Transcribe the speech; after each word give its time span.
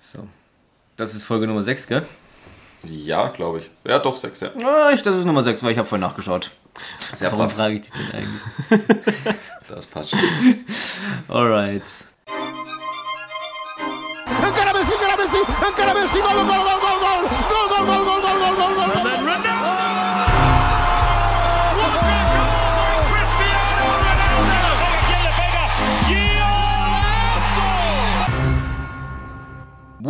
So. 0.00 0.26
Das 0.96 1.14
ist 1.14 1.24
Folge 1.24 1.46
Nummer 1.46 1.62
6, 1.62 1.86
gell? 1.86 2.02
Ja, 2.84 3.28
glaube 3.28 3.58
ich. 3.60 3.70
Ja, 3.86 3.98
doch, 3.98 4.16
6, 4.16 4.40
ja. 4.40 4.48
Ah, 4.64 4.90
ich, 4.92 5.02
das 5.02 5.14
ist 5.16 5.26
Nummer 5.26 5.42
6, 5.42 5.62
weil 5.62 5.72
ich 5.72 5.78
habe 5.78 5.86
vorhin 5.86 6.06
nachgeschaut. 6.06 6.50
Sehr 7.12 7.30
Warum 7.30 7.46
brav. 7.46 7.54
frage 7.54 7.74
ich 7.76 7.82
dich 7.82 7.90
denn 7.92 8.22
eigentlich? 8.22 9.34
Das 9.68 9.86
passt 9.86 10.10
schon. 10.10 10.18
Alright. 11.28 11.82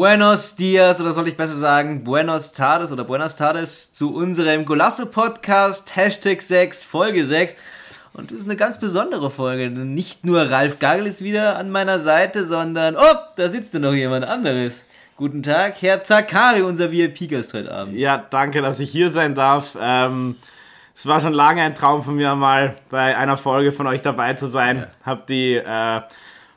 Buenos 0.01 0.57
Dias, 0.57 0.99
oder 0.99 1.13
soll 1.13 1.29
ich 1.29 1.37
besser 1.37 1.57
sagen, 1.57 2.05
Buenos 2.05 2.53
Tardes 2.53 2.91
oder 2.91 3.05
Buenas 3.05 3.37
Tardes 3.37 3.93
zu 3.93 4.15
unserem 4.15 4.65
Golasso-Podcast, 4.65 5.95
Hashtag 5.95 6.41
6, 6.41 6.85
Folge 6.85 7.27
6. 7.27 7.55
Und 8.15 8.31
das 8.31 8.39
ist 8.39 8.45
eine 8.47 8.57
ganz 8.57 8.81
besondere 8.81 9.29
Folge. 9.29 9.69
Nicht 9.69 10.25
nur 10.25 10.51
Ralf 10.51 10.79
Gagel 10.79 11.07
ist 11.07 11.23
wieder 11.23 11.59
an 11.59 11.71
meiner 11.71 11.99
Seite, 11.99 12.47
sondern, 12.47 12.97
oh, 12.97 13.15
da 13.37 13.49
sitzt 13.51 13.75
ja 13.75 13.81
noch 13.81 13.93
jemand 13.93 14.25
anderes. 14.25 14.87
Guten 15.19 15.43
Tag, 15.43 15.75
Herr 15.83 16.03
Zakari, 16.03 16.63
unser 16.63 16.91
VIP-Gast 16.91 17.53
heute 17.53 17.71
Abend. 17.71 17.95
Ja, 17.95 18.25
danke, 18.31 18.63
dass 18.63 18.81
ich 18.81 18.91
hier 18.91 19.11
sein 19.11 19.35
darf. 19.35 19.77
Ähm, 19.79 20.37
es 20.97 21.07
war 21.07 21.21
schon 21.21 21.35
lange 21.35 21.61
ein 21.61 21.75
Traum 21.75 22.03
von 22.03 22.17
mir, 22.17 22.35
mal 22.37 22.75
bei 22.89 23.19
einer 23.19 23.37
Folge 23.37 23.71
von 23.71 23.87
euch 23.87 24.01
dabei 24.01 24.33
zu 24.33 24.47
sein. 24.47 24.87
Hab 25.05 25.27
die 25.27 25.57
äh, 25.57 26.01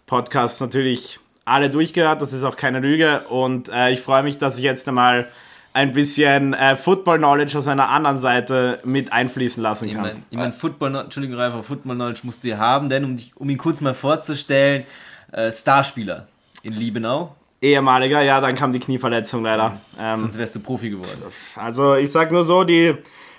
Podcasts 0.06 0.62
natürlich 0.62 1.20
alle 1.46 1.70
durchgehört, 1.70 2.22
das 2.22 2.34
ist 2.34 2.44
auch 2.44 2.56
keine 2.56 2.80
Lüge. 2.80 3.22
Und 3.30 3.70
äh, 3.70 3.92
ich 3.92 4.02
freue 4.02 4.24
mich, 4.24 4.38
dass 4.38 4.58
ich 4.58 4.64
jetzt 4.64 4.88
einmal 4.88 5.28
ein 5.74 5.94
bisschen 5.94 6.54
äh, 6.54 6.76
Football-Knowledge 6.76 7.58
aus 7.58 7.68
einer 7.68 7.90
anderen 7.90 8.18
Seite 8.18 8.78
mit 8.84 9.12
einfließen 9.12 9.62
lassen 9.62 9.88
Ich 9.88 9.94
kann. 9.94 10.04
meine, 10.04 10.16
ich 10.30 10.38
mein, 10.38 10.54
Football, 10.54 10.96
Entschuldigung, 10.96 11.38
Ralf, 11.38 11.54
aber 11.54 11.64
Football 11.64 11.96
Knowledge 11.96 12.22
musst 12.24 12.44
du 12.44 12.50
ja 12.50 12.58
haben, 12.58 12.90
denn 12.90 13.04
um, 13.04 13.16
dich, 13.16 13.32
um 13.36 13.50
ihn 13.50 13.58
kurz 13.58 13.82
mal 13.82 13.96
vorzustellen, 13.96 14.84
äh, 15.32 15.52
Starspieler 15.52 16.28
in 16.62 16.74
Liebenau, 16.74 17.36
Ehemaliger, 17.64 18.22
ja, 18.22 18.42
dann 18.42 18.56
kam 18.56 18.74
die 18.74 18.80
Knieverletzung 18.80 19.42
leider. 19.42 19.78
Ähm, 19.98 20.16
sonst 20.16 20.38
wärst 20.38 20.54
du 20.56 20.60
Profi 20.60 20.90
geworden. 20.90 21.24
Also 21.56 21.96
ich 21.96 22.12
sag 22.12 22.30
nur 22.30 22.44
so, 22.44 22.66
die 22.66 22.94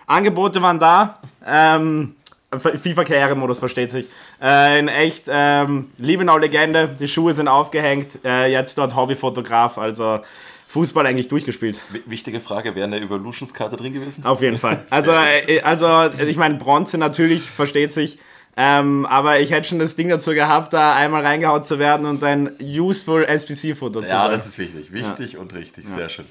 Angebote 0.07 0.63
waren 0.63 0.79
da. 0.79 1.21
Ähm, 1.47 2.17
FIFA-Karrieremodus 2.61 3.59
versteht 3.59 3.91
sich. 3.91 4.07
Äh, 4.43 4.79
in 4.81 4.89
echt 4.89 5.25
ähm, 5.29 5.91
Liebenau-Legende, 5.99 6.89
die 6.99 7.09
Schuhe 7.09 7.33
sind 7.33 7.49
aufgehängt, 7.49 8.19
äh, 8.25 8.51
jetzt 8.51 8.79
dort 8.79 8.95
Hobbyfotograf, 8.97 9.79
also 9.79 10.21
Fußball 10.67 11.07
eigentlich 11.07 11.29
durchgespielt. 11.29 11.79
W- 11.91 12.01
Wichtige 12.07 12.41
Frage, 12.41 12.75
wäre 12.75 12.87
eine 12.87 13.01
Evolutions-Karte 13.01 13.77
drin 13.77 13.93
gewesen? 13.93 14.25
Auf 14.25 14.43
jeden 14.43 14.57
Fall. 14.57 14.85
Also, 14.91 15.13
äh, 15.13 15.61
also 15.63 16.11
ich 16.25 16.37
meine, 16.37 16.57
Bronze 16.57 16.99
natürlich, 16.99 17.43
versteht 17.43 17.93
sich. 17.93 18.19
Ähm, 18.57 19.05
aber 19.07 19.41
ich 19.41 19.51
hätte 19.51 19.67
schon 19.69 19.81
das 19.81 19.97
Ding 19.97 20.09
dazu 20.09 20.31
gehabt, 20.33 20.73
da 20.73 20.95
einmal 20.95 21.23
reingehaut 21.23 21.67
zu 21.67 21.81
werden 21.81 22.07
und 22.07 22.23
ein 22.23 22.53
useful 22.61 23.25
SPC-Foto 23.25 24.01
zu 24.01 24.09
Ja, 24.09 24.23
sein. 24.23 24.31
das 24.31 24.47
ist 24.47 24.59
wichtig. 24.59 24.93
Wichtig 24.93 25.39
und 25.39 25.53
richtig. 25.55 25.89
Sehr 25.89 26.09
schön. 26.09 26.25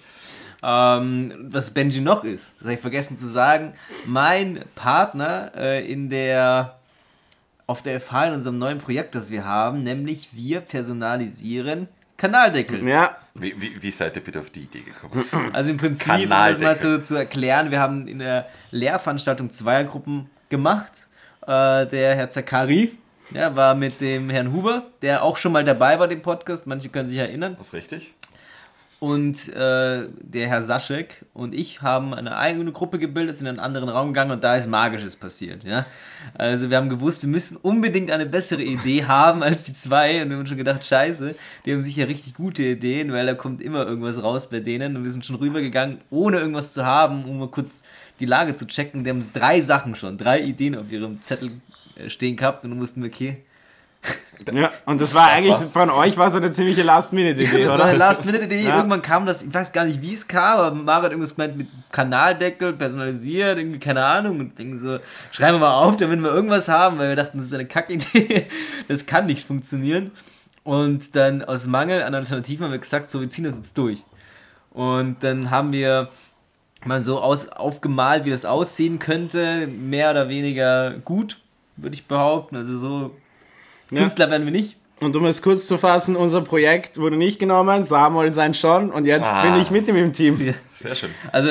Ähm, 0.64 1.34
was 1.50 1.72
Benji 1.72 2.00
noch 2.00 2.24
ist, 2.24 2.56
das 2.56 2.62
habe 2.64 2.74
ich 2.76 2.80
vergessen 2.80 3.18
zu 3.18 3.28
sagen, 3.28 3.74
mein 4.06 4.64
Partner 4.76 5.52
äh, 5.58 5.92
in 5.92 6.10
der 6.10 6.78
auf 7.66 7.82
der 7.82 8.00
FH 8.00 8.28
in 8.28 8.34
unserem 8.36 8.58
neuen 8.58 8.78
Projekt, 8.78 9.16
das 9.16 9.32
wir 9.32 9.46
haben, 9.46 9.84
nämlich 9.84 10.30
wir 10.34 10.62
personalisieren 10.62 11.88
Kanaldeckel. 12.18 12.88
ja, 12.88 13.18
Wie, 13.34 13.60
wie, 13.60 13.82
wie 13.82 13.92
seid 13.92 14.16
ihr 14.16 14.24
bitte 14.24 14.40
auf 14.40 14.50
die 14.50 14.62
Idee 14.62 14.82
gekommen? 14.82 15.26
Also 15.52 15.72
im 15.72 15.78
Prinzip, 15.78 16.14
um 16.14 16.30
das 16.30 16.60
mal 16.60 16.76
so 16.76 16.98
zu 17.00 17.16
erklären, 17.16 17.72
wir 17.72 17.80
haben 17.80 18.08
in 18.08 18.20
der 18.20 18.48
Lehrveranstaltung 18.72 19.50
Zweiergruppen 19.50 20.30
gemacht. 20.50 21.08
Äh, 21.42 21.88
der 21.88 22.16
Herr 22.16 22.30
Zakari 22.30 22.98
ja, 23.32 23.56
war 23.56 23.76
mit 23.76 24.00
dem 24.00 24.30
Herrn 24.30 24.54
Huber, 24.54 24.84
der 25.02 25.24
auch 25.24 25.38
schon 25.38 25.52
mal 25.52 25.64
dabei 25.64 26.00
war, 26.00 26.08
dem 26.08 26.22
Podcast, 26.22 26.68
manche 26.68 26.90
können 26.90 27.10
sich 27.10 27.18
erinnern. 27.18 27.56
Das 27.58 27.68
ist 27.68 27.74
richtig? 27.74 28.14
Und 29.04 29.50
äh, 29.50 30.08
der 30.22 30.48
Herr 30.48 30.62
Saschek 30.62 31.26
und 31.34 31.54
ich 31.54 31.82
haben 31.82 32.14
eine 32.14 32.38
eigene 32.38 32.72
Gruppe 32.72 33.00
gebildet, 33.00 33.36
sind 33.36 33.48
in 33.48 33.56
einen 33.56 33.60
anderen 33.60 33.90
Raum 33.90 34.14
gegangen 34.14 34.32
und 34.32 34.46
da 34.46 34.56
ist 34.56 34.70
Magisches 34.70 35.18
passiert. 35.18 35.66
Ja? 35.66 35.86
Also 36.36 36.70
wir 36.70 36.78
haben 36.78 36.88
gewusst, 36.88 37.22
wir 37.22 37.30
müssen 37.30 37.58
unbedingt 37.58 38.12
eine 38.12 38.26
bessere 38.26 38.62
Idee 38.62 39.04
haben 39.08 39.44
als 39.44 39.66
die 39.66 39.74
zwei 39.74 40.22
und 40.22 40.30
wir 40.30 40.38
haben 40.38 40.48
schon 40.48 40.56
gedacht, 40.56 40.86
scheiße, 40.86 41.36
die 41.66 41.74
haben 41.74 41.82
sicher 41.82 42.08
richtig 42.08 42.36
gute 42.36 42.64
Ideen, 42.64 43.12
weil 43.12 43.26
da 43.26 43.34
kommt 43.34 43.62
immer 43.62 43.86
irgendwas 43.86 44.24
raus 44.24 44.50
bei 44.50 44.62
denen 44.62 44.96
und 44.96 45.04
wir 45.04 45.12
sind 45.12 45.26
schon 45.26 45.36
rübergegangen, 45.36 45.98
ohne 46.10 46.38
irgendwas 46.38 46.72
zu 46.72 46.86
haben, 46.86 47.26
um 47.26 47.40
mal 47.40 47.50
kurz 47.50 47.84
die 48.22 48.26
Lage 48.26 48.56
zu 48.56 48.68
checken. 48.68 49.04
Die 49.04 49.10
haben 49.10 49.22
drei 49.34 49.60
Sachen 49.60 49.96
schon, 49.96 50.18
drei 50.18 50.40
Ideen 50.40 50.78
auf 50.78 50.90
ihrem 50.94 51.20
Zettel 51.20 51.52
äh, 51.98 52.10
stehen 52.10 52.38
gehabt 52.38 52.64
und 52.64 52.70
dann 52.70 52.80
mussten 52.80 53.04
wir, 53.04 53.10
okay, 53.10 53.44
ja, 54.54 54.72
und 54.86 55.00
das 55.00 55.14
war 55.14 55.28
Das 55.30 55.38
eigentlich 55.38 55.54
war's. 55.54 55.72
von 55.72 55.90
euch 55.90 56.18
war 56.18 56.30
so 56.32 56.38
eine 56.38 56.52
ziemliche 56.52 56.84
Last-Minute-Idee, 56.84 57.60
Das 57.60 57.68
war 57.70 57.76
oder? 57.76 57.86
eine 57.86 57.98
Last-Minute-Idee. 57.98 58.62
Ja. 58.64 58.78
Irgendwann 58.78 59.02
kam 59.02 59.26
das, 59.26 59.44
ich 59.44 59.54
weiß 59.54 59.72
gar 59.72 59.86
nicht, 59.86 60.02
wie 60.02 60.14
es 60.14 60.28
kam, 60.28 60.60
aber 60.60 60.76
Mara 60.76 61.04
hat 61.04 61.12
irgendwas 61.12 61.36
gemeint 61.36 61.58
mit 61.58 61.68
Kanaldeckel, 61.92 62.74
personalisiert, 62.74 63.58
irgendwie, 63.58 63.80
keine 63.80 64.04
Ahnung. 64.06 64.40
Und 64.40 64.58
denken 64.60 64.78
so, 64.78 65.00
schreiben 65.32 65.56
wir 65.56 65.68
mal 65.68 65.76
auf, 65.76 65.98
damit 65.98 66.22
wir 66.22 66.30
irgendwas 66.32 66.68
haben, 66.68 66.98
weil 67.00 67.10
wir 67.10 67.16
dachten, 67.16 67.38
das 67.38 67.48
ist 67.48 67.54
eine 67.54 67.66
Kackidee. 67.66 68.48
Das 68.88 69.06
kann 69.06 69.26
nicht 69.28 69.48
funktionieren. 69.48 70.12
Und 70.66 71.16
dann 71.16 71.44
aus 71.44 71.68
Mangel 71.68 72.04
an 72.04 72.14
Alternativen 72.16 72.66
haben 72.66 72.72
wir 72.72 72.80
gesagt, 72.80 73.10
so, 73.10 73.22
wir 73.22 73.30
ziehen 73.30 73.46
das 73.46 73.56
jetzt 73.56 73.78
durch. 73.78 74.04
Und 74.72 75.24
dann 75.24 75.52
haben 75.52 75.72
wir 75.74 76.10
mal 76.86 77.02
so 77.02 77.20
aus, 77.22 77.48
aufgemalt, 77.50 78.26
wie 78.26 78.32
das 78.32 78.44
aussehen 78.46 79.00
könnte. 79.00 79.68
Mehr 79.68 80.12
oder 80.12 80.28
weniger 80.30 80.92
gut, 81.06 81.40
würde 81.78 81.96
ich 81.96 82.08
behaupten. 82.08 82.56
Also 82.58 82.78
so 82.78 83.12
Künstler 83.96 84.30
werden 84.30 84.46
wir 84.46 84.52
nicht. 84.52 84.76
Und 85.02 85.16
um 85.16 85.26
es 85.26 85.42
kurz 85.42 85.68
zu 85.68 85.78
fassen, 85.78 86.16
unser 86.16 86.42
Projekt 86.42 86.98
wurde 86.98 87.18
nicht 87.18 87.40
genommen, 87.40 87.84
Samuel 87.84 88.32
sein 88.32 88.54
schon 88.54 88.90
und 88.92 89.06
jetzt 89.06 89.32
Ah. 89.32 89.42
bin 89.42 89.56
ich 89.60 89.70
mit 89.72 89.88
ihm 89.88 89.96
im 89.98 90.14
Team. 90.14 90.54
Sehr 90.74 90.96
schön. 90.96 91.10
Also, 91.32 91.50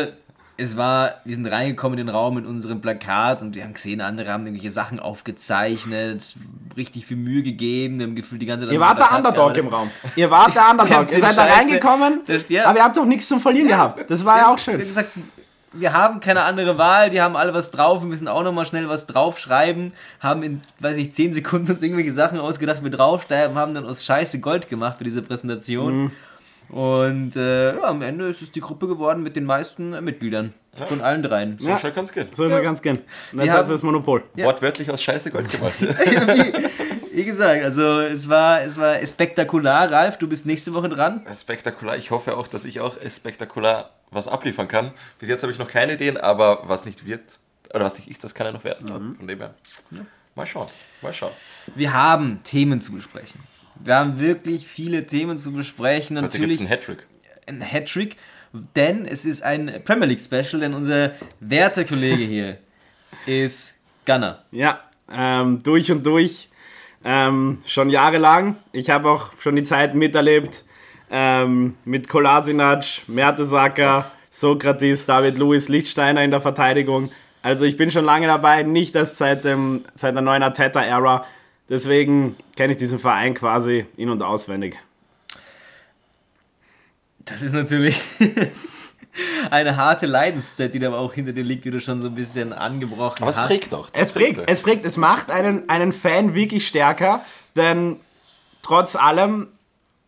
es 0.57 0.77
war, 0.77 1.15
wir 1.25 1.35
sind 1.35 1.47
reingekommen 1.47 1.99
in 1.99 2.07
den 2.07 2.15
Raum 2.15 2.35
mit 2.37 2.47
unserem 2.47 2.81
Plakat 2.81 3.43
und 3.43 3.55
wir 3.55 3.65
haben 3.65 3.73
gesehen, 3.75 4.01
andere 4.01 4.31
haben 4.33 4.45
irgendwelche 4.47 4.71
Sachen 4.71 5.01
aufgezeichnet, 5.01 6.35
richtig 6.77 7.05
viel 7.07 7.17
Mühe 7.17 7.43
gegeben, 7.43 7.99
wir 7.99 8.07
haben 8.07 8.15
gefühlt 8.15 8.41
die 8.41 8.47
ganze 8.47 8.67
Zeit 8.67 8.75
Ihr 8.75 8.81
wart 8.81 8.99
der 8.99 9.13
Underdog 9.17 9.57
im. 9.57 9.69
Raum. 9.69 9.91
Ihr 10.17 10.31
wart 10.31 10.55
der 10.55 10.63
Underdog. 10.71 11.11
Ihr 11.13 11.21
seid 11.21 11.37
da 11.37 11.45
reingekommen, 11.45 12.21
Das- 12.27 12.43
ja. 12.49 12.67
aber 12.67 12.79
ihr 12.79 12.85
habt 12.85 12.97
doch 12.97 13.05
nichts 13.05 13.29
zum 13.29 13.41
Verlieren 13.41 13.69
gehabt. 13.69 14.09
Das 14.11 14.25
war 14.25 14.39
ja 14.39 14.49
auch 14.49 14.57
Wir 14.57 14.59
schön. 14.59 14.75
haben 14.75 14.81
gesagt, 14.87 15.09
wir 15.73 15.93
haben 15.93 16.21
keine 16.21 16.43
andere 16.43 16.79
Wahl, 16.79 17.11
die 17.11 17.21
haben 17.21 17.37
alle 17.37 17.55
was 17.55 17.71
drauf, 17.71 18.03
wir 18.03 18.09
müssen 18.09 18.29
auch 18.29 18.43
nochmal 18.43 18.67
schnell 18.67 18.89
was 18.89 19.07
draufschreiben, 19.07 19.93
haben 20.21 20.43
in, 20.43 20.61
weiß 20.81 20.97
ich, 20.97 21.15
10 21.15 21.33
Sekunden 21.35 21.71
uns 21.73 21.83
irgendwelche 21.83 22.13
Sachen 22.13 22.39
ausgedacht, 22.39 22.83
wir 22.83 22.91
draufschreiben, 22.91 23.57
haben 23.57 23.75
dann 23.75 23.87
aus 23.87 24.05
Scheiße 24.05 24.41
Gold 24.41 24.69
gemacht 24.69 24.99
für 24.99 25.05
diese 25.05 25.23
Präsentation. 25.23 26.05
Mhm. 26.05 26.11
Und 26.69 27.37
äh, 27.37 27.77
ja, 27.77 27.83
am 27.85 28.01
Ende 28.01 28.27
ist 28.27 28.41
es 28.41 28.51
die 28.51 28.61
Gruppe 28.61 28.87
geworden 28.89 29.23
mit 29.23 29.37
den 29.37 29.45
meisten 29.45 29.93
äh, 29.93 30.01
Mitgliedern. 30.01 30.55
Von 30.89 31.03
allen 31.03 31.23
dreien. 31.23 31.59
So 31.59 31.69
Ja. 31.69 31.77
schnell 31.77 31.93
es 31.95 32.13
gehen. 32.13 32.29
So 32.33 32.47
immer 32.47 32.63
ganz 32.63 32.81
gern. 32.81 32.99
Und 33.33 33.43
Wir 33.43 33.53
hat 33.53 33.69
das 33.69 33.83
Monopol. 33.83 34.23
Wortwörtlich 34.37 34.91
aus 34.91 35.03
Scheiße 35.03 35.31
Gold 35.31 35.51
gemacht. 35.51 35.75
Wie 37.13 37.25
gesagt, 37.25 37.63
also 37.63 38.01
es 38.01 38.29
war, 38.29 38.63
es 38.63 38.77
war 38.79 39.05
spektakular. 39.07 39.91
Ralf, 39.91 40.19
du 40.19 40.29
bist 40.29 40.47
nächste 40.47 40.73
Woche 40.75 40.89
dran. 40.89 41.23
spektakular. 41.33 41.97
Ich 41.97 42.11
hoffe 42.11 42.37
auch, 42.37 42.47
dass 42.49 42.65
ich 42.65 42.81
auch 42.81 42.97
spektakular 43.07 43.91
was 44.11 44.29
abliefern 44.29 44.69
kann. 44.69 44.93
Bis 45.19 45.29
jetzt 45.29 45.43
habe 45.43 45.53
ich 45.53 45.59
noch 45.59 45.69
keine 45.69 45.95
Ideen, 45.95 46.17
aber 46.17 46.63
was 46.69 46.85
nicht 46.85 47.07
wird, 47.07 47.39
oder 47.75 47.85
was 47.85 47.99
nicht 47.99 48.09
ist, 48.11 48.25
das 48.25 48.35
kann 48.35 48.47
ja 48.47 48.53
noch 48.53 48.65
werden. 48.65 48.87
Mhm. 48.93 49.17
Von 49.17 49.27
dem 49.27 49.39
her. 49.39 49.55
Mal 50.35 50.47
schauen. 50.47 50.69
Mal 51.03 51.13
schauen. 51.13 51.33
Wir 51.75 51.93
haben 51.93 52.43
Themen 52.43 52.81
zu 52.81 52.93
besprechen. 52.93 53.41
Wir 53.77 53.97
haben 53.97 54.19
wirklich 54.19 54.67
viele 54.67 55.07
Themen 55.07 55.37
zu 55.39 55.53
besprechen. 55.53 56.17
Heute 56.17 56.39
gibt 56.39 56.53
es 56.53 56.61
Natürlich 56.61 56.61
einen 56.61 56.69
Hattrick. 56.69 57.07
ein 57.47 57.61
Hattrick, 57.63 58.17
denn 58.77 59.07
es 59.07 59.25
ist 59.25 59.43
ein 59.43 59.83
Premier 59.85 60.07
League 60.07 60.21
Special, 60.21 60.61
denn 60.61 60.75
unser 60.75 61.13
werter 61.41 61.85
Kollege 61.85 62.23
hier 62.25 62.59
ist 63.27 63.77
Gunner. 64.07 64.45
Ja, 64.51 64.81
ähm, 65.11 65.63
durch 65.63 65.91
und 65.91 66.05
durch. 66.07 66.49
Ähm, 67.05 67.59
schon 67.67 67.91
jahrelang. 67.91 68.57
Ich 68.73 68.91
habe 68.91 69.11
auch 69.11 69.31
schon 69.41 69.57
die 69.57 69.63
Zeit 69.63 69.95
miterlebt 69.95 70.65
ähm, 71.11 71.77
mit 71.85 72.09
Kolasinac, 72.09 72.85
Mertesacker, 73.07 74.11
Sokrates, 74.31 75.05
David 75.07 75.39
Luiz, 75.39 75.69
Lichtsteiner 75.69 76.23
in 76.23 76.31
der 76.31 76.41
Verteidigung. 76.41 77.11
Also 77.43 77.65
ich 77.65 77.77
bin 77.77 77.91
schon 77.91 78.05
lange 78.05 78.29
dabei, 78.29 78.63
nicht 78.63 78.95
erst 78.95 79.19
seit, 79.19 79.45
dem, 79.45 79.85
seit 79.95 80.15
der 80.15 80.23
neuen 80.23 80.43
Arteta-Ära. 80.43 81.27
Deswegen 81.69 82.37
kenne 82.57 82.73
ich 82.73 82.79
diesen 82.79 82.99
Verein 82.99 83.35
quasi 83.35 83.87
in- 83.97 84.11
und 84.11 84.23
auswendig. 84.23 84.79
Das 87.25 87.43
ist 87.43 87.53
natürlich 87.53 88.01
eine 89.51 89.77
harte 89.77 90.07
Leidenszeit, 90.07 90.73
die 90.75 90.79
da 90.79 90.89
aber 90.89 90.99
auch 90.99 91.13
hinter 91.13 91.33
dir 91.33 91.45
liegt, 91.45 91.65
wie 91.65 91.71
du 91.71 91.81
schon 91.81 92.01
so 92.01 92.09
ein 92.09 92.15
bisschen 92.15 92.53
angebrochen 92.53 93.23
Aber 93.23 93.31
es 93.31 93.39
hast. 93.39 93.49
prägt 93.49 93.75
auch. 93.75 93.89
Es 93.93 94.13
prägt, 94.13 94.43
es 94.47 94.63
prägt, 94.63 94.85
es 94.85 94.97
macht 94.97 95.31
einen, 95.31 95.69
einen 95.69 95.93
Fan 95.93 96.35
wirklich 96.35 96.67
stärker, 96.67 97.21
denn 97.57 98.01
trotz 98.63 98.97
allem 98.97 99.49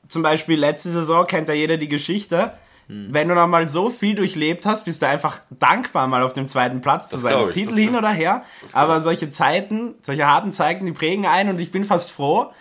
zum 0.08 0.22
Beispiel 0.22 0.58
letzte 0.58 0.90
Saison 0.90 1.26
kennt 1.26 1.48
ja 1.48 1.54
jeder 1.54 1.76
die 1.76 1.88
Geschichte. 1.88 2.52
Hm. 2.88 3.08
Wenn 3.10 3.28
du 3.28 3.34
noch 3.34 3.46
mal 3.46 3.66
so 3.68 3.88
viel 3.90 4.14
durchlebt 4.14 4.66
hast, 4.66 4.84
bist 4.84 5.00
du 5.02 5.08
einfach 5.08 5.40
dankbar, 5.50 6.06
mal 6.06 6.22
auf 6.22 6.34
dem 6.34 6.46
zweiten 6.46 6.80
Platz 6.82 7.08
zu 7.08 7.14
Das 7.16 7.22
sein. 7.22 7.32
glaub 7.32 7.48
ich, 7.48 7.54
Titel 7.54 7.74
hin 7.74 7.96
oder 7.96 8.10
her. 8.10 8.44
Aber 8.74 9.00
solche 9.00 9.30
Zeiten, 9.30 9.94
solche 10.02 10.26
harten 10.26 10.52
Zeiten, 10.52 10.84
die 10.86 10.92
prägen 10.92 11.26
ein 11.26 11.48
und 11.48 11.60
ich 11.60 11.70
bin 11.70 11.84
fast 11.84 12.10
froh, 12.12 12.52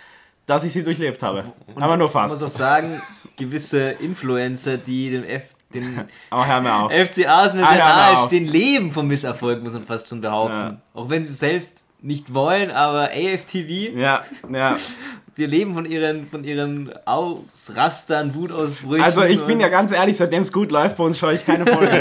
dass 0.45 0.63
ich 0.63 0.71
sie 0.73 0.83
durchlebt 0.83 1.23
habe. 1.23 1.43
Aber 1.75 1.97
nur 1.97 2.07
Ich 2.07 2.13
muss 2.13 2.31
fast. 2.31 2.43
auch 2.43 2.49
sagen, 2.49 3.01
gewisse 3.37 3.91
Influencer, 3.91 4.77
die 4.77 5.11
dem 5.11 5.23
F, 5.25 5.43
den 5.73 6.01
Aber 6.29 6.47
hör 6.47 6.61
mir 6.61 6.73
auf. 6.75 6.91
FC 6.91 7.27
Arsenal 7.27 7.65
Ah, 7.65 7.69
sehr 7.73 7.83
nahe 7.85 8.27
stehen, 8.27 8.47
leben 8.47 8.91
vom 8.91 9.07
Misserfolg, 9.07 9.63
muss 9.63 9.73
man 9.73 9.83
fast 9.83 10.07
schon 10.09 10.21
behaupten. 10.21 10.53
Ja. 10.55 10.77
Auch 10.93 11.09
wenn 11.09 11.23
sie 11.25 11.31
es 11.33 11.39
selbst 11.39 11.85
nicht 12.01 12.33
wollen, 12.33 12.69
aber 12.71 13.09
AFTV, 13.11 13.95
Ja, 13.95 14.23
ja. 14.51 14.75
die 15.37 15.45
leben 15.45 15.73
von 15.73 15.85
ihren, 15.85 16.27
von 16.27 16.43
ihren 16.43 16.91
Ausrastern, 17.05 18.35
Wutausbrüchen. 18.35 19.03
Also 19.03 19.23
ich 19.23 19.41
bin 19.41 19.59
ja 19.59 19.67
ganz 19.67 19.91
ehrlich, 19.91 20.17
seitdem 20.17 20.41
es 20.43 20.51
gut 20.51 20.71
läuft, 20.71 20.97
bei 20.97 21.03
uns 21.03 21.17
schaue 21.17 21.33
ich 21.33 21.45
keine 21.45 21.65
Folge. 21.65 21.89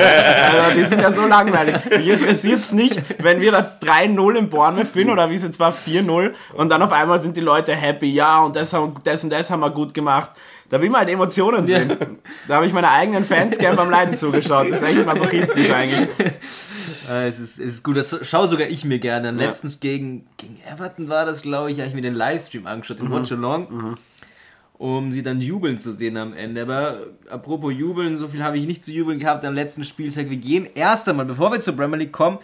Also 0.52 0.78
die 0.78 0.84
sind 0.84 1.00
ja 1.00 1.10
so 1.12 1.26
langweilig. 1.26 1.76
Mich 1.88 2.08
interessiert 2.08 2.58
es 2.58 2.72
nicht, 2.72 3.00
wenn 3.22 3.40
wir 3.40 3.52
da 3.52 3.72
3-0 3.80 4.34
im 4.34 4.50
Bournemouth 4.50 4.92
bin 4.92 5.08
oder 5.08 5.30
wie 5.30 5.34
es 5.34 5.42
jetzt 5.42 5.58
war, 5.58 5.72
4-0 5.72 6.32
und 6.54 6.68
dann 6.68 6.82
auf 6.82 6.92
einmal 6.92 7.20
sind 7.20 7.36
die 7.36 7.40
Leute 7.40 7.74
happy, 7.74 8.10
ja 8.12 8.40
und 8.40 8.54
das, 8.56 8.76
das 9.04 9.24
und 9.24 9.30
das 9.30 9.50
haben 9.50 9.60
wir 9.60 9.70
gut 9.70 9.94
gemacht. 9.94 10.30
Da 10.72 10.80
will 10.80 10.88
man 10.88 11.00
halt 11.00 11.10
Emotionen 11.10 11.66
sehen. 11.66 11.98
Da 12.48 12.54
habe 12.54 12.66
ich 12.66 12.72
meine 12.72 12.90
eigenen 12.90 13.26
Fans 13.26 13.58
gern 13.58 13.76
beim 13.76 13.90
Leiden 13.90 14.14
zugeschaut. 14.14 14.70
Das 14.70 14.80
ist 14.80 14.88
echt 14.88 15.06
masochistisch 15.06 15.70
eigentlich. 15.70 16.08
Äh, 17.10 17.28
es, 17.28 17.40
ist, 17.40 17.58
es 17.58 17.74
ist 17.74 17.82
gut, 17.82 17.96
das 17.96 18.16
schaue 18.22 18.46
sogar 18.46 18.68
ich 18.68 18.84
mir 18.84 19.00
gerne 19.00 19.30
an. 19.30 19.36
Letztens 19.36 19.80
gegen, 19.80 20.24
gegen 20.36 20.60
Everton 20.70 21.08
war 21.08 21.26
das, 21.26 21.42
glaube 21.42 21.72
ich, 21.72 21.78
habe 21.78 21.88
ich 21.88 21.94
mir 21.94 22.00
den 22.00 22.14
Livestream 22.14 22.68
angeschaut, 22.68 23.00
den 23.00 23.10
Watch 23.10 23.32
Along, 23.32 23.96
um 24.74 25.10
sie 25.10 25.24
dann 25.24 25.40
jubeln 25.40 25.78
zu 25.78 25.92
sehen 25.92 26.16
am 26.16 26.32
Ende. 26.32 26.62
Aber 26.62 26.98
apropos 27.28 27.72
jubeln, 27.72 28.14
so 28.14 28.28
viel 28.28 28.44
habe 28.44 28.56
ich 28.56 28.66
nicht 28.66 28.84
zu 28.84 28.92
jubeln 28.92 29.18
gehabt 29.18 29.44
am 29.44 29.52
letzten 29.52 29.82
Spieltag. 29.82 30.30
Wir 30.30 30.36
gehen 30.36 30.68
erst 30.76 31.08
einmal, 31.08 31.26
bevor 31.26 31.50
wir 31.50 31.58
zur 31.58 31.76
Premier 31.76 31.98
League 31.98 32.12
kommen, 32.12 32.38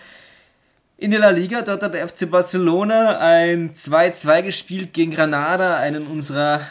in 0.96 1.12
die 1.12 1.18
La 1.18 1.30
Liga. 1.30 1.62
Dort 1.62 1.84
hat 1.84 1.94
der 1.94 2.08
FC 2.08 2.28
Barcelona 2.28 3.18
ein 3.18 3.74
2-2 3.74 4.42
gespielt 4.42 4.92
gegen 4.92 5.12
Granada, 5.12 5.76
einen 5.76 6.08
unserer 6.08 6.62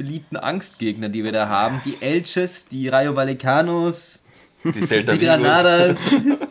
beliebten 0.00 0.38
Angstgegner, 0.38 1.10
die 1.10 1.24
wir 1.24 1.32
da 1.32 1.48
haben. 1.48 1.82
Die 1.84 1.98
Elches, 2.00 2.64
die 2.66 2.88
Rayo 2.88 3.14
Vallecanos, 3.16 4.22
Die 4.64 4.80
Celta 4.80 5.12
die. 5.12 5.26
Granadas. 5.26 5.98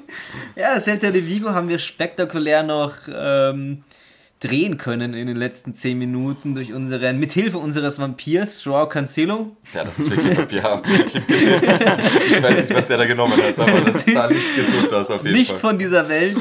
ja, 0.55 0.79
Celta 0.79 1.09
de 1.09 1.25
Vigo 1.25 1.49
haben 1.49 1.67
wir 1.67 1.79
spektakulär 1.79 2.61
noch 2.61 2.93
ähm, 3.11 3.83
drehen 4.39 4.77
können 4.77 5.15
in 5.15 5.25
den 5.25 5.35
letzten 5.35 5.73
10 5.73 5.97
Minuten 5.97 6.53
durch 6.53 6.73
unseren, 6.73 7.17
mithilfe 7.17 7.57
unseres 7.57 7.97
Vampirs, 7.97 8.63
Joao 8.63 8.87
Cancelo. 8.87 9.57
Ja, 9.73 9.83
das 9.83 9.97
ist 9.97 10.11
wirklich. 10.11 10.37
Hab 10.63 10.87
wirklich 10.87 11.25
gesehen. 11.25 11.61
Ich 12.29 12.43
weiß 12.43 12.61
nicht, 12.61 12.75
was 12.75 12.85
der 12.85 12.97
da 12.97 13.05
genommen 13.05 13.41
hat, 13.41 13.59
aber 13.59 13.81
das 13.81 14.05
sah 14.05 14.27
nicht 14.27 14.55
gesund 14.57 14.93
aus 14.93 15.09
auf 15.09 15.23
jeden 15.23 15.35
Nicht 15.35 15.51
Fall. 15.53 15.59
von 15.59 15.79
dieser 15.79 16.07
Welt, 16.07 16.37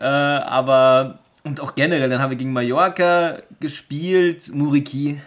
äh, 0.00 0.06
aber 0.06 1.20
und 1.44 1.60
auch 1.60 1.76
generell, 1.76 2.08
dann 2.08 2.20
haben 2.20 2.30
wir 2.30 2.36
gegen 2.36 2.52
Mallorca 2.52 3.38
gespielt, 3.60 4.52
Muriki, 4.54 5.20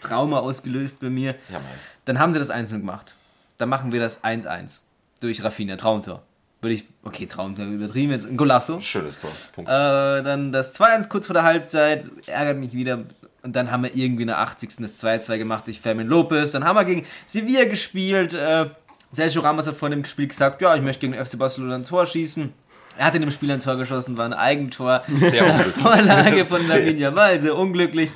Trauma 0.00 0.38
ausgelöst 0.40 1.00
bei 1.00 1.10
mir. 1.10 1.34
Ja, 1.48 1.58
Mann. 1.58 1.64
Dann 2.04 2.18
haben 2.18 2.32
sie 2.32 2.38
das 2.38 2.50
1 2.50 2.70
gemacht. 2.70 3.14
Dann 3.56 3.68
machen 3.68 3.92
wir 3.92 4.00
das 4.00 4.22
1-1 4.24 4.78
durch 5.20 5.42
Rafinha, 5.42 5.76
Traumtor. 5.76 6.22
Würde 6.60 6.74
ich, 6.74 6.84
okay, 7.04 7.26
Traumtor, 7.26 7.66
übertrieben 7.66 8.12
jetzt, 8.12 8.26
ein 8.26 8.36
Golasso. 8.36 8.80
Schönes 8.80 9.20
Tor. 9.20 9.30
Punkt. 9.52 9.70
Äh, 9.70 9.74
dann 10.22 10.50
das 10.50 10.78
2-1 10.78 11.08
kurz 11.08 11.26
vor 11.26 11.34
der 11.34 11.44
Halbzeit, 11.44 12.04
ärgert 12.26 12.58
mich 12.58 12.72
wieder. 12.72 13.04
Und 13.42 13.54
dann 13.54 13.70
haben 13.70 13.84
wir 13.84 13.94
irgendwie 13.94 14.22
in 14.22 14.28
der 14.28 14.38
80. 14.38 14.76
das 14.80 15.02
2-2 15.02 15.38
gemacht 15.38 15.66
durch 15.66 15.80
Fermin 15.80 16.08
Lopez. 16.08 16.52
Dann 16.52 16.64
haben 16.64 16.76
wir 16.76 16.84
gegen 16.84 17.06
Sevilla 17.26 17.64
gespielt. 17.64 18.34
Äh, 18.34 18.70
Sergio 19.12 19.40
Ramos 19.42 19.66
hat 19.66 19.76
vor 19.76 19.88
dem 19.88 20.04
Spiel 20.04 20.26
gesagt, 20.26 20.60
ja, 20.60 20.74
ich 20.74 20.82
möchte 20.82 21.00
gegen 21.00 21.12
den 21.12 21.24
FC 21.24 21.38
Barcelona 21.38 21.76
ein 21.76 21.84
Tor 21.84 22.04
schießen. 22.06 22.52
Er 22.98 23.06
hat 23.06 23.14
in 23.14 23.20
dem 23.20 23.30
Spiel 23.30 23.50
ein 23.52 23.60
Tor 23.60 23.76
geschossen, 23.76 24.16
war 24.16 24.24
ein 24.24 24.32
Eigentor. 24.32 25.02
Sehr 25.14 25.46
unglücklich. 25.46 25.74
Vorlage 25.82 26.44
von 26.44 26.98
Jamal, 26.98 27.38
sehr 27.38 27.56
unglücklich. 27.56 28.10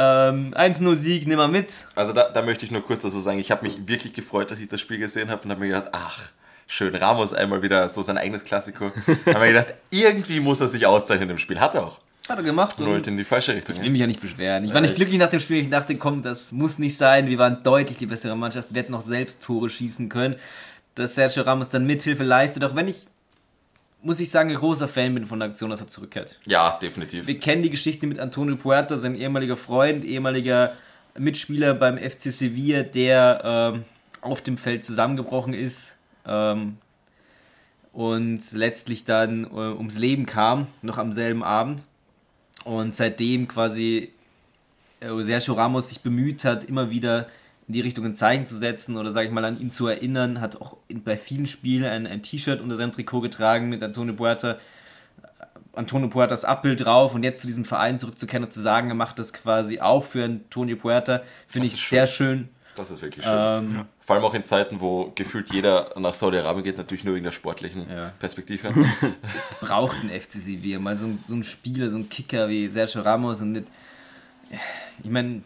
Ähm, 0.00 0.54
1-0 0.54 0.94
Sieg, 0.96 1.26
nimm 1.26 1.38
mal 1.38 1.48
mit. 1.48 1.88
Also 1.96 2.12
da, 2.12 2.28
da 2.30 2.42
möchte 2.42 2.64
ich 2.64 2.70
nur 2.70 2.82
kurz 2.84 3.02
dazu 3.02 3.18
sagen, 3.18 3.40
ich 3.40 3.50
habe 3.50 3.64
mich 3.64 3.88
wirklich 3.88 4.12
gefreut, 4.12 4.50
dass 4.50 4.60
ich 4.60 4.68
das 4.68 4.80
Spiel 4.80 4.98
gesehen 4.98 5.28
habe 5.28 5.42
und 5.42 5.50
habe 5.50 5.60
mir 5.60 5.68
gedacht, 5.68 5.88
ach, 5.92 6.20
schön, 6.68 6.94
Ramos 6.94 7.34
einmal 7.34 7.62
wieder 7.62 7.88
so 7.88 8.00
sein 8.02 8.16
eigenes 8.16 8.44
Klassiko. 8.44 8.92
habe 9.26 9.38
mir 9.40 9.48
gedacht, 9.48 9.74
irgendwie 9.90 10.38
muss 10.38 10.60
er 10.60 10.68
sich 10.68 10.86
auszeichnen 10.86 11.30
im 11.30 11.38
Spiel. 11.38 11.58
Hat 11.58 11.74
er 11.74 11.84
auch. 11.86 11.98
Hat 12.28 12.36
er 12.38 12.44
gemacht. 12.44 12.78
Nullt 12.78 13.06
Und 13.06 13.06
in 13.08 13.16
die 13.16 13.24
falsche 13.24 13.54
Richtung. 13.54 13.74
ich 13.74 13.82
will 13.82 13.90
mich 13.90 14.00
ja 14.02 14.06
nicht 14.06 14.20
beschweren. 14.20 14.62
Ich 14.64 14.72
war 14.74 14.80
nicht 14.82 14.90
ich- 14.90 14.96
glücklich 14.96 15.18
nach 15.18 15.30
dem 15.30 15.40
Spiel. 15.40 15.62
Ich 15.62 15.70
dachte, 15.70 15.96
komm, 15.96 16.22
das 16.22 16.52
muss 16.52 16.78
nicht 16.78 16.96
sein. 16.96 17.26
Wir 17.26 17.38
waren 17.38 17.62
deutlich 17.64 17.98
die 17.98 18.06
bessere 18.06 18.36
Mannschaft. 18.36 18.68
Wir 18.70 18.82
hätten 18.82 18.92
noch 18.92 19.00
selbst 19.00 19.42
Tore 19.42 19.68
schießen 19.68 20.08
können. 20.08 20.36
Dass 20.94 21.14
Sergio 21.14 21.42
Ramos 21.42 21.70
dann 21.70 21.86
Mithilfe 21.86 22.22
leistet. 22.24 22.62
Auch 22.64 22.76
wenn 22.76 22.86
ich, 22.86 23.06
muss 24.02 24.20
ich 24.20 24.30
sagen, 24.30 24.50
ein 24.50 24.56
großer 24.56 24.88
Fan 24.88 25.14
bin 25.14 25.26
von 25.26 25.40
der 25.40 25.48
Aktion, 25.48 25.70
dass 25.70 25.80
er 25.80 25.88
zurückkehrt. 25.88 26.38
Ja, 26.46 26.78
definitiv. 26.80 27.26
Wir 27.26 27.38
kennen 27.38 27.62
die 27.62 27.70
Geschichte 27.70 28.06
mit 28.06 28.18
Antonio 28.18 28.56
Puerta, 28.56 28.96
sein 28.96 29.14
ehemaliger 29.14 29.56
Freund, 29.56 30.04
ehemaliger 30.04 30.74
Mitspieler 31.18 31.74
beim 31.74 31.98
FC 31.98 32.32
Sevilla, 32.32 32.82
der 32.82 33.40
ähm, 33.44 33.84
auf 34.20 34.40
dem 34.40 34.56
Feld 34.56 34.84
zusammengebrochen 34.84 35.52
ist 35.52 35.96
ähm, 36.26 36.76
und 37.92 38.52
letztlich 38.52 39.04
dann 39.04 39.44
äh, 39.44 39.48
ums 39.56 39.98
Leben 39.98 40.26
kam, 40.26 40.68
noch 40.82 40.98
am 40.98 41.12
selben 41.12 41.42
Abend. 41.42 41.86
Und 42.64 42.94
seitdem 42.94 43.48
quasi 43.48 44.12
äh, 45.00 45.22
Sergio 45.22 45.54
Ramos 45.54 45.88
sich 45.88 46.00
bemüht 46.00 46.44
hat, 46.44 46.64
immer 46.64 46.90
wieder 46.90 47.26
in 47.68 47.74
die 47.74 47.80
Richtung 47.80 48.04
ein 48.06 48.14
Zeichen 48.14 48.46
zu 48.46 48.56
setzen 48.56 48.96
oder 48.96 49.10
sage 49.10 49.28
ich 49.28 49.32
mal 49.32 49.44
an 49.44 49.60
ihn 49.60 49.70
zu 49.70 49.86
erinnern, 49.86 50.40
hat 50.40 50.60
auch 50.60 50.78
in, 50.88 51.02
bei 51.04 51.16
vielen 51.16 51.46
Spielen 51.46 51.84
ein, 51.84 52.06
ein 52.06 52.22
T-Shirt 52.22 52.60
unter 52.60 52.76
seinem 52.76 52.92
Trikot 52.92 53.20
getragen 53.20 53.68
mit 53.68 53.82
Antonio 53.82 54.14
Puerta 54.14 54.56
Antonio 55.74 56.08
Puertas 56.08 56.44
Abbild 56.44 56.84
drauf 56.84 57.14
und 57.14 57.22
jetzt 57.22 57.42
zu 57.42 57.46
diesem 57.46 57.64
Verein 57.64 57.98
zurückzukehren 57.98 58.42
und 58.42 58.50
zu 58.50 58.60
sagen, 58.60 58.88
er 58.88 58.94
macht 58.96 59.18
das 59.18 59.32
quasi 59.32 59.80
auch 59.80 60.02
für 60.02 60.24
Antonio 60.24 60.76
Puerta, 60.76 61.22
finde 61.46 61.68
ich 61.68 61.74
sehr 61.86 62.06
schön. 62.08 62.48
Das 62.74 62.90
ist 62.90 63.02
wirklich 63.02 63.24
schön. 63.24 63.34
Ähm, 63.36 63.84
Vor 64.00 64.16
allem 64.16 64.24
auch 64.24 64.34
in 64.34 64.44
Zeiten, 64.44 64.80
wo 64.80 65.12
gefühlt 65.14 65.52
jeder 65.52 65.92
nach 65.98 66.14
Saudi-Arabien 66.14 66.64
geht, 66.64 66.78
natürlich 66.78 67.04
nur 67.04 67.14
wegen 67.14 67.24
der 67.24 67.32
sportlichen 67.32 67.86
Ja. 67.88 68.12
Perspektive. 68.18 68.72
Es 69.36 69.56
braucht 69.60 69.96
ein 70.02 70.08
FC 70.08 70.32
Sevilla, 70.32 70.78
mal 70.78 70.96
so 70.96 71.06
ein, 71.06 71.22
so 71.28 71.34
ein 71.34 71.44
Spieler, 71.44 71.90
so 71.90 71.98
ein 71.98 72.08
Kicker 72.08 72.48
wie 72.48 72.68
Sergio 72.68 73.02
Ramos 73.02 73.40
und 73.40 73.52
nicht. 73.52 73.66
Ich 75.02 75.10
meine, 75.10 75.42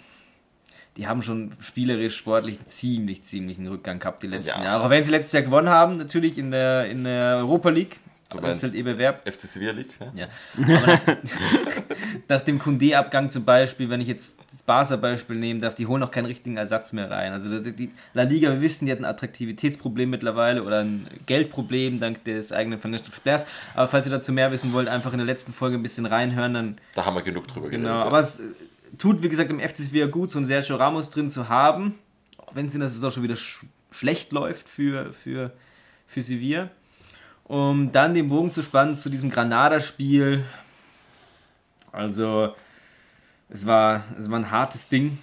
die 0.97 1.07
haben 1.07 1.23
schon 1.23 1.53
spielerisch, 1.61 2.17
sportlich 2.17 2.65
ziemlich, 2.67 3.23
ziemlich 3.25 3.59
einen 3.59 3.69
Rückgang 3.69 3.99
gehabt 3.99 4.23
die 4.23 4.27
letzten 4.27 4.59
Ja. 4.61 4.65
Jahre. 4.65 4.85
Auch 4.85 4.91
wenn 4.91 5.03
sie 5.03 5.11
letztes 5.11 5.33
Jahr 5.33 5.43
gewonnen 5.43 5.69
haben, 5.71 5.93
natürlich 5.93 6.37
in 6.39 6.51
der, 6.51 6.87
in 6.89 7.05
der 7.05 7.37
Europa 7.39 7.71
League. 7.71 7.99
Du 8.31 8.41
das 8.41 8.57
ist 8.57 8.63
halt 8.63 8.75
ihr 8.75 8.85
Bewerb. 8.85 9.29
FC 9.29 9.41
Sevilla 9.41 9.73
League? 9.73 9.91
Ja? 10.15 10.25
Ja. 10.25 10.29
Aber 10.75 10.87
nach, 10.87 11.01
nach 12.29 12.41
dem 12.41 12.59
Kunde-Abgang 12.59 13.29
zum 13.29 13.45
Beispiel, 13.45 13.91
wenn 13.91 14.01
ich 14.01 14.09
jetzt 14.09 14.39
das 14.51 14.63
Barca-Beispiel 14.63 15.37
nehmen 15.37 15.61
darf, 15.61 15.75
die 15.75 15.87
holen 15.87 16.01
noch 16.01 16.11
keinen 16.11 16.25
richtigen 16.27 16.57
Ersatz 16.57 16.95
mehr 16.95 17.11
rein. 17.11 17.33
Also 17.35 17.59
die, 17.59 17.73
die 17.73 17.91
La 18.15 18.23
Liga, 18.23 18.51
wir 18.51 18.63
wissen, 18.63 18.87
die 18.87 18.93
hat 18.93 18.99
ein 19.01 19.05
Attraktivitätsproblem 19.05 20.09
mittlerweile 20.09 20.63
oder 20.63 20.81
ein 20.81 21.07
Geldproblem 21.27 22.01
dank 22.01 22.25
des 22.25 22.53
eigenen 22.53 22.79
Financial 22.79 23.11
Players. 23.23 23.45
Aber 23.75 23.87
falls 23.87 24.07
ihr 24.07 24.11
dazu 24.13 24.33
mehr 24.33 24.51
wissen 24.51 24.73
wollt, 24.73 24.89
einfach 24.89 25.13
in 25.13 25.19
der 25.19 25.27
letzten 25.27 25.53
Folge 25.53 25.77
ein 25.77 25.83
bisschen 25.83 26.07
reinhören, 26.07 26.55
dann 26.55 26.79
Da 26.95 27.05
haben 27.05 27.15
wir 27.15 27.23
genug 27.23 27.49
drüber 27.49 27.69
Genau, 27.69 27.89
geredet. 27.89 28.07
aber 28.07 28.19
es 28.19 28.43
tut, 28.99 29.23
wie 29.23 29.29
gesagt, 29.29 29.51
im 29.51 29.61
FC 29.61 29.79
Sevilla 29.79 30.07
gut, 30.07 30.31
so 30.31 30.39
einen 30.39 30.45
Sergio 30.45 30.77
Ramos 30.77 31.11
drin 31.11 31.31
zu 31.31 31.49
haben, 31.49 31.99
auch 32.39 32.55
wenn 32.55 32.67
es 32.67 32.75
in 32.75 32.81
der 32.81 32.89
Saison 32.89 33.11
schon 33.11 33.23
wieder 33.23 33.37
sch 33.37 33.65
schlecht 33.91 34.33
läuft 34.33 34.71
für, 34.71 35.13
für, 35.13 35.53
für 36.07 36.23
Sevilla. 36.23 36.71
Um 37.45 37.93
dann 37.93 38.15
den 38.15 38.29
Bogen 38.29 38.51
zu 38.51 38.63
spannen 38.63 38.97
zu 38.97 39.11
diesem 39.11 39.29
Granada-Spiel. 39.29 40.45
Also, 41.91 42.55
es 43.51 43.67
war, 43.67 44.05
es 44.17 44.31
war 44.31 44.39
ein 44.39 44.51
hartes 44.51 44.89
Ding. 44.89 45.19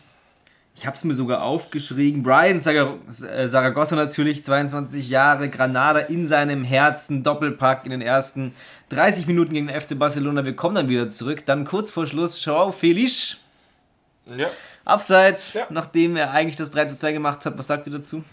Ich 0.75 0.85
habe 0.85 0.95
es 0.95 1.03
mir 1.03 1.13
sogar 1.13 1.43
aufgeschrieben. 1.43 2.23
Brian 2.23 2.59
Saragossa 2.59 3.95
natürlich, 3.97 4.43
22 4.43 5.09
Jahre, 5.09 5.49
Granada 5.49 5.99
in 5.99 6.25
seinem 6.25 6.63
Herzen, 6.63 7.21
Doppelpack 7.21 7.83
in 7.83 7.91
den 7.91 8.01
ersten 8.01 8.53
30 8.88 9.27
Minuten 9.27 9.53
gegen 9.53 9.67
den 9.67 9.81
FC 9.81 9.99
Barcelona. 9.99 10.45
Wir 10.45 10.55
kommen 10.55 10.75
dann 10.75 10.88
wieder 10.88 11.09
zurück. 11.09 11.45
Dann 11.45 11.65
kurz 11.65 11.91
vor 11.91 12.05
Schluss, 12.05 12.43
Joao 12.45 12.71
Felix, 12.71 13.39
ja. 14.38 14.48
abseits, 14.86 15.53
Ja. 15.53 15.65
nachdem 15.69 16.15
er 16.15 16.31
eigentlich 16.31 16.55
das 16.55 16.71
3 16.71 16.86
zu 16.86 16.95
2 16.95 17.12
gemacht 17.13 17.45
hat. 17.45 17.57
Was 17.57 17.67
sagt 17.67 17.88
ihr 17.88 17.93
dazu? 17.93 18.24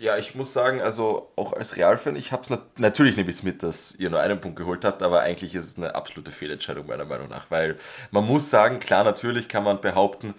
ja, 0.00 0.16
ich 0.16 0.34
muss 0.34 0.54
sagen, 0.54 0.80
also 0.80 1.30
auch 1.36 1.52
als 1.52 1.76
Real-Fan, 1.76 2.16
ich 2.16 2.32
habe 2.32 2.42
es 2.42 2.48
nat 2.48 2.62
natürlich 2.78 3.16
nicht 3.18 3.26
bis 3.26 3.42
mit, 3.42 3.62
dass 3.62 3.94
ihr 3.94 4.08
nur 4.08 4.18
einen 4.20 4.40
Punkt 4.40 4.56
geholt 4.56 4.82
habt, 4.82 5.02
aber 5.02 5.20
eigentlich 5.20 5.54
ist 5.54 5.64
es 5.68 5.76
eine 5.76 5.94
absolute 5.94 6.32
Fehlentscheidung 6.32 6.86
meiner 6.86 7.04
Meinung 7.04 7.28
nach, 7.28 7.50
weil 7.50 7.76
man 8.10 8.24
muss 8.24 8.48
sagen, 8.48 8.78
klar, 8.78 9.04
natürlich 9.04 9.46
kann 9.46 9.62
man 9.62 9.82
behaupten, 9.82 10.32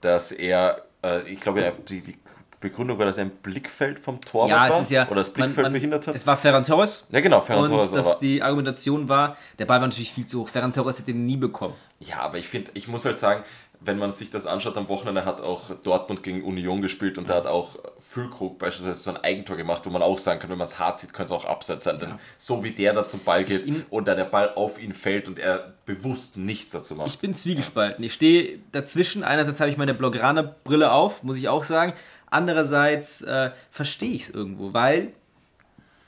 dass 0.00 0.32
er, 0.32 0.82
äh, 1.04 1.20
ich 1.30 1.40
glaube, 1.40 1.74
die, 1.88 2.00
die 2.00 2.16
Begründung 2.58 2.98
war, 2.98 3.04
dass 3.04 3.18
er 3.18 3.26
ein 3.26 3.30
Blickfeld 3.30 4.00
vom 4.00 4.18
Torwart 4.20 4.48
Ja, 4.50 4.70
war 4.70 4.82
ja. 4.88 5.06
oder 5.08 5.16
das 5.16 5.30
Blickfeld 5.30 5.70
behindert 5.72 6.06
hat. 6.06 6.14
Es 6.14 6.26
war 6.26 6.36
Ferran 6.38 6.64
Torres. 6.64 7.06
ja, 7.10 7.20
genau, 7.20 7.42
Ferran 7.42 7.64
Und 7.64 7.70
Torres, 7.70 7.90
dass 7.90 8.06
aber 8.12 8.20
die 8.20 8.42
Argumentation 8.42 9.08
war, 9.10 9.36
der 9.58 9.66
Ball 9.66 9.80
war 9.80 9.86
natürlich 9.88 10.10
viel 10.12 10.24
zu 10.24 10.40
hoch. 10.40 10.48
Ferran 10.48 10.72
Torres 10.72 10.96
hätte 10.98 11.12
den 11.12 11.26
nie 11.26 11.36
bekommen. 11.36 11.74
Ja, 12.00 12.20
aber 12.20 12.38
ich 12.38 12.48
finde, 12.48 12.70
ich 12.74 12.88
muss 12.88 13.04
halt 13.04 13.18
sagen, 13.18 13.42
wenn 13.80 13.98
man 13.98 14.10
sich 14.10 14.30
das 14.30 14.46
anschaut, 14.46 14.76
am 14.76 14.88
Wochenende 14.88 15.24
hat 15.24 15.40
auch 15.40 15.70
Dortmund 15.82 16.22
gegen 16.22 16.42
Union 16.42 16.82
gespielt 16.82 17.18
und 17.18 17.28
da 17.28 17.34
hat 17.34 17.46
auch 17.46 17.76
Füllkrug 18.00 18.58
beispielsweise 18.58 19.00
so 19.00 19.10
ein 19.10 19.16
Eigentor 19.18 19.56
gemacht, 19.56 19.82
wo 19.84 19.90
man 19.90 20.02
auch 20.02 20.18
sagen 20.18 20.40
kann, 20.40 20.50
wenn 20.50 20.58
man 20.58 20.66
es 20.66 20.78
hart 20.78 20.98
sieht, 20.98 21.12
könnte 21.12 21.34
es 21.34 21.40
auch 21.40 21.44
abseits 21.44 21.84
sein. 21.84 21.98
Denn 22.00 22.14
so 22.36 22.64
wie 22.64 22.72
der 22.72 22.92
da 22.92 23.06
zum 23.06 23.20
Ball 23.20 23.44
geht 23.44 23.68
und 23.90 24.08
da 24.08 24.14
der 24.14 24.24
Ball 24.24 24.54
auf 24.54 24.80
ihn 24.80 24.92
fällt 24.92 25.28
und 25.28 25.38
er 25.38 25.74
bewusst 25.84 26.36
nichts 26.36 26.72
dazu 26.72 26.94
macht. 26.94 27.08
Ich 27.08 27.18
bin 27.18 27.34
zwiegespalten. 27.34 28.04
Ich 28.04 28.14
stehe 28.14 28.58
dazwischen. 28.72 29.22
Einerseits 29.24 29.60
habe 29.60 29.70
ich 29.70 29.76
meine 29.76 29.94
Blaugrana-Brille 29.94 30.90
auf, 30.90 31.22
muss 31.22 31.36
ich 31.36 31.48
auch 31.48 31.64
sagen. 31.64 31.92
Andererseits 32.28 33.22
äh, 33.22 33.50
verstehe 33.70 34.12
ich 34.12 34.24
es 34.24 34.30
irgendwo, 34.30 34.72
weil 34.72 35.12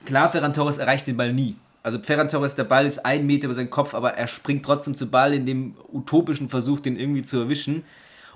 klar, 0.05 0.31
Ferran 0.31 0.53
Torres 0.53 0.79
erreicht 0.79 1.07
den 1.07 1.17
Ball 1.17 1.33
nie. 1.33 1.57
Also 1.89 2.01
Ferran 2.01 2.29
Torres, 2.29 2.55
der 2.55 2.65
Ball 2.65 2.85
ist 2.85 3.07
ein 3.07 3.25
Meter 3.25 3.47
über 3.47 3.55
seinen 3.55 3.71
Kopf, 3.71 3.95
aber 3.95 4.13
er 4.13 4.27
springt 4.27 4.63
trotzdem 4.63 4.95
zu 4.95 5.11
Ball 5.11 5.33
in 5.33 5.47
dem 5.47 5.75
utopischen 5.91 6.51
Versuch, 6.51 6.81
den 6.81 7.01
irgendwie 7.01 7.23
zu 7.23 7.39
erwischen. 7.39 7.83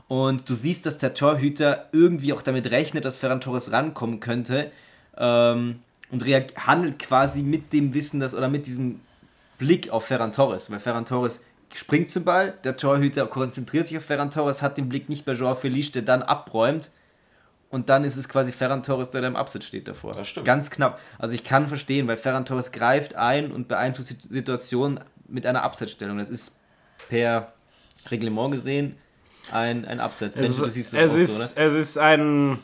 Und 0.09 0.49
du 0.49 0.55
siehst, 0.55 0.87
dass 0.87 0.97
der 0.97 1.13
Torhüter 1.13 1.91
irgendwie 1.93 2.33
auch 2.33 2.41
damit 2.41 2.71
rechnet, 2.71 3.05
dass 3.05 3.19
Ferran 3.19 3.43
Torres 3.43 3.71
rankommen 3.71 4.21
könnte. 4.21 4.73
Ähm, 5.19 5.81
und 6.11 6.25
handelt 6.25 6.99
quasi 6.99 7.43
mit 7.43 7.75
dem 7.75 7.93
Wissen, 7.93 8.21
dass, 8.21 8.35
oder 8.35 8.49
mit 8.49 8.65
diesem 8.65 9.01
Blick 9.59 9.91
auf 9.91 10.07
Ferran 10.07 10.33
Torres. 10.33 10.71
Weil 10.71 10.81
Ferran 10.81 11.05
Torres 11.05 11.45
springt 11.75 12.11
zum 12.11 12.25
Ball, 12.25 12.55
der 12.65 12.79
Torhüter 12.79 13.27
konzentriert 13.27 13.87
sich 13.87 13.99
auf 13.99 14.05
Ferran 14.07 14.31
Torres, 14.31 14.63
hat 14.63 14.79
den 14.79 14.89
Blick 14.89 15.11
nicht 15.11 15.27
bei 15.27 15.33
Joao 15.33 15.55
Felice, 15.55 15.93
der 15.93 16.01
dann 16.01 16.23
abräumt. 16.23 16.91
Und 17.73 17.89
dann 17.89 18.05
ist 18.05 18.19
es 18.19 18.29
quasi 18.29 18.53
Ferran 18.53 18.83
Torres, 18.83 19.09
der 19.09 19.23
da 19.23 19.29
im 19.29 19.35
Absatz 19.35 19.65
steht 19.65 19.89
davor. 19.89 20.13
Das 20.13 20.29
stimmt. 20.29 20.47
Ganz 20.47 20.71
knapp. 20.71 21.01
Also 21.19 21.35
ich 21.35 21.43
kann 21.43 21.69
verstehen, 21.69 22.07
weil 22.07 22.19
Ferran 22.19 22.45
Torres 22.45 22.71
greift 22.71 23.17
ein 23.17 23.51
und 23.51 23.67
beeinflusst 23.67 24.11
die 24.11 24.35
Situation 24.35 25.01
mit 25.27 25.47
einer 25.47 25.65
Absetzstellung. 25.65 26.19
Das 26.19 26.29
ist 26.29 26.61
per 27.09 27.51
Reglement 28.11 28.53
gesehen 28.53 28.97
ein, 29.51 29.87
ein 29.87 30.01
Absatz. 30.01 30.37
Mensch, 30.37 30.51
Es, 30.51 30.57
du 30.59 30.65
ist, 30.65 30.93
es, 30.93 31.15
ist, 31.15 31.55
so, 31.55 31.61
es 31.61 31.73
ist 31.73 31.97
ein, 31.97 32.59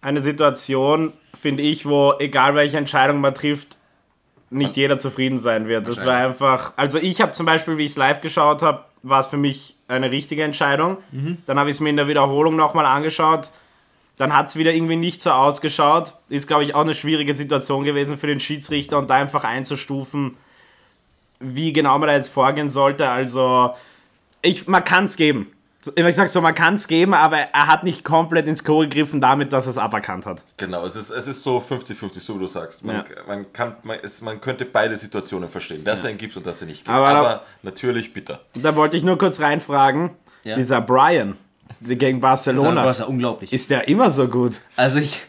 eine 0.00 0.20
Situation, 0.20 1.12
finde 1.34 1.64
ich, 1.64 1.84
wo 1.84 2.14
egal 2.20 2.54
welche 2.54 2.78
Entscheidung 2.78 3.20
man 3.20 3.34
trifft, 3.34 3.76
nicht 4.50 4.76
jeder 4.76 4.98
zufrieden 4.98 5.40
sein 5.40 5.66
wird. 5.66 5.88
Das 5.88 6.06
war 6.06 6.16
einfach, 6.16 6.74
also 6.76 6.98
ich 6.98 7.20
habe 7.20 7.32
zum 7.32 7.44
Beispiel, 7.44 7.76
wie 7.76 7.86
ich 7.86 7.90
es 7.90 7.96
live 7.96 8.20
geschaut 8.20 8.62
habe, 8.62 8.84
war 9.02 9.18
es 9.18 9.26
für 9.26 9.36
mich 9.36 9.74
eine 9.88 10.12
richtige 10.12 10.44
Entscheidung. 10.44 10.98
Mhm. 11.10 11.38
Dann 11.46 11.58
habe 11.58 11.70
ich 11.70 11.76
es 11.76 11.80
mir 11.80 11.90
in 11.90 11.96
der 11.96 12.06
Wiederholung 12.06 12.54
nochmal 12.54 12.86
angeschaut. 12.86 13.50
Dann 14.16 14.32
hat 14.36 14.46
es 14.46 14.56
wieder 14.56 14.72
irgendwie 14.72 14.96
nicht 14.96 15.22
so 15.22 15.30
ausgeschaut. 15.32 16.14
Ist, 16.28 16.46
glaube 16.46 16.62
ich, 16.62 16.74
auch 16.74 16.82
eine 16.82 16.94
schwierige 16.94 17.34
Situation 17.34 17.82
gewesen 17.84 18.16
für 18.16 18.28
den 18.28 18.38
Schiedsrichter 18.40 18.98
und 18.98 19.10
da 19.10 19.14
einfach 19.14 19.42
einzustufen, 19.44 20.36
wie 21.40 21.72
genau 21.72 21.98
man 21.98 22.08
da 22.08 22.14
jetzt 22.14 22.28
vorgehen 22.30 22.68
sollte. 22.68 23.08
Also, 23.08 23.74
ich, 24.42 24.66
man 24.68 24.84
kann 24.84 25.06
es 25.06 25.16
geben. 25.16 25.50
Ich 25.96 26.14
sag 26.16 26.30
so, 26.30 26.40
man 26.40 26.54
kann 26.54 26.74
es 26.74 26.88
geben, 26.88 27.12
aber 27.12 27.36
er 27.36 27.66
hat 27.66 27.84
nicht 27.84 28.04
komplett 28.04 28.48
ins 28.48 28.64
Klo 28.64 28.78
gegriffen 28.80 29.20
damit, 29.20 29.52
dass 29.52 29.66
er 29.66 29.70
es 29.70 29.78
aberkannt 29.78 30.24
hat. 30.24 30.42
Genau, 30.56 30.86
es 30.86 30.96
ist, 30.96 31.10
es 31.10 31.26
ist 31.28 31.42
so 31.42 31.58
50-50, 31.58 32.20
so 32.20 32.36
wie 32.36 32.38
du 32.38 32.46
sagst. 32.46 32.84
Man, 32.86 32.96
Ja. 32.96 33.04
man, 33.26 33.52
kann, 33.52 33.76
man, 33.82 33.98
es, 34.02 34.22
man 34.22 34.40
könnte 34.40 34.64
beide 34.64 34.96
Situationen 34.96 35.50
verstehen, 35.50 35.84
dass 35.84 36.02
er 36.04 36.10
ihn 36.10 36.16
gibt 36.16 36.38
und 36.38 36.46
dass 36.46 36.62
er 36.62 36.68
nicht 36.68 36.84
gibt. 36.86 36.88
Aber 36.88 37.08
Aber, 37.08 37.28
da- 37.28 37.42
natürlich 37.62 38.14
bitter. 38.14 38.40
Da 38.54 38.74
wollte 38.76 38.96
ich 38.96 39.02
nur 39.02 39.18
kurz 39.18 39.40
reinfragen, 39.40 40.12
Ja. 40.44 40.56
dieser 40.56 40.80
Brian 40.80 41.36
gegen 41.80 42.20
Das 42.20 42.30
Barcelona, 42.30 42.88
ist 42.88 43.00
ja 43.00 43.06
unglaublich. 43.06 43.52
ist 43.52 43.70
der 43.70 43.88
immer 43.88 44.10
so 44.10 44.26
gut? 44.28 44.60
Also 44.76 44.98
ich 44.98 45.22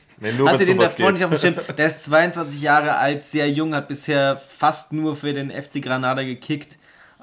hatte 0.45 0.65
den 0.65 0.77
davor 0.77 1.11
nicht 1.11 1.23
auf 1.23 1.29
dem 1.31 1.39
Schirm. 1.39 1.55
Der 1.77 1.85
ist 1.85 2.03
22 2.05 2.61
Jahre 2.61 2.97
alt, 2.97 3.25
sehr 3.25 3.49
jung, 3.49 3.75
hat 3.75 3.87
bisher 3.87 4.37
fast 4.37 4.93
nur 4.93 5.15
für 5.15 5.33
den 5.33 5.51
FC 5.51 5.81
Granada 5.81 6.23
gekickt. 6.23 6.77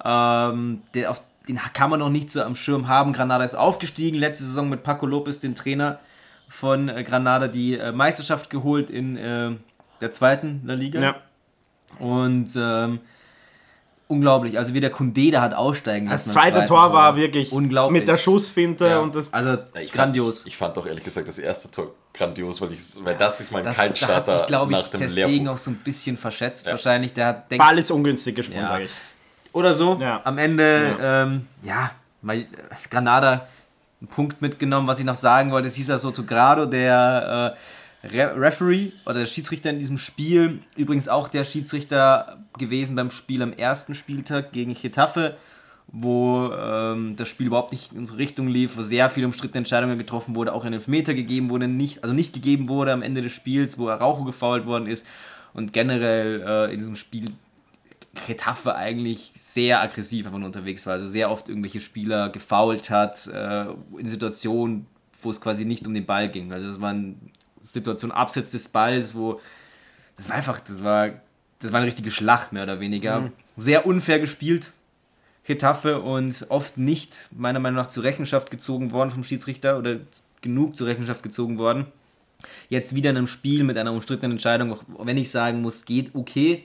Ähm, 0.04 0.83
der, 0.95 1.11
auf, 1.11 1.23
den 1.49 1.59
kann 1.73 1.90
man 1.90 2.00
noch 2.00 2.11
nicht 2.11 2.31
so 2.31 2.42
am 2.42 2.54
Schirm 2.54 2.88
haben. 2.88 3.12
Granada 3.12 3.45
ist 3.45 3.54
aufgestiegen, 3.54 4.19
letzte 4.19 4.45
Saison 4.45 4.69
mit 4.69 4.83
Paco 4.83 5.07
Lopez, 5.07 5.38
den 5.40 5.54
Trainer 5.54 5.99
von 6.49 6.88
äh, 6.88 7.02
Granada, 7.02 7.49
die 7.49 7.78
äh, 7.78 7.92
Meisterschaft 7.92 8.50
geholt 8.50 8.90
in 8.90 9.16
äh, 9.16 9.52
der 10.00 10.12
zweiten 10.12 10.62
La 10.64 10.75
Liga. 10.75 11.00
Ja. 11.00 11.16
Und 11.99 12.50
ähm, 12.57 13.00
unglaublich, 14.12 14.59
also 14.59 14.75
wie 14.75 14.81
der 14.81 14.90
Kunde 14.90 15.31
da 15.31 15.40
hat 15.40 15.54
aussteigen 15.54 16.09
Das 16.09 16.26
lassen. 16.26 16.38
am 16.38 16.42
zweite 16.45 16.64
Tor 16.66 16.92
war 16.92 17.16
wirklich 17.16 17.50
unglaublich. 17.52 18.00
mit 18.00 18.09
der 18.09 18.16
Schussfinte 18.19 18.87
Ja, 18.87 18.99
und 19.00 19.14
das 19.14 19.33
also 19.33 19.59
Ich 19.81 19.92
grandios. 19.92 20.38
Fand, 20.42 20.47
ich 20.49 20.57
fand 20.57 20.76
doch 20.76 20.87
ehrlich 20.87 21.02
gesagt 21.04 21.26
das 21.28 21.38
erste 21.38 21.71
Tor 21.71 21.95
grandios, 22.14 22.61
weil, 22.61 22.73
ich, 22.73 22.81
weil 23.02 23.16
das 23.16 23.40
ist 23.40 23.50
mein 23.52 23.64
Das, 23.64 23.76
da 23.76 23.83
hat 23.83 23.88
Kaltstarter 23.88 24.37
sich, 24.38 24.47
glaube 24.47 24.73
ich, 24.73 24.78
nach 24.78 24.88
dem 24.88 25.00
Testegen 25.00 25.49
auch 25.49 25.57
so 25.57 25.71
ein 25.71 25.76
bisschen 25.76 26.16
verschätzt. 26.19 26.66
Ja. 26.66 26.73
Wahrscheinlich, 26.73 27.12
der 27.12 27.26
hat 27.26 27.50
denkt, 27.50 27.64
Ball 27.64 27.78
ist 27.78 27.90
ungünstig 27.90 28.37
gesprungen, 28.37 28.62
Ja. 28.62 28.69
sage 28.69 28.85
ich. 28.85 28.90
oder 29.52 29.75
so. 29.75 29.99
Ja. 30.00 30.21
Am 30.25 30.38
Ende, 30.38 30.97
ja, 31.00 31.23
ähm, 31.23 31.47
ja 31.62 31.90
weil 32.23 32.40
äh, 32.42 32.47
Granada 32.90 33.47
einen 34.00 34.09
Punkt 34.09 34.40
mitgenommen. 34.42 34.87
Was 34.88 34.99
ich 34.99 35.04
noch 35.04 35.14
sagen 35.16 35.50
wollte, 35.52 35.69
es 35.69 35.75
hieß 35.75 35.88
ja 35.88 35.99
Soto 35.99 36.23
Grado, 36.25 36.66
der 36.66 37.54
äh, 37.57 37.59
Re 38.04 38.35
Referee 38.37 38.92
oder 39.06 39.21
der 39.21 39.26
Schiedsrichter 39.26 39.71
in 39.71 39.78
diesem 39.78 39.99
Spiel. 39.99 40.61
Übrigens 40.76 41.09
auch 41.09 41.28
der 41.28 41.44
Schiedsrichter 41.44 42.44
gewesen 42.59 42.97
beim 42.97 43.11
Spiel 43.11 43.42
am 43.42 43.52
ersten 43.52 43.94
Spieltag 43.94 44.52
gegen 44.52 44.75
Getafe, 44.75 45.37
wo 45.88 46.50
ähm, 46.52 47.14
das 47.16 47.28
Spiel 47.28 47.47
überhaupt 47.47 47.73
nicht 47.73 47.92
in 47.92 47.99
unsere 47.99 48.18
Richtung 48.18 48.49
lief, 48.49 48.76
wo 48.76 48.82
sehr 48.82 49.09
viele 49.09 49.26
umstrittene 49.26 49.59
Entscheidungen 49.59 49.99
getroffen 49.99 50.35
wurde, 50.35 50.52
auch 50.52 50.64
ein 50.64 50.73
Elfmeter 50.73 51.14
gegeben 51.14 51.50
wurde, 51.50 51.68
nicht, 51.68 52.02
also 52.02 52.14
nicht 52.14 52.32
gegeben 52.32 52.68
wurde 52.68 52.92
am 52.92 53.02
Ende 53.02 53.23
des 53.23 53.32
Spiels, 53.32 53.78
wo 53.78 53.88
Araujo 53.88 54.25
gefoult 54.25 54.66
worden 54.66 54.87
ist. 54.87 55.06
Und 55.54 55.73
generell 55.73 56.42
äh, 56.47 56.73
in 56.73 56.78
diesem 56.78 56.97
Spiel 56.97 57.32
Getafe 58.26 58.75
eigentlich 58.75 59.32
sehr 59.35 59.80
aggressiv 59.80 60.30
nur 60.30 60.44
unterwegs 60.44 60.87
war. 60.87 60.94
Also 60.94 61.09
sehr 61.09 61.30
oft 61.30 61.49
irgendwelche 61.49 61.80
Spieler 61.80 62.28
gefoult 62.30 62.90
hat, 62.90 63.26
äh, 63.28 63.66
in 63.97 64.06
Situationen, 64.06 64.87
wo 65.23 65.30
es 65.30 65.40
quasi 65.40 65.64
nicht 65.64 65.87
um 65.87 65.94
den 65.94 66.04
Ball 66.04 66.28
ging. 66.28 66.52
Also 66.52 66.66
das 66.66 66.80
waren 66.80 67.31
Situationen 67.62 68.14
abseits 68.14 68.50
des 68.50 68.69
Balls, 68.69 69.14
wo 69.14 69.40
das 70.16 70.28
war 70.28 70.37
einfach, 70.37 70.61
das 70.61 70.85
war, 70.85 71.11
das 71.61 71.73
war 71.73 71.78
eine 71.78 71.87
richtige 71.87 72.11
Schlacht 72.11 72.52
mehr 72.52 72.64
oder 72.64 72.81
weniger. 72.81 73.31
Sehr 73.57 73.87
unfair 73.87 74.19
gespielt, 74.19 74.73
Getafe, 75.45 76.00
und 76.00 76.47
oft 76.49 76.76
nicht, 76.76 77.28
meiner 77.37 77.59
Meinung 77.59 77.76
nach, 77.76 77.88
zur 77.88 78.04
Rechenschaft 78.04 78.50
gezogen 78.50 78.92
worden 78.92 79.11
vom 79.11 79.25
Schiedsrichter 79.25 79.78
oder 79.78 79.97
genug 80.40 80.76
zur 80.76 80.87
Rechenschaft 80.87 81.23
gezogen 81.23 81.59
worden. 81.59 81.87
Jetzt 82.69 82.95
wieder 82.95 83.11
in 83.11 83.16
einem 83.16 83.26
Spiel 83.26 83.64
mit 83.64 83.78
einer 83.78 83.92
umstrittenen 83.92 84.33
Entscheidung, 84.33 84.73
auch 84.73 85.07
wenn 85.07 85.16
ich 85.16 85.31
sagen 85.31 85.62
muss, 85.62 85.85
geht 85.85 86.14
okay. 86.14 86.64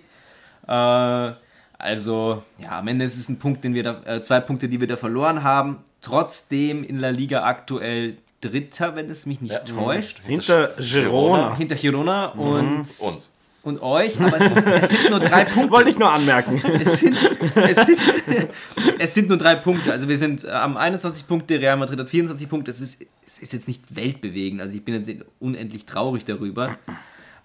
Äh, 0.68 1.32
also, 1.80 2.44
ja, 2.58 2.80
am 2.80 2.88
Ende 2.88 3.06
ist 3.06 3.18
es 3.18 3.30
ein 3.30 3.40
Punkt, 3.40 3.64
den 3.64 3.76
wir 3.76 3.84
da, 3.84 4.02
äh, 4.06 4.22
zwei 4.24 4.40
Punkte, 4.40 4.68
die 4.68 4.80
wir 4.80 4.88
da 4.88 4.98
verloren 4.98 5.44
haben. 5.44 5.84
Trotzdem 6.02 6.84
in 6.84 7.00
La 7.00 7.10
Liga 7.10 7.44
aktuell 7.44 8.18
Dritter, 8.42 8.96
wenn 8.96 9.10
es 9.10 9.26
mich 9.26 9.42
nicht 9.42 9.54
Ja. 9.54 9.60
täuscht. 9.60 10.22
Hinter 10.26 10.76
Girona. 10.80 11.56
Hinter 11.56 11.76
Girona 11.76 12.28
und, 12.28 12.78
Uns. 12.78 13.34
und 13.64 13.82
euch, 13.82 14.20
aber 14.22 14.40
es 14.40 14.48
sind, 14.54 14.66
es 14.68 14.90
sind 14.90 15.10
nur 15.10 15.20
drei 15.20 15.44
Punkte. 15.54 15.72
Wollte 15.72 15.90
ich 15.90 15.98
nur 16.00 16.12
anmerken. 16.12 16.62
Es 16.80 17.00
sind, 17.00 17.18
es, 17.56 17.86
sind, 17.86 18.00
es 19.00 19.14
sind 19.14 19.28
nur 19.30 19.38
drei 19.38 19.56
Punkte. 19.56 19.92
Also 19.92 20.08
wir 20.08 20.18
sind 20.18 20.46
äh, 20.46 20.50
am 20.52 20.78
21 20.78 21.28
Punkte, 21.28 21.60
Real 21.60 21.78
Madrid 21.78 22.00
hat 22.00 22.10
24 22.10 22.48
Punkte. 22.48 22.72
Es 22.72 22.80
ist, 22.82 23.02
es 23.26 23.40
ist 23.40 23.54
jetzt 23.54 23.68
nicht 23.68 23.96
weltbewegend. 23.96 24.62
Also 24.62 24.76
ich 24.78 24.86
bin 24.86 24.94
jetzt 25.04 25.26
unendlich 25.40 25.86
traurig 25.86 26.24
darüber. 26.24 26.78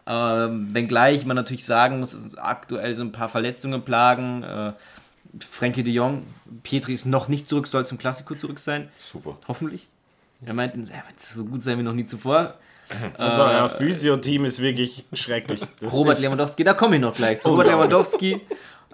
Ähm, 0.06 0.68
wenngleich 0.74 1.24
man 1.26 1.36
natürlich 1.36 1.64
sagen 1.64 2.00
muss, 2.00 2.10
dass 2.10 2.22
uns 2.22 2.36
aktuell 2.36 2.92
so 2.92 3.02
ein 3.02 3.12
paar 3.12 3.28
Verletzungen 3.28 3.82
plagen. 3.82 4.42
Äh, 4.42 4.72
Frankie 5.48 5.82
de 5.82 5.94
Jong, 5.94 6.24
Petri 6.62 6.92
ist 6.92 7.06
noch 7.06 7.28
nicht 7.28 7.48
zurück, 7.48 7.66
soll 7.66 7.86
zum 7.86 7.96
Klassiko 7.98 8.34
zurück 8.34 8.58
sein. 8.58 8.88
Super. 8.98 9.38
Hoffentlich. 9.48 9.86
Er 10.44 10.54
meint, 10.54 10.74
er 10.74 11.06
wird 11.06 11.20
so 11.20 11.44
gut 11.44 11.62
sein 11.62 11.78
wie 11.78 11.82
noch 11.82 11.94
nie 11.94 12.04
zuvor. 12.04 12.54
Also 13.16 13.42
euer 13.42 13.70
Physio-Team 13.70 14.44
ist 14.44 14.60
wirklich 14.60 15.06
schrecklich. 15.14 15.62
Das 15.80 15.92
Robert 15.94 16.20
Lewandowski, 16.20 16.62
da 16.62 16.74
komme 16.74 16.96
ich 16.96 17.00
noch 17.00 17.14
gleich 17.14 17.40
zu. 17.40 17.48
Robert 17.48 17.68
Lewandowski, 17.68 18.40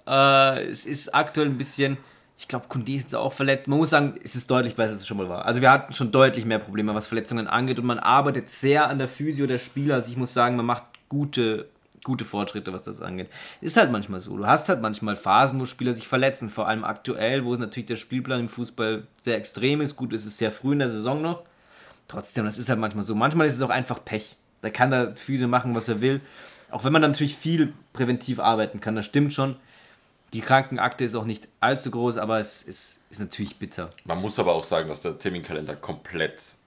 äh, 0.07 0.63
es 0.69 0.87
ist 0.87 1.13
aktuell 1.13 1.49
ein 1.49 1.59
bisschen, 1.59 1.97
ich 2.39 2.47
glaube, 2.47 2.67
Kunde 2.69 2.93
ist 2.93 3.03
jetzt 3.03 3.15
auch 3.17 3.33
verletzt. 3.33 3.67
Man 3.67 3.79
muss 3.79 3.91
sagen, 3.91 4.15
es 4.23 4.37
ist 4.37 4.49
deutlich 4.51 4.77
besser, 4.77 4.93
als 4.93 5.01
es 5.01 5.07
schon 5.07 5.17
mal 5.17 5.29
war. 5.29 5.45
Also 5.45 5.61
wir 5.61 5.73
hatten 5.73 5.93
schon 5.93 6.13
deutlich 6.13 6.45
mehr 6.45 6.61
Probleme, 6.61 6.95
was 6.95 7.09
Verletzungen 7.09 7.49
angeht 7.49 7.81
und 7.81 7.87
man 7.87 7.99
arbeitet 7.99 8.49
sehr 8.49 8.89
an 8.89 8.99
der 8.99 9.09
Physio 9.09 9.49
der 9.49 9.59
Spieler. 9.59 9.97
Also 9.97 10.11
ich 10.13 10.17
muss 10.17 10.33
sagen, 10.33 10.55
man 10.55 10.67
macht 10.67 10.85
gute, 11.09 11.69
gute 12.05 12.25
Fortschritte, 12.25 12.73
was 12.73 12.83
das 12.83 13.01
angeht. 13.01 13.29
Ist 13.61 13.77
halt 13.77 13.93
manchmal 13.93 14.21
so. 14.21 14.37
Du 14.37 14.47
hast 14.47 14.69
halt 14.69 14.81
manchmal 14.81 15.17
Phasen, 15.17 15.61
wo 15.61 15.67
Spieler 15.67 15.95
sich 15.95 16.09
verletzen, 16.09 16.51
vor 16.51 16.69
allem 16.69 16.85
aktuell, 16.85 17.45
wo 17.45 17.55
natürlich 17.55 17.87
der 17.87 17.97
Spielplan 17.97 18.41
im 18.41 18.49
Fußball 18.49 19.07
sehr 19.21 19.37
extrem 19.37 19.81
ist. 19.81 19.97
Gut, 19.97 20.13
es 20.13 20.27
ist 20.27 20.39
sehr 20.39 20.53
früh 20.53 20.73
in 20.73 20.79
der 20.81 20.89
Saison 20.89 21.23
noch. 21.23 21.43
Trotzdem, 22.09 22.45
das 22.45 22.59
ist 22.59 22.69
halt 22.69 22.79
manchmal 22.79 23.05
so. 23.05 23.15
Manchmal 23.15 23.47
ist 23.47 23.57
es 23.57 23.63
auch 23.63 23.71
einfach 23.71 24.05
Pech. 24.05 24.37
Da 24.63 24.71
kann 24.71 24.91
der 24.91 25.17
Physio 25.17 25.49
machen, 25.49 25.75
was 25.75 25.89
er 25.89 26.01
will. 26.01 26.21
Auch 26.71 26.85
wenn 26.85 26.93
man 26.93 27.03
dann 27.03 27.13
natürlich 27.13 27.37
viel 27.37 27.73
präventiv 27.93 28.41
arbeiten 28.41 28.81
kann, 28.81 28.97
das 28.97 29.07
stimmt 29.07 29.33
schon. 29.33 29.57
Die 30.33 30.41
Krankenakte 30.41 31.05
ist 31.05 31.15
auch 31.15 31.25
nicht 31.25 31.49
allzu 31.61 31.91
groß, 31.91 32.19
aber 32.19 32.39
es 32.39 32.63
ist, 32.63 32.99
ist 33.11 33.21
natürlich 33.21 33.59
bitter. 33.59 33.89
Man 34.05 34.21
muss 34.21 34.39
aber 34.39 34.53
auch 34.53 34.65
sagen, 34.65 34.89
dass 34.89 35.03
der 35.03 35.19
Terminkalender 35.19 35.75
komplett 35.77 36.58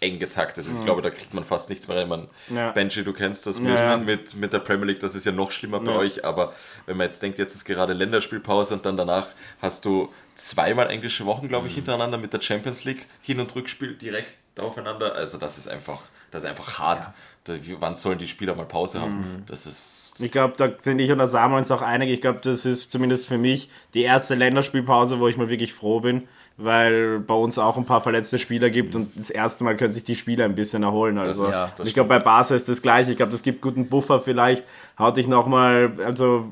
eng 0.00 0.18
getaktet 0.18 0.66
ist. 0.66 0.78
Ich 0.78 0.84
glaube, 0.84 1.02
da 1.02 1.10
kriegt 1.10 1.34
man 1.34 1.44
fast 1.44 1.68
nichts 1.68 1.86
mehr 1.86 1.98
rein. 1.98 2.08
Man, 2.08 2.28
Ja. 2.48 2.70
Benji, 2.72 3.04
du 3.04 3.12
kennst 3.12 3.46
das 3.46 3.60
mit, 3.60 3.72
Ja, 3.74 3.84
ja. 3.84 3.96
Mit, 3.98 4.34
mit 4.34 4.52
der 4.52 4.58
Premier 4.60 4.86
League, 4.86 5.00
das 5.00 5.14
ist 5.14 5.26
ja 5.26 5.32
noch 5.32 5.52
schlimmer 5.52 5.78
bei 5.80 5.92
Ja. 5.92 5.98
euch, 5.98 6.24
aber 6.24 6.54
wenn 6.86 6.96
man 6.96 7.04
jetzt 7.06 7.22
denkt, 7.22 7.38
jetzt 7.38 7.54
ist 7.54 7.64
gerade 7.64 7.92
Länderspielpause 7.92 8.74
und 8.74 8.86
dann 8.86 8.96
danach 8.96 9.28
hast 9.60 9.84
du 9.84 10.10
zweimal 10.34 10.88
englische 10.90 11.26
Wochen, 11.26 11.48
glaube 11.48 11.64
Mhm. 11.64 11.68
ich, 11.68 11.74
hintereinander 11.74 12.16
mit 12.18 12.32
der 12.32 12.40
Champions 12.40 12.84
League, 12.84 13.06
Hin- 13.20 13.40
und 13.40 13.54
Rückspiel 13.54 13.94
direkt 13.94 14.34
aufeinander. 14.58 15.14
Also 15.14 15.36
das 15.38 15.58
ist 15.58 15.68
einfach, 15.68 16.00
das 16.30 16.44
ist 16.44 16.48
einfach 16.48 16.78
hart. 16.78 17.08
Da, 17.44 17.54
wie, 17.64 17.76
wann 17.80 17.94
sollen 17.94 18.18
die 18.18 18.28
Spieler 18.28 18.54
mal 18.54 18.66
Pause 18.66 19.00
haben? 19.00 19.18
Mhm. 19.18 19.42
Das 19.46 19.66
ist 19.66 20.20
Ich 20.20 20.30
glaube, 20.32 20.54
da 20.56 20.70
sind 20.80 20.98
ich 20.98 21.10
und 21.10 21.18
der 21.18 21.28
Samuel 21.28 21.58
uns 21.58 21.70
auch 21.70 21.82
einig. 21.82 22.10
Ich 22.10 22.20
glaube, 22.20 22.40
das 22.42 22.64
ist 22.66 22.90
zumindest 22.92 23.26
für 23.26 23.38
mich 23.38 23.70
die 23.94 24.02
erste 24.02 24.34
Länderspielpause, 24.34 25.20
wo 25.20 25.28
ich 25.28 25.36
mal 25.38 25.48
wirklich 25.48 25.72
froh 25.72 26.00
bin, 26.00 26.28
weil 26.62 27.20
bei 27.20 27.34
uns 27.34 27.58
auch 27.58 27.76
ein 27.76 27.84
paar 27.86 28.00
verletzte 28.00 28.38
Spieler 28.38 28.70
gibt 28.70 28.94
und 28.94 29.18
das 29.18 29.30
erste 29.30 29.64
Mal 29.64 29.76
können 29.76 29.92
sich 29.92 30.04
die 30.04 30.14
Spieler 30.14 30.44
ein 30.44 30.54
bisschen 30.54 30.82
erholen. 30.82 31.18
Also 31.18 31.46
ist- 31.46 31.78
das 31.78 31.88
ich 31.88 31.94
glaube, 31.94 32.08
bei 32.08 32.18
Barca 32.18 32.54
ist 32.54 32.68
das 32.68 32.82
gleiche. 32.82 33.10
Ich 33.10 33.16
glaube, 33.16 33.32
das 33.32 33.42
gibt 33.42 33.60
guten 33.62 33.88
Buffer 33.88 34.20
vielleicht. 34.20 34.64
Haut 34.98 35.16
dich 35.16 35.26
nochmal, 35.26 35.92
also 36.04 36.46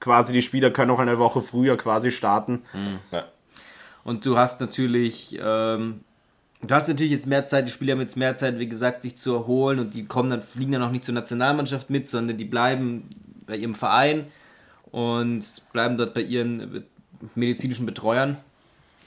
quasi 0.00 0.32
die 0.32 0.42
Spieler 0.42 0.70
können 0.70 0.90
auch 0.90 0.98
eine 0.98 1.18
Woche 1.18 1.40
früher 1.42 1.76
quasi 1.76 2.10
starten. 2.10 2.62
ja, 3.12 3.24
Und 4.04 4.26
du 4.26 4.36
hast 4.36 4.60
natürlich, 4.60 5.38
ähm, 5.42 6.00
du 6.62 6.74
hast 6.74 6.88
natürlich 6.88 7.12
jetzt 7.12 7.26
mehr 7.26 7.44
Zeit, 7.46 7.66
die 7.66 7.72
Spieler 7.72 7.92
haben 7.92 8.00
jetzt 8.00 8.16
mehr 8.16 8.34
Zeit, 8.34 8.58
wie 8.58 8.68
gesagt, 8.68 9.02
sich 9.02 9.16
zu 9.16 9.34
erholen 9.34 9.78
und 9.78 9.94
die 9.94 10.04
kommen 10.04 10.28
dann, 10.28 10.42
fliegen 10.42 10.72
dann 10.72 10.82
auch 10.82 10.90
nicht 10.90 11.04
zur 11.04 11.14
Nationalmannschaft 11.14 11.88
mit, 11.90 12.06
sondern 12.08 12.36
die 12.36 12.44
bleiben 12.44 13.08
bei 13.46 13.56
ihrem 13.56 13.74
Verein 13.74 14.26
und 14.90 15.44
bleiben 15.72 15.96
dort 15.96 16.14
bei 16.14 16.20
ihren 16.20 16.84
medizinischen 17.34 17.86
Betreuern 17.86 18.36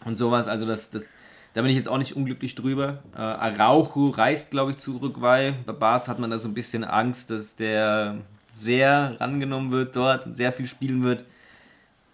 und 0.06 0.16
sowas. 0.16 0.48
Also 0.48 0.66
das, 0.66 0.90
das, 0.90 1.08
da 1.54 1.62
bin 1.62 1.70
ich 1.72 1.78
jetzt 1.78 1.90
auch 1.90 1.98
nicht 1.98 2.16
unglücklich 2.16 2.56
drüber. 2.56 3.04
Äh, 3.16 3.20
Araujo 3.20 4.10
reist, 4.10 4.52
glaube 4.52 4.72
ich, 4.72 4.78
zu 4.78 4.96
Uruguay. 4.96 5.54
Bei 5.66 5.74
Bas 5.74 6.08
hat 6.08 6.20
man 6.20 6.30
da 6.30 6.38
so 6.38 6.48
ein 6.48 6.54
bisschen 6.54 6.84
Angst, 6.84 7.30
dass 7.32 7.56
der 7.56 8.18
sehr 8.54 9.16
rangenommen 9.20 9.72
wird 9.72 9.96
dort 9.96 10.26
und 10.26 10.36
sehr 10.36 10.52
viel 10.52 10.68
spielen 10.68 11.04
wird. 11.04 11.24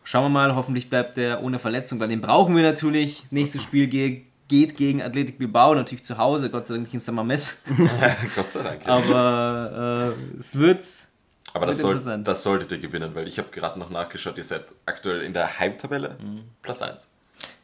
Schauen 0.03 0.25
wir 0.25 0.29
mal, 0.29 0.55
hoffentlich 0.55 0.89
bleibt 0.89 1.17
der 1.17 1.43
ohne 1.43 1.57
Verletzung, 1.57 1.99
weil 1.99 2.09
den 2.09 2.21
brauchen 2.21 2.55
wir 2.55 2.63
natürlich. 2.63 3.23
Nächstes 3.31 3.63
Spiel 3.63 3.87
ge 3.87 4.21
geht 4.47 4.77
gegen 4.77 5.01
Athletic 5.01 5.39
Bilbao, 5.39 5.73
natürlich 5.73 6.03
zu 6.03 6.19
Hause, 6.19 6.51
Gott 6.51 6.67
sei 6.67 6.75
Dank 6.75 6.85
nicht 6.85 6.93
im 6.93 7.01
Sammermess. 7.01 7.57
Gott 8.35 8.49
sei 8.49 8.61
Dank. 8.61 8.87
Aber 8.87 10.13
äh, 10.35 10.37
es 10.37 10.57
wird. 10.57 10.83
Aber 11.53 11.65
das, 11.65 11.79
soll, 11.79 11.99
das 12.23 12.43
solltet 12.43 12.73
ihr 12.73 12.79
gewinnen, 12.79 13.15
weil 13.15 13.27
ich 13.27 13.39
habe 13.39 13.49
gerade 13.49 13.79
noch 13.79 13.89
nachgeschaut, 13.89 14.37
ihr 14.37 14.43
seid 14.43 14.65
aktuell 14.85 15.21
in 15.21 15.33
der 15.33 15.57
Heimtabelle 15.57 16.17
Platz 16.61 16.81
1. 16.81 17.14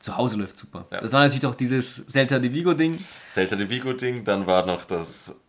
Zu 0.01 0.17
Hause 0.17 0.37
läuft 0.37 0.57
super. 0.57 0.87
Ja. 0.91 0.99
Das 0.99 1.13
war 1.13 1.21
natürlich 1.21 1.45
auch 1.45 1.53
dieses 1.53 2.07
Celta 2.07 2.39
de 2.39 2.51
Vigo-Ding. 2.51 2.97
Celta 3.27 3.55
de 3.55 3.69
Vigo-Ding, 3.69 4.23
dann 4.23 4.47
war 4.47 4.65
noch 4.65 4.83
das 4.83 5.39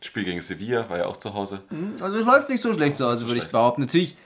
Spiel 0.00 0.24
gegen 0.24 0.40
Sevilla, 0.40 0.90
war 0.90 0.98
ja 0.98 1.06
auch 1.06 1.16
zu 1.16 1.32
Hause. 1.32 1.60
Also 2.00 2.18
es 2.18 2.26
läuft 2.26 2.48
nicht 2.48 2.60
so 2.60 2.74
schlecht 2.74 2.96
zu 2.96 3.06
Hause, 3.06 3.26
würde 3.26 3.36
ich 3.36 3.42
schlecht. 3.42 3.52
behaupten. 3.52 3.82
Natürlich, 3.82 4.16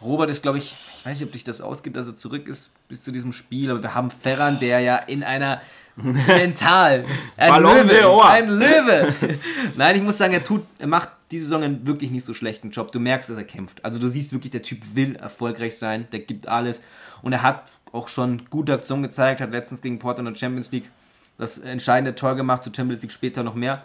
Robert 0.00 0.28
ist, 0.28 0.42
glaube 0.42 0.58
ich, 0.58 0.76
ich 0.96 1.06
weiß 1.06 1.20
nicht, 1.20 1.28
ob 1.28 1.32
dich 1.32 1.44
das 1.44 1.60
ausgeht, 1.60 1.94
dass 1.94 2.08
er 2.08 2.16
zurück 2.16 2.48
ist 2.48 2.72
bis 2.88 3.04
zu 3.04 3.12
diesem 3.12 3.32
Spiel, 3.32 3.70
aber 3.70 3.80
wir 3.80 3.94
haben 3.94 4.10
Ferran, 4.10 4.58
der 4.58 4.80
ja 4.80 4.96
in 4.96 5.22
einer 5.22 5.62
mental 5.96 7.04
ein 7.36 7.62
Löwe 7.62 7.92
ist, 7.92 8.22
ein 8.24 8.48
Löwe. 8.48 9.14
Nein, 9.76 9.96
ich 9.96 10.02
muss 10.02 10.18
sagen, 10.18 10.34
er 10.34 10.42
tut, 10.42 10.64
er 10.80 10.88
macht 10.88 11.10
diese 11.30 11.44
Saison 11.44 11.62
einen 11.62 11.86
wirklich 11.86 12.10
nicht 12.10 12.24
so 12.24 12.34
schlechten 12.34 12.70
Job. 12.70 12.90
Du 12.90 12.98
merkst, 12.98 13.30
dass 13.30 13.36
er 13.36 13.44
kämpft. 13.44 13.84
Also 13.84 14.00
du 14.00 14.08
siehst 14.08 14.32
wirklich, 14.32 14.50
der 14.50 14.62
Typ 14.62 14.80
will 14.94 15.14
erfolgreich 15.14 15.78
sein, 15.78 16.08
der 16.10 16.20
gibt 16.20 16.48
alles 16.48 16.82
und 17.22 17.32
er 17.32 17.42
hat 17.42 17.70
auch 17.92 18.08
schon 18.08 18.48
gute 18.50 18.72
Aktionen 18.72 19.02
gezeigt, 19.02 19.40
hat 19.40 19.52
letztens 19.52 19.82
gegen 19.82 19.98
Porto 19.98 20.20
in 20.20 20.24
der 20.24 20.34
Champions 20.34 20.72
League 20.72 20.90
das 21.38 21.58
entscheidende 21.58 22.14
Tor 22.14 22.34
gemacht, 22.34 22.64
zur 22.64 22.74
Champions 22.74 23.02
League 23.02 23.12
später 23.12 23.42
noch 23.42 23.54
mehr. 23.54 23.84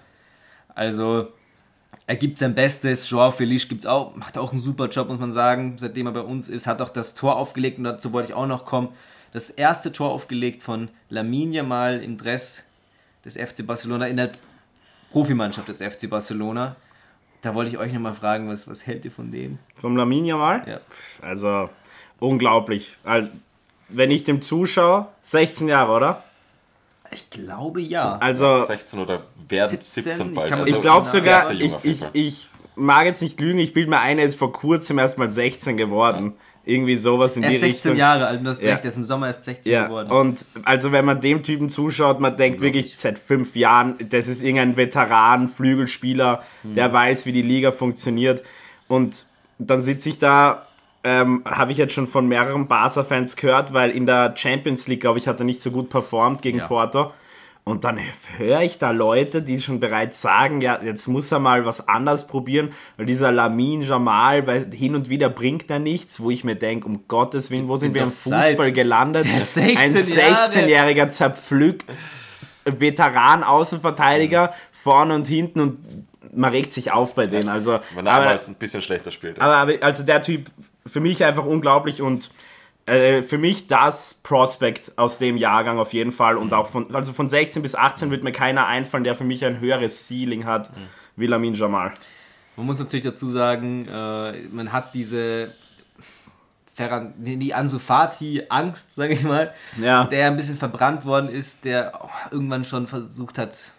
Also 0.74 1.28
er 2.06 2.16
gibt 2.16 2.38
sein 2.38 2.56
Bestes. 2.56 3.10
Joao 3.10 3.32
Felice 3.32 3.68
gibt's 3.68 3.86
auch, 3.86 4.16
macht 4.16 4.38
auch 4.38 4.52
einen 4.52 4.62
super 4.62 4.88
Job, 4.88 5.10
muss 5.10 5.20
man 5.20 5.32
sagen, 5.32 5.76
seitdem 5.78 6.08
er 6.08 6.14
bei 6.14 6.22
uns 6.22 6.50
ist. 6.50 6.68
Hat 6.68 6.82
auch 6.82 6.90
das 6.90 7.14
Tor 7.14 7.36
aufgelegt 7.36 7.78
und 7.78 7.84
dazu 7.84 8.14
wollte 8.14 8.30
ich 8.30 8.36
auch 8.36 8.48
noch 8.48 8.66
kommen. 8.66 8.90
Das 9.34 9.50
erste 9.50 9.92
Tor 9.92 10.12
aufgelegt 10.12 10.64
von 10.64 10.90
Laminia 11.10 11.64
mal 11.64 12.02
im 12.02 12.18
Dress 12.18 12.64
des 13.26 13.36
FC 13.36 13.66
Barcelona, 13.66 14.08
in 14.08 14.18
der 14.18 14.32
Profimannschaft 15.12 15.68
des 15.68 15.82
FC 15.82 16.10
Barcelona. 16.10 16.76
Da 17.42 17.54
wollte 17.54 17.72
ich 17.72 17.78
euch 17.78 17.94
nochmal 17.94 18.14
fragen, 18.14 18.50
was, 18.50 18.68
was 18.68 18.88
hält 18.88 19.06
ihr 19.06 19.12
von 19.12 19.32
dem? 19.32 19.60
Vom 19.76 19.96
Laminia 19.96 20.38
mal? 20.38 20.64
Ja. 20.68 20.80
Also 21.22 21.70
unglaublich. 22.20 22.98
Also, 23.04 23.30
wenn 23.90 24.12
ich 24.12 24.24
dem 24.24 24.42
zuschaue, 24.42 25.08
16 25.24 25.68
Jahre, 25.68 25.92
oder? 25.94 26.24
Ich 27.12 27.30
glaube 27.30 27.80
ja. 27.82 28.18
Also 28.18 28.58
16 28.58 29.00
oder 29.00 29.22
werden 29.48 29.70
17, 29.70 30.04
17 30.04 30.30
ich 30.30 30.36
bald. 30.36 30.52
mir- 30.52 30.58
Also 30.58 30.76
ich 30.76 30.82
glaube 30.82 31.02
sehr, 31.06 31.22
sogar, 31.22 31.46
sehr 31.46 31.56
jung 31.56 31.78
ich, 31.84 32.02
ich, 32.02 32.06
ich 32.14 32.48
mag 32.76 33.06
jetzt 33.06 33.22
nicht 33.22 33.40
lügen, 33.40 33.60
ich 33.60 33.74
bilde 33.74 33.90
mir 33.90 34.00
ein, 34.00 34.20
er 34.20 34.26
ist 34.26 34.38
vor 34.38 34.52
kurzem 34.52 35.00
erst 35.00 35.18
mal 35.18 35.30
16 35.30 35.78
geworden. 35.78 36.34
Irgendwie 36.66 36.98
sowas 36.98 37.38
in 37.38 37.44
er 37.44 37.50
die 37.50 37.56
ist 37.56 37.62
16 37.62 37.92
Richtung. 37.92 37.98
Jahre 38.00 38.28
alt 38.28 38.40
und 38.40 38.46
das 38.46 38.62
Ja. 38.62 38.72
recht, 38.72 38.84
er 38.84 38.90
ist 38.90 38.98
im 38.98 39.06
Sommer 39.06 39.28
erst 39.28 39.46
16 39.46 39.72
Ja, 39.72 39.86
geworden. 39.88 40.12
und 40.12 40.46
also 40.66 40.92
wenn 40.92 41.06
man 41.06 41.22
dem 41.22 41.42
Typen 41.42 41.70
zuschaut, 41.70 42.20
man 42.20 42.36
denkt 42.36 42.60
wirklich 42.60 42.96
seit 42.98 43.18
fünf 43.20 43.56
Jahren, 43.56 43.96
das 44.10 44.28
ist 44.28 44.42
irgendein 44.42 44.76
Veteran, 44.76 45.48
Flügelspieler, 45.48 46.44
Hm. 46.64 46.76
der 46.76 46.92
weiß, 46.92 47.26
wie 47.26 47.32
die 47.32 47.42
Liga 47.42 47.72
funktioniert. 47.72 48.44
Und 48.90 49.26
dann 49.60 49.80
sitze 49.80 50.10
ich 50.10 50.20
da, 50.20 50.68
ähm, 51.04 51.44
habe 51.46 51.72
ich 51.72 51.78
jetzt 51.78 51.94
schon 51.94 52.08
von 52.08 52.28
mehreren 52.28 52.68
Barca-Fans 52.68 53.36
gehört, 53.36 53.74
weil 53.74 53.92
in 53.92 54.06
der 54.06 54.34
Champions 54.36 54.88
League, 54.88 55.02
glaube 55.02 55.20
ich, 55.20 55.28
hat 55.28 55.40
er 55.40 55.46
nicht 55.46 55.62
so 55.62 55.72
gut 55.72 55.90
performt 55.90 56.42
gegen 56.42 56.60
Ja. 56.60 56.68
Porto. 56.68 57.12
Und 57.64 57.84
dann 57.84 58.00
höre 58.38 58.62
ich 58.62 58.80
da 58.80 58.92
Leute, 58.92 59.42
die 59.42 59.60
schon 59.60 59.82
bereits 59.82 60.22
sagen, 60.22 60.62
ja, 60.62 60.80
jetzt 60.82 61.08
muss 61.08 61.30
er 61.34 61.40
mal 61.40 61.66
was 61.66 61.90
anderes 61.90 62.26
probieren, 62.26 62.72
weil 62.96 63.06
dieser 63.06 63.30
Lamin 63.30 63.82
Jamal, 63.82 64.48
weil 64.48 64.72
hin 64.74 64.96
und 64.96 65.10
wieder 65.10 65.28
bringt 65.30 65.70
er 65.70 65.80
nichts, 65.80 66.22
wo 66.22 66.32
ich 66.32 66.46
mir 66.46 66.56
denke, 66.56 66.88
um 66.88 67.10
Gottes 67.10 67.52
Willen, 67.52 67.68
wo 67.68 67.76
sind 67.76 67.94
wir 67.94 68.04
im. 68.04 68.10
Fußball 68.10 68.72
gelandet? 68.72 69.26
Der 69.26 69.38
ist 69.40 69.56
16 69.56 69.78
Ein 69.78 69.94
Jahre. 69.94 70.50
16-jähriger 70.50 71.10
zerpflückt, 71.10 71.86
Veteran, 72.64 73.44
Außenverteidiger, 73.44 74.54
vorne 74.72 75.14
und 75.16 75.28
hinten 75.28 75.60
und 75.60 75.80
man 76.34 76.52
regt 76.52 76.72
sich 76.72 76.92
auf 76.92 77.16
bei 77.16 77.26
denen. 77.28 77.50
Also, 77.50 77.80
Wenn 77.96 78.06
er 78.06 78.14
aber, 78.14 78.30
ein 78.30 78.56
bisschen 78.60 78.82
schlechter 78.82 79.12
spielt. 79.12 79.42
aber, 79.42 79.56
aber 79.58 79.74
also 79.82 80.04
der 80.04 80.22
Typ, 80.22 80.50
für 80.88 81.00
mich 81.00 81.24
einfach 81.24 81.46
unglaublich 81.46 82.02
und 82.02 82.32
äh, 82.86 83.22
für 83.22 83.38
mich 83.38 83.68
das 83.68 84.14
Prospect 84.24 84.98
aus 84.98 85.18
dem 85.20 85.38
Jahrgang 85.38 85.78
auf 85.80 85.94
jeden 85.94 86.12
Fall 86.12 86.38
und 86.38 86.54
auch 86.54 86.68
von, 86.68 86.94
also 86.96 87.12
von 87.14 87.28
16 87.28 87.62
bis 87.62 87.76
18 87.76 88.12
wird 88.12 88.24
mir 88.24 88.32
keiner 88.32 88.66
einfallen, 88.68 89.04
der 89.04 89.16
für 89.16 89.24
mich 89.26 89.44
ein 89.46 89.60
höheres 89.60 90.08
Ceiling 90.08 90.46
hat 90.46 90.72
wie 91.16 91.28
Lamin 91.28 91.54
Jamal. 91.54 91.94
Man 92.56 92.66
muss 92.66 92.80
natürlich 92.80 93.06
dazu 93.06 93.28
sagen, 93.28 93.88
äh, 93.88 94.44
man 94.50 94.72
hat 94.72 94.96
diese 94.96 95.54
Ferran, 96.74 97.14
die 97.18 97.54
Ansu 97.56 97.80
Fati 97.80 98.44
Angst, 98.50 98.92
sage 98.94 99.14
ich 99.14 99.24
mal, 99.24 99.52
Ja. 99.82 100.04
der 100.06 100.28
ein 100.28 100.38
bisschen 100.38 100.58
verbrannt 100.58 101.06
worden 101.06 101.28
ist, 101.28 101.66
der 101.66 102.00
auch 102.04 102.32
irgendwann 102.32 102.66
schon 102.66 102.86
versucht 102.88 103.38
hat, 103.40 103.72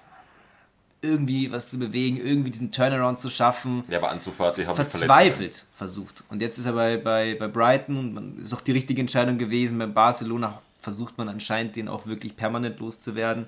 irgendwie 1.00 1.50
was 1.52 1.70
zu 1.70 1.78
bewegen, 1.78 2.16
irgendwie 2.16 2.50
diesen 2.50 2.72
Turnaround 2.72 3.18
zu 3.18 3.30
schaffen. 3.30 3.84
ja, 3.88 3.98
aber 3.98 4.10
Ansu 4.10 4.30
Fati 4.30 4.64
haben 4.64 4.76
Verzweifelt 4.76 5.66
versucht. 5.72 6.24
Und 6.28 6.42
jetzt 6.42 6.58
ist 6.58 6.66
er 6.66 6.72
bei, 6.72 6.96
bei, 6.96 7.36
bei 7.38 7.48
Brighton 7.48 7.96
und 7.96 8.14
man 8.14 8.38
ist 8.38 8.52
auch 8.52 8.60
die 8.60 8.72
richtige 8.72 9.00
Entscheidung 9.00 9.38
gewesen. 9.38 9.78
Bei 9.78 9.86
Barcelona 9.86 10.60
versucht 10.80 11.18
man 11.18 11.28
anscheinend, 11.28 11.76
den 11.76 11.88
auch 11.88 12.06
wirklich 12.06 12.36
permanent 12.36 12.80
loszuwerden. 12.80 13.46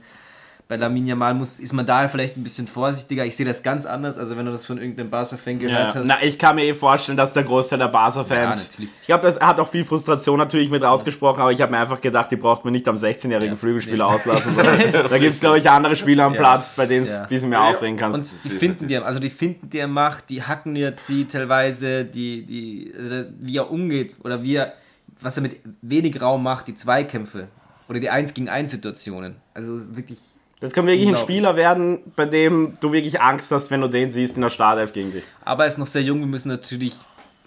Bei 0.70 0.76
Lamin 0.76 1.04
Yamal 1.04 1.34
muss, 1.34 1.58
ist 1.58 1.72
man 1.72 1.84
da 1.84 2.06
vielleicht 2.06 2.36
ein 2.36 2.44
bisschen 2.44 2.68
vorsichtiger. 2.68 3.24
Ich 3.26 3.34
sehe 3.34 3.44
das 3.44 3.64
ganz 3.64 3.86
anders. 3.86 4.16
Also 4.16 4.36
wenn 4.36 4.46
du 4.46 4.52
das 4.52 4.64
von 4.64 4.78
irgendeinem 4.78 5.10
Barca-Fan 5.10 5.58
gehört 5.58 5.94
Ja. 5.94 6.00
hast, 6.00 6.06
Na, 6.06 6.22
ich 6.22 6.38
kann 6.38 6.54
mir 6.54 6.62
eh 6.64 6.74
vorstellen, 6.74 7.18
dass 7.18 7.32
der 7.32 7.42
Großteil 7.42 7.80
der 7.80 7.88
Ja, 7.88 7.92
Barca-Fans. 7.92 8.68
natürlich. 8.70 8.90
ich 9.00 9.06
glaube, 9.08 9.24
das 9.26 9.40
hat 9.40 9.58
auch 9.58 9.66
viel 9.68 9.84
Frustration 9.84 10.38
natürlich 10.38 10.70
mit 10.70 10.84
ausgesprochen, 10.84 11.40
aber 11.40 11.50
ich 11.50 11.60
habe 11.60 11.72
mir 11.72 11.78
einfach 11.78 12.00
gedacht, 12.00 12.30
die 12.30 12.36
braucht 12.36 12.62
man 12.64 12.70
nicht 12.70 12.86
am 12.86 12.94
16-jährigen 12.94 13.54
Ja. 13.54 13.56
Flügelspieler 13.56 14.06
auslassen. 14.06 14.54
sondern 14.54 14.78
da 14.92 15.18
gibt 15.18 15.32
es, 15.32 15.40
glaube 15.40 15.58
ich, 15.58 15.68
andere 15.68 15.96
Spieler 15.96 16.22
am 16.26 16.34
Ja. 16.34 16.38
Platz, 16.38 16.74
bei 16.76 16.86
denen 16.86 17.02
es 17.02 17.10
Ja. 17.10 17.22
ein 17.24 17.28
bisschen 17.28 17.48
mehr 17.48 17.62
aufregen 17.64 17.96
kannst. 17.96 18.34
Und 18.34 18.44
die 18.44 18.50
finden 18.50 18.86
die, 18.86 18.96
also 18.96 19.18
die 19.18 19.30
finden, 19.30 19.68
die 19.70 19.78
er 19.80 19.88
macht, 19.88 20.30
die 20.30 20.44
hacken 20.44 20.76
jetzt 20.76 21.04
sie 21.08 21.24
teilweise, 21.24 22.04
die, 22.04 22.46
die, 22.46 22.94
also 22.96 23.24
wie 23.40 23.56
er 23.56 23.68
umgeht 23.72 24.14
oder 24.22 24.44
wie 24.44 24.54
er, 24.54 24.74
was 25.20 25.36
er 25.36 25.42
mit 25.42 25.56
wenig 25.82 26.22
Raum 26.22 26.44
macht, 26.44 26.68
die 26.68 26.76
Zweikämpfe 26.76 27.48
oder 27.88 27.98
die 27.98 28.08
1 28.08 28.34
gegen 28.34 28.48
1 28.48 28.70
Situationen. 28.70 29.34
Also 29.52 29.96
wirklich, 29.96 30.18
Das 30.60 30.72
kann 30.72 30.86
wirklich 30.86 31.08
ein. 31.08 31.16
Spieler 31.16 31.56
werden, 31.56 32.00
bei 32.16 32.26
dem 32.26 32.76
du 32.80 32.92
wirklich 32.92 33.20
Angst 33.20 33.50
hast, 33.50 33.70
wenn 33.70 33.80
du 33.80 33.88
den 33.88 34.10
siehst 34.10 34.36
in 34.36 34.42
der 34.42 34.50
Startelf 34.50 34.92
gegen 34.92 35.12
dich. 35.12 35.24
aber 35.44 35.64
er 35.64 35.68
ist 35.68 35.78
noch 35.78 35.86
sehr 35.86 36.02
jung, 36.02 36.20
wir 36.20 36.26
müssen 36.26 36.48
natürlich 36.48 36.94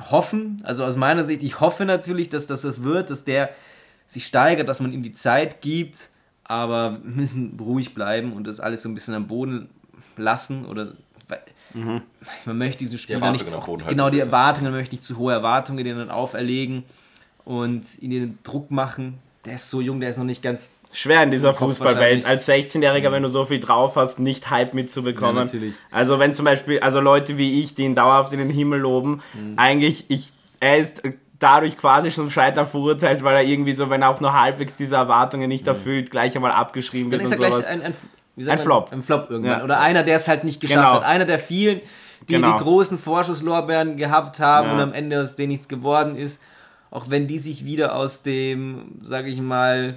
hoffen, 0.10 0.62
also 0.64 0.84
aus 0.84 0.96
meiner 0.96 1.24
Sicht, 1.24 1.44
ich 1.44 1.60
hoffe 1.60 1.86
natürlich, 1.86 2.30
dass 2.30 2.48
das 2.48 2.64
das 2.64 2.84
wird, 2.84 3.10
dass 3.10 3.24
der 3.24 3.50
sich 4.08 4.26
steigert, 4.26 4.68
dass 4.68 4.80
man 4.80 4.92
ihm 4.92 5.04
die 5.04 5.14
Zeit 5.14 5.62
gibt, 5.62 6.10
aber 6.44 6.98
wir 7.04 7.12
müssen 7.12 7.58
ruhig 7.60 7.94
bleiben 7.94 8.34
und 8.34 8.48
das 8.48 8.60
alles 8.60 8.82
so 8.82 8.90
ein 8.90 8.96
bisschen 8.96 9.14
am 9.14 9.28
Boden 9.28 9.70
lassen 10.18 10.66
oder 10.66 10.94
weil 11.28 11.42
man 12.46 12.58
möchte 12.58 12.80
diesen 12.80 13.00
Spieler 13.00 13.32
nicht 13.32 13.44
Erwartungen 13.46 13.54
am 13.54 13.66
Boden 13.66 13.82
halten 13.84 13.96
genau 13.96 14.10
die. 14.10 14.20
Erwartungen 14.20 14.72
man 14.72 14.80
möchte 14.80 14.96
nicht 14.96 15.04
zu 15.04 15.18
hohe 15.18 15.34
Erwartungen 15.34 15.84
denen 15.84 16.12
auferlegen 16.12 16.84
und 17.46 18.02
ihnen 18.02 18.40
Druck 18.44 18.72
machen. 18.72 19.20
Der 19.46 19.56
ist 19.56 19.70
so 19.70 19.82
jung, 19.82 20.00
der 20.00 20.10
ist 20.10 20.18
noch 20.18 20.26
nicht 20.26 20.42
ganz 20.42 20.76
schwer 20.94 21.24
in 21.24 21.32
dieser 21.32 21.54
Fußballwelt. 21.54 22.26
Als 22.26 22.48
16-Jähriger, 22.48 23.12
wenn 23.12 23.24
du 23.24 23.30
so 23.30 23.44
viel 23.44 23.60
drauf 23.60 23.96
hast, 23.98 24.20
nicht 24.20 24.50
Hype 24.50 24.74
mitzubekommen. 24.74 25.48
Ja. 25.52 25.60
Also 25.92 26.20
wenn 26.20 26.34
zum 26.34 26.46
Beispiel, 26.46 26.80
also 26.80 27.00
Leute 27.02 27.38
wie 27.38 27.60
ich, 27.62 27.76
die 27.76 27.84
ihn 27.84 27.96
dauerhaft 27.96 28.32
in 28.32 28.40
den 28.40 28.50
Himmel 28.50 28.80
loben, 28.80 29.22
Mhm. 29.34 29.54
eigentlich, 29.58 30.06
ich, 30.10 30.32
er 30.60 30.78
ist 30.78 31.02
dadurch 31.40 31.78
quasi 31.78 32.10
schon 32.12 32.30
Scheitern 32.30 32.68
verurteilt, 32.68 33.24
weil 33.24 33.36
er 33.36 33.44
irgendwie 33.44 33.74
so, 33.74 33.90
wenn 33.90 34.02
er 34.04 34.10
auch 34.10 34.22
nur 34.22 34.34
halbwegs 34.40 34.78
diese 34.78 34.96
Erwartungen 34.96 35.50
nicht 35.50 35.68
erfüllt, 35.68 36.10
gleich 36.12 36.36
einmal 36.36 36.52
abgeschrieben 36.52 37.08
Mhm. 37.08 37.12
Dann 37.12 37.20
wird 37.20 37.32
ist 37.32 37.38
und 37.38 37.44
er 37.44 37.50
gleich 37.50 37.54
sowas. 37.56 37.68
ein, 37.68 37.82
ein, 37.82 37.94
sagt 37.94 38.00
Ein 38.38 38.48
man? 38.48 38.58
Flop. 38.60 38.92
Ein 38.94 39.02
Flop 39.02 39.30
irgendwann. 39.30 39.58
Ja. 39.60 39.64
Oder 39.66 39.80
einer, 39.80 40.04
der 40.04 40.16
es 40.16 40.28
halt 40.28 40.44
nicht 40.46 40.62
geschafft 40.62 40.80
Genau. 40.88 40.94
hat. 41.02 41.04
Einer 41.04 41.26
der 41.26 41.40
vielen, 41.40 41.82
die 42.30 42.36
Genau. 42.36 42.56
die 42.58 42.64
großen 42.64 42.98
Vorschusslorbeeren 42.98 43.98
gehabt 43.98 44.40
haben 44.40 44.68
Ja. 44.68 44.74
und 44.76 44.80
am 44.80 44.94
Ende 44.94 45.22
aus 45.22 45.36
denen 45.36 45.52
nichts 45.52 45.68
geworden 45.68 46.16
ist. 46.16 46.42
Auch 46.92 47.10
wenn 47.10 47.28
die 47.28 47.40
sich 47.40 47.66
wieder 47.66 47.96
aus 47.96 48.22
dem, 48.22 49.00
sage 49.04 49.28
ich 49.30 49.42
mal, 49.42 49.96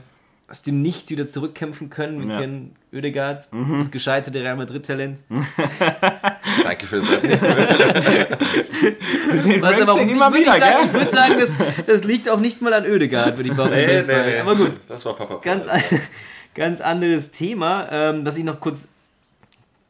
aus 0.49 0.63
dem 0.63 0.81
Nichts 0.81 1.11
wieder 1.11 1.27
zurückkämpfen 1.27 1.91
können. 1.91 2.21
Wir 2.21 2.29
Ja. 2.29 2.37
Mhm. 2.37 2.41
kennen 2.41 2.77
Oedegaard, 2.93 3.49
das 3.79 3.91
gescheiterte 3.91 4.41
Real 4.41 4.57
Madrid-Talent. 4.57 5.19
Danke 6.63 6.87
für 6.87 6.97
das. 6.97 7.09
Was 9.61 9.81
aber 9.81 9.93
auch 9.93 10.01
nicht, 10.05 10.13
immer 10.13 10.31
würde 10.31 10.43
ich 10.43 10.47
wieder, 10.47 10.59
sagen, 10.59 10.87
ich 10.87 10.93
würde 10.93 11.11
sagen, 11.11 11.35
das, 11.39 11.51
das 11.87 12.05
liegt 12.05 12.29
auch 12.31 12.39
nicht 12.41 12.63
mal 12.63 12.73
an 12.73 12.85
Oedegaard, 12.87 13.37
würde 13.37 13.51
ich 13.51 13.57
behaupten. 13.57 13.75
Nee, 13.77 14.03
nee, 14.03 14.05
nee. 14.07 14.39
Aber 14.39 14.55
gut, 14.57 14.73
Das 14.87 15.05
war 15.05 15.15
Papa. 15.17 15.41
ganz, 15.43 15.67
an- 15.67 15.83
ganz 16.55 16.81
anderes 16.81 17.31
Thema, 17.33 17.89
ähm, 17.91 18.25
das 18.25 18.39
ich 18.39 18.45
noch 18.45 18.61
kurz 18.61 18.89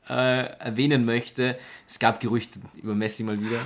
äh, 0.09 0.47
erwähnen 0.59 1.05
möchte. 1.05 1.59
Es 1.88 1.99
gab 1.99 2.21
Gerüchte 2.21 2.61
über 2.83 2.95
Messi 2.95 3.23
mal 3.25 3.38
wieder. 3.40 3.59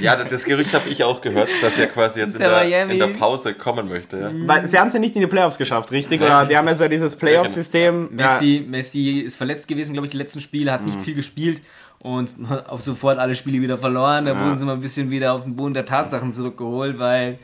Ja, 0.00 0.16
das 0.22 0.44
Gerücht 0.44 0.72
habe 0.74 0.88
ich 0.88 1.04
auch 1.04 1.20
gehört, 1.20 1.48
dass 1.62 1.78
er 1.78 1.86
quasi 1.86 2.20
jetzt 2.20 2.34
in 2.34 2.40
der, 2.40 2.88
in 2.90 2.98
der 2.98 3.08
Pause 3.08 3.54
kommen 3.54 3.88
möchte. 3.88 4.18
Ja. 4.18 4.30
Weil 4.46 4.66
sie 4.66 4.78
haben 4.78 4.86
es 4.88 4.94
ja 4.94 4.98
nicht 4.98 5.14
in 5.14 5.20
die 5.20 5.26
Playoffs 5.26 5.58
geschafft, 5.58 5.92
richtig? 5.92 6.20
Ja, 6.20 6.40
Oder 6.40 6.48
die 6.48 6.56
haben 6.56 6.66
ja 6.66 6.74
so 6.74 6.88
dieses 6.88 7.14
Playoff-System. 7.16 8.08
Messi, 8.14 8.64
Messi 8.68 9.20
ist 9.20 9.36
verletzt 9.36 9.68
gewesen, 9.68 9.92
glaube 9.92 10.06
ich, 10.06 10.12
die 10.12 10.18
letzten 10.18 10.40
Spiele, 10.40 10.72
hat 10.72 10.84
nicht 10.86 11.00
viel 11.02 11.14
gespielt 11.14 11.60
und 11.98 12.30
hat 12.48 12.68
auch 12.68 12.80
sofort 12.80 13.18
alle 13.18 13.34
Spiele 13.34 13.60
wieder 13.60 13.78
verloren. 13.78 14.24
Da 14.24 14.32
Ja. 14.32 14.44
wurden 14.44 14.58
sie 14.58 14.64
mal 14.64 14.72
ein 14.74 14.80
bisschen 14.80 15.10
wieder 15.10 15.32
auf 15.34 15.44
den 15.44 15.54
Boden 15.54 15.74
der 15.74 15.84
Tatsachen 15.84 16.32
zurückgeholt, 16.32 16.98
weil 16.98 17.38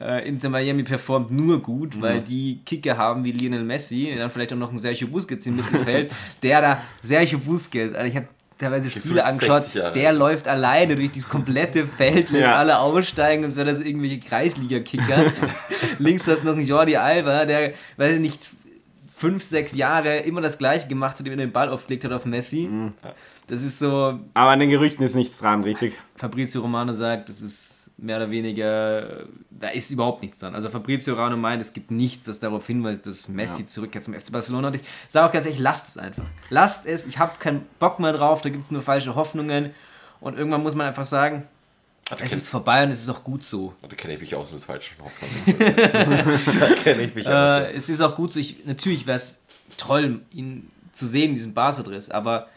äh, 0.00 0.26
Inter 0.28 0.48
Miami 0.48 0.82
performt 0.82 1.30
nur 1.30 1.62
gut, 1.62 2.00
weil 2.02 2.20
die 2.20 2.58
Kicker 2.66 2.96
haben 2.96 3.24
wie 3.24 3.30
Lionel 3.30 3.62
Messi, 3.62 4.12
dann 4.18 4.28
vielleicht 4.30 4.52
auch 4.52 4.56
noch 4.56 4.72
ein 4.72 4.78
Sergio 4.78 5.06
Busquets 5.06 5.46
im 5.46 5.54
Mittelfeld, 5.56 6.10
der 6.42 6.60
da, 6.60 6.82
Sergio 7.02 7.38
Busquets, 7.38 7.94
also 7.94 8.08
ich 8.08 8.16
habe 8.16 8.26
teilweise 8.58 8.90
Spiele 8.90 9.24
60 9.24 9.50
angeschaut, 9.50 9.94
der 9.96 10.12
läuft 10.12 10.46
alleine 10.48 10.96
durch 10.96 11.10
dieses 11.12 11.28
komplette 11.28 11.86
Feld, 11.86 12.30
lässt 12.30 12.44
Ja. 12.46 12.56
alle 12.56 12.78
aussteigen 12.78 13.44
und 13.44 13.50
so, 13.50 13.64
das 13.64 13.80
irgendwelche 13.80 14.20
Kreisliga-Kicker. 14.20 15.32
Links 15.98 16.26
hast 16.28 16.40
du 16.42 16.46
noch 16.46 16.54
einen 16.56 16.66
Jordi 16.66 16.96
Alba, 16.96 17.44
der, 17.44 17.72
weiß 17.96 18.14
ich 18.14 18.20
nicht, 18.20 18.40
fünf, 19.14 19.42
sechs 19.42 19.74
Jahre 19.76 20.18
immer 20.18 20.40
das 20.40 20.58
gleiche 20.58 20.86
gemacht 20.88 21.18
hat, 21.18 21.24
wenn 21.26 21.32
er 21.38 21.46
den 21.46 21.52
Ball 21.52 21.68
aufgelegt 21.68 22.04
hat 22.04 22.12
auf 22.12 22.24
Messi. 22.26 22.68
Das 23.46 23.62
ist 23.62 23.78
so, 23.78 24.18
Aber 24.34 24.50
an 24.50 24.58
den 24.60 24.70
Gerüchten 24.70 25.04
ist 25.04 25.14
nichts 25.14 25.38
dran, 25.38 25.62
richtig? 25.62 25.94
Fabrizio 26.16 26.62
Romano 26.62 26.92
sagt, 26.92 27.28
das 27.28 27.40
ist 27.40 27.73
mehr 27.96 28.16
oder 28.16 28.30
weniger, 28.30 29.24
da 29.50 29.68
ist 29.68 29.90
überhaupt 29.90 30.22
nichts 30.22 30.40
dran. 30.40 30.54
Also 30.54 30.68
Fabrizio 30.68 31.14
Romano 31.14 31.36
meint, 31.36 31.62
es 31.62 31.72
gibt 31.72 31.90
nichts, 31.90 32.24
das 32.24 32.40
darauf 32.40 32.66
hinweist, 32.66 33.06
dass 33.06 33.28
Messi 33.28 33.66
zurückkehrt 33.66 34.04
zum 34.04 34.14
FC 34.14 34.32
Barcelona. 34.32 34.68
Und 34.68 34.76
ich 34.76 34.82
sage 35.08 35.28
auch 35.28 35.32
ganz 35.32 35.46
ehrlich, 35.46 35.60
lasst 35.60 35.88
es 35.90 35.98
einfach. 35.98 36.24
Lasst 36.50 36.86
es, 36.86 37.06
ich 37.06 37.18
habe 37.18 37.32
keinen 37.38 37.64
Bock 37.78 38.00
mehr 38.00 38.12
drauf, 38.12 38.42
da 38.42 38.48
gibt 38.50 38.64
es 38.64 38.70
nur 38.70 38.82
falsche 38.82 39.14
Hoffnungen. 39.14 39.70
Und 40.20 40.36
irgendwann 40.36 40.62
muss 40.62 40.74
man 40.74 40.86
einfach 40.86 41.04
sagen, 41.04 41.44
Da 42.08 42.16
es 42.16 42.22
kenne 42.22 42.34
ist 42.34 42.48
vorbei 42.48 42.82
und 42.84 42.90
es 42.90 43.00
ist 43.02 43.08
auch 43.08 43.22
gut 43.22 43.44
so. 43.44 43.74
da 43.82 43.88
kenn 43.94 44.10
ich 44.10 44.20
mich 44.20 44.34
aus 44.34 44.52
mit 44.52 44.64
falschen 44.64 44.96
Hoffnungen. 45.02 46.60
da 46.60 46.74
kenne 46.74 47.02
ich 47.02 47.14
mich 47.14 47.28
aus. 47.28 47.50
Äh, 47.62 47.72
es 47.72 47.88
ist 47.88 48.00
auch 48.00 48.16
gut 48.16 48.32
so. 48.32 48.40
Ich, 48.40 48.64
natürlich 48.66 49.06
wäre 49.06 49.18
es 49.18 49.42
toll, 49.76 50.20
ihn 50.32 50.68
zu 50.92 51.06
sehen, 51.06 51.34
diesen 51.34 51.54
Barca-Dress, 51.54 52.10
aber 52.10 52.48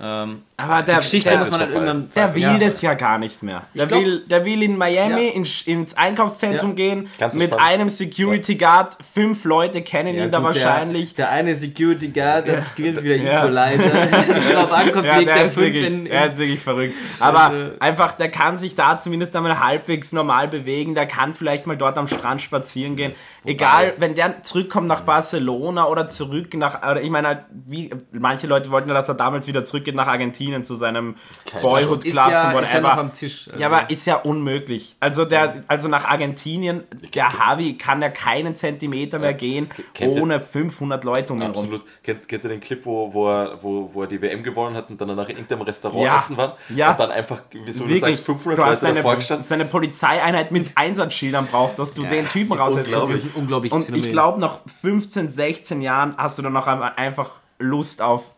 ähm, 0.00 0.42
Aber 0.56 0.82
der, 0.82 0.96
Geschichte 0.98 1.28
der, 1.30 1.38
muss 1.38 1.50
man 1.50 1.60
halt 1.60 1.70
irgendwann 1.70 2.08
der 2.14 2.34
will 2.34 2.42
ja. 2.42 2.58
das 2.58 2.80
ja 2.82 2.94
gar 2.94 3.18
nicht 3.18 3.42
mehr. 3.42 3.62
Der, 3.74 3.86
glaub- 3.86 4.00
will, 4.00 4.20
der 4.26 4.44
will 4.44 4.62
in 4.62 4.76
Miami 4.76 5.26
Ja. 5.28 5.32
in, 5.34 5.46
ins 5.66 5.94
Einkaufszentrum 5.96 6.70
Ja. 6.70 6.74
gehen, 6.76 7.08
Ganz 7.18 7.34
mit 7.36 7.50
entspannt. 7.52 7.68
einem 7.70 7.90
Security 7.90 8.54
Guard, 8.56 8.96
fünf 9.02 9.44
Leute 9.44 9.82
kennen 9.82 10.14
Ja, 10.14 10.24
ihn 10.24 10.30
da 10.30 10.38
gut, 10.38 10.46
wahrscheinlich. 10.48 11.14
Der, 11.14 11.26
der 11.26 11.34
eine 11.34 11.56
Security 11.56 12.08
Guard 12.08 12.48
hat 12.48 12.62
Skills 12.62 13.02
wie 13.02 13.08
der 13.08 13.16
Ja. 13.18 13.40
Equalizer. 13.44 13.90
Drauf 14.54 14.72
ankommt, 14.72 15.04
Ja, 15.06 15.16
der 15.20 15.24
der 15.34 15.44
ist, 15.46 15.54
5 15.54 15.56
wirklich, 15.56 15.86
in, 15.86 16.04
der 16.06 16.24
in 16.26 16.32
ist 16.32 16.38
wirklich 16.38 16.60
verrückt. 16.60 16.94
Aber 17.20 17.44
Also- 17.46 17.70
einfach, 17.80 18.12
der 18.12 18.30
kann 18.30 18.56
sich 18.56 18.74
da 18.74 18.98
zumindest 18.98 19.34
einmal 19.36 19.58
halbwegs 19.60 20.12
normal 20.12 20.48
bewegen. 20.48 20.94
Der 20.94 21.06
kann 21.06 21.34
vielleicht 21.34 21.66
mal 21.66 21.76
dort 21.76 21.98
am 21.98 22.06
Strand 22.06 22.40
spazieren 22.42 22.96
gehen. 22.96 23.12
Egal, 23.44 23.92
wenn 23.98 24.14
der 24.14 24.42
zurückkommt 24.42 24.86
nach 24.88 25.00
Barcelona 25.02 25.86
oder 25.86 26.08
zurück 26.08 26.54
nach, 26.54 26.78
oder 26.82 27.00
ich 27.02 27.10
meine 27.10 27.28
halt, 27.28 27.38
wie, 27.50 27.90
manche 28.12 28.46
Leute 28.46 28.70
wollten 28.70 28.88
ja, 28.88 28.94
dass 28.94 29.08
er 29.08 29.14
damals 29.14 29.46
wieder 29.46 29.64
zurückgeht 29.64 29.91
nach 29.94 30.06
Argentinien 30.08 30.64
zu 30.64 30.76
seinem 30.76 31.16
Keine 31.44 31.62
Boyhood 31.62 32.04
ist 32.04 32.12
Clubs 32.12 32.30
ja, 32.30 32.52
und 32.56 32.62
ist 32.62 32.72
ja 32.74 32.80
noch 32.80 32.88
whatever. 32.90 33.00
am 33.00 33.12
Tisch. 33.12 33.48
Also. 33.50 33.60
Ja, 33.62 33.66
aber 33.68 33.90
ist 33.90 34.06
ja 34.06 34.16
unmöglich. 34.16 34.96
Also 35.00 35.24
der, 35.24 35.64
also 35.68 35.88
nach 35.88 36.04
Argentinien, 36.06 36.84
der 37.14 37.28
Javi 37.30 37.74
kann 37.78 38.02
ja 38.02 38.08
keinen 38.08 38.54
Zentimeter 38.54 39.18
mehr 39.18 39.34
gehen, 39.34 39.68
Kennt 39.94 40.14
ihr- 40.16 40.22
ohne 40.22 40.40
500 40.40 41.04
Leute 41.04 41.32
um 41.32 41.40
ihn 41.40 41.46
rum. 41.50 41.50
Absolut. 41.50 41.82
Kennt, 42.02 42.28
kennt 42.28 42.44
ihr 42.44 42.50
den 42.50 42.60
Clip, 42.60 42.84
wo, 42.84 43.12
wo, 43.12 43.28
er, 43.28 43.62
wo, 43.62 43.90
wo 43.92 44.02
er 44.02 44.08
die 44.08 44.20
WM 44.20 44.42
gewonnen 44.42 44.76
hat 44.76 44.90
und 44.90 45.00
dann 45.00 45.14
nach 45.14 45.28
irgendeinem 45.28 45.62
Restaurant 45.62 46.04
Ja. 46.04 46.16
essen 46.16 46.36
war? 46.36 46.56
Ja. 46.74 46.90
Und 46.92 47.00
dann 47.00 47.10
einfach, 47.10 47.42
wie 47.52 47.70
so 47.72 47.84
du 47.84 47.90
Wirklich, 47.90 48.16
sagst, 48.16 48.24
500 48.24 48.58
du 48.58 48.64
hast 48.64 48.82
Leute 48.82 48.86
eine, 48.86 48.96
davor 48.96 49.14
dass 49.14 49.18
gestanden. 49.28 49.48
du 49.48 49.54
eine 49.54 49.64
Polizeieinheit 49.66 50.52
mit 50.52 50.72
Einsatzschildern 50.76 51.46
brauchst, 51.50 51.78
dass 51.78 51.94
du 51.94 52.02
den 52.04 52.24
das 52.24 52.32
Typen 52.32 52.52
raussetzt. 52.58 52.92
Das 52.92 53.08
ist 53.10 53.24
ein 53.24 53.30
unglaubliches 53.34 53.76
Und 53.78 53.84
Phänomen. 53.86 54.04
ich 54.06 54.12
glaube, 54.12 54.40
nach 54.40 54.60
15, 54.80 55.28
16 55.28 55.82
Jahren 55.82 56.14
hast 56.16 56.38
du 56.38 56.42
dann 56.42 56.52
noch 56.52 56.66
einfach 56.66 57.30
Lust 57.58 58.02
auf. 58.02 58.34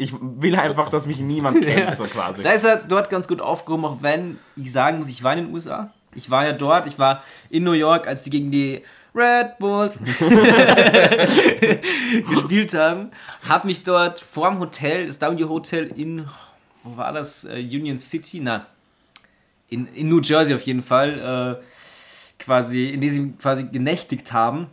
Ich 0.00 0.14
will 0.20 0.56
einfach, 0.56 0.88
dass 0.88 1.06
mich 1.06 1.20
niemand 1.20 1.62
kennt, 1.64 1.94
so 1.94 2.04
quasi. 2.04 2.42
Da 2.42 2.52
ist 2.52 2.64
er 2.64 2.76
dort 2.76 3.10
ganz 3.10 3.28
gut 3.28 3.40
aufgehoben, 3.40 3.84
auch 3.84 3.98
wenn 4.00 4.38
ich 4.56 4.72
sagen 4.72 4.98
muss, 4.98 5.08
ich 5.08 5.22
war 5.22 5.34
in 5.34 5.44
den 5.44 5.54
USA. 5.54 5.92
Ich 6.14 6.30
war 6.30 6.44
ja 6.44 6.52
dort, 6.52 6.86
ich 6.86 6.98
war 6.98 7.22
in 7.50 7.64
New 7.64 7.72
York, 7.72 8.08
als 8.08 8.24
die 8.24 8.30
gegen 8.30 8.50
die 8.50 8.82
Red 9.14 9.58
Bulls 9.58 10.00
gespielt 12.28 12.74
haben. 12.74 13.10
Hab 13.48 13.64
mich 13.64 13.82
dort 13.82 14.20
vorm 14.20 14.58
Hotel, 14.58 15.06
das 15.06 15.20
W 15.20 15.44
Hotel 15.44 15.90
in, 15.96 16.26
wo 16.82 16.96
war 16.96 17.12
das? 17.12 17.44
Äh, 17.44 17.60
Union 17.60 17.98
City? 17.98 18.40
Na, 18.40 18.66
in, 19.68 19.86
in 19.94 20.08
New 20.08 20.20
Jersey 20.20 20.54
auf 20.54 20.62
jeden 20.62 20.82
Fall, 20.82 21.60
äh, 21.60 22.42
quasi, 22.42 22.88
in 22.88 23.00
dem 23.00 23.10
sie 23.10 23.32
quasi 23.32 23.64
genächtigt 23.64 24.32
haben. 24.32 24.68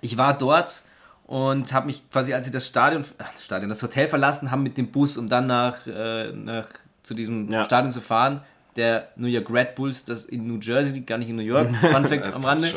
Ich 0.00 0.16
war 0.16 0.36
dort 0.36 0.82
und 1.30 1.72
habe 1.72 1.86
mich 1.86 2.10
quasi, 2.10 2.34
als 2.34 2.46
sie 2.46 2.50
das 2.50 2.66
Stadion, 2.66 3.02
äh, 3.02 3.24
das 3.32 3.44
Stadion, 3.44 3.68
das 3.68 3.80
Hotel 3.84 4.08
verlassen 4.08 4.50
haben 4.50 4.64
mit 4.64 4.76
dem 4.76 4.90
Bus, 4.90 5.16
um 5.16 5.28
dann 5.28 5.46
nach, 5.46 5.86
äh, 5.86 6.32
nach 6.32 6.66
zu 7.04 7.14
diesem 7.14 7.48
Ja. 7.48 7.62
Stadion 7.64 7.92
zu 7.92 8.00
fahren, 8.00 8.40
der 8.74 9.10
New 9.14 9.28
York 9.28 9.48
Red 9.48 9.76
Bulls, 9.76 10.04
das 10.04 10.24
in 10.24 10.48
New 10.48 10.58
Jersey 10.58 10.92
liegt, 10.92 11.06
gar 11.06 11.18
nicht 11.18 11.28
in 11.28 11.36
New 11.36 11.42
York, 11.42 11.68
Fun 11.92 12.04
Fact 12.04 12.34
am 12.34 12.44
Rande. 12.44 12.74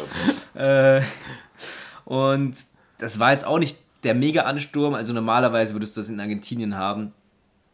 Äh, 0.53 1.01
und 2.05 2.55
das 2.99 3.17
war 3.17 3.31
jetzt 3.31 3.43
auch 3.43 3.57
nicht 3.57 3.75
der 4.03 4.13
Mega-Ansturm, 4.13 4.93
also 4.93 5.13
normalerweise 5.13 5.73
würdest 5.73 5.97
du 5.97 6.01
das 6.01 6.09
in 6.09 6.19
Argentinien 6.19 6.77
haben. 6.77 7.11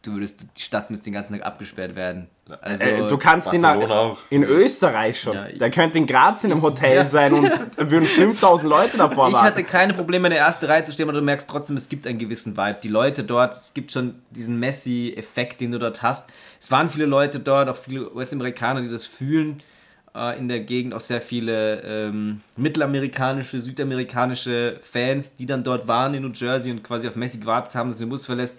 Du 0.00 0.12
würdest, 0.14 0.46
die 0.56 0.62
Stadt 0.62 0.88
müsste 0.88 1.04
den 1.04 1.12
ganzen 1.12 1.34
Tag 1.34 1.44
abgesperrt 1.44 1.94
werden. 1.94 2.28
Also, 2.60 2.84
Äh, 2.84 3.08
du 3.08 3.18
kannst 3.18 3.52
ihn 3.52 3.62
Barcelona 3.62 3.94
auch. 4.00 4.18
in 4.30 4.42
Österreich 4.44 5.20
schon. 5.20 5.34
Ja, 5.34 5.48
Der 5.48 5.70
könnte 5.70 5.98
in 5.98 6.06
Graz 6.06 6.44
in 6.44 6.52
einem 6.52 6.62
Hotel 6.62 6.96
Ja. 6.96 7.08
sein 7.08 7.32
und 7.32 7.50
würden 7.90 8.04
5000 8.06 8.68
Leute 8.68 8.96
davor 8.98 9.28
Ich 9.28 9.34
warten. 9.34 9.46
hatte 9.46 9.64
keine 9.64 9.94
Probleme 9.94 10.28
in 10.28 10.32
der 10.34 10.40
ersten 10.42 10.66
Reihe 10.66 10.82
zu 10.84 10.92
stehen, 10.92 11.08
aber 11.08 11.18
du 11.18 11.24
merkst 11.24 11.48
trotzdem, 11.48 11.76
es 11.76 11.88
gibt 11.88 12.06
einen 12.06 12.18
gewissen 12.18 12.56
Vibe. 12.56 12.76
Die 12.82 12.88
Leute 12.88 13.24
dort, 13.24 13.54
es 13.54 13.74
gibt 13.74 13.92
schon 13.92 14.14
diesen 14.30 14.58
Messi-Effekt, 14.60 15.60
den 15.60 15.72
du 15.72 15.78
dort 15.78 16.02
hast. 16.02 16.28
Es 16.60 16.70
waren 16.70 16.88
viele 16.88 17.06
Leute 17.06 17.40
dort, 17.40 17.68
auch 17.68 17.76
viele 17.76 18.12
US-Amerikaner, 18.14 18.80
die 18.82 18.90
das 18.90 19.04
fühlen. 19.04 19.62
Äh, 20.12 20.38
in 20.38 20.48
der 20.48 20.58
Gegend 20.60 20.92
auch 20.92 21.00
sehr 21.00 21.20
viele 21.20 21.82
ähm, 21.82 22.40
mittelamerikanische, 22.56 23.60
südamerikanische 23.60 24.78
Fans, 24.82 25.36
die 25.36 25.46
dann 25.46 25.62
dort 25.62 25.86
waren 25.86 26.14
in 26.14 26.22
New 26.22 26.32
Jersey 26.34 26.72
und 26.72 26.82
quasi 26.82 27.06
auf 27.06 27.14
Messi 27.16 27.38
gewartet 27.38 27.74
haben, 27.76 27.88
dass 27.88 27.98
er 28.00 28.06
den 28.06 28.10
Bus 28.10 28.26
verlässt, 28.26 28.58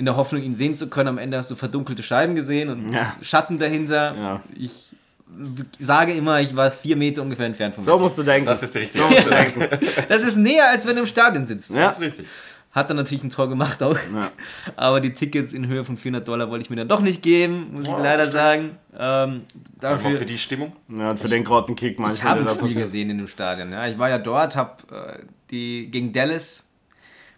in 0.00 0.06
der 0.06 0.16
Hoffnung, 0.16 0.42
ihn 0.42 0.54
sehen 0.54 0.74
zu 0.74 0.88
können. 0.88 1.08
Am 1.10 1.18
Ende 1.18 1.36
hast 1.36 1.50
du 1.50 1.54
verdunkelte 1.54 2.02
Scheiben 2.02 2.34
gesehen 2.34 2.70
und 2.70 2.90
Ja. 2.92 3.14
Schatten 3.20 3.58
dahinter. 3.58 4.14
Ja. 4.16 4.40
Ich 4.58 4.90
sage 5.78 6.12
immer, 6.14 6.40
ich 6.40 6.56
war 6.56 6.70
vier 6.70 6.96
Meter 6.96 7.22
ungefähr 7.22 7.46
entfernt 7.46 7.74
von 7.74 7.84
so 7.84 7.92
Messi. 7.92 8.02
musst 8.04 8.18
du 8.18 8.22
denken. 8.22 8.46
Das 8.46 8.62
ist 8.62 8.74
die 8.74 8.78
richtige 8.80 9.04
so 9.04 9.10
musst 9.10 9.26
du 9.26 9.30
denken. 9.30 9.60
Das 10.08 10.22
ist 10.22 10.36
näher, 10.36 10.68
als 10.70 10.86
wenn 10.86 10.96
du 10.96 11.02
im 11.02 11.06
Stadion 11.06 11.46
sitzt. 11.46 11.70
Ja. 11.70 11.82
Das 11.82 11.98
ist 11.98 12.00
richtig. 12.00 12.26
Hat 12.72 12.88
dann 12.88 12.96
natürlich 12.96 13.22
ein 13.24 13.30
Tor 13.30 13.48
gemacht 13.48 13.82
auch. 13.82 13.96
Ja. 14.14 14.30
Aber 14.76 15.00
die 15.00 15.12
Tickets 15.12 15.52
in 15.52 15.66
Höhe 15.66 15.84
von 15.84 15.96
400 15.96 16.26
Dollar 16.26 16.50
wollte 16.50 16.62
ich 16.62 16.70
mir 16.70 16.76
dann 16.76 16.88
doch 16.88 17.00
nicht 17.00 17.20
geben, 17.20 17.72
muss 17.74 17.84
ich 17.84 17.90
Oh, 17.92 17.98
leider 17.98 18.30
verstehe. 18.30 18.30
sagen. 18.32 18.70
Ähm, 18.96 19.42
Einfach 19.82 20.02
dafür, 20.04 20.12
für 20.18 20.24
die 20.24 20.38
Stimmung. 20.38 20.72
Ja, 20.96 21.10
und 21.10 21.20
für 21.20 21.28
den 21.28 21.44
Grottenkick 21.44 21.92
ich 21.94 21.98
manchmal. 21.98 22.38
habe 22.38 22.48
ein 22.50 22.56
Spiel 22.68 22.82
gesehen 22.82 23.10
in 23.10 23.18
dem 23.18 23.26
Stadion. 23.28 23.70
Ja. 23.72 23.86
Ich 23.88 23.98
war 23.98 24.08
ja 24.08 24.18
dort, 24.18 24.56
habe 24.56 24.72
äh, 24.92 25.18
die 25.50 25.90
gegen 25.90 26.12
Dallas 26.12 26.69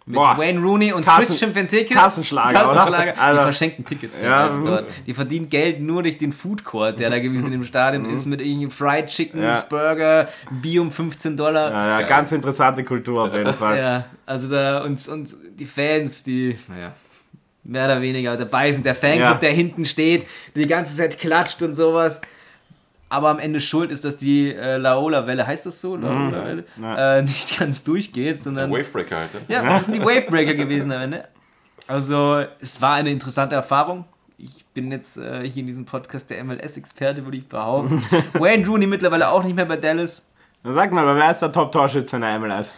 Mit 0.05 0.15
Boah. 0.15 0.37
Wayne 0.37 0.59
Rooney 0.61 0.91
und 0.91 1.05
Kassen- 1.05 1.27
Christian 1.27 1.53
Benteke. 1.53 1.93
Kassenschlager, 1.93 2.65
oder? 2.69 2.73
Kassenschlager. 2.75 3.21
Also- 3.21 3.39
die 3.39 3.43
verschenken 3.43 3.85
Tickets 3.85 4.17
Ja, 4.21 4.49
mhm. 4.49 4.65
dort. 4.65 4.85
Die 5.07 5.13
verdienen 5.13 5.49
Geld 5.49 5.79
nur 5.79 6.03
durch 6.03 6.17
den 6.17 6.33
Food 6.33 6.65
Court, 6.65 6.99
der 6.99 7.09
da 7.09 7.19
gewesen 7.19 7.53
im 7.53 7.63
Stadion 7.63 8.03
ist, 8.05 8.25
mit 8.25 8.41
irgendwie 8.41 8.69
Fried 8.69 9.07
Chicken, 9.07 9.41
Ja. 9.41 9.63
Burger, 9.69 10.27
Bier 10.61 10.81
um 10.81 10.91
15 10.91 11.37
Dollar. 11.37 11.71
Ja, 11.71 11.99
ja, 12.01 12.07
ganz 12.07 12.31
interessante 12.33 12.83
Kultur 12.83 13.23
auf 13.23 13.33
jeden 13.33 13.53
Fall. 13.53 13.77
Ja, 13.77 14.05
also 14.25 14.49
da 14.49 14.83
und, 14.83 15.07
und 15.07 15.33
die 15.57 15.65
Fans, 15.65 16.23
die, 16.23 16.57
naja, 16.67 16.91
mehr 17.63 17.85
oder 17.85 18.01
weniger 18.01 18.35
dabei 18.35 18.73
sind. 18.73 18.85
Der 18.85 18.95
Fanclub, 18.95 19.19
Ja. 19.21 19.33
der 19.35 19.51
hinten 19.51 19.85
steht, 19.85 20.25
die 20.53 20.67
ganze 20.67 20.97
Zeit 20.97 21.17
klatscht 21.17 21.61
und 21.61 21.75
sowas. 21.75 22.19
Aber 23.13 23.29
am 23.29 23.37
Ende 23.37 23.61
schuld 23.61 23.91
ist, 23.91 24.05
dass 24.05 24.17
die 24.17 24.55
äh, 24.55 24.77
Laola-Welle, 24.77 25.45
heißt 25.45 25.67
das 25.67 25.79
so? 25.79 25.95
Laola-Welle? 25.95 26.63
Ja. 26.81 27.17
Äh, 27.17 27.21
nicht 27.21 27.59
ganz 27.59 27.83
durchgeht, 27.83 28.41
sondern. 28.41 28.71
Wavebreaker 28.71 29.17
halt. 29.19 29.29
Ja? 29.47 29.63
Ja, 29.63 29.73
das 29.73 29.83
sind 29.83 29.93
die 29.93 30.01
Wavebreaker 30.01 30.55
gewesen 30.55 30.91
am 30.91 31.01
Ende. 31.03 31.23
Also, 31.85 32.43
es 32.59 32.81
war 32.81 32.95
eine 32.95 33.11
interessante 33.11 33.53
Erfahrung. 33.53 34.05
Ich 34.39 34.65
bin 34.73 34.91
jetzt 34.91 35.17
äh, 35.17 35.47
hier 35.47 35.61
in 35.61 35.67
diesem 35.67 35.85
Podcast 35.85 36.31
der 36.31 36.43
MLS-Experte, 36.43 37.23
würde 37.23 37.37
ich 37.37 37.47
behaupten. 37.47 38.03
Wayne 38.33 38.65
Rooney 38.65 38.87
mittlerweile 38.87 39.29
auch 39.29 39.43
nicht 39.43 39.55
mehr 39.55 39.65
bei 39.65 39.77
Dallas. 39.77 40.25
Dann 40.63 40.73
Sag 40.73 40.91
mal, 40.91 41.15
wer 41.15 41.29
ist 41.29 41.41
der 41.43 41.51
Top-Torschütze 41.51 42.15
in 42.15 42.23
der 42.23 42.39
MLS? 42.39 42.73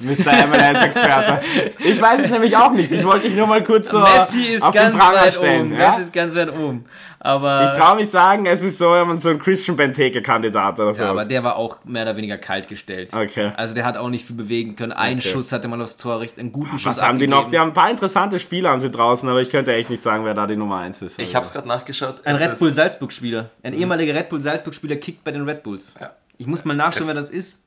Mr. 0.00 0.46
MLS-Experte. 0.46 1.40
Ich 1.78 2.00
weiß 2.00 2.20
es 2.24 2.30
nämlich 2.30 2.56
auch 2.56 2.72
nicht. 2.72 2.90
Ich 2.92 3.04
wollte 3.04 3.26
dich 3.26 3.36
nur 3.36 3.46
mal 3.46 3.62
kurz 3.64 3.88
so 3.90 4.00
Messi 4.00 4.42
ist 4.54 4.62
auf 4.62 4.74
ganz 4.74 4.90
den 4.92 4.98
Pranger 4.98 5.16
weit 5.22 5.34
stellen. 5.34 5.66
oben. 5.72 5.78
Ja? 5.80 5.88
Messi 5.90 6.02
ist 6.02 6.12
ganz 6.12 6.34
weit 6.34 6.52
oben. 6.52 6.84
Aber, 7.18 7.72
Ich 7.72 7.80
traue 7.80 7.96
mich 7.96 8.08
sagen, 8.10 8.46
es 8.46 8.62
ist 8.62 8.78
so, 8.78 8.94
so 9.20 9.28
ein 9.30 9.38
Christian 9.40 9.76
Benteke-Kandidat 9.76 10.78
oder 10.78 10.94
so. 10.94 11.02
ja, 11.02 11.10
aber 11.10 11.24
der 11.24 11.42
war 11.42 11.56
auch 11.56 11.78
mehr 11.84 12.02
oder 12.02 12.16
weniger 12.16 12.38
kalt 12.38 12.68
gestellt. 12.68 13.12
Okay. 13.14 13.50
Also 13.56 13.74
der 13.74 13.84
hat 13.84 13.96
auch 13.96 14.10
nicht 14.10 14.24
viel 14.26 14.36
bewegen 14.36 14.76
können. 14.76 14.92
Einen 14.92 15.18
Okay. 15.20 15.32
Noch 15.34 15.50
hatte 15.52 15.66
mal 15.68 15.80
aufs 15.82 15.96
Tor, 15.96 16.20
einen 16.36 16.52
guten 16.52 16.78
Schuss 16.78 16.96
Was 16.98 17.02
haben 17.02 17.18
die 17.18 17.26
noch? 17.26 17.38
abgegeben. 17.38 17.52
Die 17.52 17.58
haben 17.58 17.70
ein 17.70 17.74
paar 17.74 17.90
interessante 17.90 18.38
Spieler 18.38 18.70
haben 18.70 18.80
sie 18.80 18.90
draußen, 18.90 19.28
aber 19.28 19.40
ich 19.40 19.50
könnte 19.50 19.74
echt 19.74 19.90
nicht 19.90 20.02
sagen, 20.02 20.24
wer 20.24 20.34
da 20.34 20.46
die 20.46 20.56
Nummer 20.56 20.76
1 20.76 21.02
ist. 21.02 21.20
Ich 21.20 21.34
habe 21.34 21.44
es 21.46 21.52
gerade 21.52 21.66
nachgeschaut. 21.66 22.16
Ein 22.24 22.36
Es 22.36 22.40
Red 22.42 22.58
Bull 22.58 22.70
Salzburg-Spieler. 22.70 23.50
Ein 23.62 23.74
ehemaliger 23.74 24.14
Red 24.14 24.28
Bull 24.28 24.40
Salzburg-Spieler 24.40 24.96
kickt 24.96 25.24
bei 25.24 25.32
den 25.32 25.48
Red 25.48 25.62
Bulls. 25.62 25.92
Ja. 26.00 26.12
Ich 26.38 26.46
muss 26.46 26.64
mal 26.64 26.74
nachschauen, 26.76 27.08
Es- 27.08 27.14
wer 27.14 27.20
das 27.22 27.30
ist. 27.30 27.62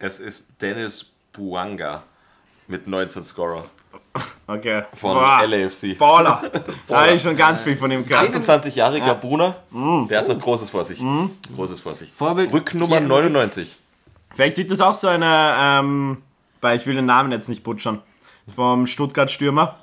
Es 0.00 0.18
ist 0.18 0.60
Dennis 0.60 1.13
Buanga 1.34 2.02
mit 2.68 2.86
19 2.86 3.22
Scorer 3.22 3.64
Okay. 4.46 4.82
von 4.94 5.14
Boah. 5.14 5.42
LAFC. 5.46 5.98
Baller. 5.98 6.42
Da 6.86 7.02
habe 7.02 7.12
ich 7.14 7.22
schon 7.22 7.36
ganz 7.36 7.60
viel 7.60 7.76
von 7.76 7.90
ihm 7.90 8.06
gehört. 8.06 8.30
28-jähriger 8.34 9.14
Buna, 9.14 9.56
Mm. 9.70 10.06
der 10.08 10.20
hat 10.20 10.28
noch 10.28 10.38
Großes 10.38 10.70
vor 10.70 10.84
sich. 10.84 11.02
Großes 11.56 11.80
vor 11.80 11.94
sich. 11.94 12.12
Vorbild- 12.12 12.52
Rücknummer 12.52 12.98
Pierre- 12.98 13.08
99. 13.08 13.76
Vielleicht 14.34 14.54
gibt 14.56 14.70
es 14.70 14.80
auch 14.80 14.94
so 14.94 15.08
eine, 15.08 15.54
ähm, 15.58 16.22
weil 16.60 16.76
ich 16.78 16.86
will 16.86 16.94
den 16.94 17.06
Namen 17.06 17.32
jetzt 17.32 17.48
nicht 17.48 17.62
butchern, 17.64 18.00
vom 18.54 18.86
Stuttgart-Stürmer. 18.86 19.76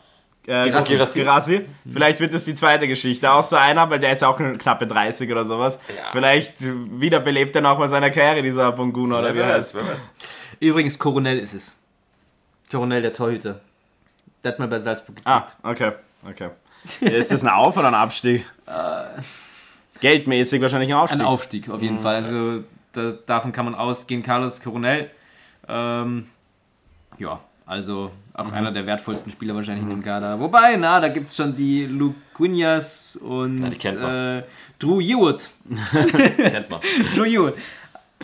Äh, 0.47 0.65
Girassi. 0.69 0.93
Girassi. 0.93 1.19
Girassi. 1.19 1.65
Vielleicht 1.91 2.19
wird 2.19 2.33
es 2.33 2.45
die 2.45 2.53
zweite 2.55 2.87
Geschichte. 2.87 3.31
Auch 3.31 3.43
so 3.43 3.57
einer, 3.57 3.89
weil 3.89 3.99
der 3.99 4.13
ist 4.13 4.23
auch 4.23 4.39
eine 4.39 4.57
knappe 4.57 4.87
30 4.87 5.31
oder 5.31 5.45
sowas. 5.45 5.77
Ja. 5.89 6.09
Vielleicht 6.13 6.53
wiederbelebt 6.59 7.55
er 7.55 7.61
noch 7.61 7.77
mal 7.77 7.87
seine 7.89 8.09
Karriere, 8.11 8.41
dieser 8.41 8.71
Bonguna 8.71 9.19
oder 9.19 9.33
wie 9.33 9.39
Wer 9.39 9.43
er 9.45 9.49
weiß, 9.57 9.57
heißt. 9.57 9.75
wer 9.75 9.87
weiß. 9.87 10.15
Übrigens, 10.62 10.97
Coronel 10.97 11.39
ist 11.39 11.54
es. 11.54 11.78
Coronel, 12.71 13.02
der 13.02 13.12
Torhüter. 13.12 13.60
Der 14.43 14.54
hat 14.54 14.60
mal 14.60 14.67
bei 14.69 14.80
Salzburg 14.80 15.17
gekickt. 15.17 15.28
Ah, 15.28 15.47
okay. 15.63 15.91
okay. 16.26 16.50
Ist 17.02 17.32
das 17.32 17.43
ein 17.43 17.50
Auf- 17.50 17.76
oder 17.78 17.88
ein 17.89 17.93
Abstieg? 17.95 18.45
Geldmäßig 20.00 20.62
wahrscheinlich 20.62 20.89
ein 20.89 20.95
Aufstieg. 20.95 21.19
Ein 21.21 21.26
Aufstieg 21.26 21.69
auf 21.69 21.82
jeden 21.82 22.00
Fall. 22.00 22.15
Also 22.15 22.63
da, 22.93 23.12
davon 23.26 23.52
kann 23.52 23.65
man 23.65 23.76
ausgehen. 23.76 24.24
Carlos 24.24 24.62
Coronel. 24.62 25.10
Ähm, 25.67 26.28
ja, 27.17 27.39
also 27.65 28.12
auch 28.34 28.52
einer 28.52 28.71
der 28.71 28.86
wertvollsten 28.86 29.32
Spieler 29.32 29.54
wahrscheinlich 29.56 29.84
in 29.84 29.89
dem 29.89 30.04
Kader. 30.04 30.39
Wobei, 30.39 30.76
na, 30.78 31.00
da 31.00 31.08
gibt 31.10 31.28
es 31.28 31.36
schon 31.36 31.56
die 31.56 31.86
Luke 31.86 32.15
Quinias 32.34 33.15
und 33.17 33.60
man. 33.60 34.39
äh, 34.39 34.43
Drew 34.80 35.00
Hewitt. 35.02 35.50
Kennt 36.38 36.69
man. 36.69 36.80
Drew 37.15 37.26
Hewitt. 37.26 37.56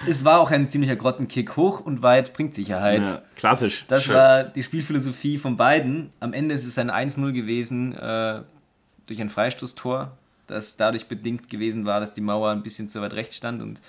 Es 0.05 0.23
war 0.25 0.39
auch 0.39 0.51
ein 0.51 0.69
ziemlicher 0.69 0.95
Grottenkick. 0.95 1.55
Hoch 1.55 1.79
und 1.79 2.01
weit 2.03 2.33
bringt 2.33 2.53
Sicherheit. 2.53 3.03
ja, 3.03 3.21
klassisch. 3.35 3.85
Das 3.87 4.03
Schön. 4.03 4.15
war 4.15 4.43
die 4.43 4.63
Spielphilosophie 4.63 5.37
von 5.37 5.57
beiden. 5.57 6.11
Am 6.19 6.33
Ende 6.33 6.53
ist 6.55 6.65
es 6.65 6.77
ein 6.77 6.91
1-0 6.91 7.31
gewesen 7.31 7.95
äh, 7.95 8.41
durch 9.07 9.21
ein 9.21 9.29
Freistoßtor, 9.29 10.11
das 10.47 10.77
dadurch 10.77 11.07
bedingt 11.07 11.49
gewesen 11.49 11.85
war, 11.85 11.99
dass 11.99 12.13
die 12.13 12.21
Mauer 12.21 12.51
ein 12.51 12.63
bisschen 12.63 12.87
zu 12.87 13.01
weit 13.01 13.13
rechts 13.13 13.35
stand 13.35 13.61
und 13.61 13.81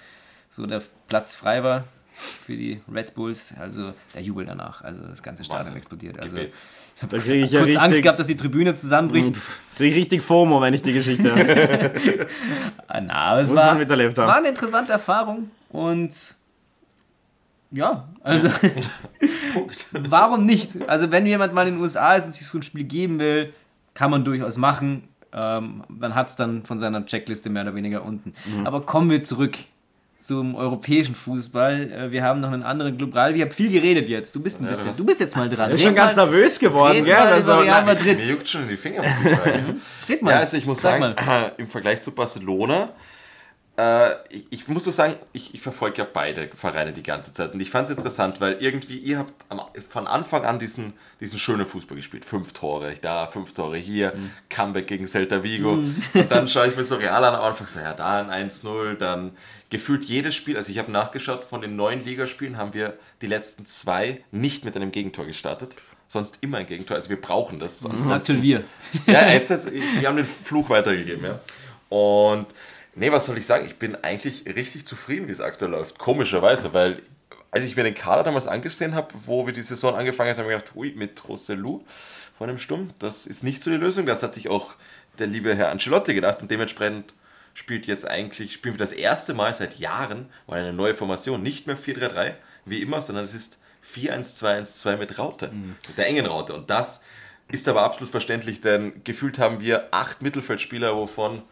so 0.51 0.67
der 0.67 0.83
Platz 1.09 1.35
frei 1.35 1.63
war 1.63 1.85
für 2.13 2.57
die 2.57 2.81
Red 2.93 3.15
Bulls. 3.15 3.55
Also 3.61 3.93
der 4.15 4.23
Jubel 4.23 4.47
danach. 4.47 4.83
Also 4.83 5.03
das 5.07 5.23
ganze 5.23 5.45
Stadion 5.45 5.77
explodiert. 5.77 6.19
Also 6.21 6.37
Gebet. 6.37 6.53
Kriege 7.11 7.35
ich 7.37 7.53
ja 7.53 7.61
kurz 7.61 7.77
Angst 7.77 7.89
richtig, 7.89 8.03
gehabt, 8.03 8.19
dass 8.19 8.27
die 8.27 8.37
Tribüne 8.37 8.75
zusammenbricht. 8.75 9.37
krieg 9.77 9.91
ich 9.91 9.95
richtig 9.95 10.23
FOMO, 10.23 10.61
wenn 10.61 10.75
ich 10.75 10.83
die 10.83 10.93
Geschichte 10.93 11.33
höre. 11.37 12.27
Ah, 12.89 13.01
na, 13.01 13.15
aber 13.15 13.41
es 13.41 13.51
Muss 13.51 13.57
war, 13.59 13.81
es 13.81 14.17
war 14.17 14.37
eine 14.37 14.49
interessante 14.49 14.93
Erfahrung 14.93 15.51
und 15.79 16.11
ja, 17.71 18.09
also 18.23 18.49
warum 19.93 20.45
nicht? 20.47 20.71
Also 20.89 21.11
wenn 21.11 21.27
jemand 21.27 21.53
mal 21.55 21.67
in 21.69 21.75
den 21.75 21.83
USA 21.83 22.15
ist 22.15 22.25
und 22.25 22.33
sich 22.33 22.47
so 22.47 22.59
ein 22.59 22.63
Spiel 22.63 22.85
geben 22.85 23.19
will, 23.19 23.53
kann 23.95 24.11
man 24.11 24.25
durchaus 24.25 24.57
machen. 24.57 25.09
Ähm, 25.33 25.83
man 25.89 26.15
hat 26.15 26.29
es 26.29 26.37
dann 26.37 26.65
von 26.65 26.79
seiner 26.79 27.05
Checkliste 27.05 27.51
mehr 27.51 27.63
oder 27.63 27.75
weniger 27.75 28.05
unten. 28.05 28.33
Mhm. 28.47 28.67
Aber 28.67 28.81
kommen 28.83 29.11
wir 29.11 29.23
zurück 29.23 29.57
zum 30.19 30.55
europäischen 30.55 31.15
Fußball. 31.15 31.93
Äh, 31.93 32.11
Wir 32.11 32.23
haben 32.23 32.41
noch 32.41 32.51
einen 32.53 32.63
anderen 32.63 32.97
Club. 32.97 33.15
Ralf, 33.15 33.37
ich 33.37 33.43
habe 33.43 33.51
viel 33.53 33.71
geredet 33.71 34.09
jetzt. 34.09 34.35
Du 34.35 34.43
bist 34.43 34.61
ein 34.61 34.67
bisschen, 34.67 34.89
was- 34.89 34.97
du 34.97 35.05
bist 35.07 35.21
jetzt 35.21 35.37
mal 35.37 35.49
dran. 35.49 35.67
Ich 35.69 35.77
bin 35.77 35.85
schon 35.85 35.95
ganz 35.95 36.17
nervös 36.17 36.59
geworden, 36.59 37.05
gell? 37.05 37.15
mal 37.15 37.33
Also, 37.35 37.59
Real 37.59 37.85
Madrid. 37.85 38.19
Mir 38.19 38.25
juckt 38.27 38.49
schon 38.49 38.63
in 38.63 38.69
die 38.69 38.77
Finger, 38.77 39.03
muss 39.03 39.13
ich 39.23 39.37
sagen. 39.37 39.81
Red 40.09 40.23
mal. 40.23 40.31
Ja, 40.31 40.37
also 40.39 40.57
ich 40.57 40.65
muss 40.67 40.81
Sag 40.81 40.99
sagen, 41.01 41.15
mal. 41.27 41.53
im 41.59 41.67
Vergleich 41.67 42.01
zu 42.01 42.13
Barcelona, 42.13 42.89
äh, 43.79 44.11
ich, 44.29 44.47
ich 44.51 44.69
muss 44.69 44.85
so 44.85 44.91
sagen, 44.91 45.15
ich, 45.33 45.55
ich 45.55 45.61
verfolge 45.63 45.99
ja 45.99 46.07
beide 46.13 46.49
Vereine 46.49 46.93
die 46.93 47.05
ganze 47.05 47.33
Zeit. 47.33 47.55
Und 47.55 47.61
ich 47.61 47.71
fand 47.71 47.89
es 47.89 47.97
interessant, 47.97 48.41
weil 48.41 48.55
irgendwie, 48.61 48.99
ihr 48.99 49.19
habt 49.19 49.33
am, 49.49 49.61
von 49.89 50.09
Anfang 50.09 50.45
an 50.45 50.59
diesen, 50.59 50.95
diesen 51.21 51.39
schönen 51.39 51.65
Fußball 51.65 51.97
gespielt. 51.97 52.25
Fünf 52.25 52.53
Tore 52.53 52.95
da, 53.01 53.29
fünf 53.29 53.55
Tore 53.55 53.77
hier, 53.79 54.13
Mhm. 54.17 54.31
Comeback 54.51 54.87
gegen 54.89 55.07
Celta 55.07 55.43
Vigo. 55.45 55.73
Und 55.75 56.03
dann 56.31 56.49
schaue 56.49 56.67
ich 56.69 56.77
mir 56.77 56.83
so 56.85 56.97
Real 56.97 57.25
an 57.25 57.35
am 57.35 57.43
Anfang, 57.43 57.67
so 57.69 57.79
ja, 57.79 57.95
da 57.95 58.27
ein 58.29 58.49
1-0, 58.51 58.95
dann 58.97 59.33
gefühlt 59.71 60.05
jedes 60.07 60.35
Spiel, 60.35 60.57
also 60.57 60.73
ich 60.73 60.79
habe 60.79 60.91
nachgeschaut, 60.91 61.45
von 61.45 61.61
den 61.61 61.77
neun 61.77 62.05
Ligaspielen 62.05 62.57
haben 62.57 62.75
wir 62.75 62.95
die 63.23 63.27
letzten 63.27 63.65
zwei 63.67 64.25
nicht 64.33 64.65
mit 64.65 64.75
einem 64.77 64.91
Gegentor 64.91 65.27
gestartet. 65.27 65.77
Sonst 66.09 66.39
immer 66.41 66.57
ein 66.59 66.67
Gegentor. 66.67 66.97
Also 66.97 67.11
wir 67.11 67.21
brauchen 67.21 67.59
das. 67.61 67.81
Sonst, 67.81 68.07
Sagst 68.07 68.29
wir. 68.43 68.65
ja, 69.07 69.29
jetzt, 69.31 69.51
jetzt, 69.51 69.71
wir 69.73 70.09
haben 70.09 70.17
den 70.17 70.25
Fluch 70.25 70.71
weitergegeben, 70.71 71.25
ja. 71.25 71.39
Und 71.91 72.47
nee, 72.99 73.13
was 73.13 73.27
soll 73.27 73.39
ich 73.39 73.47
sagen? 73.47 73.67
Ich 73.67 73.77
bin 73.77 73.97
eigentlich 73.97 74.45
richtig 74.47 74.87
zufrieden, 74.87 75.29
wie 75.29 75.33
es 75.33 75.41
aktuell 75.41 75.71
läuft. 75.71 75.99
Komischerweise, 75.99 76.75
weil 76.75 77.03
als 77.51 77.65
ich 77.65 77.77
mir 77.77 77.85
den 77.85 77.95
Kader 77.95 78.23
damals 78.23 78.47
angesehen 78.47 78.95
habe, 78.95 79.09
wo 79.15 79.47
wir 79.47 79.53
die 79.53 79.63
Saison 79.63 79.95
angefangen 79.95 80.31
haben, 80.31 80.39
habe 80.39 80.53
ich 80.53 80.59
gedacht, 80.59 80.75
hui, 80.75 80.93
mit 80.97 81.27
Rossellou 81.29 81.85
vor 82.35 82.47
einem 82.47 82.59
Sturm, 82.59 82.91
das 82.99 83.27
ist 83.27 83.43
nicht 83.43 83.63
so 83.63 83.71
die 83.71 83.77
Lösung. 83.77 84.07
Das 84.07 84.23
hat 84.23 84.35
sich 84.35 84.49
auch 84.49 84.75
der 85.19 85.27
liebe 85.27 85.55
Herr 85.55 85.71
Ancelotti 85.71 86.15
gedacht 86.15 86.43
und 86.43 86.51
dementsprechend 86.51 87.15
spielt 87.55 87.87
jetzt 87.87 88.07
eigentlich, 88.07 88.53
spielen 88.53 88.75
wir 88.75 88.79
das 88.79 88.93
erste 88.93 89.35
Mal 89.35 89.53
seit 89.53 89.79
Jahren 89.79 90.27
mal 90.47 90.61
eine 90.61 90.73
neue 90.73 90.95
Formation. 90.95 91.43
Nicht 91.43 91.67
mehr 91.67 91.77
4-3-3, 91.77 92.35
wie 92.67 92.83
immer, 92.83 93.03
sondern 93.03 93.25
es 93.25 93.35
ist 93.35 93.61
4-1-2-1-2 93.95 94.97
mit 94.97 95.19
Raute, 95.19 95.51
mit 95.89 95.99
der 95.99 96.07
engen 96.07 96.27
Raute. 96.27 96.55
Und 96.55 96.71
das 96.71 97.05
ist 97.51 97.67
aber 97.67 97.83
absolut 97.83 98.11
verständlich, 98.11 98.61
denn 98.61 99.03
gefühlt 99.05 99.39
haben 99.39 99.61
wir 99.61 99.89
acht 99.91 100.23
Mittelfeldspieler, 100.23 100.95
wovon 100.95 101.43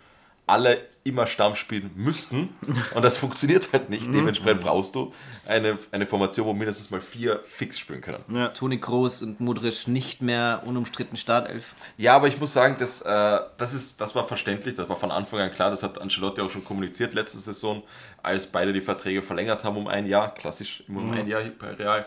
alle 0.46 0.78
immer 1.06 1.26
Stamm 1.26 1.54
spielen 1.54 1.90
müssten. 1.94 2.50
Und 2.94 3.04
das 3.04 3.16
funktioniert 3.18 3.72
halt 3.72 3.90
nicht. 3.90 4.06
Dementsprechend 4.12 4.62
brauchst 4.62 4.94
du 4.94 5.12
eine, 5.46 5.78
eine 5.92 6.06
Formation, 6.06 6.46
wo 6.46 6.52
mindestens 6.52 6.90
mal 6.90 7.00
vier 7.00 7.40
fix 7.46 7.78
spielen 7.78 8.00
können. 8.00 8.24
Toni 8.54 8.78
Kroos 8.78 9.22
und 9.22 9.40
Modric 9.40 9.86
nicht 9.86 10.20
mehr 10.20 10.62
unumstritten 10.66 11.16
Startelf. 11.16 11.76
Ja, 11.96 12.16
aber 12.16 12.26
ich 12.26 12.40
muss 12.40 12.52
sagen, 12.52 12.76
das, 12.78 13.02
äh, 13.02 13.38
das, 13.56 13.72
ist, 13.72 14.00
das 14.00 14.14
war 14.14 14.26
verständlich, 14.26 14.74
das 14.74 14.88
war 14.88 14.96
von 14.96 15.12
Anfang 15.12 15.40
an 15.40 15.52
klar, 15.52 15.70
das 15.70 15.82
hat 15.84 16.00
Ancelotti 16.00 16.40
auch 16.40 16.50
schon 16.50 16.64
kommuniziert 16.64 17.14
letzte 17.14 17.38
Saison, 17.38 17.82
als 18.22 18.46
beide 18.46 18.72
die 18.72 18.80
Verträge 18.80 19.22
verlängert 19.22 19.64
haben 19.64 19.76
um 19.76 19.86
ein 19.86 20.06
Jahr, 20.06 20.34
klassisch 20.34 20.82
immer 20.88 21.02
um 21.02 21.12
ein 21.12 21.28
Jahr 21.28 21.42
bei 21.58 21.70
Real. 21.72 22.06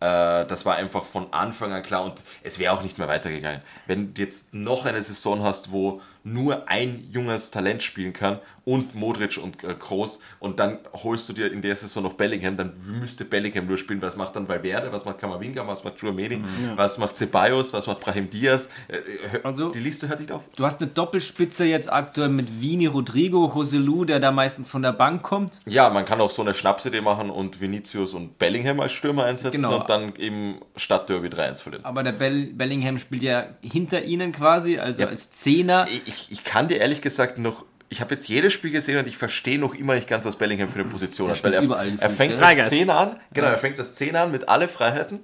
Äh, 0.00 0.44
das 0.46 0.66
war 0.66 0.76
einfach 0.76 1.04
von 1.04 1.32
Anfang 1.32 1.72
an 1.72 1.82
klar 1.82 2.04
und 2.04 2.22
es 2.42 2.58
wäre 2.58 2.74
auch 2.74 2.82
nicht 2.82 2.98
mehr 2.98 3.08
weitergegangen. 3.08 3.62
Wenn 3.86 4.12
du 4.12 4.20
jetzt 4.20 4.52
noch 4.52 4.84
eine 4.84 5.00
Saison 5.00 5.42
hast, 5.42 5.72
wo 5.72 6.02
nur 6.26 6.68
ein 6.68 7.04
junges 7.12 7.52
Talent 7.52 7.82
spielen 7.84 8.12
kann 8.12 8.40
und 8.64 8.96
Modric 8.96 9.38
und 9.40 9.62
äh, 9.62 9.74
Kroos 9.78 10.20
und 10.40 10.58
dann 10.58 10.78
holst 10.92 11.28
du 11.28 11.32
dir 11.32 11.52
in 11.52 11.62
der 11.62 11.76
Saison 11.76 12.02
noch 12.02 12.14
Bellingham, 12.14 12.56
dann 12.56 12.72
müsste 12.98 13.24
Bellingham 13.24 13.66
nur 13.66 13.78
spielen. 13.78 14.02
Was 14.02 14.16
macht 14.16 14.34
dann 14.34 14.48
Valverde, 14.48 14.90
was 14.90 15.04
macht 15.04 15.18
Kamavinga, 15.18 15.64
was 15.68 15.84
macht 15.84 16.00
Chouameni, 16.00 16.40
was 16.74 16.98
macht 16.98 17.16
Ceballos, 17.16 17.72
was 17.72 17.86
macht 17.86 18.00
Brahim 18.00 18.28
Diaz? 18.28 18.70
Äh, 18.88 18.96
hör- 19.30 19.44
Also- 19.44 19.70
die 19.70 19.78
Liste 19.78 20.08
hört 20.08 20.18
nicht 20.18 20.32
auf. 20.32 20.42
Du 20.56 20.64
hast 20.64 20.82
eine 20.82 20.90
Doppelspitze 20.90 21.64
jetzt 21.64 21.92
aktuell 21.92 22.28
mit 22.28 22.60
Vini, 22.60 22.86
Rodrigo, 22.86 23.48
Joselu, 23.54 24.04
der 24.04 24.18
da 24.18 24.32
meistens 24.32 24.68
von 24.68 24.82
der 24.82 24.92
Bank 24.92 25.22
kommt. 25.22 25.60
Ja, 25.66 25.88
man 25.90 26.04
kann 26.04 26.20
auch 26.20 26.30
so 26.30 26.42
eine 26.42 26.52
Schnapsidee 26.52 27.02
machen 27.02 27.30
und 27.30 27.60
Vinicius 27.60 28.14
und 28.14 28.36
Bellingham 28.38 28.80
als 28.80 28.92
Stürmer 28.94 29.26
einsetzen 29.26 29.62
Genau. 29.62 29.78
und 29.78 29.88
dann 29.88 30.16
eben 30.16 30.56
statt 30.74 31.08
Derby 31.08 31.28
3-1 31.28 31.60
verlieren. 31.62 31.84
Aber 31.84 32.02
der 32.02 32.12
Bell 32.12 32.46
Bellingham 32.46 32.98
spielt 32.98 33.22
ja 33.22 33.46
hinter 33.60 34.02
ihnen 34.02 34.32
quasi, 34.32 34.78
also 34.80 35.02
Ja. 35.02 35.08
als 35.08 35.30
Zehner. 35.30 35.86
Ich, 35.88 36.15
ich 36.30 36.44
kann 36.44 36.68
dir 36.68 36.78
ehrlich 36.78 37.02
gesagt 37.02 37.38
noch. 37.38 37.64
Ich 37.88 38.00
habe 38.00 38.14
jetzt 38.14 38.28
jedes 38.28 38.52
Spiel 38.52 38.72
gesehen 38.72 38.98
und 38.98 39.06
ich 39.06 39.16
verstehe 39.16 39.58
noch 39.58 39.74
immer 39.74 39.94
nicht 39.94 40.08
ganz, 40.08 40.24
was 40.24 40.36
Bellingham 40.36 40.68
für 40.68 40.80
eine 40.80 40.88
Position 40.88 41.30
hat. 41.30 41.42
Weil 41.44 41.54
er, 41.54 41.62
er 42.00 42.10
fängt 42.10 42.32
das 42.32 42.40
Freigeist. 42.40 42.70
10 42.70 42.90
an, 42.90 43.20
genau, 43.32 43.46
er 43.46 43.58
fängt 43.58 43.78
das 43.78 43.94
10 43.94 44.16
an 44.16 44.32
mit 44.32 44.48
alle 44.48 44.66
Freiheiten. 44.66 45.20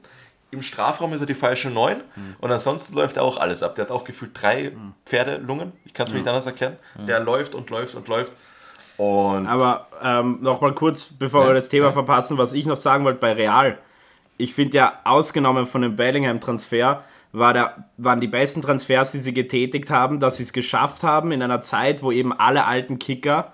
Im 0.52 0.62
Strafraum 0.62 1.12
ist 1.12 1.20
er 1.20 1.26
die 1.26 1.34
falsche 1.34 1.70
9 1.70 2.00
und 2.40 2.52
ansonsten 2.52 2.94
läuft 2.94 3.16
er 3.16 3.24
auch 3.24 3.38
alles 3.38 3.62
ab. 3.62 3.74
Der 3.74 3.86
hat 3.86 3.90
auch 3.90 4.04
gefühlt 4.04 4.30
drei 4.34 4.72
Pferdelungen, 5.06 5.72
ich 5.84 5.94
kann 5.94 6.06
es 6.06 6.12
mir 6.12 6.18
nicht 6.18 6.28
anders 6.28 6.46
erklären. 6.46 6.76
Der 7.08 7.20
läuft 7.20 7.54
und 7.54 7.68
läuft 7.70 7.94
und 7.96 8.06
läuft. 8.06 8.32
Und 8.96 9.46
Aber 9.46 9.88
ähm, 10.02 10.38
nochmal 10.42 10.74
kurz, 10.74 11.04
bevor 11.04 11.46
wir 11.46 11.54
das 11.54 11.68
Thema 11.68 11.90
verpassen, 11.90 12.38
was 12.38 12.52
ich 12.52 12.66
noch 12.66 12.76
sagen 12.76 13.04
wollte 13.04 13.18
bei 13.18 13.32
Real. 13.32 13.78
Ich 14.36 14.54
finde 14.54 14.76
ja, 14.76 15.00
ausgenommen 15.04 15.66
von 15.66 15.82
dem 15.82 15.96
Bellingham-Transfer, 15.96 17.02
war 17.32 17.54
der, 17.54 17.88
waren 17.96 18.20
die 18.20 18.28
besten 18.28 18.62
Transfers, 18.62 19.12
die 19.12 19.18
sie 19.18 19.34
getätigt 19.34 19.90
haben, 19.90 20.20
dass 20.20 20.36
sie 20.36 20.42
es 20.42 20.52
geschafft 20.52 21.02
haben, 21.02 21.32
in 21.32 21.42
einer 21.42 21.62
Zeit, 21.62 22.02
wo 22.02 22.12
eben 22.12 22.32
alle 22.32 22.66
alten 22.66 22.98
Kicker 22.98 23.52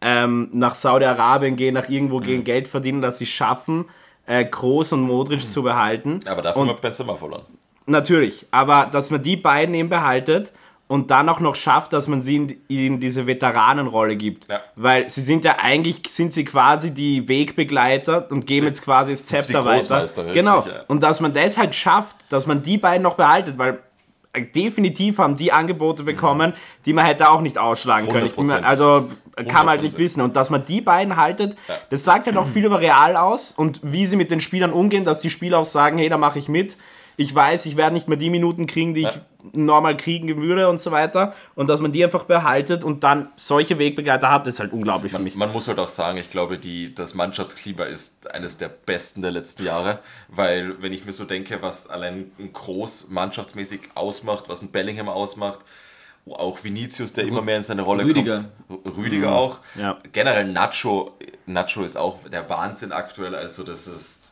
ähm, 0.00 0.48
nach 0.52 0.74
Saudi-Arabien 0.74 1.56
gehen, 1.56 1.74
nach 1.74 1.88
irgendwo 1.88 2.20
gehen, 2.20 2.44
Geld 2.44 2.68
verdienen, 2.68 3.02
dass 3.02 3.18
sie 3.18 3.24
es 3.24 3.30
schaffen, 3.30 3.86
äh, 4.26 4.44
Kroos 4.44 4.92
und 4.92 5.00
Modric 5.00 5.42
zu 5.42 5.62
behalten. 5.62 6.20
aber 6.26 6.42
dafür 6.42 6.62
und 6.62 6.68
hat 6.68 6.80
Benzema 6.80 7.16
verloren. 7.16 7.42
Natürlich, 7.86 8.46
aber 8.50 8.88
dass 8.90 9.10
man 9.10 9.22
die 9.22 9.36
beiden 9.36 9.74
eben 9.74 9.88
behaltet 9.88 10.52
und 10.88 11.10
dann 11.10 11.28
auch 11.28 11.40
noch 11.40 11.56
schafft, 11.56 11.92
dass 11.92 12.06
man 12.06 12.20
sie 12.20 12.36
in, 12.36 12.48
in 12.68 13.00
diese 13.00 13.26
Veteranenrolle 13.26 14.16
gibt. 14.16 14.48
Ja. 14.48 14.60
Weil 14.76 15.08
sie 15.08 15.22
sind 15.22 15.44
ja 15.44 15.56
eigentlich, 15.60 16.02
sind 16.08 16.32
sie 16.32 16.44
quasi 16.44 16.92
die 16.92 17.28
Wegbegleiter 17.28 18.30
und 18.30 18.46
geben 18.46 18.66
jetzt 18.66 18.82
quasi 18.82 19.12
das 19.12 19.24
Zepter 19.24 19.64
weiter. 19.64 20.06
Genau. 20.32 20.60
ja. 20.60 20.84
Und 20.86 21.02
dass 21.02 21.20
man 21.20 21.32
das 21.32 21.58
halt 21.58 21.74
schafft, 21.74 22.16
dass 22.30 22.46
man 22.46 22.62
die 22.62 22.78
beiden 22.78 23.02
noch 23.02 23.14
behaltet, 23.14 23.58
weil 23.58 23.80
äh, 24.32 24.42
definitiv 24.42 25.18
haben 25.18 25.34
die 25.34 25.52
Angebote 25.52 26.04
bekommen, 26.04 26.52
die 26.84 26.92
man 26.92 27.04
hätte 27.04 27.30
auch 27.30 27.40
nicht 27.40 27.58
ausschlagen 27.58 28.08
können. 28.08 28.26
Ich 28.26 28.36
bin 28.36 28.46
100%. 28.46 28.62
also 28.62 29.06
kann 29.36 29.66
man 29.66 29.70
halt 29.70 29.82
nicht 29.82 29.96
100%. 29.96 29.98
wissen. 29.98 30.20
Und 30.20 30.36
dass 30.36 30.50
man 30.50 30.64
die 30.66 30.80
beiden 30.80 31.16
haltet, 31.16 31.56
das 31.90 32.04
sagt 32.04 32.26
halt 32.26 32.36
auch 32.36 32.46
viel 32.46 32.64
über 32.64 32.80
Real 32.80 33.16
aus 33.16 33.50
und 33.50 33.80
wie 33.82 34.06
sie 34.06 34.16
mit 34.16 34.30
den 34.30 34.38
Spielern 34.38 34.72
umgehen, 34.72 35.04
dass 35.04 35.20
die 35.20 35.30
Spieler 35.30 35.58
auch 35.58 35.66
sagen, 35.66 35.98
hey, 35.98 36.08
da 36.08 36.16
mache 36.16 36.38
ich 36.38 36.48
mit. 36.48 36.76
Ich 37.16 37.34
weiß, 37.34 37.66
ich 37.66 37.76
werde 37.76 37.94
nicht 37.94 38.08
mehr 38.08 38.18
die 38.18 38.30
Minuten 38.30 38.66
kriegen, 38.66 38.94
die 38.94 39.02
ich 39.02 39.20
normal 39.52 39.96
kriegen 39.96 40.40
würde 40.40 40.68
und 40.68 40.80
so 40.80 40.90
weiter. 40.90 41.34
Und 41.54 41.68
dass 41.68 41.80
man 41.80 41.92
die 41.92 42.04
einfach 42.04 42.24
behaltet 42.24 42.84
und 42.84 43.04
dann 43.04 43.30
solche 43.36 43.78
Wegbegleiter 43.78 44.30
hat, 44.30 44.46
ist 44.46 44.60
halt 44.60 44.72
unglaublich 44.72 45.12
für 45.12 45.18
mich. 45.18 45.34
Man 45.34 45.52
muss 45.52 45.68
halt 45.68 45.78
auch 45.78 45.88
sagen, 45.88 46.18
ich 46.18 46.30
glaube, 46.30 46.58
die, 46.58 46.94
das 46.94 47.14
Mannschaftsklima 47.14 47.84
ist 47.84 48.30
eines 48.30 48.56
der 48.56 48.68
besten 48.68 49.22
der 49.22 49.30
letzten 49.30 49.64
Jahre, 49.64 50.00
weil 50.28 50.80
wenn 50.82 50.92
ich 50.92 51.04
mir 51.04 51.12
so 51.12 51.24
denke, 51.24 51.62
was 51.62 51.88
allein 51.88 52.32
ein 52.38 52.52
Groß 52.52 53.08
mannschaftsmäßig 53.10 53.80
ausmacht, 53.94 54.48
was 54.48 54.62
ein 54.62 54.70
Bellingham 54.70 55.08
ausmacht, 55.08 55.60
auch 56.28 56.64
Vinicius, 56.64 57.12
der 57.12 57.24
immer 57.24 57.40
mehr 57.40 57.58
in 57.58 57.62
seine 57.62 57.82
Rolle 57.82 58.04
Rüdiger. 58.04 58.44
kommt. 58.68 58.96
Rüdiger 58.96 59.32
auch. 59.36 59.60
Ja. 59.76 59.98
Generell 60.12 60.48
Nacho, 60.48 61.16
Nacho 61.46 61.84
ist 61.84 61.96
auch 61.96 62.18
der 62.28 62.48
Wahnsinn 62.50 62.90
aktuell, 62.90 63.34
also 63.36 63.62
das 63.62 63.86
ist, 63.86 64.25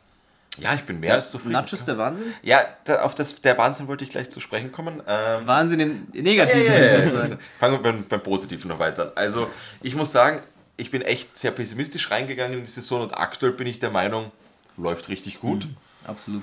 ja, 0.58 0.74
ich 0.74 0.82
bin 0.84 1.00
mehr 1.00 1.14
als 1.14 1.30
zufrieden. 1.30 1.52
Nacho 1.52 1.74
ist 1.76 1.86
der 1.86 1.98
Wahnsinn? 1.98 2.26
Ja, 2.42 2.60
da, 2.84 3.02
auf 3.02 3.14
das, 3.14 3.40
der 3.42 3.56
Wahnsinn 3.58 3.88
wollte 3.88 4.04
ich 4.04 4.10
gleich 4.10 4.30
zu 4.30 4.40
sprechen 4.40 4.70
kommen. 4.72 5.02
Ähm, 5.06 5.46
Wahnsinn 5.46 5.80
im 5.80 6.06
Negativen. 6.12 7.06
ich 7.06 7.12
Das- 7.14 7.28
sagen. 7.30 7.40
Fangen 7.58 7.74
wir 7.74 7.82
beim, 7.82 8.04
beim 8.06 8.22
Positiven 8.22 8.68
noch 8.68 8.78
weiter 8.78 9.04
an. 9.06 9.12
Also, 9.16 9.48
ich 9.82 9.94
muss 9.96 10.12
sagen, 10.12 10.40
ich 10.76 10.90
bin 10.90 11.02
echt 11.02 11.36
sehr 11.36 11.50
pessimistisch 11.50 12.10
reingegangen 12.10 12.58
in 12.58 12.64
die 12.64 12.70
Saison 12.70 13.02
und 13.02 13.12
aktuell 13.16 13.52
bin 13.52 13.66
ich 13.66 13.78
der 13.78 13.90
Meinung, 13.90 14.30
läuft 14.76 15.08
richtig 15.08 15.40
gut. 15.40 15.68
Absolut. 16.06 16.42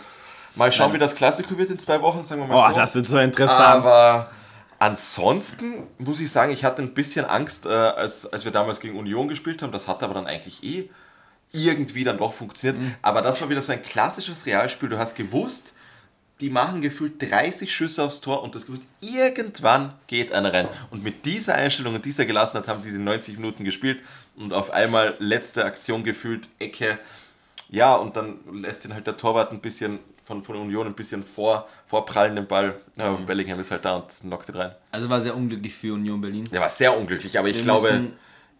Mal 0.56 0.72
schauen, 0.72 0.92
wie 0.94 0.98
das 0.98 1.16
Klassiko 1.16 1.58
wird 1.58 1.70
in 1.70 1.80
zwei 1.80 2.02
Wochen, 2.02 2.24
sagen 2.24 2.42
wir 2.42 2.48
mal 2.48 2.56
Oh, 2.66 2.70
so. 2.70 2.76
das 2.76 2.96
wird 2.96 3.06
so 3.06 3.18
interessant. 3.20 3.60
Aber 3.86 4.30
ansonsten 4.80 5.84
muss 5.98 6.20
ich 6.20 6.32
sagen, 6.32 6.52
ich 6.52 6.64
hatte 6.66 6.82
ein 6.82 6.94
bisschen 6.94 7.26
Angst, 7.26 7.66
äh, 7.66 7.70
als, 7.70 8.32
als 8.32 8.46
wir 8.46 8.52
damals 8.52 8.80
gegen 8.80 8.98
Union 8.98 9.28
gespielt 9.28 9.62
haben. 9.62 9.72
Das 9.72 9.88
hat 9.88 10.04
aber 10.04 10.14
dann 10.14 10.28
eigentlich 10.28 10.64
eh 10.64 10.90
irgendwie 11.52 12.04
dann 12.04 12.18
doch 12.18 12.34
funktioniert. 12.34 12.82
Aber 13.02 13.22
das 13.22 13.42
war 13.42 13.50
wieder 13.50 13.62
so 13.62 13.72
ein 13.72 13.82
klassisches 13.82 14.46
Realspiel. 14.46 14.90
Du 14.90 14.98
hast 14.98 15.16
gewusst, 15.16 15.74
die 16.42 16.50
machen 16.50 16.82
gefühlt 16.82 17.22
30 17.22 17.72
Schüsse 17.72 18.04
aufs 18.04 18.20
Tor 18.20 18.42
und 18.44 18.56
das 18.56 18.66
gewusst, 18.66 18.88
irgendwann 19.00 19.94
geht 20.08 20.32
einer 20.32 20.52
rein. 20.52 20.68
Und 20.90 21.04
mit 21.04 21.26
dieser 21.26 21.56
Einstellung 21.56 21.96
und 21.96 22.06
dieser 22.06 22.26
Gelassenheit 22.26 22.68
haben 22.68 22.82
diese 22.82 23.00
90 23.00 23.38
Minuten 23.38 23.64
gespielt 23.64 24.02
und 24.36 24.52
auf 24.52 24.72
einmal 24.72 25.16
letzte 25.20 25.66
Aktion 25.66 26.04
gefühlt, 26.04 26.50
Ecke. 26.60 26.98
Ja, 27.70 27.96
und 27.96 28.18
dann 28.18 28.40
lässt 28.52 28.86
ihn 28.86 28.94
halt 28.94 29.08
der 29.08 29.18
Torwart 29.18 29.52
ein 29.52 29.62
bisschen 29.62 30.00
von, 30.24 30.44
von 30.44 30.56
Union 30.56 30.88
ein 30.88 30.94
bisschen 30.94 31.24
vor, 31.24 31.68
vorprallen 31.86 32.36
den 32.36 32.48
Ball. 32.48 32.80
Ja, 32.98 33.12
und 33.12 33.26
Bellingham 33.26 33.60
ist 33.60 33.72
halt 33.72 33.86
da 33.86 33.98
und 33.98 34.08
knockt 34.22 34.50
ihn 34.50 34.56
rein. 34.56 34.76
Also 34.92 35.10
war 35.10 35.22
sehr 35.22 35.36
unglücklich 35.36 35.74
für 35.74 35.94
Union 35.94 36.22
Berlin. 36.22 36.46
Der 36.52 36.62
war 36.62 36.70
sehr 36.70 36.98
unglücklich, 36.98 37.38
aber 37.38 37.50
ich 37.50 37.58
Wir 37.58 37.64
glaube, 37.64 38.08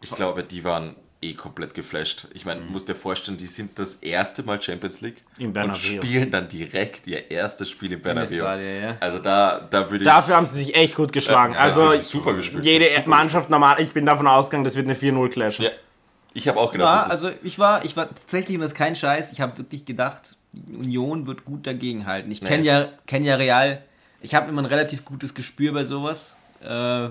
ich 0.02 0.12
glaube, 0.12 0.44
die 0.44 0.64
waren 0.64 0.96
eh 1.24 1.34
komplett 1.34 1.74
geflasht. 1.74 2.28
Ich 2.34 2.46
meine, 2.46 2.62
Mhm. 2.62 2.72
musst 2.72 2.90
dir 2.90 2.96
vorstellen, 2.96 3.38
die 3.38 3.46
sind 3.46 3.78
das 3.78 3.96
erste 3.96 4.42
Mal 4.44 4.60
Champions 4.62 5.02
League 5.02 5.22
Im 5.38 5.48
und 5.48 5.54
Bernabeu. 5.54 5.78
spielen 5.78 6.32
dann 6.32 6.48
direkt 6.48 7.06
ihr 7.08 7.30
erstes 7.30 7.70
Spiel 7.70 7.92
im 7.94 8.02
Bernabeu. 8.02 8.38
Ja. 8.38 8.98
Also 9.00 9.20
da, 9.20 9.60
da 9.70 9.90
würde 9.92 10.04
ich... 10.04 10.10
Dafür 10.10 10.36
haben 10.36 10.46
sie 10.48 10.56
sich 10.56 10.76
echt 10.76 10.96
gut 10.96 11.14
geschlagen. 11.14 11.54
Ja, 11.54 11.60
also 11.60 11.90
das 11.90 12.00
ist 12.02 12.10
super 12.10 12.34
gespielt. 12.34 12.66
jede 12.66 12.90
Super 12.90 13.08
Mannschaft 13.10 13.50
normal, 13.50 13.80
ich 13.82 13.92
bin 13.92 14.06
davon 14.06 14.26
ausgegangen, 14.28 14.64
das 14.64 14.76
wird 14.76 14.88
eine 14.88 14.96
4-0 14.96 15.30
Clash. 15.30 15.60
Ja, 15.60 15.70
ich 16.34 16.48
habe 16.48 16.60
auch 16.60 16.72
gedacht, 16.72 16.90
Ja, 16.90 16.96
das 17.10 17.22
ist... 17.22 17.26
also 17.26 17.40
ich 17.44 17.60
war, 17.60 17.86
ich 17.86 17.96
war 17.96 18.10
tatsächlich, 18.10 18.56
und 18.58 18.62
das 18.62 18.72
ist 18.72 18.78
kein 18.78 18.96
Scheiß, 18.96 19.32
ich 19.32 19.42
habe 19.42 19.58
wirklich 19.60 19.86
gedacht, 19.86 20.36
Union 20.70 21.28
wird 21.28 21.46
gut 21.46 21.68
dagegenhalten. 21.68 22.32
Ich 22.32 22.42
kenne 22.42 22.64
ja, 22.66 22.90
kenn 23.06 23.24
ja 23.24 23.36
Real, 23.36 23.84
ich 24.22 24.34
habe 24.36 24.50
immer 24.50 24.62
ein 24.64 24.66
relativ 24.66 25.06
gutes 25.06 25.34
Gespür 25.36 25.72
bei 25.74 25.84
sowas. 25.84 26.36
Äh, 26.64 27.10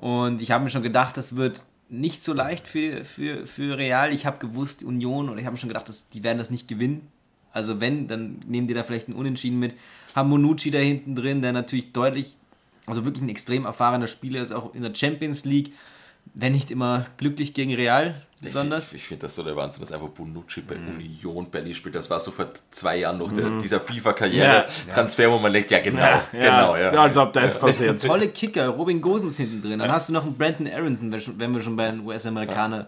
und 0.00 0.40
ich 0.42 0.50
habe 0.50 0.64
mir 0.64 0.70
schon 0.70 0.82
gedacht, 0.82 1.16
das 1.16 1.36
wird 1.36 1.62
nicht 1.88 2.22
so 2.22 2.32
leicht 2.32 2.66
für, 2.66 3.04
für, 3.04 3.46
für 3.46 3.78
Real. 3.78 4.12
Ich 4.12 4.26
habe 4.26 4.38
gewusst, 4.38 4.82
Union, 4.82 5.28
und 5.28 5.38
ich 5.38 5.46
habe 5.46 5.56
schon 5.56 5.68
gedacht, 5.68 5.88
dass, 5.88 6.08
die 6.08 6.24
werden 6.24 6.38
das 6.38 6.50
nicht 6.50 6.68
gewinnen. 6.68 7.08
Also 7.52 7.80
wenn, 7.80 8.08
dann 8.08 8.40
nehmen 8.46 8.66
die 8.66 8.74
da 8.74 8.82
vielleicht 8.82 9.08
einen 9.08 9.16
Unentschieden 9.16 9.58
mit. 9.58 9.74
Haben 10.14 10.30
Monucci 10.30 10.70
da 10.70 10.78
hinten 10.78 11.14
drin, 11.14 11.42
der 11.42 11.52
natürlich 11.52 11.92
deutlich, 11.92 12.36
also 12.86 13.04
wirklich 13.04 13.22
ein 13.22 13.28
extrem 13.28 13.64
erfahrener 13.64 14.06
Spieler 14.06 14.42
ist, 14.42 14.52
auch 14.52 14.74
in 14.74 14.82
der 14.82 14.94
Champions 14.94 15.44
League. 15.44 15.72
Wenn 16.34 16.52
nicht 16.52 16.70
immer 16.70 17.06
glücklich 17.18 17.54
gegen 17.54 17.72
Real, 17.74 18.25
besonders. 18.40 18.92
Ich, 18.92 18.96
ich 18.98 19.04
finde 19.04 19.22
das 19.22 19.34
so 19.34 19.42
der 19.42 19.56
Wahnsinn, 19.56 19.80
dass 19.80 19.92
einfach 19.92 20.08
Bonucci 20.08 20.60
bei 20.60 20.76
Union 20.76 21.50
Berlin 21.50 21.74
spielt. 21.74 21.94
Das 21.94 22.08
war 22.10 22.20
so 22.20 22.30
vor 22.30 22.48
zwei 22.70 22.98
Jahren 22.98 23.18
noch 23.18 23.32
der, 23.32 23.50
dieser 23.58 23.80
FIFA-Karriere-Transfer, 23.80 25.30
wo 25.30 25.38
man 25.38 25.52
denkt, 25.52 25.70
ja 25.70 25.80
genau, 25.80 26.20
genau, 26.32 26.76
ja. 26.76 26.90
Als 26.90 27.16
ob 27.16 27.32
das 27.32 27.58
passiert. 27.58 28.02
Tolle 28.06 28.28
Kicker, 28.28 28.68
Robin 28.68 29.00
Gosens 29.00 29.36
hinten 29.36 29.62
drin. 29.62 29.78
Dann 29.78 29.90
hast 29.90 30.08
du 30.08 30.12
noch 30.12 30.24
einen 30.24 30.36
Brandon 30.36 30.68
Aronson, 30.68 31.12
wenn 31.38 31.54
wir 31.54 31.60
schon 31.60 31.76
bei 31.76 31.90
den 31.90 32.06
US-Amerikanern 32.06 32.86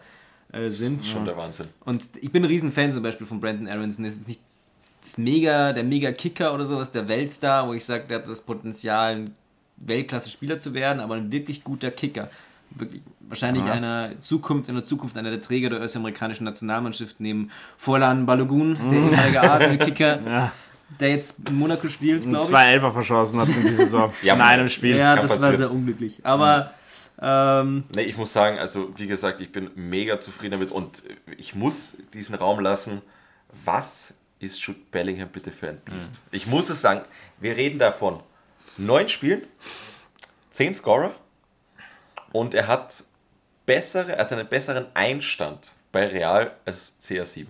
äh, 0.53 0.71
sind. 0.71 1.05
Schon 1.05 1.25
der 1.25 1.37
Wahnsinn. 1.37 1.69
Und 1.85 2.09
ich 2.21 2.31
bin 2.31 2.45
ein 2.45 2.49
Riesenfan 2.49 2.93
zum 2.93 3.03
Beispiel 3.03 3.27
von 3.27 3.41
Brandon 3.41 3.69
Aronson. 3.69 4.05
Er 4.05 4.09
ist 4.09 4.17
jetzt 4.17 4.29
nicht 4.29 4.41
das 5.03 5.19
mega, 5.19 5.73
der 5.73 5.85
Mega-Kicker 5.85 6.53
oder 6.53 6.67
sowas, 6.67 6.91
der 6.91 7.09
Weltstar, 7.09 7.69
wo 7.69 7.73
ich 7.73 7.85
sage, 7.85 8.05
der 8.09 8.19
hat 8.19 8.29
das 8.29 8.41
Potenzial, 8.41 9.15
ein 9.15 9.35
Weltklasse-Spieler 9.77 10.59
zu 10.59 10.75
werden, 10.75 11.01
aber 11.01 11.15
ein 11.15 11.31
wirklich 11.31 11.63
guter 11.63 11.91
Kicker. 11.91 12.31
Wirklich, 12.71 13.03
wahrscheinlich 13.21 13.65
einer 13.65 14.21
Zukunft, 14.21 14.69
in 14.69 14.75
der 14.77 14.85
Zukunft 14.85 15.17
einer 15.19 15.31
der 15.31 15.41
Träger 15.41 15.71
der 15.71 15.81
US-amerikanischen 15.81 16.45
Nationalmannschaft 16.45 17.17
neben 17.19 17.51
Forlan 17.77 18.27
Balogun, 18.27 18.79
der 18.91 18.99
ehemalige 18.99 19.41
Arsenal-Kicker, 19.51 20.21
Ja. 20.27 20.53
der 21.01 21.11
jetzt 21.11 21.37
in 21.49 21.55
Monaco 21.57 21.89
spielt, 21.89 22.23
glaube 22.23 22.43
ich. 22.43 22.49
Zwei 22.49 22.73
Elfer 22.73 22.91
verschossen 22.91 23.41
hat 23.41 23.49
in 23.49 23.63
dieser 23.63 23.77
Saison. 23.77 24.13
Ja, 24.23 24.35
in 24.35 24.41
einem 24.41 24.69
Spiel. 24.69 24.97
Ja, 24.97 25.15
kann 25.17 25.23
das 25.23 25.31
war 25.31 25.37
passieren. 25.39 25.57
sehr 25.57 25.71
unglücklich. 25.71 26.21
Aber 26.25 26.73
ähm, 27.21 27.85
Nee, 27.95 28.03
ich 28.03 28.17
muss 28.17 28.33
sagen, 28.33 28.59
also 28.59 28.93
wie 28.97 29.07
gesagt, 29.07 29.41
ich 29.41 29.51
bin 29.51 29.71
mega 29.75 30.21
zufrieden 30.21 30.53
damit 30.53 30.71
und 30.71 31.03
ich 31.37 31.55
muss 31.55 31.97
diesen 32.15 32.35
Raum 32.37 32.61
lassen. 32.61 33.03
Was 33.65 34.15
ist 34.39 34.61
Jude 34.61 34.79
Bellingham 34.93 35.29
bitte 35.31 35.51
für 35.51 35.69
ein 35.71 35.79
Biest? 35.85 36.21
Ich 36.31 36.47
muss 36.47 36.71
es 36.71 36.81
sagen, 36.81 37.01
wir 37.41 37.57
reden 37.57 37.79
davon. 37.81 38.21
Neun 38.77 39.09
Spielen, 39.09 39.43
zehn 40.51 40.73
Scorer 40.75 41.13
und 42.33 42.55
er 42.55 42.67
hat 42.67 43.05
bessere, 43.67 44.13
er 44.13 44.25
hat 44.25 44.33
einen 44.33 44.47
besseren 44.49 44.87
Einstand 44.95 45.73
bei 45.93 46.07
Real 46.07 46.53
als 46.65 46.99
CR7. 47.03 47.47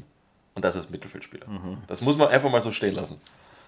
Und 0.55 0.65
das 0.65 0.77
als 0.77 0.91
Mittelfeldspieler. 0.91 1.47
Das 1.87 2.01
muss 2.01 2.17
man 2.17 2.29
einfach 2.29 2.51
mal 2.51 2.61
so 2.61 2.73
stehen 2.73 2.95
lassen. 2.95 3.21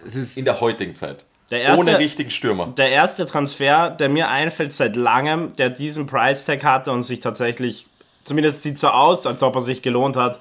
es 0.05 0.15
ist 0.15 0.37
In 0.37 0.43
der 0.45 0.59
heutigen 0.59 0.93
Zeit. 0.93 1.23
Der 1.49 1.61
erste, 1.61 1.79
Ohne 1.79 1.99
richtigen 1.99 2.29
Stürmer. 2.29 2.67
der 2.67 2.89
erste 2.89 3.25
Transfer, 3.25 3.89
der 3.89 4.09
mir 4.09 4.29
einfällt 4.29 4.71
seit 4.73 4.95
langem, 4.95 5.53
der 5.55 5.69
diesen 5.69 6.05
Price 6.05 6.45
Tag 6.45 6.63
hatte 6.63 6.91
und 6.91 7.03
sich 7.03 7.19
tatsächlich, 7.19 7.87
zumindest 8.23 8.63
sieht 8.63 8.77
so 8.77 8.87
aus, 8.89 9.25
als 9.25 9.41
ob 9.43 9.55
er 9.55 9.61
sich 9.61 9.81
gelohnt 9.81 10.15
hat. 10.17 10.39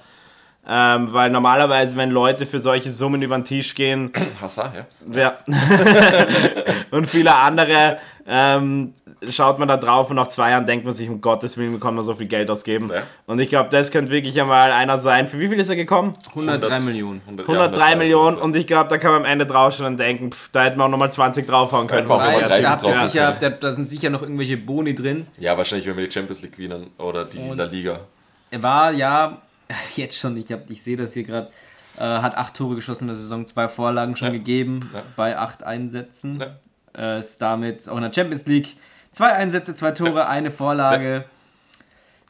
Ähm, 0.68 1.12
weil 1.12 1.30
normalerweise, 1.30 1.96
wenn 1.96 2.10
Leute 2.10 2.46
für 2.46 2.60
solche 2.60 2.90
Summen 2.90 3.22
über 3.22 3.36
den 3.36 3.44
Tisch 3.44 3.74
gehen, 3.74 4.12
Hazard, 4.40 4.86
ja. 5.14 5.18
Ja. 5.20 5.38
und 6.90 7.06
viele 7.08 7.34
andere 7.34 7.98
ähm, 8.26 8.94
schaut 9.28 9.58
man 9.58 9.68
da 9.68 9.76
drauf 9.76 10.08
und 10.10 10.16
nach 10.16 10.28
zwei 10.28 10.50
Jahren 10.50 10.64
denkt 10.64 10.84
man 10.84 10.94
sich, 10.94 11.08
um 11.10 11.20
Gottes 11.20 11.58
Willen, 11.58 11.74
wie 11.74 11.78
kann 11.80 11.94
man 11.94 12.02
so 12.04 12.14
viel 12.14 12.26
Geld 12.26 12.50
ausgeben. 12.50 12.90
Ja. 12.92 13.02
Und 13.26 13.38
ich 13.38 13.48
glaube, 13.50 13.68
das 13.68 13.90
könnte 13.90 14.10
wirklich 14.10 14.40
einmal 14.40 14.72
einer 14.72 14.96
sein. 14.98 15.28
Für 15.28 15.38
wie 15.38 15.48
viel 15.48 15.58
ist 15.60 15.68
er 15.68 15.76
gekommen? 15.76 16.14
103 16.30 16.66
100 16.68 16.82
Millionen. 16.84 17.20
100, 17.26 17.48
103 17.48 17.96
Millionen 17.96 18.36
und 18.36 18.42
und 18.42 18.56
ich 18.56 18.66
glaube, 18.66 18.88
da 18.88 18.98
kann 18.98 19.12
man 19.12 19.20
am 19.22 19.26
Ende 19.26 19.46
draufschauen 19.46 19.86
und 19.92 19.96
denken, 20.00 20.32
pff, 20.32 20.48
da 20.52 20.64
hätten 20.64 20.78
wir 20.78 20.84
auch 20.84 20.88
nochmal 20.88 21.12
20 21.12 21.46
draufhauen 21.46 21.86
können. 21.86 22.08
Weil 22.08 22.16
nochmal 22.18 22.40
da, 22.42 22.48
30 22.48 22.66
habt 22.68 22.82
ihr 22.82 22.88
drauf 22.92 23.08
sicher, 23.10 23.32
können. 23.32 23.40
da, 23.60 23.68
da 23.68 23.72
sind 23.72 23.84
sicher 23.84 24.10
noch 24.10 24.22
irgendwelche 24.22 24.56
Boni 24.56 24.94
drin. 24.94 25.26
Ja, 25.38 25.56
wahrscheinlich, 25.58 25.86
wenn 25.86 25.96
wir 25.96 26.06
die 26.06 26.12
Champions 26.12 26.40
League 26.42 26.56
gewinnen 26.56 26.86
oder 26.98 27.24
die 27.26 27.38
La 27.54 27.64
Liga. 27.64 28.00
Er 28.50 28.62
war 28.62 28.90
ja, 28.92 29.38
jetzt 29.96 30.18
schon, 30.18 30.36
ich, 30.36 30.50
hab- 30.50 30.68
ich 30.70 30.82
sehe 30.82 30.96
das 30.96 31.12
hier 31.12 31.24
gerade, 31.24 31.50
äh, 31.98 32.02
hat 32.02 32.36
acht 32.36 32.54
Tore 32.54 32.74
geschossen 32.74 33.04
in 33.04 33.08
der 33.08 33.16
Saison, 33.16 33.44
zwei 33.44 33.68
Vorlagen 33.68 34.16
schon 34.16 34.28
Ja. 34.28 34.32
gegeben 34.34 34.88
Ja. 34.94 35.02
bei 35.16 35.36
acht 35.38 35.62
Einsätzen. 35.62 36.40
Ja. 36.40 36.46
Äh, 37.16 37.20
ist 37.20 37.40
damit 37.40 37.88
auch 37.88 37.96
in 37.96 38.02
der 38.02 38.12
Champions 38.12 38.46
League 38.46 38.76
zwei 39.12 39.32
Einsätze, 39.32 39.74
zwei 39.74 39.92
Tore, 39.92 40.26
eine 40.28 40.50
Vorlage. 40.50 41.24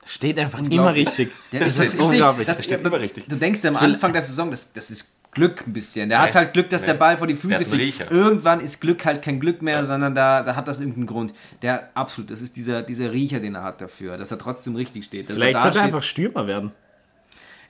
Steht 0.07 0.39
einfach 0.39 0.61
immer 0.61 0.95
richtig. 0.95 1.31
Ja, 1.53 1.61
das 1.61 1.79
ist 1.79 2.01
unglaublich. 2.01 2.47
Das, 2.47 2.59
Das 2.59 2.67
steht 2.67 2.83
immer 2.83 3.01
richtig. 3.01 3.27
Du 3.29 3.37
denkst 3.37 3.63
ja 3.63 3.71
am 3.71 3.77
Anfang 3.77 4.13
der 4.13 4.23
Saison, 4.23 4.51
das, 4.51 4.73
das 4.73 4.91
ist 4.91 5.13
Glück 5.33 5.67
ein 5.67 5.73
bisschen. 5.73 6.09
Der 6.09 6.21
hat 6.21 6.35
halt 6.35 6.53
Glück, 6.53 6.71
dass 6.71 6.85
der 6.85 6.95
Ball 6.95 7.17
vor 7.17 7.27
die 7.27 7.37
Füße 7.37 7.65
fliegt. 7.65 8.01
Riecher. 8.01 8.11
Irgendwann 8.11 8.61
ist 8.61 8.81
Glück 8.81 9.05
halt 9.05 9.23
kein 9.23 9.39
Glück 9.39 9.63
mehr, 9.63 9.85
sondern 9.85 10.15
da, 10.15 10.43
da 10.43 10.57
hat 10.57 10.67
das 10.67 10.81
irgendeinen 10.81 11.07
Grund. 11.07 11.33
Der 11.63 11.91
absolut, 11.95 12.31
das 12.31 12.43
ist 12.43 12.57
dieser, 12.57 12.83
dieser 12.83 13.13
Riecher, 13.13 13.39
den 13.39 13.55
er 13.55 13.63
hat 13.63 13.81
dafür, 13.81 14.17
dass 14.17 14.31
er 14.33 14.39
trotzdem 14.39 14.75
richtig 14.75 15.05
steht. 15.05 15.29
Dass 15.29 15.37
Vielleicht 15.37 15.55
er 15.55 15.59
da 15.59 15.63
sollte 15.63 15.79
er 15.79 15.85
einfach 15.85 16.03
Stürmer 16.03 16.47
werden. 16.49 16.73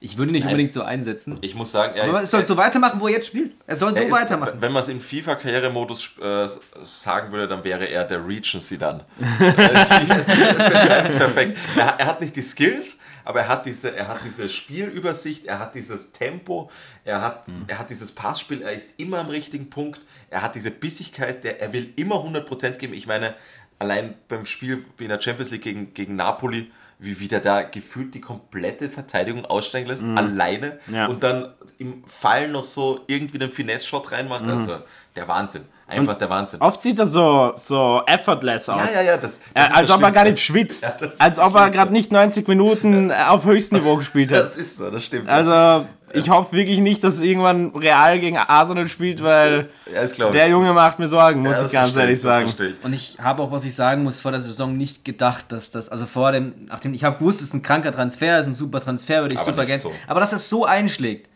Ich 0.03 0.19
würde 0.19 0.33
nicht 0.33 0.47
unbedingt 0.47 0.73
so 0.73 0.83
einsetzen. 0.83 1.37
Ich 1.43 1.55
muss 1.55 1.73
sagen, 1.73 1.95
er 1.95 2.05
Aber 2.05 2.23
ist, 2.23 2.31
soll 2.31 2.47
so 2.47 2.57
weitermachen, 2.57 2.99
wo 3.01 3.07
er 3.07 3.13
jetzt 3.13 3.27
spielt. 3.27 3.53
Er 3.67 3.77
soll 3.77 3.95
so 3.95 4.01
er 4.01 4.07
ist, 4.07 4.13
weitermachen. 4.13 4.55
Wenn 4.59 4.73
man 4.73 4.81
es 4.81 4.89
im 4.89 4.99
FIFA-Karrieremodus 4.99 6.19
äh, 6.19 6.49
sagen 6.83 7.31
würde, 7.33 7.47
dann 7.47 7.63
wäre 7.65 7.85
er 7.85 8.05
der 8.05 8.27
Regency 8.27 8.79
dann. 8.79 9.03
es 9.39 11.17
perfekt. 11.17 11.59
Er, 11.77 12.01
er 12.01 12.07
hat 12.07 12.23
nicht 12.23 12.35
die 12.35 12.41
Skills, 12.41 12.99
aber 13.27 13.41
er 13.41 13.49
hat 13.49 13.67
diese, 13.67 13.95
er 13.95 14.09
hat 14.09 14.25
diese 14.25 14.49
Spielübersicht, 14.49 15.45
er 15.45 15.59
hat 15.59 15.75
dieses 15.75 16.13
Tempo, 16.13 16.71
er 17.05 17.21
hat, 17.21 17.45
er 17.67 17.79
hat 17.79 17.91
dieses 17.91 18.13
Passspiel, 18.13 18.63
er 18.63 18.73
ist 18.73 18.99
immer 18.99 19.19
am 19.19 19.29
richtigen 19.29 19.69
Punkt, 19.69 20.01
er 20.31 20.41
hat 20.41 20.55
diese 20.55 20.71
Bissigkeit, 20.71 21.45
der, 21.45 21.61
er 21.61 21.75
will 21.75 21.93
immer 21.97 22.17
100% 22.17 22.79
geben. 22.79 22.95
Ich 22.95 23.07
meine, 23.07 23.35
allein 23.79 24.15
beim 24.29 24.47
Spiel 24.47 24.83
in 24.99 25.09
der 25.09 25.21
Champions 25.21 25.51
League 25.51 25.63
gegen, 25.63 25.93
gegen 25.93 26.17
Napoli, 26.17 26.71
wie 27.03 27.19
wieder 27.19 27.41
da 27.41 27.63
gefühlt 27.63 28.15
die 28.15 28.21
komplette 28.21 28.91
Verteidigung 28.91 29.47
aussteigen 29.47 29.89
lässt, 29.89 30.05
alleine 30.05 30.79
Ja. 30.93 31.07
und 31.07 31.23
dann 31.23 31.53
im 31.79 32.05
Fall 32.07 32.49
noch 32.49 32.67
so 32.67 33.01
irgendwie 33.07 33.39
den 33.39 33.51
Finesse-Shot 33.51 34.13
reinmacht. 34.13 34.45
Also 34.47 34.77
der 35.17 35.27
Wahnsinn. 35.27 35.63
Einfach 35.87 36.17
der 36.19 36.31
Wahnsinn. 36.31 36.61
Oft 36.61 36.81
sieht 36.83 36.99
er 37.01 37.07
so, 37.07 37.53
so 37.57 38.03
effortless 38.07 38.69
aus. 38.69 38.93
Ja, 38.95 39.01
ja, 39.01 39.07
ja. 39.13 39.17
Das, 39.17 39.39
Äh, 39.39 39.43
das 39.55 39.69
ist 39.71 39.77
als 39.77 39.91
ob 39.91 40.03
er 40.03 40.13
gar 40.13 40.25
nicht 40.25 40.39
schwitzt. 40.41 40.83
Ja, 41.01 41.09
als 41.19 41.39
ob 41.41 41.53
er 41.57 41.69
gerade 41.71 41.91
nicht 41.93 42.13
90 42.13 42.47
Minuten 42.47 43.11
äh, 43.11 43.15
auf 43.29 43.45
höchstem 43.45 43.79
Niveau 43.79 43.97
gespielt 43.97 44.31
hat. 44.31 44.39
Das 44.43 44.57
ist 44.57 44.77
so, 44.77 44.89
das 44.91 45.03
stimmt. 45.05 45.29
Also, 45.29 45.87
ich 46.13 46.29
hoffe 46.31 46.57
wirklich 46.57 46.81
nicht, 46.81 47.03
dass 47.05 47.21
irgendwann 47.21 47.71
Real 47.71 48.19
gegen 48.19 48.37
Arsenal 48.37 48.89
spielt, 48.89 49.23
weil 49.23 49.71
ja, 49.93 50.31
der 50.31 50.49
Junge 50.49 50.73
macht 50.73 50.99
mir 50.99 51.09
Sorgen, 51.09 51.43
muss 51.43 51.57
Ja, 51.57 51.65
ich 51.67 51.73
ganz 51.73 51.97
ehrlich 51.97 52.21
sagen. 52.21 52.49
ich. 52.49 52.85
Und 52.85 52.93
ich 52.93 53.17
habe 53.23 53.43
auch, 53.43 53.53
was 53.53 53.65
ich 53.65 53.75
sagen 53.75 54.03
muss, 54.03 54.21
vor 54.21 54.31
der 54.31 54.41
Saison 54.41 54.77
nicht 54.77 55.05
gedacht, 55.05 55.53
dass 55.53 55.71
das, 55.71 55.89
also 55.89 56.07
vor 56.07 56.33
dem, 56.33 56.53
nachdem 56.69 56.95
ich 56.95 57.05
habe 57.05 57.19
gewusst, 57.19 57.41
es 57.41 57.49
ist 57.49 57.55
ein 57.55 57.63
kranker 57.63 57.93
Transfer, 57.93 58.35
es 58.39 58.47
ist 58.47 58.53
ein 58.53 58.55
super 58.55 58.81
Transfer, 58.81 59.23
würde 59.23 59.35
ich 59.35 59.41
Aber 59.41 59.51
super 59.51 59.65
gerne. 59.65 59.81
so. 59.81 59.93
Aber 60.07 60.21
dass 60.21 60.31
das 60.31 60.49
so 60.49 60.65
einschlägt, 60.65 61.30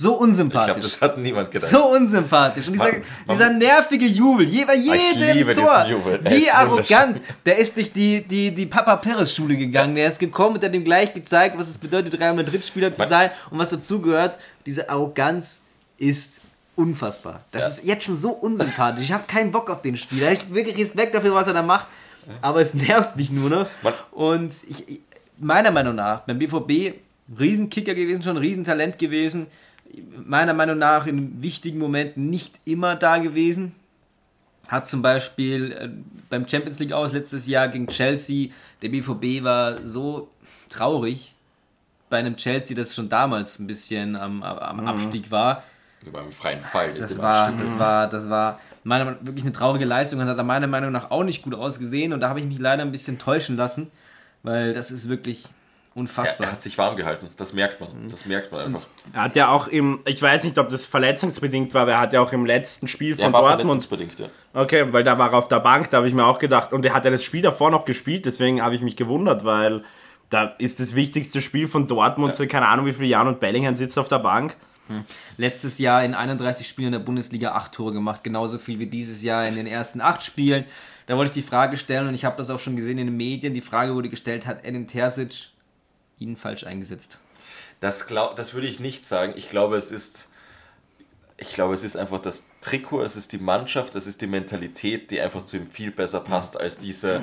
so 0.00 0.10
Ich 0.12 0.16
glaube, 0.18 0.24
unsympathisch. 0.24 0.82
das 0.82 1.00
hat 1.02 1.18
niemand 1.18 1.50
gedacht. 1.50 1.70
so 1.70 1.88
unsympathisch. 1.94 2.66
Und 2.68 2.72
dieser, 2.74 2.84
Man- 2.84 3.02
man- 3.26 3.36
dieser 3.36 3.50
nervige 3.50 4.06
Jubel, 4.06 4.46
je, 4.46 4.64
bei 4.64 4.74
jedem 4.76 5.52
Tor. 5.54 5.86
Wie 6.22 6.50
arrogant. 6.50 7.20
Der 7.44 7.58
ist 7.58 7.76
durch 7.76 7.92
die, 7.92 8.22
die, 8.22 8.50
die 8.54 8.66
Papa 8.66 8.96
Perez 8.96 9.34
Schule 9.34 9.56
gegangen. 9.56 9.94
Der 9.94 10.08
ist 10.08 10.18
gekommen 10.18 10.56
und 10.56 10.64
hat 10.64 10.74
ihm 10.74 10.84
gleich 10.84 11.12
gezeigt, 11.12 11.58
was 11.58 11.68
es 11.68 11.78
bedeutet, 11.78 12.18
Real 12.18 12.34
Madrid-Spieler 12.34 12.92
zu 12.92 13.06
sein 13.06 13.30
und 13.50 13.58
was 13.58 13.70
dazugehört. 13.70 14.38
Diese 14.66 14.88
Arroganz 14.88 15.60
ist 15.98 16.32
unfassbar. 16.76 17.42
Das 17.52 17.62
Ja. 17.62 17.68
ist 17.68 17.84
jetzt 17.84 18.04
schon 18.04 18.16
so 18.16 18.30
unsympathisch. 18.30 19.04
Ich 19.04 19.12
habe 19.12 19.24
keinen 19.26 19.50
Bock 19.50 19.68
auf 19.70 19.82
den 19.82 19.96
Spieler. 19.96 20.32
Ich 20.32 20.40
habe 20.40 20.54
wirklich 20.54 20.78
Respekt 20.78 21.14
dafür, 21.14 21.34
was 21.34 21.46
er 21.46 21.52
da 21.54 21.62
macht. 21.62 21.86
Aber 22.42 22.60
es 22.60 22.74
nervt 22.74 23.16
mich 23.16 23.30
nur 23.30 23.50
noch. 23.50 23.66
Man- 23.82 23.92
Und 24.12 24.52
ich- 24.68 25.00
meiner 25.38 25.70
Meinung 25.70 25.94
nach, 25.94 26.20
beim 26.20 26.38
BVB, 26.38 26.94
Riesenkicker 27.38 27.94
gewesen, 27.94 28.22
schon 28.22 28.36
Riesentalent 28.36 28.98
gewesen. 28.98 29.46
Meiner 30.24 30.54
Meinung 30.54 30.78
nach 30.78 31.06
in 31.06 31.42
wichtigen 31.42 31.78
Momenten 31.78 32.30
nicht 32.30 32.54
immer 32.64 32.96
da 32.96 33.18
gewesen. 33.18 33.74
Hat 34.68 34.86
zum 34.86 35.02
Beispiel 35.02 35.72
äh, 35.72 35.88
beim 36.28 36.46
Champions 36.46 36.78
League 36.78 36.92
aus 36.92 37.12
letztes 37.12 37.46
Jahr 37.46 37.68
gegen 37.68 37.88
Chelsea, 37.88 38.50
der 38.82 38.88
BVB 38.88 39.42
war 39.42 39.84
so 39.84 40.28
traurig 40.68 41.34
bei 42.08 42.18
einem 42.18 42.36
Chelsea, 42.36 42.76
das 42.76 42.94
schon 42.94 43.08
damals 43.08 43.58
ein 43.58 43.66
bisschen 43.66 44.16
am, 44.16 44.42
am 44.42 44.86
Abstieg 44.86 45.30
war. 45.30 45.62
Also 46.00 46.12
beim 46.12 46.32
freien 46.32 46.60
Fall. 46.60 46.92
Das 46.92 47.18
war, 47.18 47.52
das 47.52 47.78
war, 47.78 48.08
das 48.08 48.30
war 48.30 48.60
meiner 48.84 49.04
Meinung 49.04 49.20
nach 49.20 49.26
wirklich 49.26 49.44
eine 49.44 49.52
traurige 49.52 49.84
Leistung 49.84 50.20
und 50.20 50.28
hat 50.28 50.38
er 50.38 50.44
meiner 50.44 50.66
Meinung 50.66 50.92
nach 50.92 51.10
auch 51.10 51.24
nicht 51.24 51.42
gut 51.42 51.54
ausgesehen 51.54 52.12
und 52.12 52.20
da 52.20 52.28
habe 52.28 52.40
ich 52.40 52.46
mich 52.46 52.58
leider 52.58 52.82
ein 52.82 52.92
bisschen 52.92 53.18
täuschen 53.18 53.56
lassen, 53.56 53.90
weil 54.42 54.72
das 54.72 54.90
ist 54.90 55.08
wirklich 55.08 55.44
er, 55.94 56.00
unfassbar. 56.00 56.46
er 56.46 56.52
hat 56.52 56.62
sich 56.62 56.76
warm 56.78 56.96
gehalten. 56.96 57.28
Das 57.36 57.52
merkt 57.52 57.80
man. 57.80 57.88
Das 58.08 58.26
merkt 58.26 58.52
man 58.52 58.66
einfach. 58.66 58.88
Er 59.12 59.22
hat 59.22 59.36
ja 59.36 59.48
auch 59.48 59.68
im, 59.68 60.00
ich 60.06 60.20
weiß 60.20 60.44
nicht, 60.44 60.58
ob 60.58 60.68
das 60.68 60.86
verletzungsbedingt 60.86 61.74
war, 61.74 61.82
aber 61.82 61.92
er 61.92 62.00
hat 62.00 62.12
ja 62.12 62.20
auch 62.20 62.32
im 62.32 62.46
letzten 62.46 62.88
Spiel 62.88 63.12
Er 63.12 63.24
von 63.24 63.32
war 63.32 63.40
Dortmund 63.42 63.84
verletzungsbedingt, 63.84 64.20
ja. 64.20 64.26
Okay, 64.52 64.92
weil 64.92 65.04
da 65.04 65.18
war 65.18 65.32
er 65.32 65.38
auf 65.38 65.48
der 65.48 65.60
Bank, 65.60 65.90
da 65.90 65.98
habe 65.98 66.08
ich 66.08 66.14
mir 66.14 66.24
auch 66.24 66.38
gedacht, 66.38 66.72
und 66.72 66.84
er 66.84 66.94
hat 66.94 67.04
ja 67.04 67.10
das 67.10 67.24
Spiel 67.24 67.42
davor 67.42 67.70
noch 67.70 67.84
gespielt, 67.84 68.26
deswegen 68.26 68.62
habe 68.62 68.74
ich 68.74 68.82
mich 68.82 68.96
gewundert, 68.96 69.44
weil 69.44 69.82
da 70.28 70.54
ist 70.58 70.80
das 70.80 70.94
wichtigste 70.94 71.40
Spiel 71.40 71.68
von 71.68 71.86
Dortmund, 71.86 72.34
seit 72.34 72.48
keine 72.48 72.68
Ahnung 72.68 72.86
wie 72.86 72.92
viele 72.92 73.08
Jahren 73.08 73.28
und 73.28 73.40
Bellingham 73.40 73.76
sitzt 73.76 73.98
auf 73.98 74.08
der 74.08 74.20
Bank. 74.20 74.56
Letztes 75.36 75.78
Jahr 75.78 76.04
in 76.04 76.14
31 76.14 76.66
Spielen 76.66 76.86
in 76.88 76.92
der 76.92 76.98
Bundesliga 76.98 77.52
8 77.52 77.72
Tore 77.72 77.92
gemacht, 77.92 78.24
genauso 78.24 78.58
viel 78.58 78.78
wie 78.78 78.86
dieses 78.86 79.22
Jahr 79.22 79.46
in 79.46 79.54
den 79.54 79.66
ersten 79.66 80.00
8 80.00 80.22
Spielen. 80.22 80.64
Da 81.06 81.16
wollte 81.16 81.30
ich 81.30 81.44
die 81.44 81.48
Frage 81.48 81.76
stellen 81.76 82.08
und 82.08 82.14
ich 82.14 82.24
habe 82.24 82.36
das 82.36 82.50
auch 82.50 82.58
schon 82.58 82.76
gesehen 82.76 82.98
in 82.98 83.06
den 83.06 83.16
Medien. 83.16 83.54
Die 83.54 83.60
Frage 83.60 83.94
wurde 83.94 84.08
gestellt, 84.08 84.46
hat 84.46 84.64
Edin 84.64 84.86
Terzic 84.86 85.50
ihn 86.20 86.36
falsch 86.36 86.64
eingesetzt? 86.64 87.18
Das, 87.80 88.06
glaub, 88.06 88.36
das 88.36 88.54
würde 88.54 88.68
ich 88.68 88.78
nicht 88.78 89.04
sagen. 89.04 89.32
Ich 89.36 89.50
glaube, 89.50 89.76
es 89.76 89.90
ist. 89.90 90.30
Ich 91.38 91.54
glaube, 91.54 91.72
es 91.72 91.84
ist 91.84 91.96
einfach 91.96 92.20
das 92.20 92.50
Trikot, 92.60 93.00
es 93.00 93.16
ist 93.16 93.32
die 93.32 93.38
Mannschaft, 93.38 93.94
es 93.94 94.06
ist 94.06 94.20
die 94.20 94.26
Mentalität, 94.26 95.10
die 95.10 95.22
einfach 95.22 95.42
zu 95.42 95.56
ihm 95.56 95.66
viel 95.66 95.90
besser 95.90 96.20
passt 96.20 96.60
als 96.60 96.76
diese 96.76 97.22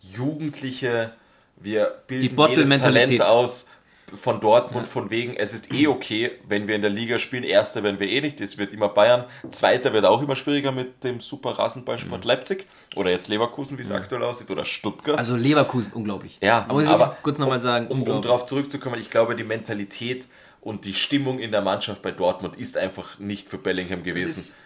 jugendliche, 0.00 1.14
wir 1.56 2.02
bilden 2.06 2.36
Die 2.36 2.42
jedes. 2.42 2.80
Talent 2.82 3.22
aus 3.22 3.68
von 4.12 4.40
Dortmund, 4.40 4.86
von 4.86 5.10
wegen, 5.10 5.34
es 5.34 5.54
ist 5.54 5.72
eh 5.72 5.86
okay, 5.86 6.30
wenn 6.46 6.68
wir 6.68 6.76
in 6.76 6.82
der 6.82 6.90
Liga 6.90 7.18
spielen. 7.18 7.42
Erster 7.42 7.82
werden 7.82 7.98
wir 7.98 8.08
eh 8.08 8.20
nicht, 8.20 8.40
das 8.40 8.58
wird 8.58 8.72
immer 8.72 8.88
Bayern. 8.88 9.24
Zweiter 9.50 9.92
wird 9.92 10.04
auch 10.04 10.20
immer 10.22 10.36
schwieriger 10.36 10.72
mit 10.72 11.02
dem 11.02 11.20
super 11.20 11.50
Rasenballsport 11.52 12.24
Leipzig. 12.24 12.66
Oder 12.96 13.10
jetzt 13.10 13.28
Leverkusen, 13.28 13.76
wie 13.78 13.82
es 13.82 13.90
aktuell 13.90 14.22
aussieht, 14.22 14.50
oder 14.50 14.64
Stuttgart. 14.64 15.18
Also 15.18 15.36
Leverkusen, 15.36 15.92
unglaublich. 15.94 16.38
Ja, 16.42 16.66
aber, 16.68 16.80
ich 16.82 16.86
will 16.86 16.94
aber 16.94 17.16
kurz 17.22 17.38
nochmal 17.38 17.60
sagen, 17.60 17.88
um, 17.88 18.02
um 18.02 18.22
darauf 18.22 18.44
zurückzukommen, 18.44 19.00
ich 19.00 19.10
glaube, 19.10 19.34
die 19.34 19.44
Mentalität 19.44 20.28
und 20.60 20.84
die 20.84 20.94
Stimmung 20.94 21.38
in 21.38 21.50
der 21.50 21.60
Mannschaft 21.62 22.00
bei 22.02 22.10
Dortmund 22.10 22.56
ist 22.56 22.76
einfach 22.76 23.18
nicht 23.18 23.48
für 23.48 23.58
Bellingham 23.58 24.02
gewesen. 24.02 24.26
ist- 24.26 24.56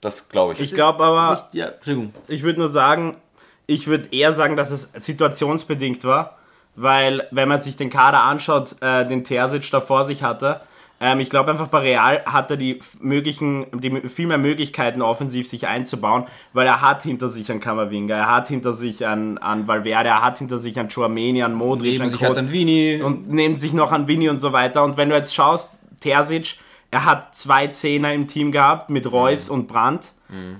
Das 0.00 0.28
glaube 0.28 0.52
ich. 0.54 0.60
Ich 0.60 0.74
glaube 0.74 1.02
aber, 1.04 1.30
Nicht, 1.30 1.54
ja, 1.54 1.68
Entschuldigung. 1.68 2.12
ich 2.28 2.42
würde 2.42 2.58
nur 2.58 2.68
sagen, 2.68 3.16
ich 3.66 3.86
würde 3.86 4.08
eher 4.12 4.32
sagen, 4.32 4.56
dass 4.56 4.70
es 4.70 4.88
situationsbedingt 4.94 6.04
war, 6.04 6.38
weil 6.76 7.26
wenn 7.30 7.48
man 7.48 7.60
sich 7.60 7.76
den 7.76 7.90
Kader 7.90 8.22
anschaut, 8.22 8.76
äh, 8.82 9.06
den 9.06 9.24
Terzic 9.24 9.70
da 9.70 9.80
vor 9.80 10.04
sich 10.04 10.22
hatte, 10.22 10.60
ähm, 10.98 11.20
ich 11.20 11.28
glaube 11.28 11.50
einfach 11.50 11.68
bei 11.68 11.80
Real 11.80 12.22
hat 12.24 12.50
er 12.50 12.56
die 12.56 12.78
möglichen, 13.00 13.66
die 13.80 14.08
viel 14.08 14.26
mehr 14.26 14.38
Möglichkeiten 14.38 15.02
offensiv 15.02 15.48
sich 15.48 15.66
einzubauen, 15.66 16.24
weil 16.54 16.66
er 16.66 16.80
hat 16.80 17.02
hinter 17.02 17.28
sich 17.28 17.50
einen 17.50 17.60
Kammerwinger, 17.60 18.14
er 18.14 18.30
hat 18.34 18.48
hinter 18.48 18.72
sich 18.72 19.04
einen, 19.04 19.36
einen 19.38 19.68
Valverde, 19.68 20.08
er 20.08 20.22
hat 20.22 20.38
hinter 20.38 20.58
sich 20.58 20.78
einen 20.78 20.88
Chouameni, 20.88 21.42
einen 21.42 21.54
Modric, 21.54 21.92
Neben 21.92 22.02
einen 22.02 22.10
sich 22.12 22.22
hat 22.22 22.36
dann 22.36 22.50
Vini. 22.52 23.02
und 23.02 23.30
nehmt 23.30 23.60
sich 23.60 23.74
noch 23.74 23.92
an 23.92 24.08
Vini 24.08 24.28
und 24.28 24.38
so 24.38 24.52
weiter. 24.52 24.84
Und 24.84 24.96
wenn 24.96 25.10
du 25.10 25.16
jetzt 25.16 25.34
schaust, 25.34 25.70
Terzic, 26.00 26.56
er 26.90 27.04
hat 27.04 27.34
zwei 27.34 27.66
Zehner 27.66 28.14
im 28.14 28.26
Team 28.26 28.52
gehabt 28.52 28.88
mit 28.90 29.10
Reus 29.10 29.50
und 29.50 29.66
Brandt. 29.66 30.12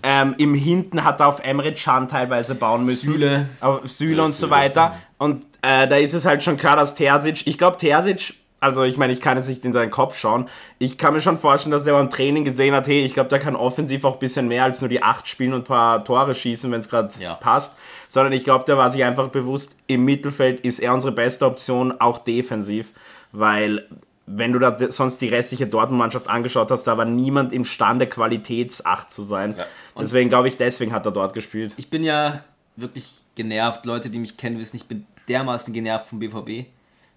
Ähm, 0.03 0.35
Im 0.39 0.55
Hinten 0.55 1.03
hat 1.03 1.19
er 1.21 1.27
auf 1.27 1.41
Emre 1.41 1.75
Can 1.75 2.07
teilweise 2.07 2.55
bauen 2.55 2.85
müssen. 2.85 3.13
Süle. 3.13 3.49
Auf 3.61 3.81
Süle 3.89 4.23
und 4.23 4.31
so 4.31 4.49
weiter. 4.49 4.97
Und 5.19 5.45
äh, 5.67 5.89
da 5.89 5.97
ist 5.97 6.15
es 6.15 6.25
halt 6.25 6.43
schon 6.43 6.57
klar, 6.57 6.77
dass 6.77 6.95
Terzic, 6.95 7.47
ich 7.47 7.59
glaube, 7.59 7.77
Terzic 7.77 8.35
Also 8.59 8.85
ich 8.85 8.97
meine, 8.97 9.13
ich 9.13 9.21
kann 9.21 9.37
jetzt 9.37 9.49
nicht 9.49 9.65
in 9.67 9.73
seinen 9.73 9.91
Kopf 9.91 10.17
schauen. 10.19 10.49
Ich 10.79 10.97
kann 10.97 11.13
mir 11.13 11.21
schon 11.21 11.37
vorstellen, 11.37 11.73
dass 11.73 11.85
der 11.85 11.93
beim 11.93 12.09
Training 12.09 12.43
gesehen 12.45 12.75
hat, 12.75 12.87
hey, 12.87 13.05
ich 13.05 13.13
glaube, 13.13 13.29
der 13.29 13.39
kann 13.39 13.55
offensiv 13.55 14.05
auch 14.05 14.15
ein 14.15 14.19
bisschen 14.19 14.49
mehr 14.49 14.65
als 14.65 14.81
nur 14.81 14.89
die 14.89 15.03
acht 15.03 15.29
spielen 15.29 15.53
und 15.53 15.61
ein 15.61 15.65
paar 15.65 16.03
Tore 16.05 16.35
schießen, 16.35 16.71
wenn 16.73 16.81
es 16.81 16.89
gerade 16.89 17.13
Ja. 17.21 17.35
passt. 17.35 17.77
Sondern 18.09 18.33
ich 18.33 18.45
glaube, 18.45 18.65
der 18.65 18.79
war 18.79 18.89
sich 18.89 19.05
einfach 19.05 19.29
bewusst, 19.29 19.77
im 19.87 20.05
Mittelfeld 20.07 20.61
ist 20.61 20.79
er 20.81 20.95
unsere 20.95 21.13
beste 21.13 21.45
Option, 21.45 22.01
auch 22.01 22.19
defensiv. 22.19 22.93
Weil 23.33 23.87
wenn 24.27 24.53
du 24.55 24.59
da 24.59 24.75
sonst 24.91 25.21
die 25.21 25.29
restliche 25.29 25.67
Dortmund-Mannschaft 25.67 26.29
angeschaut 26.29 26.71
hast, 26.71 26.85
da 26.85 26.97
war 26.97 27.05
niemand 27.05 27.53
imstande, 27.53 28.07
Qualitätsacht 28.07 29.11
zu 29.13 29.23
sein. 29.23 29.55
Deswegen 29.99 30.31
glaube 30.31 30.49
ich, 30.49 30.57
deswegen 30.57 30.93
hat 30.93 31.05
er 31.07 31.13
dort 31.13 31.35
gespielt. 31.35 31.75
Ich 31.77 31.91
bin 31.91 32.03
ja 32.03 32.41
wirklich 32.75 33.13
genervt. 33.35 33.85
Leute, 33.85 34.09
die 34.11 34.19
mich 34.19 34.37
kennen, 34.37 34.59
wissen, 34.59 34.77
ich 34.77 34.87
bin 34.87 35.07
dermaßen 35.29 35.73
genervt 35.73 36.09
vom 36.09 36.19
BVB. 36.19 36.67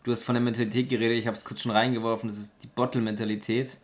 Du 0.03 0.11
hast 0.11 0.23
von 0.23 0.33
der 0.33 0.41
Mentalität 0.41 0.89
geredet, 0.89 1.17
ich 1.17 1.27
habe 1.27 1.35
es 1.35 1.43
kurz 1.43 1.61
schon 1.61 1.71
reingeworfen, 1.71 2.29
das 2.29 2.37
ist 2.37 2.63
die 2.63 2.67
Bottle-Mentalität, 2.67 3.77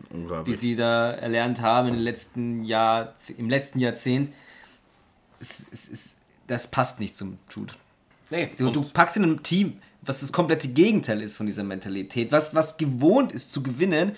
die 0.47 0.53
sie 0.53 0.75
da 0.75 1.11
erlernt 1.11 1.61
haben 1.61 1.89
in 1.89 1.93
den 1.95 2.03
letzten 2.03 2.63
Jahr, 2.63 3.13
im 3.37 3.49
letzten 3.49 3.79
Jahrzehnt. 3.79 4.31
Es, 5.39 5.67
es, 5.71 5.89
es, 5.89 6.17
das 6.47 6.71
passt 6.71 6.99
nicht 6.99 7.15
zum 7.15 7.37
Jude. 7.49 7.73
Nee, 8.29 8.49
Du, 8.57 8.71
du 8.71 8.81
packst 8.81 9.17
in 9.17 9.23
einem 9.23 9.43
Team, 9.43 9.81
was 10.01 10.21
das 10.21 10.31
komplette 10.31 10.69
Gegenteil 10.69 11.21
ist 11.21 11.35
von 11.35 11.45
dieser 11.45 11.63
Mentalität, 11.63 12.31
was, 12.31 12.55
was 12.55 12.77
gewohnt 12.77 13.31
ist 13.31 13.51
zu 13.51 13.61
gewinnen 13.61 14.15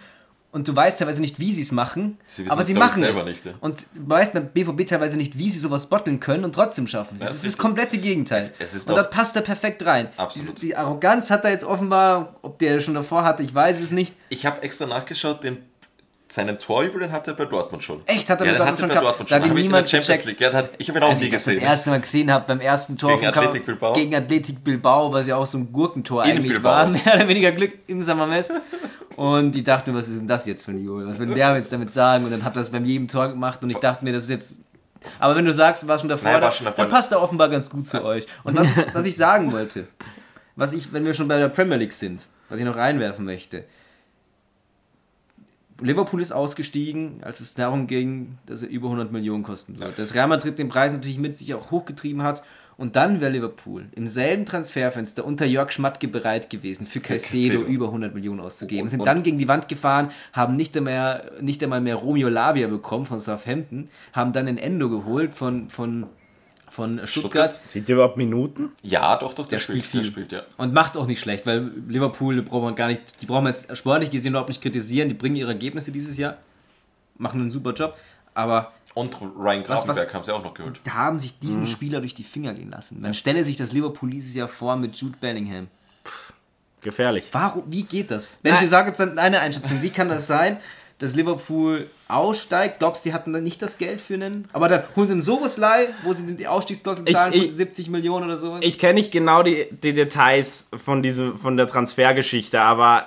und 0.52 0.68
du 0.68 0.76
weißt 0.76 0.98
teilweise 1.00 1.22
nicht, 1.22 1.40
wie 1.40 1.52
sie 1.54 1.62
es 1.62 1.72
machen, 1.72 2.18
Sie 2.28 2.50
aber 2.50 2.64
sie 2.64 2.74
machen 2.74 3.04
es. 3.04 3.26
nicht, 3.26 3.46
ja. 3.46 3.54
Und 3.60 3.86
du 3.96 4.10
weißt 4.10 4.34
beim 4.34 4.48
BVB 4.50 4.88
teilweise 4.88 5.18
nicht, 5.18 5.38
wie 5.38 5.50
sie 5.50 5.60
sowas 5.60 5.88
botteln 5.88 6.20
können 6.20 6.46
und 6.46 6.54
trotzdem 6.56 6.88
schaffen 6.88 7.18
sie 7.18 7.24
es. 7.24 7.30
Das 7.30 7.30
Das 7.30 7.38
ist 7.38 7.38
ist 7.38 7.46
das 7.46 7.50
richtig. 7.54 7.62
komplette 7.62 7.98
Gegenteil. 7.98 8.42
Es- 8.42 8.54
es 8.60 8.74
ist 8.74 8.90
und 8.90 8.96
doch- 8.98 9.04
da 9.04 9.08
passt 9.10 9.36
er 9.36 9.42
perfekt 9.42 9.86
rein. 9.86 10.08
Absolut. 10.18 10.50
Diese, 10.58 10.60
die 10.68 10.76
Arroganz 10.76 11.30
hat 11.30 11.44
er 11.44 11.52
jetzt 11.52 11.64
offenbar, 11.66 12.36
ob 12.42 12.58
der 12.60 12.80
schon 12.80 12.94
davor 12.96 13.24
hatte, 13.24 13.44
ich 13.44 13.54
weiß 13.54 13.80
es 13.82 13.92
nicht. 13.92 14.14
ich 14.30 14.46
habe 14.46 14.62
extra 14.64 14.86
nachgeschaut, 14.86 15.44
den, 15.44 15.58
seinen 16.32 16.60
Torjubel, 16.60 17.00
den 17.02 17.12
hat 17.12 17.28
er 17.28 17.34
bei 17.34 17.46
Dortmund 17.46 17.84
schon. 17.84 18.00
Echt? 18.06 18.30
Hat 18.30 18.40
er 18.42 18.48
ja, 18.48 18.52
bei 18.54 18.58
Dortmund 18.58 18.80
schon 18.80 18.90
bei? 18.90 18.96
Dortmund 18.96 19.32
Da 19.32 19.36
schon. 19.36 19.44
hat 19.44 19.50
ihn 19.58 19.62
niemand 19.64 19.90
Champions 19.90 20.24
gecheckt. 20.24 20.40
League. 20.42 20.42
Ja, 20.42 20.54
hat, 20.58 20.70
ich 20.78 20.90
habe 20.90 21.00
ihn 21.00 21.04
auch 21.04 21.10
Als 21.10 21.20
nie 21.20 21.26
ich 21.26 21.32
gesehen. 21.32 21.56
das 21.56 21.64
erste 21.64 21.90
Mal 21.92 22.02
gesehen 22.02 22.32
habe 22.32 22.46
beim 22.48 22.60
ersten 22.60 22.98
Tor 22.98 23.16
Gegen 23.16 23.28
Athletic 23.28 23.66
Bilbao? 23.66 23.94
gegen 23.94 24.16
Athletic 24.16 24.64
Bilbao, 24.64 25.12
was 25.14 25.28
ja 25.28 25.36
auch 25.38 25.46
so 25.46 25.58
ein 25.58 25.72
Gurkentor 25.72 26.26
In 26.26 26.32
eigentlich 26.32 26.52
Bilbao. 26.54 26.72
war, 26.72 26.86
mehr 26.88 27.16
oder 27.16 27.28
weniger 27.28 27.52
Glück 27.52 27.74
im 27.88 28.02
Samamés. 28.02 28.50
Und 29.16 29.56
ich 29.56 29.64
dachte 29.64 29.92
mir, 29.92 29.98
was 29.98 30.08
ist 30.08 30.20
denn 30.20 30.28
das 30.28 30.46
jetzt 30.46 30.64
für 30.66 30.72
ein 30.72 30.84
Junge? 30.84 31.08
Was 31.08 31.18
will 31.20 31.28
der 31.34 31.56
jetzt 31.56 31.72
damit 31.72 31.92
sagen? 31.92 32.26
Und 32.26 32.32
dann 32.32 32.44
hat 32.44 32.56
er 32.56 32.62
das 32.62 32.70
beim 32.70 32.86
jedem 32.86 33.08
Tor 33.08 33.30
gemacht 33.30 33.64
und 33.64 33.70
ich 33.70 33.78
dachte 33.78 34.04
mir, 34.04 34.14
das 34.14 34.24
ist 34.24 34.30
jetzt. 34.30 34.56
Aber 35.20 35.36
wenn 35.36 35.46
du 35.46 35.54
sagst, 35.54 35.88
war 35.88 35.98
schon 35.98 36.10
davor, 36.10 36.26
Nein, 36.32 36.42
war 36.42 36.50
da, 36.50 36.52
schon 36.52 36.66
davor. 36.66 36.84
dann 36.86 36.92
passt 36.94 37.12
er 37.12 37.22
offenbar 37.22 37.50
ganz 37.50 37.70
gut 37.70 37.88
zu 37.88 38.04
euch. 38.04 38.26
Und 38.44 38.56
was, 38.58 38.68
was 38.94 39.06
ich 39.06 39.16
sagen 39.16 39.52
wollte, 39.54 39.88
was 40.56 40.74
ich, 40.74 40.92
wenn 40.92 41.06
wir 41.06 41.14
schon 41.14 41.28
bei 41.28 41.38
der 41.38 41.50
Premier 41.50 41.78
League 41.78 41.94
sind, 41.94 42.26
was 42.50 42.60
ich 42.60 42.66
noch 42.66 42.76
reinwerfen 42.76 43.24
möchte. 43.26 43.64
Liverpool 45.82 46.22
ist 46.22 46.32
ausgestiegen, 46.32 47.20
als 47.22 47.40
es 47.40 47.54
darum 47.54 47.88
ging, 47.88 48.38
dass 48.46 48.64
er 48.64 48.70
über 48.70 48.88
100 48.88 49.12
Millionen 49.12 49.44
kosten 49.44 49.80
wird. 49.80 49.98
Dass 50.00 50.16
Real 50.16 50.28
Madrid 50.28 50.58
den 50.58 50.70
Preis 50.70 50.92
natürlich 50.94 51.20
mit 51.20 51.36
sich 51.36 51.54
auch 51.54 51.72
hochgetrieben 51.72 52.24
hat. 52.24 52.44
Und 52.78 52.96
dann 52.96 53.22
wäre 53.22 53.32
Liverpool 53.32 53.88
im 53.96 54.06
selben 54.06 54.46
Transferfenster 54.46 55.26
unter 55.26 55.48
Jörg 55.48 55.72
Schmatke 55.72 56.08
bereit 56.08 56.52
gewesen, 56.52 56.86
für 56.86 57.00
Caicedo 57.00 57.62
über 57.62 57.88
100 57.88 58.14
Millionen 58.14 58.40
auszugeben. 58.40 58.84
Und- 58.84 58.90
sind 58.90 59.06
dann 59.06 59.24
gegen 59.24 59.40
die 59.40 59.48
Wand 59.48 59.68
gefahren, 59.68 60.12
haben 60.32 60.56
nicht 60.56 60.78
einmal, 60.78 61.32
nicht 61.42 61.64
einmal 61.64 61.82
mehr 61.82 61.96
Romeo 61.96 62.30
Lavia 62.30 62.68
bekommen 62.68 63.06
von 63.08 63.20
Southampton, 63.20 63.90
haben 64.14 64.32
dann 64.32 64.46
den 64.46 64.60
Endo 64.60 64.90
geholt 64.90 65.34
von, 65.34 65.70
von, 65.70 66.06
von 66.78 67.06
Stuttgart. 67.06 67.54
Stuttgart? 67.56 67.60
Sieht 67.72 67.90
ihr 67.90 67.96
überhaupt 67.96 68.16
Minuten? 68.18 68.72
Ja, 68.84 69.18
doch, 69.18 69.34
doch, 69.34 69.46
der, 69.48 69.58
Der 69.58 69.64
spielt, 69.64 69.84
spielt 69.84 70.06
Der 70.06 70.12
viel. 70.12 70.12
spielt, 70.12 70.32
ja. 70.32 70.44
Und 70.58 70.74
macht 70.74 70.92
es 70.92 70.98
auch 70.98 71.08
nicht 71.08 71.20
schlecht, 71.20 71.46
weil 71.46 71.72
Liverpool 71.88 72.42
braucht 72.44 72.64
man 72.64 72.76
gar 72.76 72.88
nicht, 72.88 73.22
die 73.22 73.26
brauchen 73.26 73.44
wir 73.46 73.50
jetzt 73.50 73.76
sportlich 73.76 74.10
gesehen 74.12 74.32
überhaupt 74.32 74.50
nicht 74.50 74.62
kritisieren, 74.62 75.10
die 75.10 75.16
bringen 75.16 75.36
ihre 75.36 75.52
Ergebnisse 75.52 75.92
dieses 75.92 76.18
Jahr, 76.18 76.38
machen 77.18 77.42
einen 77.42 77.52
super 77.52 77.74
Job, 77.74 77.98
aber 78.36 78.72
Und 78.94 79.18
Ryan 79.22 79.64
Grafenberg 79.64 80.14
haben 80.14 80.24
sie 80.24 80.32
auch 80.34 80.44
noch 80.44 80.54
geholt. 80.54 80.80
da 80.84 80.94
haben 80.94 81.20
sich 81.20 81.38
diesen 81.40 81.68
Spieler 81.68 82.00
durch 82.00 82.14
die 82.16 82.24
Finger 82.24 82.54
gehen 82.54 82.70
lassen. 82.72 83.02
Man 83.02 83.14
stelle 83.16 83.44
sich 83.44 83.58
das 83.58 83.72
Liverpool 83.74 84.10
dieses 84.12 84.34
Jahr 84.36 84.48
vor 84.48 84.76
mit 84.78 84.96
Jude 84.96 85.18
Bellingham. 85.20 85.68
Gefährlich. 86.82 87.28
Warum, 87.32 87.64
wie 87.68 87.84
geht 87.84 88.12
das? 88.12 88.38
Mensch, 88.44 88.62
ich 88.62 88.70
sage 88.70 88.90
jetzt 88.90 89.02
eine 89.02 89.40
Einschätzung, 89.40 89.82
wie 89.82 89.90
kann 89.90 90.10
das 90.10 90.28
sein, 90.28 90.58
dass 91.00 91.16
Liverpool 91.16 91.88
aussteigt? 92.08 92.80
Glaubst 92.80 93.06
du, 93.06 93.10
die 93.10 93.14
hatten 93.14 93.32
dann 93.34 93.44
nicht 93.44 93.62
das 93.62 93.78
Geld 93.78 94.02
für 94.02 94.16
einen? 94.16 94.48
Aber 94.54 94.68
dann 94.68 94.84
holen 94.96 95.08
sie 95.08 95.14
einen 95.14 95.22
Soboslai, 95.22 95.90
wo 96.04 96.14
sie 96.14 96.36
die 96.36 96.48
Ausstiegsklausel 96.48 97.04
Ich- 97.08 97.14
zahlen 97.14 97.34
ich- 97.34 97.46
von 97.48 97.54
70 97.56 97.90
Millionen 97.90 98.26
oder 98.26 98.38
sowas? 98.38 98.62
Ich 98.64 98.80
kenne 98.80 98.96
nicht 98.96 99.12
genau 99.12 99.44
die, 99.44 99.68
die 99.72 99.94
Details 99.94 100.68
von, 100.76 101.04
diesem, 101.04 101.38
von 101.38 101.56
der 101.58 101.68
Transfergeschichte, 101.68 102.60
aber 102.62 103.06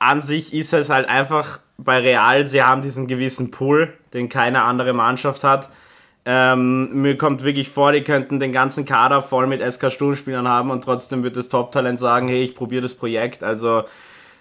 an 0.00 0.20
sich 0.20 0.52
ist 0.54 0.72
es 0.72 0.90
halt 0.90 1.08
einfach 1.08 1.60
bei 1.76 1.98
Real, 1.98 2.44
sie 2.46 2.62
haben 2.62 2.82
diesen 2.82 3.06
gewissen 3.06 3.50
Pull, 3.52 3.92
den 4.12 4.28
keine 4.28 4.62
andere 4.62 4.92
Mannschaft 4.92 5.44
hat. 5.44 5.68
Ähm, 6.24 7.00
mir 7.00 7.16
kommt 7.16 7.42
wirklich 7.42 7.68
vor, 7.70 7.92
die 7.92 8.02
könnten 8.02 8.38
den 8.38 8.52
ganzen 8.52 8.84
Kader 8.84 9.20
voll 9.22 9.46
mit 9.46 9.62
SK 9.62 9.90
Sturmspielern 9.90 10.46
haben 10.46 10.70
und 10.70 10.82
trotzdem 10.84 11.22
wird 11.22 11.36
das 11.36 11.48
Top-Talent 11.48 11.98
sagen, 11.98 12.28
hey, 12.28 12.42
ich 12.42 12.54
probiere 12.54 12.82
das 12.82 12.94
Projekt. 12.94 13.42
Also 13.42 13.84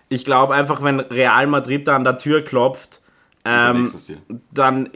ich 0.10 0.26
glaube 0.26 0.54
einfach, 0.54 0.84
wenn 0.84 1.00
Real 1.00 1.48
Madrid 1.48 1.88
da 1.88 1.96
an 1.96 2.04
der 2.04 2.18
Tür 2.18 2.44
klopft, 2.44 3.02
ähm, 3.46 3.90
dann 4.52 4.90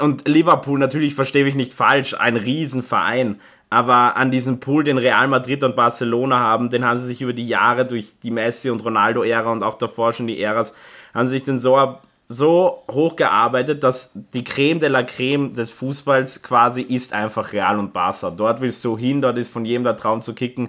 und 0.00 0.26
Liverpool 0.26 0.78
natürlich 0.78 1.14
verstehe 1.14 1.46
ich 1.46 1.54
nicht 1.54 1.74
falsch, 1.74 2.14
ein 2.14 2.36
Riesenverein, 2.36 3.40
aber 3.70 4.16
an 4.16 4.30
diesem 4.30 4.60
Pool, 4.60 4.84
den 4.84 4.96
Real 4.96 5.28
Madrid 5.28 5.62
und 5.62 5.76
Barcelona 5.76 6.38
haben, 6.38 6.70
den 6.70 6.86
haben 6.86 6.96
sie 6.96 7.06
sich 7.06 7.20
über 7.20 7.34
die 7.34 7.46
Jahre 7.46 7.84
durch 7.84 8.18
die 8.22 8.30
Messi 8.30 8.70
und 8.70 8.84
Ronaldo 8.84 9.22
Ära 9.22 9.52
und 9.52 9.62
auch 9.62 9.74
davor 9.74 10.12
schon 10.12 10.26
die 10.26 10.40
Äras 10.40 10.74
haben 11.12 11.26
sie 11.26 11.34
sich 11.34 11.42
den 11.42 11.58
so 11.58 11.98
so 12.30 12.84
hochgearbeitet, 12.90 13.82
dass 13.82 14.10
die 14.14 14.44
Creme 14.44 14.80
de 14.80 14.90
la 14.90 15.02
Creme 15.02 15.54
des 15.54 15.70
Fußballs 15.72 16.42
quasi 16.42 16.82
ist 16.82 17.14
einfach 17.14 17.54
Real 17.54 17.78
und 17.78 17.94
Barca. 17.94 18.30
Dort 18.30 18.60
willst 18.60 18.84
du 18.84 18.98
hin, 18.98 19.22
dort 19.22 19.38
ist 19.38 19.50
von 19.50 19.64
jedem 19.64 19.84
der 19.84 19.96
Traum 19.96 20.20
zu 20.20 20.34
kicken. 20.34 20.68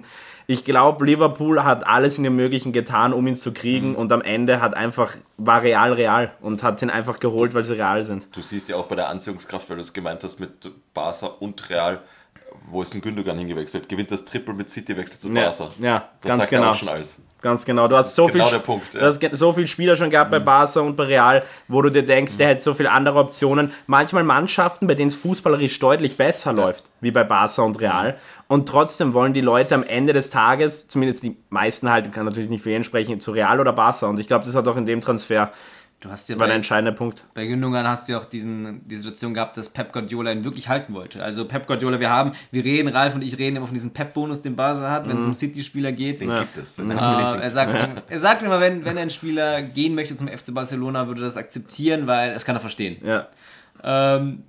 Ich 0.50 0.64
glaube, 0.64 1.06
Liverpool 1.06 1.62
hat 1.62 1.86
alles 1.86 2.18
in 2.18 2.24
dem 2.24 2.34
Möglichen 2.34 2.72
getan, 2.72 3.12
um 3.12 3.24
ihn 3.28 3.36
zu 3.36 3.52
kriegen 3.52 3.94
und 3.94 4.10
am 4.10 4.20
Ende 4.20 4.60
hat 4.60 4.74
einfach, 4.74 5.14
war 5.36 5.62
Real 5.62 5.92
Real 5.92 6.32
und 6.40 6.64
hat 6.64 6.82
ihn 6.82 6.90
einfach 6.90 7.20
geholt, 7.20 7.54
weil 7.54 7.64
sie 7.64 7.74
real 7.74 8.02
sind. 8.02 8.26
Du 8.34 8.42
siehst 8.42 8.68
ja 8.68 8.74
auch 8.74 8.86
bei 8.86 8.96
der 8.96 9.10
Anziehungskraft, 9.10 9.70
weil 9.70 9.76
du 9.76 9.82
es 9.82 9.92
gemeint 9.92 10.24
hast 10.24 10.40
mit 10.40 10.68
Barca 10.92 11.28
und 11.28 11.70
Real, 11.70 12.00
wo 12.68 12.82
ist 12.82 12.94
ein 12.94 13.00
Gündogan 13.00 13.38
hingewechselt? 13.38 13.88
Gewinnt 13.88 14.10
das 14.10 14.24
Triple 14.24 14.54
mit 14.54 14.68
City, 14.68 14.96
wechselt 14.96 15.20
zu 15.20 15.28
Ja, 15.28 15.44
Barca. 15.44 15.70
ja, 15.80 16.08
das 16.20 16.28
ganz 16.28 16.40
sagt 16.42 16.52
ja 16.52 16.58
genau. 16.58 16.70
auch 16.70 16.74
schon 16.76 16.88
alles. 16.88 17.22
Ganz 17.42 17.64
genau. 17.64 17.86
Du 17.86 17.94
Das 17.94 18.06
hast 18.06 18.14
so 18.16 18.26
genau 18.26 18.44
viel, 18.44 18.58
Punkt, 18.58 18.92
ja. 18.92 19.00
du 19.00 19.06
hast 19.06 19.20
so 19.38 19.52
viel 19.54 19.66
Spieler 19.66 19.96
schon 19.96 20.10
gehabt 20.10 20.30
bei 20.30 20.40
Barca 20.40 20.80
und 20.80 20.94
bei 20.96 21.04
Real, 21.04 21.42
wo 21.68 21.80
du 21.80 21.88
dir 21.90 22.04
denkst, 22.04 22.36
der 22.36 22.48
hätte 22.48 22.62
so 22.62 22.74
viele 22.74 22.90
andere 22.90 23.18
Optionen. 23.18 23.72
Manchmal 23.86 24.24
Mannschaften, 24.24 24.86
bei 24.86 24.94
denen 24.94 25.08
es 25.08 25.16
fußballerisch 25.16 25.78
deutlich 25.78 26.18
besser 26.18 26.52
läuft, 26.52 26.84
wie 27.00 27.10
bei 27.10 27.24
Barca 27.24 27.62
und 27.62 27.80
Real. 27.80 28.16
Und 28.46 28.68
trotzdem 28.68 29.14
wollen 29.14 29.32
die 29.32 29.40
Leute 29.40 29.74
am 29.74 29.82
Ende 29.84 30.12
des 30.12 30.28
Tages, 30.28 30.86
zumindest 30.88 31.22
die 31.22 31.36
meisten 31.48 31.88
halt, 31.90 32.12
kann 32.12 32.26
natürlich 32.26 32.50
nicht 32.50 32.62
für 32.62 32.70
jeden 32.70 32.84
sprechen, 32.84 33.20
zu 33.20 33.30
Real 33.30 33.58
oder 33.58 33.72
Barca. 33.72 34.06
Und 34.06 34.20
ich 34.20 34.26
glaube, 34.26 34.44
das 34.44 34.54
hat 34.54 34.68
auch 34.68 34.76
in 34.76 34.84
dem 34.84 35.00
Transfer 35.00 35.50
du 36.00 36.10
hast 36.10 36.28
ja 36.28 36.38
war 36.38 36.46
der 36.46 36.54
bei, 36.54 36.56
entscheidende 36.56 36.92
Punkt. 36.92 37.24
bei 37.34 37.46
Gündogan 37.46 37.86
hast 37.86 38.08
du 38.08 38.12
ja 38.12 38.18
auch 38.18 38.24
diesen, 38.24 38.86
die 38.88 38.96
Situation 38.96 39.34
gehabt, 39.34 39.56
dass 39.56 39.68
Pep 39.68 39.92
Guardiola 39.92 40.32
ihn 40.32 40.44
wirklich 40.44 40.68
halten 40.68 40.94
wollte. 40.94 41.22
Also 41.22 41.44
Pep 41.44 41.66
Guardiola, 41.66 42.00
wir 42.00 42.10
haben, 42.10 42.32
wir 42.50 42.64
reden, 42.64 42.88
Ralf 42.88 43.14
und 43.14 43.22
ich 43.22 43.38
reden 43.38 43.56
immer 43.56 43.66
von 43.66 43.74
diesem 43.74 43.92
Pep-Bonus, 43.92 44.40
den 44.40 44.56
Barca 44.56 44.90
hat, 44.90 45.08
wenn 45.08 45.18
es 45.18 45.24
um 45.24 45.34
City-Spieler 45.34 45.92
geht. 45.92 46.20
Den 46.20 46.34
gibt 46.34 46.56
es. 46.56 46.76
Den 46.76 46.88
nicht. 46.88 47.00
er, 47.00 47.50
sagt, 47.50 47.72
er 48.08 48.20
sagt 48.20 48.42
immer, 48.42 48.60
wenn, 48.60 48.84
wenn 48.84 48.96
ein 48.98 49.10
Spieler 49.10 49.62
gehen 49.62 49.94
möchte 49.94 50.16
zum 50.16 50.28
FC 50.28 50.54
Barcelona, 50.54 51.06
würde 51.06 51.22
er 51.22 51.26
das 51.26 51.36
akzeptieren, 51.36 52.06
weil 52.06 52.32
das 52.32 52.44
kann 52.44 52.56
er 52.56 52.60
verstehen. 52.60 52.96
Ja. 53.04 53.26
Ähm, 53.82 54.44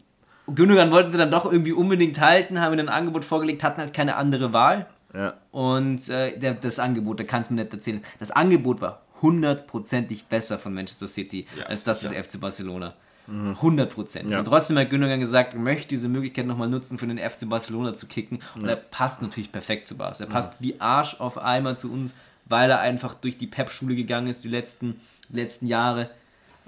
Gündogan 0.48 0.92
wollten 0.92 1.12
sie 1.12 1.18
dann 1.18 1.32
doch 1.32 1.52
irgendwie 1.52 1.74
unbedingt 1.74 2.20
halten, 2.20 2.62
haben 2.62 2.74
ihnen 2.74 2.90
ein 2.90 2.96
Angebot 2.96 3.26
vorgelegt, 3.26 3.64
hatten 3.64 3.82
halt 3.82 3.94
keine 3.94 4.16
andere 4.16 4.54
Wahl. 4.54 4.88
Ja. 5.14 5.34
Und 5.52 6.08
äh, 6.10 6.38
der, 6.38 6.54
das 6.54 6.80
Angebot, 6.80 7.20
da 7.20 7.26
kannst 7.26 7.50
du 7.50 7.56
mir 7.56 7.64
nicht 7.64 7.74
erzählen, 7.74 8.02
das 8.20 8.32
Angebot 8.32 8.80
war 8.80 9.02
hundertprozentig 9.22 10.26
besser 10.26 10.58
von 10.58 10.74
Manchester 10.74 11.08
City 11.08 11.46
Ja, 11.58 11.66
als 11.66 11.84
das 11.84 12.02
des 12.02 12.12
FC 12.12 12.40
Barcelona. 12.40 12.96
Hundertprozentig. 13.28 14.32
Ja. 14.32 14.40
Und 14.40 14.46
trotzdem 14.46 14.78
hat 14.78 14.90
Gündogan 14.90 15.20
gesagt, 15.20 15.54
er 15.54 15.60
möchte 15.60 15.90
diese 15.90 16.10
Möglichkeit 16.10 16.48
nochmal 16.48 16.68
nutzen, 16.68 16.98
für 16.98 17.08
den 17.08 17.18
FC 17.18 17.48
Barcelona 17.48 17.94
zu 17.94 18.08
kicken. 18.08 18.40
Und 18.56 18.68
er 18.68 18.76
passt 18.76 19.22
natürlich 19.22 19.52
perfekt 19.52 19.88
zu 19.88 19.96
Barca. 19.98 20.24
Er 20.24 20.30
passt 20.30 20.56
wie 20.60 20.82
Arsch 20.82 21.20
auf 21.20 21.38
einmal 21.38 21.78
zu 21.78 21.92
uns, 21.92 22.16
weil 22.46 22.70
er 22.70 22.80
einfach 22.80 23.14
durch 23.14 23.38
die 23.38 23.48
Pep-Schule 23.48 23.96
gegangen 23.96 24.28
ist 24.28 24.44
die 24.44 24.50
letzten, 24.50 25.00
letzten 25.30 25.68
Jahre. 25.68 26.10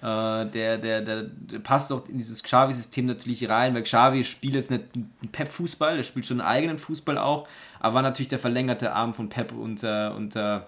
Äh, 0.01 0.45
der, 0.47 0.77
der, 0.77 1.01
der, 1.01 1.23
der 1.23 1.59
passt 1.59 1.91
auch 1.91 2.07
in 2.07 2.17
dieses 2.17 2.43
Xavi-System 2.43 3.05
natürlich 3.05 3.49
rein, 3.49 3.73
weil 3.73 3.83
Xavi 3.83 4.23
spielt 4.23 4.53
jetzt 4.53 4.71
nicht 4.71 4.85
Pep-Fußball, 5.31 5.97
der 5.97 6.03
spielt 6.03 6.25
schon 6.25 6.39
einen 6.39 6.49
eigenen 6.49 6.77
Fußball 6.77 7.17
auch, 7.17 7.47
aber 7.79 7.95
war 7.95 8.01
natürlich 8.01 8.29
der 8.29 8.39
verlängerte 8.39 8.93
Arm 8.93 9.13
von 9.13 9.29
Pep 9.29 9.51
unter, 9.53 10.15
unter 10.15 10.67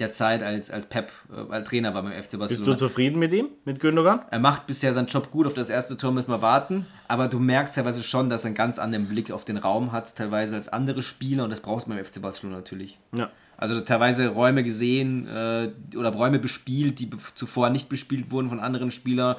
der 0.00 0.10
Zeit, 0.10 0.42
als, 0.42 0.70
als 0.70 0.86
Pep 0.86 1.12
äh, 1.30 1.52
als 1.52 1.68
Trainer 1.68 1.94
war 1.94 2.02
beim 2.02 2.12
FC 2.12 2.16
Bist 2.22 2.38
Barcelona. 2.38 2.72
du 2.72 2.76
zufrieden 2.76 3.18
mit 3.18 3.32
ihm, 3.32 3.48
mit 3.64 3.80
Gündogan? 3.80 4.22
Er 4.30 4.38
macht 4.38 4.66
bisher 4.66 4.92
seinen 4.92 5.06
Job 5.06 5.30
gut, 5.30 5.46
auf 5.46 5.54
das 5.54 5.70
erste 5.70 5.96
Tor 5.96 6.12
müssen 6.12 6.30
wir 6.30 6.42
warten, 6.42 6.86
aber 7.08 7.28
du 7.28 7.38
merkst 7.38 7.76
teilweise 7.76 8.02
schon, 8.02 8.28
dass 8.28 8.44
er 8.44 8.48
einen 8.48 8.54
ganz 8.56 8.78
anderen 8.78 9.08
Blick 9.08 9.30
auf 9.30 9.44
den 9.44 9.56
Raum 9.56 9.92
hat, 9.92 10.14
teilweise 10.16 10.56
als 10.56 10.68
andere 10.68 11.02
Spieler 11.02 11.44
und 11.44 11.50
das 11.50 11.60
brauchst 11.60 11.86
du 11.86 11.90
beim 11.92 12.04
FC 12.04 12.20
Barcelona 12.20 12.56
natürlich. 12.56 12.98
Ja. 13.14 13.30
Also 13.56 13.80
teilweise 13.80 14.28
Räume 14.28 14.64
gesehen 14.64 15.28
äh, 15.28 15.70
oder 15.96 16.10
Räume 16.10 16.38
bespielt, 16.38 16.98
die 16.98 17.08
zuvor 17.34 17.70
nicht 17.70 17.88
bespielt 17.88 18.30
wurden 18.30 18.48
von 18.48 18.58
anderen 18.58 18.90
Spielern 18.90 19.36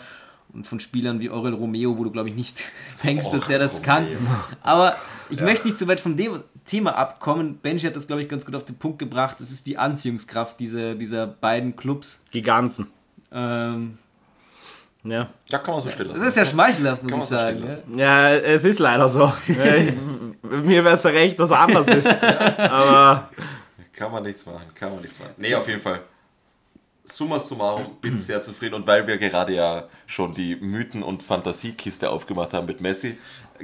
und 0.53 0.65
von 0.65 0.79
Spielern 0.79 1.19
wie 1.19 1.29
Aurel 1.29 1.53
Romeo, 1.53 1.97
wo 1.97 2.03
du 2.05 2.11
glaube 2.11 2.29
ich 2.29 2.35
nicht 2.35 2.63
denkst, 3.03 3.29
dass 3.29 3.45
der 3.47 3.59
das 3.59 3.81
kann. 3.81 4.07
Aber 4.61 4.95
ich 5.29 5.41
möchte 5.41 5.67
nicht 5.67 5.77
so 5.77 5.87
weit 5.87 5.99
von 5.99 6.15
dem 6.15 6.43
Thema 6.65 6.95
abkommen. 6.95 7.57
Benji 7.59 7.85
hat 7.87 7.95
das 7.95 8.07
glaube 8.07 8.23
ich 8.23 8.29
ganz 8.29 8.45
gut 8.45 8.55
auf 8.55 8.65
den 8.65 8.75
Punkt 8.77 8.99
gebracht. 8.99 9.37
Das 9.39 9.51
ist 9.51 9.67
die 9.67 9.77
Anziehungskraft 9.77 10.59
dieser, 10.59 10.95
dieser 10.95 11.27
beiden 11.27 11.75
Clubs. 11.75 12.23
Giganten. 12.31 12.87
Ähm, 13.31 13.97
Ja. 15.03 15.29
Ja, 15.49 15.59
kann 15.59 15.75
man 15.75 15.81
so 15.81 15.89
das 15.89 15.99
lassen. 15.99 16.25
ist 16.27 16.37
ja 16.37 16.45
schmeichelhaft, 16.45 17.03
muss 17.03 17.11
Kann 17.11 17.19
ich 17.19 17.25
so 17.25 17.35
sagen. 17.35 17.97
Ja. 17.97 18.31
es 18.33 18.63
ist 18.63 18.79
leider 18.79 19.07
so. 19.07 19.31
Ich, 19.47 19.93
mir 20.63 20.83
wäre 20.83 20.95
es 20.95 21.03
ja 21.03 21.09
recht, 21.11 21.39
dass 21.39 21.49
es 21.49 21.55
anders 21.55 21.87
ist. 21.87 22.07
Aber 22.07 23.29
Kann 23.93 24.11
man 24.11 24.23
nichts 24.23 24.45
machen, 24.45 24.65
kann 24.75 24.91
man 24.91 25.01
nichts 25.01 25.19
machen. 25.19 25.33
Nee, 25.37 25.53
auf 25.55 25.67
jeden 25.67 25.79
Fall. 25.81 26.01
Summa 27.03 27.39
summarum, 27.39 27.97
bin 28.01 28.17
sehr 28.17 28.41
zufrieden 28.41 28.73
und 28.75 28.87
weil 28.87 29.05
wir 29.05 29.17
gerade 29.17 29.53
ja 29.53 29.83
schon 30.07 30.33
die 30.33 30.55
Mythen- 30.55 31.03
und 31.03 31.21
Fantasiekiste 31.21 32.09
aufgemacht 32.09 32.53
haben 32.55 32.65
mit 32.65 32.81
Messi, 32.81 33.17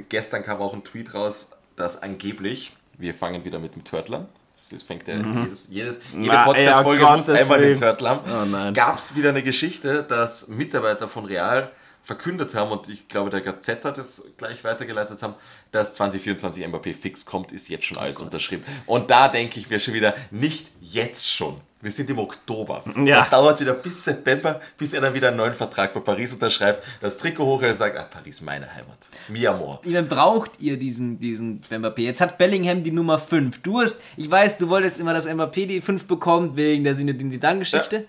gestern 0.08 0.44
kam 0.44 0.60
auch 0.60 0.72
ein 0.74 0.84
Tweet 0.84 1.12
raus, 1.14 1.50
dass 1.74 2.00
angeblich, 2.02 2.76
wir 2.98 3.14
fangen 3.14 3.44
wieder 3.44 3.58
mit 3.58 3.74
dem 3.74 3.84
Turtle 3.84 4.18
an, 4.18 4.28
das 4.54 4.82
fängt 4.82 5.08
ja 5.08 5.14
jedes, 5.16 5.68
jedes, 5.70 6.00
jede 6.12 6.36
Podcast-Folge 6.36 7.06
muss 7.06 7.28
einmal 7.28 7.60
den. 7.60 7.74
Turtle 7.78 8.08
haben, 8.08 8.20
Oh 8.26 8.72
gab 8.72 8.98
es 8.98 9.14
wieder 9.16 9.30
eine 9.30 9.42
Geschichte, 9.42 10.02
dass 10.02 10.48
Mitarbeiter 10.48 11.08
von 11.08 11.24
Real 11.24 11.70
verkündet 12.04 12.54
haben 12.54 12.72
und 12.72 12.88
ich 12.88 13.08
glaube 13.08 13.30
der 13.30 13.40
Gazette 13.40 13.88
hat 13.88 13.98
es 13.98 14.32
gleich 14.36 14.64
weitergeleitet 14.64 15.22
haben, 15.22 15.34
dass 15.70 15.94
2024 15.94 16.66
Mbappé 16.66 16.94
fix 16.94 17.24
kommt, 17.24 17.52
ist 17.52 17.68
jetzt 17.68 17.84
schon 17.84 17.98
alles 17.98 18.20
unterschrieben. 18.20 18.64
Und 18.86 19.10
da 19.10 19.28
denke 19.28 19.60
ich 19.60 19.70
mir 19.70 19.78
schon 19.78 19.94
wieder, 19.94 20.14
nicht 20.30 20.68
jetzt 20.80 21.30
schon. 21.30 21.60
Wir 21.82 21.90
sind 21.90 22.08
im 22.10 22.20
Oktober. 22.20 22.84
Ja. 23.04 23.16
Das 23.16 23.28
dauert 23.28 23.60
wieder 23.60 23.74
bis 23.74 24.04
September, 24.04 24.60
bis 24.78 24.92
er 24.92 25.00
dann 25.00 25.14
wieder 25.14 25.28
einen 25.28 25.36
neuen 25.36 25.52
Vertrag 25.52 25.92
bei 25.92 25.98
Paris 25.98 26.32
unterschreibt, 26.32 26.84
das 27.00 27.16
Trikot 27.16 27.44
hochhält 27.44 27.72
und 27.72 27.76
sagt, 27.76 27.98
ah, 27.98 28.06
Paris, 28.08 28.40
meine 28.40 28.72
Heimat. 28.72 29.08
Mi 29.28 29.44
amor. 29.48 29.80
Wie 29.82 29.92
lange 29.92 30.06
braucht 30.06 30.60
ihr 30.60 30.76
diesen, 30.76 31.18
diesen 31.18 31.60
Mbappé? 31.62 32.02
Jetzt 32.02 32.20
hat 32.20 32.38
Bellingham 32.38 32.84
die 32.84 32.92
Nummer 32.92 33.18
5. 33.18 33.62
Du 33.62 33.80
hast, 33.80 34.00
ich 34.16 34.30
weiß, 34.30 34.58
du 34.58 34.68
wolltest 34.68 35.00
immer, 35.00 35.12
dass 35.12 35.26
Mbappé 35.26 35.66
die 35.66 35.80
5 35.80 36.06
bekommt, 36.06 36.56
wegen 36.56 36.84
der 36.84 36.94
Sinne, 36.94 37.14
den 37.14 37.32
Zidane-Geschichte. 37.32 38.04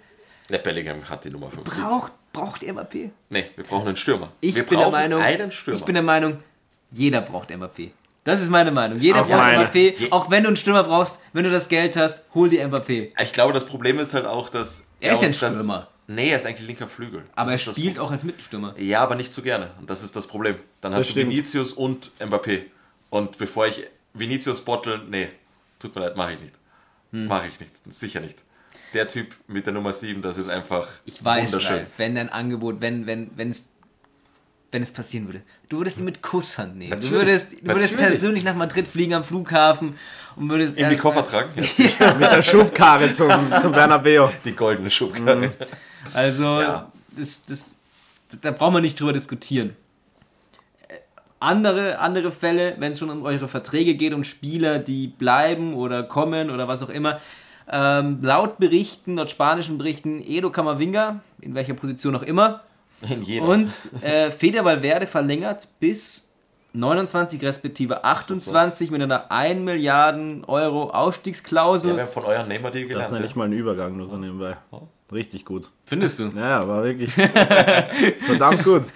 Der 0.52 0.60
Bellingham 0.60 1.10
hat 1.10 1.26
die 1.26 1.32
Nummer 1.32 1.50
5. 1.50 1.64
Braucht, 1.64 2.14
braucht 2.32 2.62
Mbappé? 2.62 3.10
Nee, 3.32 3.46
wir 3.56 3.64
brauchen 3.64 3.88
einen 3.88 3.98
Stürmer. 3.98 4.32
Ich 4.40 4.56
wir 4.56 4.68
bin 4.68 4.78
der 4.78 4.92
Meinung, 4.92 5.20
einen 5.20 5.52
Stürmer. 5.52 5.80
ich 5.80 5.84
bin 5.84 5.96
der 5.96 6.04
Meinung, 6.04 6.38
jeder 6.92 7.22
braucht 7.22 7.50
Mbappé. 7.50 7.90
Das 8.24 8.42
ist 8.42 8.50
meine 8.50 8.72
Meinung. 8.72 9.00
Jeder 9.00 9.22
Auch 9.22 9.28
braucht 9.28 9.38
meine. 9.40 9.66
Mbappé. 9.68 9.98
Je- 10.00 10.12
Auch 10.12 10.32
wenn 10.32 10.44
du 10.44 10.48
einen 10.50 10.58
Stürmer 10.58 10.84
brauchst, 10.84 11.20
wenn 11.34 11.44
du 11.44 11.52
das 11.52 11.68
Geld 11.68 11.96
hast, 11.98 12.24
hol 12.34 12.48
dir 12.50 12.66
Mbappé. 12.68 13.12
ich 13.22 13.34
glaube, 13.34 13.52
das 13.54 13.66
Problem 13.66 14.00
ist 14.00 14.14
halt 14.14 14.26
auch, 14.26 14.50
dass... 14.50 14.92
Er 15.02 15.12
ist 15.14 15.22
ja 15.22 15.28
ein 15.28 15.34
Stürmer. 15.34 15.90
Nee, 16.08 16.30
er 16.30 16.38
ist 16.38 16.46
eigentlich 16.46 16.68
linker 16.68 16.88
Flügel. 16.88 17.24
Aber 17.36 17.52
er 17.52 17.58
Das 17.58 17.66
das 17.66 17.76
spielt 17.76 17.98
auch 18.00 18.12
als 18.12 18.24
Mittelstürmer. 18.24 18.76
Ja, 18.80 19.02
aber 19.02 19.16
nicht 19.16 19.32
so 19.34 19.42
gerne. 19.42 19.72
Und 19.80 19.90
das 19.90 20.04
ist 20.04 20.16
das 20.16 20.28
Problem. 20.28 20.56
Dann 20.82 20.94
hast 20.94 21.00
Das 21.02 21.08
du 21.08 21.12
stimmt. 21.20 21.32
Vinicius 21.32 21.74
und 21.74 22.12
Mbappé. 22.20 22.64
Und 23.10 23.38
bevor 23.38 23.68
ich 23.68 23.84
Vinicius 24.14 24.62
bottle, 24.62 25.02
nee, 25.10 25.30
tut 25.80 25.96
mir 25.96 26.02
leid, 26.02 26.16
mache 26.18 26.34
ich 26.34 26.40
nicht. 26.42 26.54
Hm. 27.12 27.28
Mache 27.28 27.48
ich 27.48 27.60
nicht. 27.60 27.72
Sicher 27.94 28.20
nicht. 28.20 28.44
Der 28.94 29.08
Typ 29.08 29.34
mit 29.48 29.66
der 29.66 29.74
Nummer 29.74 29.92
7, 29.94 30.22
das 30.22 30.38
ist 30.38 30.50
einfach 30.50 30.88
Ich 31.06 31.24
weiß, 31.24 31.52
wunderschön. 31.54 31.78
Ralf, 31.78 31.88
wenn 31.98 32.16
dein 32.16 32.30
Angebot, 32.30 32.80
wenn, 32.82 33.06
wenn, 33.08 33.32
wenn 33.38 33.50
es 33.50 33.70
wenn 34.74 34.82
es 34.82 34.92
passieren 34.92 35.28
würde. 35.28 35.42
Du 35.70 35.78
würdest 35.78 36.00
ihn 36.00 36.06
mit 36.06 36.22
Kusshand 36.22 36.76
nehmen. 36.78 36.90
Natürlich. 36.92 37.10
Du 37.12 37.16
würdest, 37.18 37.52
du 37.54 37.68
würdest 37.68 37.92
Natürlich. 37.92 38.10
persönlich 38.12 38.44
nach 38.44 38.56
Madrid 38.56 38.88
fliegen 38.88 39.14
am 39.14 39.24
Flughafen 39.24 39.96
und 40.36 40.50
würdest 40.50 40.78
In 40.78 40.90
die 40.90 40.98
Koffer 40.98 41.24
tragen? 41.24 41.52
Ja, 42.00 42.14
mit 42.20 42.32
der 42.32 42.42
Schubkarre 42.42 43.12
zum, 43.12 43.30
zum 43.62 43.72
Bernabeu. 43.72 44.30
die 44.44 44.52
goldene 44.54 44.90
Schubkarre. 44.90 45.54
Also, 46.14 46.44
Ja. 46.62 46.92
das, 47.16 47.46
das, 47.46 47.72
da 48.42 48.52
brauchen 48.52 48.74
wir 48.76 48.82
nicht 48.82 49.00
drüber 49.00 49.14
diskutieren. 49.14 49.76
Äh, 50.88 50.96
Andere, 51.40 52.00
andere 52.00 52.32
Fälle, 52.32 52.76
wenn 52.80 52.94
es 52.94 53.00
schon 53.00 53.10
um 53.10 53.24
eure 53.24 53.48
Verträge 53.48 53.96
geht, 53.96 54.14
um 54.14 54.24
Spieler, 54.24 54.80
die 54.80 55.08
bleiben 55.08 55.74
oder 55.76 56.04
kommen 56.04 56.50
oder 56.50 56.68
was 56.68 56.82
auch 56.84 56.90
immer. 56.90 57.22
Ähm, 57.70 58.20
laut 58.22 58.58
Berichten, 58.58 59.16
laut 59.16 59.32
spanischen 59.32 59.78
Berichten, 59.78 60.22
Edo 60.22 60.50
Camavinga, 60.50 61.22
in 61.40 61.56
welcher 61.56 61.74
Position 61.76 62.16
auch 62.16 62.24
immer, 62.24 62.62
In 63.10 63.22
jeder. 63.22 63.48
und 63.48 63.72
äh, 64.02 64.32
Feder 64.32 64.64
Valverde 64.66 65.08
verlängert 65.08 65.68
bis 65.80 66.30
29 66.74 67.42
respektive 67.44 68.04
28 68.04 68.90
mit 68.90 69.02
einer 69.02 69.32
1 69.32 69.60
Milliarden 69.62 70.44
Euro 70.46 70.88
ja, 70.88 70.94
Ausstiegsklausel. 70.96 71.96
wir 71.96 72.04
haben 72.04 72.12
von 72.12 72.26
euren 72.26 72.48
Neymar-Deal 72.48 72.84
Das 72.86 72.90
gelernt. 72.94 73.12
ist 73.14 73.18
ja. 73.20 73.24
nicht 73.26 73.36
mal 73.36 73.46
ein 73.46 73.54
Übergang, 73.54 73.96
nur 73.96 74.08
so 74.08 74.18
nebenbei. 74.18 74.58
Richtig 75.12 75.46
gut. 75.46 75.70
Findest 75.86 76.18
du? 76.18 76.32
Ja, 76.36 76.68
war 76.68 76.84
wirklich 76.84 77.12
verdammt 78.26 78.64
gut. 78.64 78.84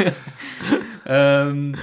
Ähm, 1.10 1.78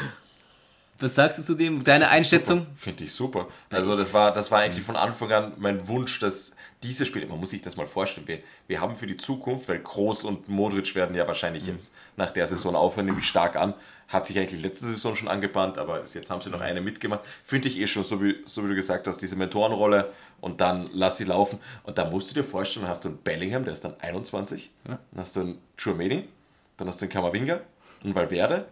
was 0.98 1.14
sagst 1.14 1.38
du 1.38 1.42
zu 1.42 1.54
dem? 1.54 1.82
Deine 1.82 2.08
Einschätzung? 2.08 2.66
Finde 2.76 3.04
ich 3.04 3.12
super. 3.12 3.48
Also 3.70 3.96
das 3.96 4.12
war, 4.12 4.32
das 4.34 4.50
war 4.50 4.60
eigentlich 4.60 4.84
von 4.84 4.96
Anfang 4.96 5.32
an 5.32 5.52
mein 5.56 5.88
Wunsch, 5.88 6.18
dass 6.18 6.54
diese 6.84 7.04
Spiele, 7.06 7.26
man 7.26 7.40
muss 7.40 7.50
sich 7.50 7.62
das 7.62 7.76
mal 7.76 7.86
vorstellen, 7.86 8.28
wir, 8.28 8.38
wir 8.68 8.80
haben 8.80 8.94
für 8.94 9.06
die 9.06 9.16
Zukunft, 9.16 9.68
weil 9.68 9.82
Kroos 9.82 10.24
und 10.24 10.48
Modric 10.48 10.94
werden 10.94 11.16
ja 11.16 11.26
wahrscheinlich 11.26 11.66
jetzt 11.66 11.94
nach 12.16 12.30
der 12.30 12.46
Saison 12.46 12.76
aufhören, 12.76 13.06
nämlich 13.06 13.26
stark 13.26 13.56
an, 13.56 13.74
hat 14.08 14.26
sich 14.26 14.38
eigentlich 14.38 14.62
letzte 14.62 14.86
Saison 14.86 15.16
schon 15.16 15.28
angebahnt, 15.28 15.78
aber 15.78 15.98
jetzt 16.02 16.30
haben 16.30 16.40
sie 16.40 16.50
noch 16.50 16.60
eine 16.60 16.80
mitgemacht. 16.80 17.20
Finde 17.44 17.68
ich 17.68 17.80
eh 17.80 17.86
schon, 17.86 18.04
so 18.04 18.22
wie, 18.22 18.36
so 18.44 18.62
wie 18.64 18.68
du 18.68 18.74
gesagt 18.74 19.06
hast, 19.08 19.18
diese 19.18 19.34
Mentorenrolle 19.34 20.12
und 20.40 20.60
dann 20.60 20.88
lass 20.92 21.16
sie 21.16 21.24
laufen. 21.24 21.58
Und 21.84 21.98
da 21.98 22.04
musst 22.08 22.30
du 22.30 22.34
dir 22.34 22.44
vorstellen, 22.44 22.82
dann 22.84 22.90
hast 22.90 23.04
du 23.04 23.08
einen 23.08 23.18
Bellingham, 23.18 23.64
der 23.64 23.72
ist 23.72 23.84
dann 23.84 23.94
21, 24.00 24.70
dann 24.84 24.98
hast 25.16 25.34
du 25.36 25.40
einen 25.40 25.58
Chouameni, 25.82 26.28
dann 26.76 26.86
hast 26.86 27.00
du 27.00 27.06
einen 27.06 27.12
Kamavinga, 27.12 27.60
einen 28.04 28.14
Valverde, 28.14 28.66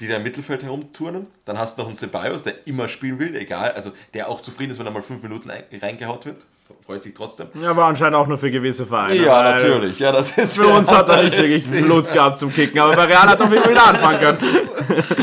die 0.00 0.08
da 0.08 0.16
im 0.16 0.22
Mittelfeld 0.24 0.62
herumturnen. 0.62 1.26
Dann 1.44 1.58
hast 1.58 1.76
du 1.76 1.82
noch 1.82 1.88
einen 1.88 1.94
Ceballos, 1.94 2.42
der 2.44 2.66
immer 2.66 2.88
spielen 2.88 3.18
will, 3.18 3.34
egal, 3.36 3.72
also 3.72 3.92
der 4.14 4.28
auch 4.28 4.40
zufrieden 4.40 4.70
ist, 4.72 4.78
wenn 4.78 4.86
er 4.86 4.92
mal 4.92 5.02
fünf 5.02 5.22
Minuten 5.22 5.50
ein- 5.50 5.64
reingehaut 5.80 6.24
wird. 6.26 6.44
Freut 6.84 7.02
sich 7.02 7.14
trotzdem. 7.14 7.48
Ja, 7.60 7.70
aber 7.70 7.84
anscheinend 7.84 8.14
auch 8.14 8.28
nur 8.28 8.38
für 8.38 8.50
gewisse 8.50 8.86
Vereine. 8.86 9.16
Ja, 9.16 9.42
natürlich. 9.42 9.98
Ja, 9.98 10.12
das 10.12 10.38
ist 10.38 10.56
Für 10.56 10.68
uns 10.68 10.90
hat 10.90 11.08
er 11.08 11.24
nicht 11.24 11.36
wirklich 11.36 11.80
Lust 11.80 12.12
gehabt 12.12 12.38
zum 12.38 12.52
Kicken, 12.52 12.78
aber 12.80 12.94
bei 12.94 13.04
Real 13.04 13.22
hat 13.28 13.40
er 13.40 13.46
Fall 13.46 13.70
wieder 13.70 13.86
anfangen 13.86 14.20
können. 14.20 14.38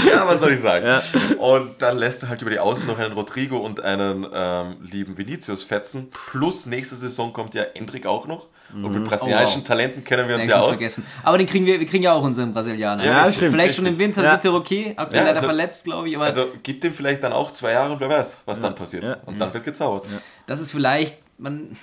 Ja, 0.06 0.28
was 0.28 0.42
soll 0.42 0.52
ich 0.52 0.60
sagen? 0.60 0.86
Ja. 0.86 1.02
Und 1.38 1.82
dann 1.82 1.98
lässt 1.98 2.24
du 2.24 2.28
halt 2.28 2.42
über 2.42 2.52
die 2.52 2.60
Außen 2.60 2.86
noch 2.86 3.00
einen 3.00 3.14
Rodrigo 3.14 3.58
und 3.58 3.82
einen 3.82 4.28
ähm, 4.34 4.76
lieben 4.82 5.18
Vinicius 5.18 5.64
fetzen. 5.64 6.10
Plus 6.12 6.66
nächste 6.66 6.96
Saison 6.96 7.32
kommt 7.32 7.54
ja 7.54 7.64
Endrick 7.74 8.06
auch 8.06 8.28
noch. 8.28 8.48
Und 8.74 8.92
mit 8.94 9.04
brasilianischen 9.04 9.58
Oh, 9.58 9.62
wow. 9.62 9.68
Talenten 9.68 10.04
kennen 10.04 10.28
wir 10.28 10.36
uns 10.36 10.48
ja 10.48 10.60
aus. 10.60 10.78
vergessen. 10.78 11.06
Aber 11.24 11.38
den 11.38 11.46
kriegen 11.48 11.66
wir, 11.66 11.80
wir 11.80 11.86
kriegen 11.86 12.04
ja 12.04 12.14
auch 12.14 12.24
unseren 12.24 12.54
Brasilianer. 12.54 13.06
Ja, 13.06 13.24
richtig, 13.26 13.50
Vielleicht 13.50 13.70
richtig. 13.70 13.76
schon 13.86 13.94
im 13.94 14.00
Winter 14.00 14.24
Ja. 14.24 14.32
wird 14.32 14.46
er 14.46 14.54
okay. 14.54 14.94
Aktuell 14.96 15.22
Ja, 15.22 15.28
leider 15.28 15.36
also- 15.38 15.46
verletzt, 15.48 15.84
glaube 15.84 16.10
ich. 16.10 16.16
Aber 16.16 16.26
Also 16.26 16.48
gibt 16.64 16.84
dem 16.84 16.94
vielleicht 16.94 17.24
dann 17.24 17.34
auch 17.34 17.52
zwei 17.52 17.72
Jahre 17.74 17.94
und 17.94 18.00
wer 18.00 18.10
weiß, 18.10 18.42
was 18.46 18.60
dann 18.62 18.74
passiert. 18.76 19.04
Ja. 19.04 19.18
Und 19.26 19.40
dann 19.40 19.54
wird 19.54 19.64
gezaubert. 19.64 20.08
das 20.48 20.60
ist 20.60 20.72
vielleicht, 20.72 21.18
man, 21.38 21.78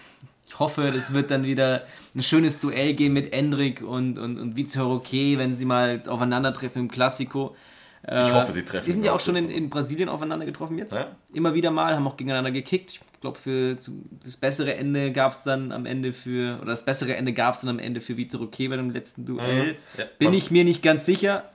ich 0.46 0.58
hoffe, 0.58 0.90
das 0.92 1.12
wird 1.12 1.30
dann 1.30 1.44
wieder 1.44 1.84
ein 2.14 2.22
schönes 2.22 2.58
Duell 2.60 2.94
geben 2.94 3.14
mit 3.14 3.32
Endrick 3.32 3.82
und, 3.82 4.18
und, 4.18 4.38
und 4.40 4.56
Vitor 4.56 4.84
Roque, 4.86 5.38
wenn 5.38 5.54
sie 5.54 5.64
mal 5.64 6.02
aufeinandertreffen 6.08 6.82
im 6.82 6.90
Klassiko. 6.90 7.54
Ich 8.02 8.32
hoffe, 8.32 8.52
sie 8.52 8.64
treffen. 8.64 8.86
Die 8.86 8.92
sind 8.92 9.04
ja 9.04 9.12
auch 9.12 9.20
schon 9.20 9.36
in, 9.36 9.50
in 9.50 9.68
Brasilien 9.68 10.08
aufeinander 10.08 10.46
getroffen 10.46 10.78
jetzt. 10.78 10.94
Ja. 10.94 11.08
Immer 11.34 11.54
wieder 11.54 11.70
mal, 11.70 11.94
haben 11.94 12.06
auch 12.06 12.16
gegeneinander 12.16 12.50
gekickt. 12.50 12.92
Ich 12.92 13.20
glaube, 13.20 13.38
für 13.38 13.76
das 14.24 14.36
bessere 14.38 14.74
Ende 14.74 15.12
gab 15.12 15.32
es 15.32 15.42
dann 15.42 15.70
am 15.70 15.84
Ende 15.84 16.14
für, 16.14 16.58
oder 16.62 16.70
das 16.70 16.84
bessere 16.86 17.14
Ende 17.14 17.34
gab 17.34 17.54
es 17.54 17.60
dann 17.60 17.70
am 17.70 17.78
Ende 17.78 18.00
für 18.00 18.16
Vitor 18.16 18.40
Roque 18.40 18.70
bei 18.70 18.76
dem 18.76 18.90
letzten 18.90 19.26
Duell. 19.26 19.72
Mhm. 19.72 19.76
Ja. 19.98 20.04
Bin 20.18 20.32
ich 20.32 20.50
mir 20.50 20.64
nicht 20.64 20.82
ganz 20.82 21.04
sicher, 21.04 21.50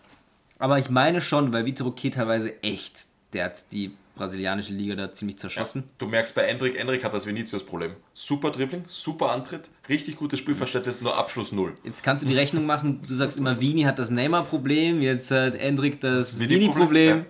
aber 0.59 0.77
ich 0.77 0.91
meine 0.91 1.19
schon, 1.19 1.51
weil 1.51 1.65
Vitor 1.65 1.87
Roque 1.87 2.11
teilweise 2.11 2.61
echt, 2.61 3.07
der 3.33 3.45
hat 3.45 3.71
die 3.71 3.95
brasilianische 4.15 4.73
Liga 4.73 4.95
da 4.95 5.11
ziemlich 5.13 5.37
zerschossen. 5.37 5.83
Du 5.97 6.07
merkst 6.07 6.33
bei 6.35 6.43
Endrick, 6.43 6.79
Endrick 6.79 7.03
hat 7.03 7.13
das 7.13 7.27
Vinicius-Problem. 7.27 7.91
Super 8.13 8.49
Dribbling, 8.51 8.83
super 8.87 9.31
Antritt, 9.31 9.69
richtig 9.89 10.15
gutes 10.15 10.39
Spielverständnis, 10.39 11.01
nur 11.01 11.17
Abschluss 11.17 11.51
null. 11.51 11.73
Jetzt 11.83 12.03
kannst 12.03 12.23
du 12.23 12.29
die 12.29 12.35
Rechnung 12.35 12.65
machen, 12.65 13.01
du 13.07 13.13
sagst 13.15 13.37
immer, 13.37 13.59
Vini 13.59 13.83
hat 13.83 13.99
das 13.99 14.09
Neymar-Problem, 14.09 15.01
jetzt 15.01 15.31
hat 15.31 15.55
Endrick 15.55 15.99
das 16.01 16.39
Vini-Problem, 16.39 16.59
Vini-Problem. 16.73 17.25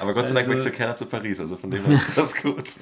Aber 0.00 0.14
Gott 0.14 0.28
sei 0.28 0.34
Dank 0.34 0.46
Also- 0.48 0.56
wechselt 0.58 0.74
keiner 0.74 0.96
zu 0.96 1.06
Paris, 1.06 1.40
also 1.40 1.56
von 1.56 1.70
dem 1.70 1.84
her 1.84 1.94
ist 1.94 2.16
das 2.16 2.34
gut. 2.40 2.68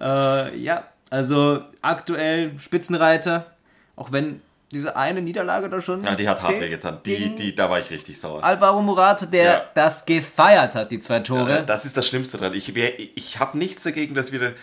Äh, 0.00 0.56
ja, 0.58 0.88
also 1.10 1.60
aktuell 1.82 2.58
Spitzenreiter, 2.58 3.54
auch 3.94 4.10
wenn 4.10 4.40
diese 4.72 4.96
eine 4.96 5.22
Niederlage 5.22 5.68
da 5.68 5.80
schon. 5.80 6.02
Ja, 6.04 6.14
die 6.14 6.28
hat 6.28 6.42
hart 6.42 6.58
wehgetan. 6.60 6.98
Die, 7.04 7.34
die, 7.34 7.54
da 7.54 7.68
war 7.70 7.78
ich 7.78 7.90
richtig 7.90 8.18
sauer. 8.18 8.42
Alvaro 8.42 8.80
Morata, 8.82 9.26
der 9.26 9.44
Ja. 9.44 9.64
das 9.74 10.04
gefeiert 10.04 10.74
hat, 10.74 10.90
die 10.90 10.98
zwei 10.98 11.18
Äh, 11.18 11.22
Tore. 11.22 11.62
Das 11.66 11.84
ist 11.84 11.96
das 11.96 12.06
Schlimmste 12.08 12.38
dran. 12.38 12.54
Ich, 12.54 12.74
ich 12.76 13.38
habe 13.38 13.56
nichts 13.58 13.82
dagegen, 13.82 14.14
dass 14.14 14.32
wir, 14.32 14.54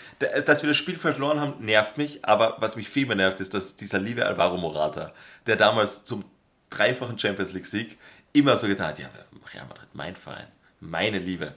dass 0.46 0.64
wir 0.64 0.68
das 0.70 0.78
Spiel 0.78 0.98
verloren 0.98 1.40
haben, 1.40 1.54
nervt 1.64 1.98
mich. 1.98 2.26
Aber 2.26 2.58
was 2.60 2.76
mich 2.76 2.90
viel 2.90 3.06
mehr 3.06 3.16
nervt, 3.16 3.40
ist, 3.40 3.54
dass 3.54 3.76
dieser 3.76 4.00
liebe 4.00 4.26
Alvaro 4.26 4.58
Morata, 4.58 5.14
der 5.48 5.56
damals 5.56 6.04
zum 6.04 6.26
dreifachen 6.70 7.18
Champions 7.18 7.54
League-Sieg 7.54 7.98
immer 8.34 8.56
so 8.58 8.68
getan 8.68 8.88
hat: 8.90 9.00
Ja, 9.00 9.08
Real 9.54 9.66
Madrid, 9.68 9.88
mein 9.94 10.16
Verein, 10.16 10.48
meine 10.80 11.20
Liebe. 11.20 11.54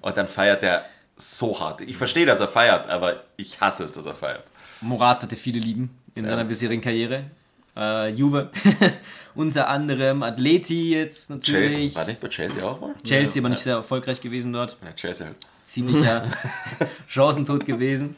Und 0.00 0.16
dann 0.16 0.26
feiert 0.26 0.62
er 0.64 0.84
so 1.16 1.58
hart. 1.60 1.80
Ich 1.82 1.96
verstehe, 1.96 2.26
dass 2.26 2.40
er 2.40 2.48
feiert, 2.48 2.88
aber 2.90 3.22
ich 3.36 3.60
hasse 3.60 3.84
es, 3.84 3.92
dass 3.92 4.06
er 4.06 4.14
feiert. 4.14 4.42
Morata 4.80 5.22
hatte 5.22 5.36
viele 5.36 5.58
lieben 5.60 5.96
in 6.16 6.24
seiner 6.24 6.44
bisherigen 6.44 6.80
Karriere. 6.82 7.24
Äh, 7.78 8.10
Juve, 8.10 8.50
unter 9.36 9.68
anderem 9.68 10.22
Atleti 10.24 10.92
jetzt 10.92 11.30
natürlich. 11.30 11.76
Chelsea. 11.76 11.94
War 11.94 12.06
nicht 12.06 12.20
bei 12.20 12.28
Chelsea 12.28 12.64
auch 12.64 12.80
mal? 12.80 12.94
Chelsea, 13.04 13.40
aber 13.40 13.50
nicht 13.50 13.62
sehr 13.62 13.76
erfolgreich 13.76 14.20
gewesen 14.20 14.52
dort. 14.52 14.76
Ja, 14.84 14.92
Chelsea 14.92 15.26
halt. 15.26 15.36
Ziemlicher 15.62 16.26
Chancentod 17.08 17.64
gewesen. 17.64 18.16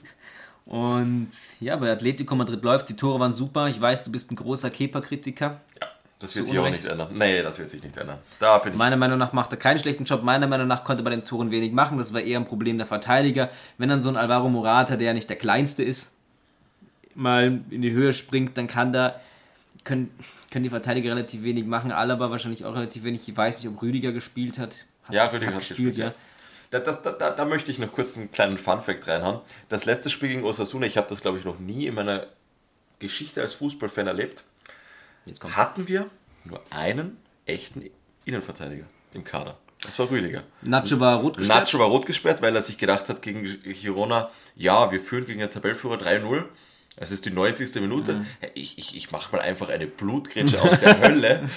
Und 0.64 1.30
ja, 1.60 1.76
bei 1.76 1.90
Atletico 1.90 2.34
Madrid 2.34 2.62
läuft 2.64 2.88
Die 2.88 2.96
Tore 2.96 3.18
waren 3.20 3.34
super. 3.34 3.68
Ich 3.68 3.80
weiß, 3.80 4.04
du 4.04 4.12
bist 4.12 4.30
ein 4.30 4.36
großer 4.36 4.70
Kepa-Kritiker. 4.70 5.60
Ja, 5.80 5.88
das 6.20 6.36
wird 6.36 6.46
sich 6.46 6.58
auch 6.58 6.68
nicht 6.68 6.84
ändern. 6.84 7.08
Nee, 7.12 7.42
das 7.42 7.58
wird 7.58 7.68
sich 7.68 7.82
nicht 7.82 7.96
ändern. 7.96 8.18
Da 8.38 8.58
bin 8.58 8.72
ich. 8.72 8.78
Meiner 8.78 8.96
Meinung 8.96 9.18
nach 9.18 9.32
macht 9.32 9.52
er 9.52 9.58
keinen 9.58 9.80
schlechten 9.80 10.04
Job. 10.04 10.22
Meiner 10.22 10.46
Meinung 10.46 10.68
nach 10.68 10.84
konnte 10.84 11.02
er 11.02 11.04
bei 11.04 11.10
den 11.10 11.24
Toren 11.24 11.50
wenig 11.50 11.72
machen. 11.72 11.98
Das 11.98 12.14
war 12.14 12.20
eher 12.20 12.38
ein 12.38 12.44
Problem 12.44 12.78
der 12.78 12.86
Verteidiger. 12.86 13.50
Wenn 13.78 13.88
dann 13.88 14.00
so 14.00 14.08
ein 14.08 14.16
Alvaro 14.16 14.48
Morata, 14.48 14.96
der 14.96 15.08
ja 15.08 15.12
nicht 15.12 15.28
der 15.28 15.36
kleinste 15.36 15.82
ist, 15.82 16.12
mal 17.14 17.60
in 17.70 17.82
die 17.82 17.90
Höhe 17.90 18.12
springt, 18.12 18.56
dann 18.56 18.68
kann 18.68 18.92
da 18.92 19.20
können, 19.84 20.10
können 20.50 20.62
die 20.62 20.70
Verteidiger 20.70 21.10
relativ 21.10 21.42
wenig 21.42 21.64
machen. 21.64 21.92
Alaba 21.92 22.30
wahrscheinlich 22.30 22.64
auch 22.64 22.74
relativ 22.74 23.04
wenig. 23.04 23.28
Ich 23.28 23.36
weiß 23.36 23.62
nicht, 23.62 23.68
ob 23.68 23.80
Rüdiger 23.82 24.12
gespielt 24.12 24.58
hat. 24.58 24.84
hat 25.04 25.14
Ja, 25.14 25.26
Rüdiger 25.26 25.54
hat 25.54 25.58
gespielt, 25.58 25.96
ja. 25.96 26.14
Da, 26.70 26.78
das, 26.78 27.02
da, 27.02 27.10
da, 27.10 27.30
da 27.30 27.44
möchte 27.44 27.70
ich 27.72 27.78
noch 27.78 27.90
kurz 27.90 28.16
einen 28.16 28.30
kleinen 28.30 28.56
Funfact 28.56 29.08
reinhauen. 29.08 29.40
Das 29.68 29.86
letzte 29.86 30.08
Spiel 30.08 30.28
gegen 30.28 30.44
Osasuna, 30.44 30.86
ich 30.86 30.96
habe 30.96 31.08
das 31.08 31.20
glaube 31.20 31.38
ich 31.38 31.44
noch 31.44 31.58
nie 31.58 31.86
in 31.86 31.94
meiner 31.94 32.26
Geschichte 33.00 33.40
als 33.40 33.54
Fußballfan 33.54 34.06
erlebt, 34.06 34.44
hatten 35.54 35.88
wir 35.88 36.08
nur 36.44 36.62
einen 36.70 37.16
echten 37.46 37.90
Innenverteidiger 38.24 38.84
im 39.14 39.24
Kader. 39.24 39.58
Das 39.82 39.98
war 39.98 40.10
Rüdiger. 40.10 40.42
Nacho 40.62 41.00
war 41.00 41.20
rot 41.20 41.38
gesperrt. 41.38 41.60
Nacho 41.60 41.78
war 41.78 41.86
rot 41.86 42.06
gesperrt, 42.06 42.42
weil 42.42 42.54
er 42.54 42.60
sich 42.60 42.78
gedacht 42.78 43.08
hat 43.08 43.22
gegen 43.22 43.44
Girona, 43.62 44.30
ja, 44.54 44.92
wir 44.92 45.00
führen 45.00 45.24
gegen 45.24 45.40
den 45.40 45.50
Tabellführer 45.50 45.96
3-0. 45.96 46.44
Es 47.02 47.10
ist 47.10 47.24
die 47.24 47.30
90. 47.30 47.76
Minute. 47.76 48.16
Mhm. 48.16 48.26
Ich, 48.52 48.78
ich, 48.78 48.94
ich 48.94 49.10
mache 49.10 49.34
mal 49.34 49.40
einfach 49.40 49.70
eine 49.70 49.86
Blutgrätsche 49.86 50.60
aus 50.60 50.80
der 50.80 51.00
Hölle, 51.00 51.48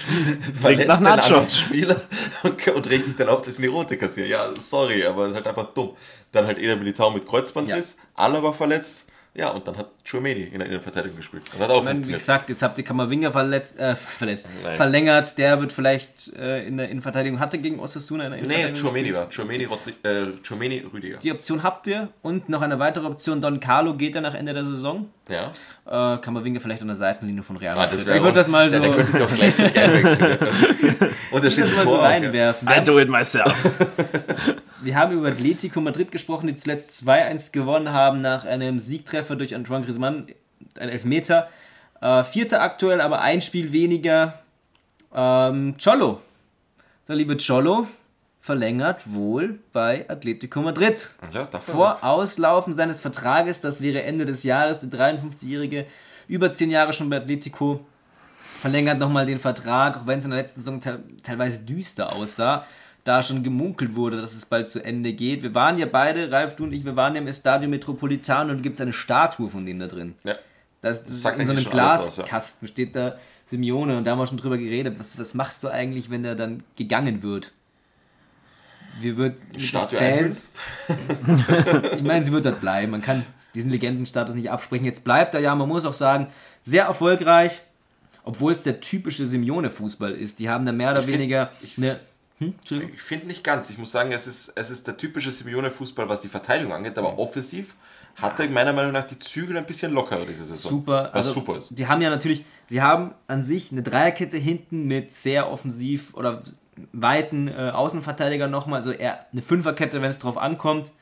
verletze 0.54 1.04
den 1.04 1.08
anderen 1.08 1.50
Spieler 1.50 2.02
und, 2.44 2.66
und 2.66 2.89
reg 2.89 3.06
mich 3.06 3.18
dann 3.18 3.28
auf, 3.28 3.41
dass 3.41 3.60
ich 3.60 3.66
eine 3.66 3.74
rote 3.74 3.98
kassiere. 3.98 4.28
Ja, 4.28 4.50
sorry, 4.58 5.06
aber 5.06 5.24
es 5.24 5.30
ist 5.30 5.36
halt 5.36 5.48
einfach 5.48 5.74
dumm. 5.74 5.91
Dann 6.32 6.46
halt 6.46 6.60
Eder 6.60 6.78
Militao 6.78 7.12
mit 7.12 7.28
Kreuzbandriss, 7.28 7.98
Alaba 8.16 8.54
verletzt. 8.54 9.10
Ja, 9.36 9.50
und 9.50 9.68
dann 9.68 9.76
hat 9.78 9.88
Chouameni 10.08 10.44
in 10.44 10.60
der 10.60 10.68
Innenverteidigung 10.68 11.18
gespielt. 11.18 11.42
Das 11.52 11.60
hat 11.60 11.72
auch 11.72 11.80
Ich 11.80 11.86
meine, 11.86 12.08
wie 12.08 12.12
gesagt, 12.12 12.50
jetzt 12.50 12.62
habt 12.62 12.78
ihr 12.78 12.84
Kamavinga 12.84 13.32
verletzt, 13.32 13.80
äh, 13.80 13.96
verletzt 14.20 14.46
verlängert. 14.76 15.36
Der 15.40 15.60
wird 15.60 15.72
vielleicht 15.72 16.32
äh, 16.38 16.68
in 16.68 16.78
der 16.78 16.90
Innenverteidigung, 16.90 17.40
hatte 17.40 17.58
gegen 17.58 17.80
Osasuna 17.80 18.26
in 18.26 18.32
der 18.32 18.42
Nee, 18.42 18.46
Innenverteidigung 18.46 18.82
Chouameni 18.90 19.10
gespielt. 19.10 19.26
war. 19.26 19.32
Chouameni, 19.32 19.66
Rodri 19.66 19.94
äh, 20.04 20.38
Chouameni 20.48 20.84
Rüdiger. 20.94 21.18
Die 21.18 21.32
Option 21.32 21.64
habt 21.64 21.88
ihr. 21.88 22.10
Und 22.22 22.48
noch 22.48 22.62
eine 22.62 22.78
weitere 22.78 23.08
Option, 23.08 23.42
Don 23.42 23.60
Carlo 23.60 23.96
geht 23.96 24.14
er 24.16 24.22
nach 24.22 24.36
Ende 24.36 24.54
der 24.54 24.66
Saison. 24.66 25.10
Ja. 25.28 25.48
Äh, 26.16 26.18
Kamavinga 26.20 26.60
vielleicht 26.60 26.84
an 26.84 26.88
der 26.90 26.96
Seitenlinie 26.98 27.42
von 27.42 27.58
Real 27.58 27.76
Ah, 27.76 27.90
ich 27.92 28.06
würde 28.06 28.34
das 28.34 28.48
mal 28.48 28.70
so, 28.70 28.80
Der, 28.80 28.82
der 28.88 28.92
könnte 28.96 29.12
sich 29.12 29.22
auch 29.24 29.34
gleichzeitig 29.34 29.80
einwechseln. 29.82 30.38
und 31.32 31.44
da 31.44 31.50
steht 31.50 31.64
das 31.64 31.72
mal 31.72 31.84
so 31.86 31.90
Tor 31.90 32.00
auch, 32.00 32.04
ja. 32.04 32.08
reinwerfen. 32.10 32.68
I 32.70 32.84
do 32.84 33.00
it 33.00 33.10
myself. 33.10 33.52
Wir 34.84 34.98
haben 34.98 35.14
über 35.14 35.30
Atletico 35.30 35.80
Madrid 35.80 36.12
gesprochen, 36.12 36.48
die 36.48 36.56
zuletzt 36.56 36.92
2-1 37.08 37.54
gewonnen 37.54 37.94
haben 37.94 38.20
nach 38.20 38.44
einem 38.44 38.80
Siegtreffer 38.80 39.38
durch 39.38 39.56
Antoine 39.56 39.86
Griezmann, 39.86 40.28
ein 40.78 40.90
Elfmeter. 40.90 41.50
Äh, 42.02 42.26
Vierter 42.26 42.62
aktuell, 42.62 43.00
aber 43.00 43.22
ein 43.22 43.40
Spiel 43.40 43.72
weniger. 43.72 44.40
Ähm, 45.16 45.76
Cholo. 45.82 46.20
Der 47.08 47.16
liebe 47.16 47.38
Cholo 47.38 47.88
verlängert 48.42 49.14
wohl 49.14 49.60
bei 49.72 50.06
Atletico 50.10 50.62
Madrid. 50.62 51.12
Ja, 51.34 51.46
davor. 51.46 51.74
Vor 51.74 52.04
Auslaufen 52.04 52.74
seines 52.74 53.00
Vertrages, 53.00 53.62
das 53.62 53.80
wäre 53.82 54.04
Ende 54.04 54.26
des 54.26 54.44
Jahres, 54.44 54.80
der 54.80 54.90
53-Jährige, 54.90 55.86
über 56.28 56.52
10 56.52 56.72
Jahre 56.72 56.92
schon 56.92 57.10
bei 57.10 57.18
Atletico, 57.18 57.86
verlängert 58.60 59.00
nochmal 59.00 59.26
den 59.26 59.40
Vertrag, 59.40 59.96
auch 59.96 60.08
wenn 60.08 60.20
es 60.20 60.26
in 60.26 60.32
der 60.32 60.42
letzten 60.42 60.60
Saison 60.60 60.82
te 60.82 61.02
teilweise 61.22 61.62
düster 61.62 62.12
aussah, 62.12 62.66
da 63.04 63.22
schon 63.22 63.43
gemunkelt 63.43 63.95
wurde, 63.95 64.22
dass 64.22 64.34
es 64.34 64.45
bald 64.45 64.70
zu 64.70 64.84
Ende 64.84 65.14
geht. 65.14 65.43
Wir 65.43 65.54
waren 65.54 65.78
ja 65.78 65.86
beide, 65.86 66.32
Ralf, 66.32 66.56
du 66.56 66.64
und 66.64 66.74
ich, 66.74 66.86
wir 66.86 66.95
waren 66.95 67.16
ja 67.16 67.22
im 67.22 67.28
Estadio 67.28 67.68
Metropolitano 67.70 68.51
und 68.51 68.62
gibt 68.62 68.76
es 68.76 68.82
eine 68.82 68.93
Statue 68.93 69.49
von 69.49 69.66
dem 69.66 69.80
da 69.80 69.88
drin. 69.88 70.16
Ja. 70.24 70.36
Das, 70.82 71.04
das 71.06 71.22
sagt 71.22 71.39
in 71.39 71.45
so 71.47 71.54
einem 71.54 71.66
alles 71.68 72.08
aus, 72.08 72.18
ja. 72.18 72.24
Glaskasten 72.24 72.68
steht 72.68 72.95
da 72.95 73.18
Simeone 73.45 73.97
und 73.97 74.04
da 74.06 74.12
haben 74.12 74.20
wir 74.20 74.26
schon 74.28 74.38
drüber 74.38 74.58
geredet. 74.58 74.95
Was, 74.99 75.18
was 75.18 75.34
machst 75.34 75.64
du 75.64 75.70
eigentlich, 75.70 76.10
wenn 76.10 76.24
der 76.24 76.36
dann 76.36 76.64
gegangen 76.76 77.24
wird? 77.24 77.51
Wie 79.01 79.18
wird 79.18 79.38
Statue 79.58 79.97
Fans? 79.97 80.47
ich 81.95 82.04
meine, 82.04 82.24
sie 82.24 82.32
wird 82.32 82.45
dort 82.45 82.60
bleiben. 82.62 82.91
Man 82.91 83.01
kann 83.01 83.26
diesen 83.56 83.72
Legendenstatus 83.72 84.36
nicht 84.36 84.51
absprechen. 84.51 84.86
Jetzt 84.86 85.04
bleibt 85.04 85.34
er 85.34 85.39
ja, 85.39 85.56
man 85.56 85.68
muss 85.68 85.86
auch 85.86 85.93
sagen, 85.93 86.28
sehr 86.62 86.86
erfolgreich, 86.86 87.62
obwohl 88.24 88.51
es 88.51 88.64
der 88.64 88.82
typische 88.82 89.26
Simeone-Fußball 89.26 90.12
ist. 90.12 90.39
Die 90.39 90.49
haben 90.49 90.66
da 90.66 90.72
mehr 90.72 90.91
oder 90.91 90.99
Ich 90.99 91.06
find- 91.06 91.18
weniger 91.18 91.49
ich- 91.62 91.78
eine. 91.78 91.99
Hm? 92.44 92.89
Ich 92.94 93.02
finde 93.02 93.28
nicht 93.28 93.44
ganz. 93.44 93.70
Ich 93.70 93.78
muss 93.78 93.91
sagen, 93.91 94.12
es 94.12 94.28
ist, 94.28 94.54
es 94.56 94.70
ist 94.70 94.88
der 94.88 94.98
typische 94.98 95.32
Simeone-Fußball, 95.32 96.10
was 96.10 96.22
die 96.22 96.28
Verteidigung 96.28 96.74
angeht, 96.74 96.98
aber 96.98 97.18
offensiv 97.18 97.76
hat 98.16 98.39
er 98.39 98.48
meiner 98.50 98.74
Meinung 98.74 98.91
nach 98.91 99.08
die 99.08 99.18
Zügel 99.18 99.58
ein 99.58 99.66
bisschen 99.66 99.91
lockerer 99.91 100.26
diese 100.26 100.44
Saison. 100.44 100.72
super. 100.72 101.10
Was 101.14 101.28
also, 101.28 101.34
super 101.34 101.58
ist. 101.58 101.78
Die 101.78 101.88
haben 101.88 102.02
ja 102.02 102.10
natürlich, 102.10 102.46
sie 102.68 102.82
haben 102.82 103.14
an 103.28 103.44
sich 103.44 103.72
eine 103.72 103.82
Dreierkette 103.82 104.38
hinten 104.38 104.88
mit 104.88 105.12
sehr 105.12 105.52
offensiv 105.52 106.14
oder 106.14 106.44
weiten 106.91 107.48
äh, 107.48 107.72
Außenverteidigern 107.74 108.52
nochmal, 108.52 108.78
also 108.78 108.91
eher 108.91 109.26
eine 109.32 109.41
Fünferkette, 109.41 110.02
wenn 110.02 110.10
es 110.10 110.20
drauf 110.20 110.38
ankommt. 110.38 110.94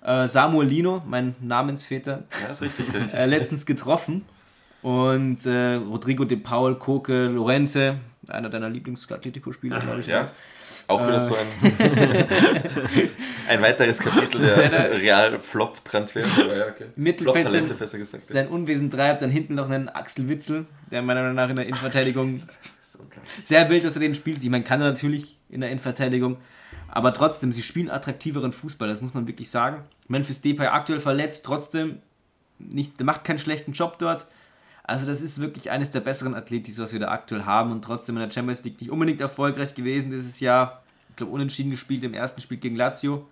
Äh, 0.00 0.26
Samuel 0.26 0.68
Lino, 0.68 1.02
mein 1.06 1.34
Namensväter, 1.40 2.24
Ja, 2.42 2.48
ist 2.48 2.62
richtig. 2.62 2.86
äh, 3.14 3.26
letztens 3.26 3.66
getroffen. 3.66 4.24
Und 4.82 5.44
äh, 5.46 5.74
Rodrigo 5.74 6.24
de 6.24 6.38
Paul, 6.38 6.76
Koke, 6.78 7.26
Lorente, 7.26 7.96
einer 8.28 8.48
deiner 8.48 8.68
Lieblings-Atletico-Spieler, 8.68 9.80
glaube 9.80 10.00
ich. 10.00 10.06
ja, 10.06 10.30
auch 10.86 11.06
wieder 11.06 11.20
so 11.20 11.34
ein, 11.34 11.46
Äh. 11.78 13.08
ein 13.48 13.60
weiteres 13.60 13.98
Kapitel 13.98 14.40
der 14.40 14.92
Real-Flop-Transfer. 15.00 16.20
Ja, 16.20 16.66
okay. 16.68 16.86
Mittelfeld 16.96 17.78
besser 17.78 17.98
gesagt. 17.98 18.24
Sein 18.24 18.48
Unwesen 18.48 18.90
treibt, 18.90 19.22
dann 19.22 19.30
hinten 19.30 19.54
noch 19.54 19.68
einen 19.68 19.88
Axel 19.88 20.28
Witzel, 20.28 20.66
der 20.90 21.02
meiner 21.02 21.20
Meinung 21.22 21.36
nach 21.36 21.50
in 21.50 21.56
der 21.56 21.66
Innenverteidigung 21.66 22.42
So 22.88 23.00
sehr 23.42 23.68
wild, 23.68 23.84
dass 23.84 23.94
er 23.94 24.00
den 24.00 24.14
spielt. 24.14 24.42
Ich 24.42 24.48
meine, 24.48 24.64
kann 24.64 24.80
er 24.80 24.86
natürlich 24.86 25.36
in 25.50 25.60
der 25.60 25.70
Innenverteidigung. 25.70 26.38
Aber 26.88 27.12
trotzdem, 27.12 27.52
sie 27.52 27.60
spielen 27.60 27.90
attraktiveren 27.90 28.50
Fußball, 28.50 28.88
das 28.88 29.02
muss 29.02 29.12
man 29.12 29.28
wirklich 29.28 29.50
sagen. 29.50 29.82
Memphis 30.08 30.40
Depay 30.40 30.68
aktuell 30.68 31.00
verletzt, 31.00 31.44
trotzdem 31.44 31.98
nicht, 32.58 32.98
der 32.98 33.04
macht 33.04 33.24
keinen 33.24 33.38
schlechten 33.38 33.72
Job 33.72 33.98
dort. 33.98 34.26
Also 34.88 35.06
das 35.06 35.20
ist 35.20 35.38
wirklich 35.38 35.70
eines 35.70 35.90
der 35.90 36.00
besseren 36.00 36.34
Athletis, 36.34 36.78
was 36.78 36.94
wir 36.94 36.98
da 37.00 37.08
aktuell 37.08 37.44
haben 37.44 37.72
und 37.72 37.82
trotzdem 37.82 38.16
in 38.16 38.22
der 38.22 38.30
Champions 38.30 38.64
League 38.64 38.80
nicht 38.80 38.90
unbedingt 38.90 39.20
erfolgreich 39.20 39.74
gewesen 39.74 40.10
dieses 40.10 40.40
Jahr. 40.40 40.82
Ich 41.10 41.16
glaube, 41.16 41.30
unentschieden 41.32 41.68
gespielt 41.70 42.02
im 42.04 42.14
ersten 42.14 42.40
Spiel 42.40 42.56
gegen 42.56 42.74
Lazio. 42.74 43.28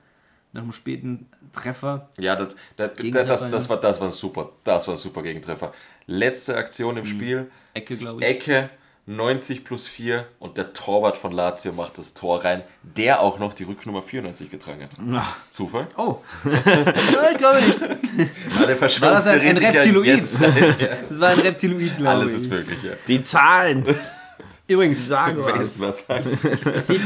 Nach 0.52 0.60
einem 0.62 0.72
späten 0.72 1.26
Treffer. 1.52 2.08
Ja, 2.18 2.36
das, 2.36 2.56
das, 2.76 2.92
das, 2.94 3.50
das, 3.50 3.68
war, 3.70 3.78
das 3.78 4.00
war 4.00 4.10
super. 4.10 4.50
Das 4.64 4.86
war 4.86 4.94
ein 4.94 4.98
super 4.98 5.22
Gegentreffer. 5.22 5.72
Letzte 6.06 6.56
Aktion 6.56 6.98
im 6.98 7.04
Mhm. 7.04 7.08
Spiel. 7.08 7.50
Ecke, 7.74 7.96
glaube 7.96 8.20
ich. 8.20 8.26
Ecke, 8.26 8.70
90 9.08 9.64
plus 9.64 9.86
4 9.86 10.26
und 10.40 10.58
der 10.58 10.72
Torwart 10.72 11.16
von 11.16 11.30
Lazio 11.30 11.72
macht 11.72 11.96
das 11.96 12.12
Tor 12.12 12.44
rein, 12.44 12.62
der 12.82 13.20
auch 13.20 13.38
noch 13.38 13.54
die 13.54 13.62
Rücknummer 13.62 14.02
94 14.02 14.50
getragen 14.50 14.82
hat. 14.82 15.24
Zufall? 15.50 15.86
Oh, 15.96 16.16
ich 16.44 17.38
glaube 17.38 17.62
nicht. 17.62 17.78
Alle 18.58 18.80
War 18.80 19.10
das 19.12 19.26
ein, 19.28 19.40
ein 19.42 19.56
Reptiloid? 19.58 20.06
jetzt. 20.06 20.40
Ja, 20.40 20.48
Das 21.08 21.20
war 21.20 21.28
ein 21.30 21.38
Reptiloid, 21.38 21.96
glaube 21.96 22.10
Alles 22.10 22.30
ich. 22.32 22.40
ist 22.40 22.50
möglich, 22.50 22.82
ja. 22.82 22.92
Die 23.06 23.22
Zahlen. 23.22 23.84
Übrigens, 24.66 25.06
Sagen 25.06 25.44
Weißt 25.44 25.78
was. 25.78 26.08
was? 26.08 26.44
ich 26.44 26.60
sehe, 26.82 26.98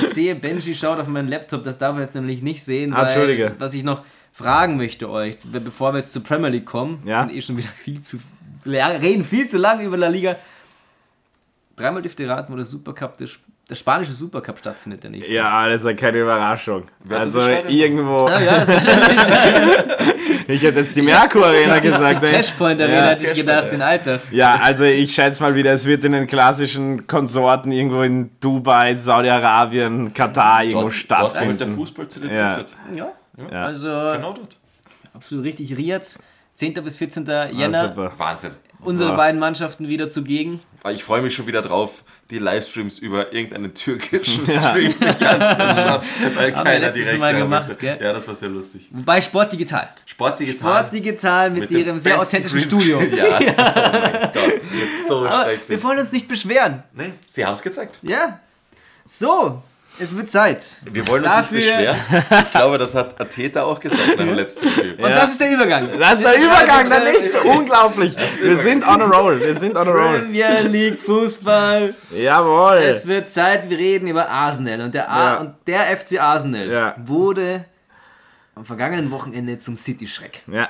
ich 0.00 0.06
sehe, 0.08 0.34
Benji 0.34 0.74
schaut 0.74 0.98
auf 0.98 1.06
meinen 1.08 1.28
Laptop, 1.28 1.62
das 1.62 1.76
darf 1.76 1.96
er 1.96 2.04
jetzt 2.04 2.14
nämlich 2.14 2.40
nicht 2.40 2.64
sehen, 2.64 2.94
Ah, 2.94 3.02
Entschuldige. 3.04 3.54
was 3.58 3.74
ich 3.74 3.82
noch 3.84 4.02
fragen 4.32 4.78
möchte 4.78 5.10
euch, 5.10 5.36
bevor 5.52 5.92
wir 5.92 5.98
jetzt 5.98 6.12
zur 6.12 6.24
Premier 6.24 6.48
League 6.48 6.64
kommen, 6.64 7.02
Ja. 7.04 7.18
sind 7.20 7.34
eh 7.34 7.42
schon 7.42 7.58
wieder 7.58 7.68
viel 7.68 8.00
zu, 8.00 8.16
reden 8.64 9.22
viel 9.24 9.46
zu 9.46 9.58
lange 9.58 9.84
über 9.84 9.98
La 9.98 10.08
Liga. 10.08 10.36
Dreimal 11.78 12.02
dürft 12.02 12.18
ihr 12.20 12.28
raten, 12.28 12.52
wo 12.52 12.56
der 12.56 12.64
Supercup, 12.64 13.16
der, 13.16 13.28
der 13.70 13.74
spanische 13.74 14.12
Supercup 14.12 14.58
stattfindet, 14.58 15.02
der 15.04 15.10
nächste. 15.10 15.32
Ja, 15.32 15.68
das 15.68 15.80
ist 15.82 15.86
ja 15.86 15.94
keine 15.94 16.18
Überraschung. 16.20 16.84
Wer 17.04 17.18
Also 17.20 17.40
irgendwo. 17.68 18.26
Ah, 18.26 18.40
ja, 18.40 18.64
Ich 20.48 20.62
hätte 20.62 20.80
jetzt 20.80 20.96
die 20.96 21.02
Merkur 21.02 21.46
Arena 21.46 21.78
gesagt. 21.78 22.22
ey. 22.24 22.32
Cashpoint 22.32 22.80
Arena, 22.80 22.94
Ja, 22.96 23.02
hätte 23.08 23.22
ich 23.24 23.28
Cashpoint, 23.30 23.46
gedacht, 23.46 23.66
ja. 23.66 23.72
in 23.72 23.82
Alter. 23.82 24.20
Ja, 24.30 24.54
also 24.62 24.84
ich 24.84 25.12
schätze 25.12 25.42
mal 25.42 25.54
wieder, 25.54 25.72
es 25.72 25.84
wird 25.84 26.04
in 26.04 26.12
den 26.12 26.26
klassischen 26.26 27.06
Konsorten 27.06 27.70
irgendwo 27.70 28.00
in 28.02 28.30
Dubai, 28.40 28.94
Saudi-Arabien, 28.94 30.12
Katar 30.14 30.64
irgendwo 30.64 30.88
Dort, 30.88 31.10
dort, 31.10 31.20
wo 31.20 31.22
der 31.24 31.30
stattfinden. 31.30 31.74
Fußball 31.74 32.08
zelebriert 32.08 32.50
Ja. 32.52 32.56
wird. 32.56 32.76
Ja, 32.94 33.08
Ja. 33.52 33.62
also 33.64 33.86
Genau 33.88 34.32
dort. 34.32 34.56
absolut 35.12 35.44
richtig. 35.44 35.76
Riyadh, 35.76 36.18
10. 36.54 36.72
bis 36.82 36.96
14. 36.96 37.28
Ah, 37.28 37.46
Jänner. 37.50 37.88
super. 37.88 38.12
Wahnsinn. 38.16 38.52
Unsere 38.80 39.10
Ja. 39.10 39.16
beiden 39.16 39.40
Mannschaften 39.40 39.88
wieder 39.88 40.08
zugegen. 40.08 40.60
Aber 40.82 40.92
ich 40.92 41.02
freue 41.02 41.20
mich 41.20 41.34
schon 41.34 41.48
wieder 41.48 41.62
drauf, 41.62 42.04
die 42.30 42.38
Livestreams 42.38 43.00
über 43.00 43.32
irgendeinen 43.32 43.74
türkischen 43.74 44.46
Stream 44.46 44.92
sich 44.92 45.08
anzuschauen, 45.08 46.02
weil 46.36 46.46
wir 46.46 46.52
keiner 46.52 46.90
die 46.90 47.02
Mal 47.18 47.32
haben 47.32 47.38
gemacht, 47.40 47.78
gell? 47.80 47.98
Ja, 48.00 48.12
das 48.12 48.28
war 48.28 48.34
sehr 48.36 48.48
lustig. 48.50 48.88
Bei 48.92 49.20
Sport 49.20 49.52
Digital. 49.52 49.88
Sport 50.06 50.38
digital. 50.38 50.78
Sport 50.78 50.92
Digital 50.94 51.50
mit, 51.50 51.68
dem 51.70 51.76
ihrem 51.78 51.98
sehr 51.98 52.20
authentischen 52.20 52.60
Studio. 52.60 52.98
Greenscreen. 52.98 53.54
Ja. 53.58 53.62
Oh 53.98 54.00
mein 54.00 54.32
Gott, 54.32 54.62
jetzt 54.72 55.08
so 55.08 55.26
Aber 55.26 55.46
wir 55.48 55.54
schrecklich. 55.56 55.82
wollen 55.82 55.98
uns 55.98 56.12
nicht 56.12 56.28
beschweren. 56.28 56.82
Nee, 56.94 57.12
sie 57.26 57.44
haben 57.44 57.54
es 57.54 57.62
gezeigt. 57.62 57.98
Ja. 58.02 58.38
So, 59.06 59.62
es 60.00 60.16
wird 60.16 60.30
Zeit. 60.30 60.64
Wir 60.90 61.06
wollen 61.08 61.24
uns 61.24 61.32
Dafür- 61.32 61.56
nicht 61.58 61.68
beschweren. 61.68 61.96
Ich 62.44 62.50
glaube, 62.52 62.78
das 62.78 62.94
hat 62.94 63.20
Ateta 63.20 63.62
auch 63.64 63.78
gesagt 63.80 64.08
nach 64.08 64.24
dem 64.24 64.34
letzten 64.34 64.68
Spiel. 64.68 64.92
Und 64.94 65.10
das 65.10 65.32
ist 65.32 65.40
der 65.40 65.52
Übergang. 65.52 65.88
Das 65.98 66.14
ist 66.14 66.24
der 66.24 66.36
Übergang, 66.38 66.88
dann 66.88 67.06
ist 67.06 67.36
unglaublich. 67.44 68.16
Wir 68.40 68.56
sind 68.58 68.86
on 68.86 69.02
a 69.02 69.04
roll. 69.06 69.40
Wir 69.40 69.54
sind 69.58 69.76
on 69.76 69.88
a 69.88 69.90
roll. 69.90 70.18
Premier 70.20 70.60
League 70.62 70.98
Fußball. 70.98 71.94
Jawohl. 72.16 72.76
Es 72.78 73.06
wird 73.06 73.28
Zeit, 73.30 73.68
wir 73.68 73.78
reden 73.78 74.08
über 74.08 74.28
Arsenal. 74.28 74.80
Und 74.82 74.94
der, 74.94 75.10
A 75.10 75.18
Ja. 75.34 75.40
und 75.40 75.54
der 75.66 75.96
FC 75.96 76.18
Arsenal 76.20 76.68
Ja. 76.68 76.94
wurde 77.04 77.64
am 78.54 78.64
vergangenen 78.64 79.10
Wochenende 79.10 79.58
zum 79.58 79.76
City-Schreck. 79.76 80.42
Ja. 80.50 80.68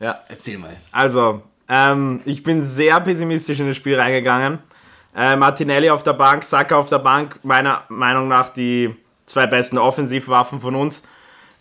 Ja. 0.00 0.14
Erzähl 0.28 0.58
mal. 0.58 0.76
Also, 0.90 1.42
ähm, 1.68 2.20
ich 2.24 2.42
bin 2.42 2.60
sehr 2.62 2.98
pessimistisch 3.00 3.60
in 3.60 3.68
das 3.68 3.76
Spiel 3.76 3.98
reingegangen. 3.98 4.58
Äh, 5.14 5.36
Martinelli 5.36 5.90
auf 5.90 6.02
der 6.02 6.14
Bank, 6.14 6.42
Saka 6.44 6.76
auf 6.76 6.88
der 6.88 6.98
Bank, 6.98 7.40
meiner 7.42 7.82
Meinung 7.88 8.28
nach 8.28 8.48
die 8.48 8.94
zwei 9.26 9.46
besten 9.46 9.78
Offensivwaffen 9.78 10.60
von 10.60 10.74
uns. 10.74 11.02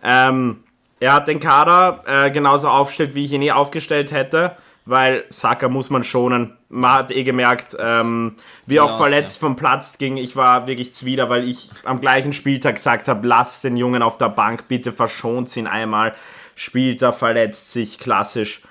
Ähm, 0.04 0.64
er 0.99 1.14
hat 1.14 1.28
den 1.28 1.39
Kader 1.39 2.04
äh, 2.06 2.32
genauso 2.32 2.70
aufgestellt, 2.70 3.16
wie 3.16 3.26
ich 3.26 3.34
ihn 3.34 3.41
eh 3.41 3.52
aufgestellt 3.52 4.12
hätte, 4.12 4.56
weil 4.86 5.26
Saka 5.30 5.68
muss 5.68 5.89
man 5.89 6.04
schonen. 6.04 6.58
Man 6.70 6.91
hat 6.91 7.12
eh 7.12 7.24
gemerkt, 7.24 7.76
ähm, 7.80 8.36
wie 8.66 8.80
auch 8.80 8.97
verletzt 8.97 9.39
vom 9.39 9.56
Platz 9.56 9.97
ging. 9.97 10.18
Ich 10.18 10.36
war 10.36 10.68
wirklich 10.68 10.93
zwider, 10.93 11.30
weil 11.30 11.43
ich 11.47 11.70
am 11.84 11.99
gleichen 11.99 12.34
Spieltag 12.34 12.76
gesagt 12.76 13.08
habe, 13.08 13.28
lasst 13.28 13.64
den 13.64 13.78
Jungen 13.78 14.02
auf 14.02 14.18
der 14.18 14.30
Bank, 14.30 14.68
bitte 14.68 14.91
verschont 14.91 15.56
ihn 15.58 15.68
einmal. 15.68 16.14
Spielt 16.56 17.02
er, 17.02 17.14
verletzt 17.14 17.74
sich, 17.74 17.99
klassisch. 17.99 18.62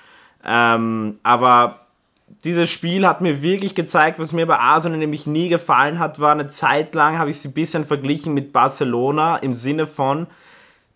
Ähm, 0.45 1.19
aber 1.23 1.87
dieses 2.45 2.71
Spiel 2.71 3.07
hat 3.07 3.21
mir 3.21 3.43
wirklich 3.43 3.75
gezeigt, 3.75 4.19
was 4.19 4.33
mir 4.33 4.47
bei 4.47 4.59
Arsenal 4.59 4.99
nämlich 4.99 5.27
nie 5.27 5.49
gefallen 5.49 5.99
hat, 5.99 6.21
war 6.21 6.33
eine 6.33 6.47
Zeit 6.47 6.95
lang, 6.95 7.19
habe 7.19 7.31
ich 7.31 7.41
sie 7.41 7.49
ein 7.49 7.53
bisschen 7.53 7.85
verglichen 7.85 8.33
mit 8.33 8.53
Barcelona 8.53 9.37
im 9.37 9.53
Sinne 9.53 9.87
von, 9.87 10.27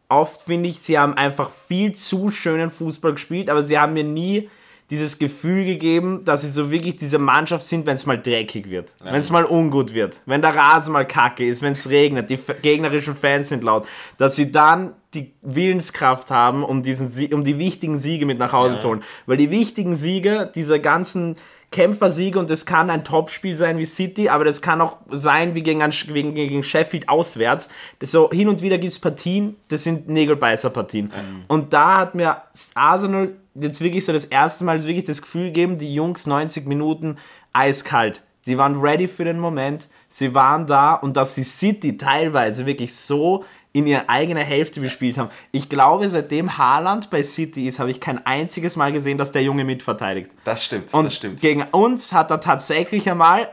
oft 0.08 0.42
finde 0.42 0.68
ich, 0.68 0.80
sie 0.80 0.98
haben 0.98 1.14
einfach 1.14 1.50
viel 1.50 1.92
zu 1.92 2.30
schönen 2.30 2.70
Fußball 2.70 3.12
gespielt, 3.12 3.50
aber 3.50 3.62
sie 3.62 3.78
haben 3.78 3.94
mir 3.94 4.04
nie 4.04 4.48
dieses 4.90 5.18
Gefühl 5.18 5.64
gegeben, 5.64 6.24
dass 6.24 6.42
sie 6.42 6.50
so 6.50 6.70
wirklich 6.70 6.96
diese 6.96 7.18
Mannschaft 7.18 7.66
sind, 7.66 7.86
wenn 7.86 7.94
es 7.94 8.04
mal 8.04 8.20
dreckig 8.20 8.68
wird, 8.68 8.92
wenn 9.02 9.14
es 9.14 9.30
mal 9.30 9.44
ungut 9.44 9.94
wird, 9.94 10.20
wenn 10.26 10.42
der 10.42 10.54
Rasen 10.54 10.92
mal 10.92 11.06
kacke 11.06 11.46
ist, 11.46 11.62
wenn 11.62 11.72
es 11.72 11.88
regnet, 11.88 12.28
die 12.28 12.38
gegnerischen 12.60 13.14
Fans 13.14 13.48
sind 13.48 13.64
laut, 13.64 13.86
dass 14.18 14.36
sie 14.36 14.52
dann 14.52 14.92
die 15.14 15.34
Willenskraft 15.42 16.30
haben, 16.30 16.64
um, 16.64 16.82
diesen, 16.82 17.32
um 17.32 17.44
die 17.44 17.58
wichtigen 17.58 17.98
Siege 17.98 18.26
mit 18.26 18.38
nach 18.38 18.52
Hause 18.52 18.78
zu 18.78 18.88
holen. 18.88 19.02
Weil 19.26 19.36
die 19.36 19.50
wichtigen 19.50 19.94
Siege, 19.94 20.50
diese 20.54 20.80
ganzen 20.80 21.36
Kämpfersiege, 21.70 22.38
und 22.38 22.50
das 22.50 22.66
kann 22.66 22.88
ein 22.88 23.02
Topspiel 23.02 23.56
sein 23.56 23.78
wie 23.78 23.84
City, 23.84 24.28
aber 24.28 24.44
das 24.44 24.62
kann 24.62 24.80
auch 24.80 24.98
sein 25.10 25.54
wie 25.54 25.62
gegen, 25.62 25.82
ein, 25.82 25.90
gegen, 25.90 26.34
gegen 26.34 26.62
Sheffield 26.62 27.08
auswärts. 27.08 27.68
Das 27.98 28.12
so 28.12 28.30
hin 28.30 28.48
und 28.48 28.62
wieder 28.62 28.78
gibt 28.78 28.92
es 28.92 28.98
Partien, 28.98 29.56
das 29.68 29.82
sind 29.82 30.08
Nägelbeißer-Partien. 30.08 31.10
Und 31.48 31.72
da 31.72 31.98
hat 31.98 32.14
mir 32.14 32.42
Arsenal 32.74 33.32
jetzt 33.54 33.80
wirklich 33.80 34.04
so 34.04 34.12
das 34.12 34.24
erste 34.24 34.64
Mal 34.64 34.82
wirklich 34.84 35.04
das 35.04 35.22
Gefühl 35.22 35.46
gegeben, 35.46 35.78
die 35.78 35.92
Jungs 35.92 36.26
90 36.26 36.66
Minuten 36.66 37.16
eiskalt. 37.52 38.22
Sie 38.42 38.58
waren 38.58 38.78
ready 38.78 39.08
für 39.08 39.24
den 39.24 39.40
Moment, 39.40 39.88
sie 40.08 40.34
waren 40.34 40.66
da 40.66 40.94
und 40.94 41.16
dass 41.16 41.34
sie 41.34 41.44
City 41.44 41.96
teilweise 41.96 42.66
wirklich 42.66 42.94
so 42.94 43.44
in 43.74 43.88
ihre 43.88 44.08
eigene 44.08 44.40
Hälfte 44.40 44.80
bespielt 44.80 45.18
haben. 45.18 45.30
Ich 45.50 45.68
glaube, 45.68 46.08
seitdem 46.08 46.56
Haaland 46.56 47.10
bei 47.10 47.24
City 47.24 47.66
ist, 47.66 47.80
habe 47.80 47.90
ich 47.90 47.98
kein 47.98 48.24
einziges 48.24 48.76
Mal 48.76 48.92
gesehen, 48.92 49.18
dass 49.18 49.32
der 49.32 49.42
Junge 49.42 49.64
mitverteidigt. 49.64 50.30
Das 50.44 50.64
stimmt, 50.64 50.94
Und 50.94 51.04
das 51.04 51.16
stimmt. 51.16 51.40
gegen 51.40 51.62
uns 51.72 52.12
hat 52.12 52.30
er 52.30 52.40
tatsächlich 52.40 53.10
einmal 53.10 53.48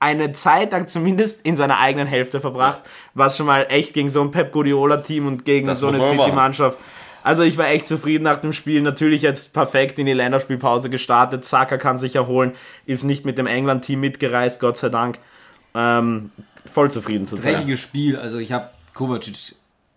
eine 0.00 0.32
Zeit 0.32 0.72
lang 0.72 0.88
zumindest 0.88 1.46
in 1.46 1.56
seiner 1.56 1.78
eigenen 1.78 2.08
Hälfte 2.08 2.40
verbracht, 2.40 2.80
was 3.14 3.36
schon 3.36 3.46
mal 3.46 3.66
echt 3.68 3.94
gegen 3.94 4.10
so 4.10 4.20
ein 4.20 4.32
Pep 4.32 4.50
Guardiola-Team 4.50 5.28
und 5.28 5.44
gegen 5.44 5.68
Das 5.68 5.78
so 5.78 5.86
eine. 5.86 6.00
City-Mannschaft. 6.00 6.80
Also 7.22 7.44
ich 7.44 7.56
war 7.56 7.68
echt 7.68 7.86
zufrieden 7.86 8.24
nach 8.24 8.38
dem 8.38 8.52
Spiel. 8.52 8.82
Natürlich 8.82 9.22
jetzt 9.22 9.52
perfekt 9.52 9.96
in 10.00 10.06
die 10.06 10.12
Länderspielpause 10.12 10.90
gestartet. 10.90 11.44
Saka 11.44 11.78
kann 11.78 11.98
sich 11.98 12.16
erholen, 12.16 12.50
ist 12.84 13.04
nicht 13.04 13.24
mit 13.24 13.38
dem 13.38 13.46
England-Team 13.46 14.00
mitgereist, 14.00 14.58
Gott 14.58 14.76
sei 14.76 14.88
Dank. 14.88 15.20
Ähm, 15.76 16.32
voll 16.66 16.90
zufrieden 16.90 17.26
zu 17.26 17.36
sein. 17.36 17.54
Dreckiges 17.54 17.78
Spiel. 17.78 18.16
Also 18.16 18.38
ich 18.38 18.50
habe 18.50 18.70
Kovacic 18.94 19.54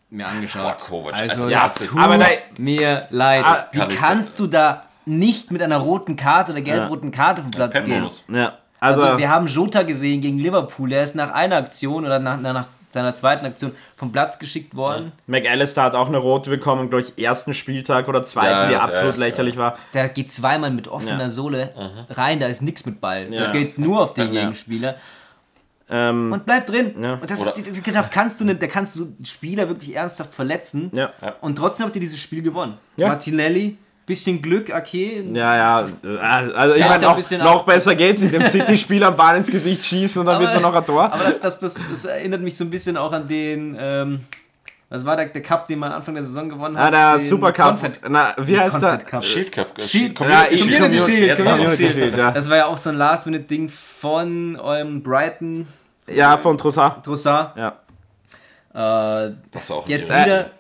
mir 0.10 0.28
angeschaut. 0.28 0.64
Boah, 0.64 0.78
Kovacic, 0.78 1.22
Also 1.30 1.34
also 1.44 1.50
ja, 1.50 1.60
das 1.62 1.76
es 1.78 1.82
ist- 1.82 1.92
tut 1.92 2.02
aber 2.02 2.18
da- 2.18 2.26
mir 2.58 3.08
leid. 3.10 3.44
Ah, 3.46 3.66
Wie 3.72 3.80
kann 3.80 3.90
ich 3.92 3.98
kannst 3.98 4.40
du 4.40 4.48
da 4.48 4.84
nicht 5.06 5.52
mit 5.52 5.62
einer 5.62 5.78
roten 5.78 6.16
Karte 6.16 6.52
oder 6.52 6.62
gelb-roten 6.62 7.12
Karte 7.12 7.42
vom 7.42 7.52
Platz 7.52 7.74
gehen? 7.74 7.84
Pep-Bonus. 7.86 8.24
Ja, 8.32 8.54
Also, 8.80 9.06
also, 9.06 9.18
wir 9.18 9.30
haben 9.30 9.48
Jota 9.48 9.84
gesehen 9.84 10.22
gegen 10.22 10.38
Liverpool. 10.40 10.92
Er 10.94 11.04
ist 11.04 11.16
nach 11.16 11.32
einer 11.32 11.58
Aktion 11.58 12.06
oder 12.06 12.20
nach, 12.20 12.40
nach 12.40 12.66
seiner 12.92 13.14
zweiten 13.14 13.46
Aktion 13.46 13.74
vom 13.98 14.12
Platz 14.14 14.40
geschickt 14.40 14.76
worden. 14.76 15.12
McAllister 15.28 15.84
hat 15.84 15.96
auch 15.96 16.08
eine 16.08 16.18
rote 16.18 16.50
bekommen, 16.50 16.90
glaube 16.90 17.04
ich, 17.04 17.22
ersten 17.22 17.54
Spieltag 17.54 18.08
oder 18.08 18.24
zweiten, 18.24 18.48
Ja, 18.52 18.68
die 18.68 18.74
ja, 18.74 18.80
absolut 18.80 19.14
ja, 19.18 19.26
lächerlich 19.26 19.58
war. 19.58 19.76
Der 19.94 20.08
geht 20.10 20.32
zweimal 20.32 20.72
mit 20.72 20.88
offener 20.88 21.24
Ja. 21.24 21.30
Sohle 21.30 21.70
rein, 22.12 22.40
da 22.40 22.48
ist 22.48 22.62
nichts 22.62 22.86
mit 22.86 23.02
Ball. 23.02 23.26
Der 23.30 23.42
Ja. 23.46 23.52
geht 23.52 23.78
nur 23.78 24.02
auf 24.02 24.14
den 24.14 24.34
Ja. 24.34 24.42
Gegenspieler 24.42 24.96
Ähm, 25.90 26.32
und 26.32 26.46
bleibt 26.46 26.70
drin. 26.70 26.96
Ja. 27.00 27.14
Und 27.16 27.30
das, 27.30 27.42
Oder- 27.42 27.54
die- 27.62 27.92
da 27.92 28.02
kannst 28.02 28.40
du 28.42 28.46
nicht, 28.46 28.62
da 28.62 28.68
kannst 28.68 28.96
du 28.96 29.16
Spieler 29.24 29.68
wirklich 29.68 29.96
ernsthaft 29.96 30.34
verletzen. 30.34 30.90
ja. 30.94 31.12
Und 31.42 31.58
trotzdem 31.58 31.86
habt 31.86 31.96
ihr 31.96 32.00
dieses 32.02 32.20
Spiel 32.20 32.42
gewonnen. 32.42 32.78
Ja. 32.98 33.10
Martinelli, 33.10 33.78
bisschen 34.08 34.42
Glück, 34.42 34.72
okay. 34.76 35.24
Ja, 35.34 35.56
ja, 35.56 35.88
äh, 36.04 36.18
also 36.18 36.76
ich 36.76 36.82
meine, 36.82 36.94
ein 36.96 37.02
noch, 37.02 37.32
noch 37.44 37.60
ab- 37.62 37.66
besser 37.66 37.96
geht's, 37.96 38.22
in 38.22 38.32
dem 38.32 38.42
City-Spiel 38.52 39.04
am 39.04 39.16
Ball 39.16 39.38
ins 39.38 39.50
Gesicht 39.50 39.84
schießen 39.86 40.20
und 40.20 40.26
dann 40.28 40.40
bist 40.42 40.56
du 40.56 40.60
noch 40.60 40.74
ein 40.76 40.86
Tor. 40.86 41.12
Aber 41.12 41.24
das, 41.24 41.40
das, 41.40 41.60
das, 41.60 41.76
das 41.92 42.06
erinnert 42.06 42.42
mich 42.42 42.56
so 42.56 42.64
ein 42.64 42.70
bisschen 42.70 42.98
auch 42.98 43.12
an 43.12 43.28
den, 43.28 43.76
ähm, 43.80 44.20
was 44.90 45.04
war 45.06 45.16
der, 45.18 45.26
der 45.28 45.42
Cup, 45.42 45.66
den 45.68 45.80
man 45.80 45.92
Anfang 45.92 46.14
der 46.16 46.24
Saison 46.24 46.48
gewonnen 46.50 46.78
hat? 46.78 46.88
Ah, 46.88 46.92
der 46.92 47.18
Den 47.18 47.28
Supercup. 47.28 47.66
Confed- 47.82 48.00
Na, 48.08 48.34
wie 48.38 48.58
heißt 48.60 48.82
der? 48.82 48.98
Cup. 49.00 49.24
Shield 49.24 49.52
Cup. 49.52 49.78
äh, 49.80 49.88
Shield- 49.88 50.16
Community 50.16 50.56
Ja, 50.56 50.58
Shield. 50.64 50.80
Community 50.82 51.00
Shield, 51.16 51.38
Community 51.46 51.86
es. 51.86 51.94
Shield, 51.94 52.18
ja. 52.18 52.32
Das 52.32 52.50
war 52.50 52.58
ja 52.58 52.66
auch 52.68 52.78
so 52.78 52.90
ein 52.92 52.98
Last-Minute-Ding 52.98 53.70
von 53.70 54.56
eurem 54.60 55.02
Brighton 55.02 55.68
Ja, 56.08 56.38
von 56.38 56.58
Trossard. 56.58 57.04
Trossard. 57.04 57.58
Ja. 57.58 57.80
Äh, 58.74 59.34
Das 59.52 59.70
war 59.70 59.78
auch 59.78 59.88
jetzt 59.88 60.10
wieder. 60.10 60.52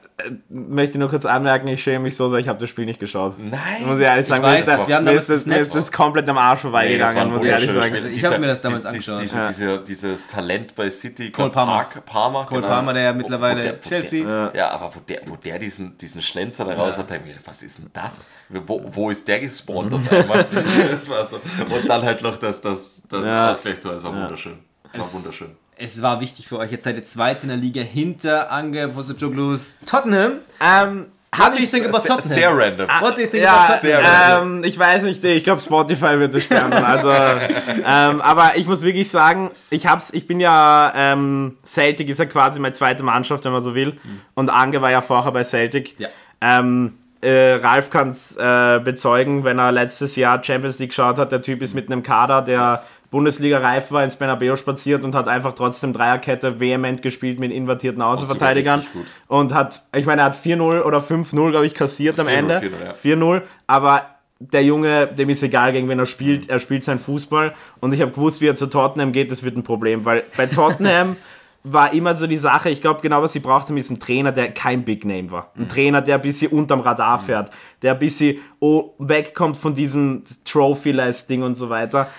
Möchte 0.48 0.98
nur 0.98 1.10
kurz 1.10 1.26
anmerken, 1.26 1.68
ich 1.68 1.84
schäme 1.84 2.00
mich 2.06 2.16
so 2.16 2.30
sehr, 2.30 2.40
ich 2.40 2.48
habe 2.48 2.58
das 2.58 2.70
Spiel 2.70 2.86
nicht 2.86 3.02
geschaut. 3.02 3.36
Nein. 3.38 3.60
Muss 3.86 4.00
ich 4.00 4.06
ehrlich 4.06 4.26
sagen, 4.26 4.44
weiß 4.44 4.54
mir 4.54 4.60
ist 4.60 4.68
das, 4.70 4.78
das, 4.78 4.88
wir 4.88 4.96
haben 4.96 5.04
mir 5.04 5.12
ist 5.12 5.30
das, 5.30 5.46
mir 5.46 5.58
ist 5.58 5.76
das 5.76 5.92
komplett 5.92 6.30
am 6.30 6.38
Arsch 6.38 6.60
Nee, 6.60 6.62
vorbeigegangen, 6.62 7.18
ein 7.20 7.30
muss 7.32 7.44
ich 7.44 7.50
ehrlich 7.50 7.70
sagen. 7.72 7.98
Spiel. 7.98 8.12
Ich 8.14 8.24
hab 8.26 8.40
mir 8.40 8.48
das 8.48 8.62
damals 8.62 8.84
dies- 8.84 9.10
angeschaut. 9.10 9.22
Diese, 9.22 9.38
Ja. 9.38 9.48
diese, 9.48 9.80
dieses 9.84 10.28
Talent 10.28 10.74
bei 10.74 10.90
City, 10.90 11.32
Cole 11.32 11.50
Palmer. 11.50 11.72
Park, 11.74 12.06
Palmer, 12.06 12.46
Cole 12.46 12.62
genau. 12.62 12.74
Palmer, 12.74 12.94
der 12.94 13.14
Wo- 13.14 13.18
mittlerweile 13.18 13.58
wo 13.60 13.62
der- 13.64 13.76
wo 13.84 13.90
Chelsea. 13.90 14.26
Der, 14.26 14.52
ja, 14.56 14.70
aber 14.72 14.96
wo 14.96 15.00
der, 15.02 15.22
wo 15.26 15.36
der 15.36 15.60
diesen, 15.60 15.98
diesen 15.98 16.22
Schlenzer 16.22 16.64
da 16.64 16.76
raus 16.76 16.98
hat, 16.98 17.12
da 17.12 17.16
ich 17.16 17.24
gedacht, 17.26 17.42
was 17.44 17.62
ist 17.62 17.80
denn 17.80 17.90
das? 17.92 18.30
Wo, 18.48 18.82
wo 18.86 19.10
ist 19.10 19.28
der 19.28 19.40
gespawnt 19.42 19.94
auf 19.94 20.10
einmal? 20.10 20.46
das 20.92 21.10
war 21.10 21.26
so. 21.26 21.36
Und 21.38 21.90
dann 21.90 22.02
halt 22.04 22.22
noch 22.22 22.38
das, 22.38 22.62
das, 22.62 23.04
das 23.10 23.22
Ja. 23.26 23.52
Ausgleichstor, 23.52 23.92
das 23.92 24.04
war 24.06 24.14
wunderschön. 24.14 24.60
War 24.94 25.14
wunderschön. 25.14 25.58
Es 25.78 26.02
war 26.02 26.22
wichtig 26.22 26.48
für 26.48 26.58
euch. 26.58 26.72
Jetzt 26.72 26.86
seid 26.86 26.96
ihr 26.96 27.04
Zweite 27.04 27.44
in 27.44 27.50
der 27.50 27.58
Liga 27.58 27.82
hinter 27.82 28.52
Ange 28.52 28.88
Postecoglous 28.88 29.80
Tottenham. 29.86 30.34
Ähm, 30.62 31.08
What 31.38 31.54
do 31.54 31.60
you 31.60 31.66
think 31.68 31.86
about 31.86 32.00
Sehr, 32.00 32.16
Tottenham? 32.16 32.34
sehr 32.34 32.58
random. 32.58 32.88
What 33.02 33.18
do 33.18 33.22
you 33.22 33.28
think 33.28 33.44
ja, 33.44 33.52
about 33.52 33.74
Tottenham? 33.74 33.80
Sehr 33.82 34.04
random. 34.04 34.58
ähm, 34.58 34.64
ich 34.64 34.80
weiß 34.80 35.04
nicht, 35.04 35.22
ich 35.22 35.44
glaube 35.44 35.60
Spotify 35.62 36.18
wird 36.18 36.34
es 36.34 36.46
sperren. 36.46 36.72
Also, 36.86 37.10
ähm, 37.12 38.22
aber 38.22 38.56
ich 38.56 38.68
muss 38.68 38.84
wirklich 38.84 39.10
sagen, 39.10 39.52
ich 39.70 39.86
hab's, 39.86 40.14
ich 40.14 40.28
bin 40.28 40.40
ja 40.40 40.94
ähm, 40.96 41.58
Celtic 41.66 42.08
ist 42.08 42.20
ja 42.20 42.26
quasi 42.26 42.62
meine 42.62 42.74
zweite 42.74 43.04
Mannschaft, 43.04 43.44
wenn 43.44 43.52
man 43.52 43.62
so 43.62 43.76
will. 43.76 43.98
Und 44.34 44.50
Ange 44.50 44.82
war 44.82 44.92
ja 44.92 45.02
vorher 45.02 45.34
bei 45.34 45.44
Celtic. 45.44 46.00
Ja. 46.00 46.08
Ähm, 46.40 46.94
äh, 47.22 47.56
Ralf 47.56 47.90
kann 47.90 48.10
es 48.10 48.38
äh, 48.38 48.80
bezeugen, 48.84 49.44
wenn 49.44 49.58
er 49.58 49.72
letztes 49.72 50.16
Jahr 50.16 50.42
Champions 50.44 50.80
League 50.80 50.92
geschaut 50.92 51.18
hat. 51.18 51.32
Der 51.32 51.42
Typ 51.42 51.62
ist 51.62 51.74
mit 51.74 51.92
einem 51.92 52.04
Kader, 52.04 52.44
der 52.44 52.84
Bundesliga 53.16 53.60
reif 53.60 53.94
war, 53.94 54.04
ins 54.04 54.18
Bernabeu 54.18 54.58
spaziert 54.58 55.06
und 55.06 55.16
hat 55.16 55.30
einfach 55.30 55.54
trotzdem 55.54 55.94
Dreierkette 55.94 56.60
vehement 56.60 57.02
gespielt 57.02 57.40
mit 57.40 57.50
invertierten 57.54 58.02
Außenverteidigern. 58.02 58.86
Und 59.28 59.54
hat, 59.54 59.84
ich 59.96 60.06
meine, 60.06 60.24
er 60.24 60.26
hat 60.26 60.36
4-0 60.36 60.82
oder 60.82 60.98
5-0, 60.98 61.52
glaube 61.52 61.66
ich, 61.66 61.74
kassiert 61.74 62.20
am 62.20 62.28
4-0, 62.28 62.30
Ende. 62.32 62.58
4-0, 62.60 62.72
ja. 62.84 62.92
4-0, 62.92 63.42
aber 63.68 64.06
der 64.40 64.66
Junge, 64.66 65.08
dem 65.08 65.30
ist 65.30 65.44
egal, 65.44 65.72
gegen 65.72 65.88
wen 65.88 65.98
er 65.98 66.06
spielt, 66.06 66.50
er 66.50 66.60
spielt 66.60 66.84
seinen 66.84 67.00
Fußball 67.00 67.54
und 67.80 67.94
ich 67.94 68.02
habe 68.02 68.12
gewusst, 68.12 68.42
wie 68.42 68.48
er 68.48 68.56
zu 68.56 68.68
Tottenham 68.68 69.14
geht, 69.14 69.32
das 69.32 69.44
wird 69.44 69.56
ein 69.56 69.64
Problem, 69.64 70.04
weil 70.04 70.24
bei 70.36 70.48
Tottenham 70.48 71.16
war 71.64 71.94
immer 71.94 72.16
so 72.16 72.28
die 72.28 72.36
Sache, 72.36 72.70
ich 72.70 72.82
glaube, 72.82 73.00
genau 73.00 73.22
was 73.22 73.32
sie 73.32 73.40
brauchten, 73.40 73.78
ist 73.78 73.92
ein 73.92 74.02
Trainer, 74.02 74.34
der 74.34 74.52
kein 74.52 74.84
Big 74.84 75.06
Name 75.06 75.32
war. 75.32 75.52
Ein 75.58 75.70
Trainer, 75.70 76.02
der 76.02 76.16
ein 76.16 76.22
bisschen 76.22 76.52
unterm 76.52 76.82
Radar 76.82 77.18
fährt, 77.18 77.50
der 77.82 77.94
ein 77.94 78.00
bisschen 78.00 78.40
oh, 78.60 78.92
wegkommt 79.00 79.56
von 79.56 79.74
diesem 79.74 80.22
Trophy-Less-Ding 80.44 81.44
und 81.44 81.56
so 81.56 81.70
weiter. 81.70 82.10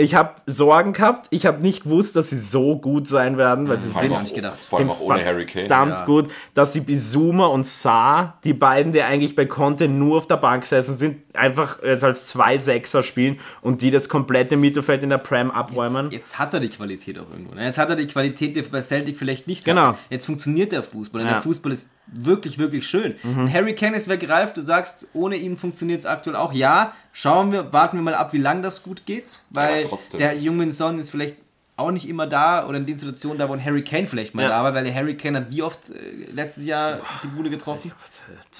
Ich 0.00 0.14
habe 0.14 0.36
Sorgen 0.46 0.94
gehabt, 0.94 1.26
ich 1.30 1.44
habe 1.44 1.60
nicht 1.60 1.82
gewusst, 1.82 2.16
dass 2.16 2.30
sie 2.30 2.38
so 2.38 2.78
gut 2.78 3.06
sein 3.06 3.36
werden, 3.36 3.68
weil 3.68 3.80
sie 3.82 3.88
Vor 3.90 4.00
allem 4.00 4.08
sind 4.10 4.16
auch- 4.18 4.22
nicht 4.22 4.34
gedacht. 4.34 4.58
Vor 4.58 4.78
allem 4.78 4.90
auch 4.90 5.00
ohne 5.00 5.22
Harry 5.24 5.44
Kane. 5.44 5.66
verdammt 5.68 6.00
Ja. 6.00 6.04
gut, 6.06 6.28
dass 6.54 6.72
sie 6.72 6.80
Bizuma 6.80 7.46
und 7.46 7.66
Saar, 7.66 8.38
die 8.44 8.54
beiden, 8.54 8.92
die 8.92 9.02
eigentlich 9.02 9.36
bei 9.36 9.44
Conte 9.44 9.88
nur 9.88 10.16
auf 10.16 10.26
der 10.26 10.38
Bank 10.38 10.62
gesessen 10.62 10.94
sind, 10.94 11.18
einfach 11.36 11.82
jetzt 11.82 12.02
als 12.02 12.26
zwei 12.26 12.56
Sechser 12.56 13.02
spielen 13.02 13.38
und 13.60 13.82
die 13.82 13.90
das 13.90 14.08
komplette 14.08 14.56
Mittelfeld 14.56 15.02
in 15.02 15.10
der 15.10 15.18
Prem 15.18 15.50
abräumen. 15.50 16.06
Jetzt, 16.06 16.12
jetzt 16.30 16.38
hat 16.38 16.54
er 16.54 16.60
die 16.60 16.70
Qualität 16.70 17.18
auch 17.18 17.30
irgendwo. 17.30 17.54
ne? 17.54 17.64
Jetzt 17.64 17.76
hat 17.78 17.90
er 17.90 17.96
die 17.96 18.06
Qualität, 18.06 18.56
die 18.56 18.62
bei 18.62 18.80
Celtic 18.80 19.18
vielleicht 19.18 19.46
nicht 19.46 19.64
Genau. 19.66 19.88
hat. 19.88 19.96
Jetzt 20.08 20.24
funktioniert 20.24 20.72
der 20.72 20.82
Fußball. 20.82 21.20
Und 21.20 21.26
Ja. 21.26 21.32
Mhm. 21.32 21.36
der 21.36 21.42
Fußball 21.42 21.72
ist 21.72 21.90
wirklich, 22.12 22.58
wirklich 22.58 22.86
schön. 22.86 23.14
Harry 23.52 23.74
Kane 23.74 23.96
ist 23.96 24.08
weggereift. 24.08 24.56
Du 24.56 24.60
sagst, 24.62 25.06
ohne 25.12 25.36
ihn 25.36 25.56
funktioniert 25.56 26.00
es 26.00 26.06
aktuell 26.06 26.34
auch. 26.36 26.52
Ja, 26.52 26.92
schauen 27.12 27.52
wir, 27.52 27.72
warten 27.72 27.96
wir 27.96 28.02
mal 28.02 28.14
ab, 28.14 28.32
wie 28.32 28.38
lange 28.38 28.62
das 28.62 28.82
gut 28.82 29.06
geht. 29.06 29.40
Weil 29.50 29.84
der 30.18 30.36
Jungmin 30.36 30.70
Son 30.70 30.98
ist 30.98 31.10
vielleicht 31.10 31.36
auch 31.76 31.90
nicht 31.90 32.08
immer 32.08 32.26
da 32.26 32.66
oder 32.66 32.76
in 32.76 32.84
den 32.86 32.98
Situationen 32.98 33.38
da, 33.38 33.48
wo 33.48 33.54
ein 33.54 33.64
Harry 33.64 33.82
Kane 33.82 34.06
vielleicht 34.06 34.34
mal 34.34 34.42
Ja. 34.42 34.48
da 34.50 34.62
war, 34.64 34.74
weil 34.74 34.84
der 34.84 34.94
Harry 34.94 35.16
Kane 35.16 35.38
hat 35.38 35.50
wie 35.50 35.62
oft 35.62 35.88
äh, 35.90 35.94
letztes 36.30 36.66
Jahr 36.66 36.98
die 37.22 37.28
Bude 37.28 37.48
getroffen? 37.48 37.90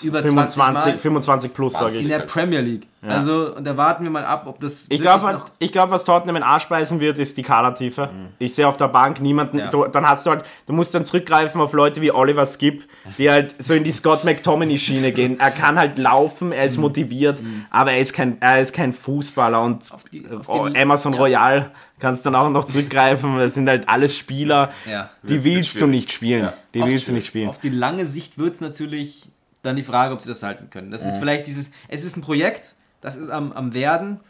Über 0.02 0.22
20 0.24 0.56
Mal 0.56 0.72
25, 0.74 1.00
25 1.00 1.54
plus, 1.54 1.72
sage 1.72 1.96
in 1.96 2.02
ich. 2.02 2.08
der 2.08 2.20
Premier 2.20 2.60
League. 2.60 2.86
Also, 3.02 3.54
und 3.56 3.64
da 3.64 3.78
warten 3.78 4.04
wir 4.04 4.10
mal 4.10 4.26
ab, 4.26 4.44
ob 4.46 4.60
das 4.60 4.84
Ich 4.90 5.00
glaube, 5.00 5.40
glaub, 5.58 5.90
was 5.90 6.04
Tottenham 6.04 6.36
in 6.36 6.42
Arsch 6.42 6.66
beißen 6.68 7.00
wird, 7.00 7.18
ist 7.18 7.34
die 7.38 7.42
Kadertiefe. 7.42 8.10
Ich 8.38 8.54
sehe 8.54 8.68
auf 8.68 8.76
der 8.76 8.88
Bank 8.88 9.20
niemanden. 9.22 9.58
Ja. 9.58 9.70
Du, 9.70 9.86
dann 9.86 10.06
hast 10.06 10.26
du 10.26 10.30
halt, 10.30 10.44
du 10.66 10.74
musst 10.74 10.94
dann 10.94 11.06
zurückgreifen 11.06 11.62
auf 11.62 11.72
Leute 11.72 12.02
wie 12.02 12.12
Oliver 12.12 12.44
Skip, 12.44 12.84
die 13.16 13.30
halt 13.30 13.54
so 13.58 13.72
in 13.72 13.84
die 13.84 13.92
Scott 13.92 14.24
McTominay-Schiene 14.24 15.12
gehen. 15.14 15.40
Er 15.40 15.50
kann 15.50 15.78
halt 15.78 15.96
laufen, 15.96 16.52
er 16.52 16.66
ist 16.66 16.76
motiviert, 16.76 17.42
aber 17.70 17.92
er 17.92 18.00
ist 18.00 18.12
kein, 18.12 18.36
er 18.40 18.60
ist 18.60 18.74
kein 18.74 18.92
Fußballer. 18.92 19.62
Und 19.62 19.88
die- 20.12 20.26
auf 20.28 20.48
oh, 20.50 20.68
Amazon 20.76 21.14
ja. 21.14 21.18
Royal 21.20 21.70
kannst 21.98 22.26
dann 22.26 22.34
auch 22.34 22.50
noch 22.50 22.66
zurückgreifen. 22.66 23.38
Das 23.38 23.54
sind 23.54 23.66
halt 23.66 23.88
alles 23.88 24.14
Spieler, 24.16 24.70
Ja. 24.90 25.08
die 25.22 25.42
willst 25.42 25.80
du 25.80 25.86
nicht 25.86 26.12
spielen. 26.12 26.50
Die 26.74 26.82
Auf- 26.82 26.88
willst 26.90 27.08
du 27.08 27.12
nicht 27.12 27.26
spielen. 27.26 27.48
Auf 27.48 27.60
die 27.60 27.70
lange 27.70 28.04
Sicht 28.04 28.36
wird 28.36 28.52
es 28.54 28.60
natürlich 28.60 29.30
dann 29.62 29.76
die 29.76 29.82
Frage, 29.82 30.14
ob 30.14 30.20
sie 30.20 30.28
das 30.28 30.42
halten 30.42 30.70
können. 30.70 30.90
Das 30.90 31.04
ist 31.06 31.18
vielleicht 31.18 31.46
dieses, 31.46 31.70
es 31.88 32.04
ist 32.04 32.16
ein 32.16 32.22
Projekt, 32.22 32.74
das 33.00 33.16
ist 33.16 33.28
am, 33.30 33.52
am 33.52 33.74
Werden. 33.74 34.20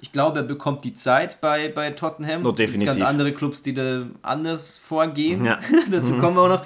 Ich 0.00 0.12
glaube, 0.12 0.40
er 0.40 0.42
bekommt 0.44 0.84
die 0.84 0.94
Zeit 0.94 1.40
bei, 1.40 1.68
bei 1.68 1.90
Tottenham. 1.90 2.42
Oh, 2.44 2.50
Es 2.50 2.56
gibt 2.56 2.58
definitiv. 2.60 2.86
ganz 2.86 3.02
andere 3.02 3.32
Clubs, 3.32 3.62
die 3.62 3.74
da 3.74 4.06
anders 4.22 4.76
vorgehen. 4.78 5.44
Ja. 5.44 5.58
Dazu 5.90 6.18
kommen 6.18 6.36
wir 6.36 6.42
auch 6.42 6.48
noch. 6.48 6.64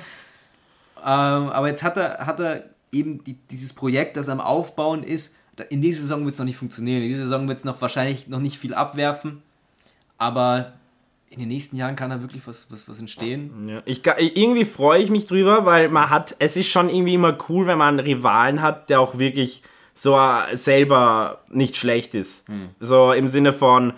Ähm, 1.01 1.49
aber 1.51 1.69
jetzt 1.69 1.83
hat 1.83 1.97
er, 1.97 2.27
hat 2.27 2.41
er 2.41 2.65
eben 2.93 3.25
die, 3.25 3.35
dieses 3.51 3.73
Projekt, 3.73 4.17
das 4.17 4.29
am 4.29 4.41
Aufbauen 4.41 5.03
ist. 5.03 5.37
In 5.71 5.81
dieser 5.81 6.03
Saison 6.03 6.25
wird 6.25 6.35
es 6.35 6.39
noch 6.39 6.45
nicht 6.47 6.57
funktionieren. 6.59 7.03
In 7.03 7.09
dieser 7.09 7.23
Saison 7.23 7.49
wird 7.49 7.59
es 7.59 7.65
noch 7.65 7.81
wahrscheinlich 7.81 8.29
noch 8.29 8.39
nicht 8.41 8.59
viel 8.59 8.75
abwerfen. 8.75 9.43
Aber 10.19 10.75
in 11.33 11.39
den 11.39 11.49
nächsten 11.49 11.77
Jahren 11.77 11.97
kann 11.97 12.11
da 12.11 12.21
wirklich 12.21 12.47
was, 12.47 12.71
was, 12.71 12.89
was 12.89 13.01
entstehen. 13.01 13.69
Ja, 13.69 13.83
ich, 13.87 14.03
irgendwie 14.07 14.67
freue 14.67 15.03
ich 15.03 15.11
mich 15.11 15.27
drüber, 15.27 15.65
weil 15.65 15.89
man 15.89 16.11
hat, 16.11 16.37
es 16.39 16.57
ist 16.57 16.69
schon 16.69 16.91
irgendwie 16.91 17.15
immer 17.15 17.37
cool, 17.49 17.67
wenn 17.67 17.79
man 17.79 17.99
einen 17.99 18.07
Rivalen 18.07 18.61
hat, 18.61 18.91
der 18.91 19.01
auch 19.01 19.19
wirklich 19.19 19.63
so 19.95 20.17
äh, 20.17 20.57
selber 20.57 21.41
nicht 21.49 21.77
schlecht 21.77 22.15
ist. 22.15 22.45
So 22.81 23.13
im 23.13 23.29
Sinne 23.29 23.53
von, 23.53 23.95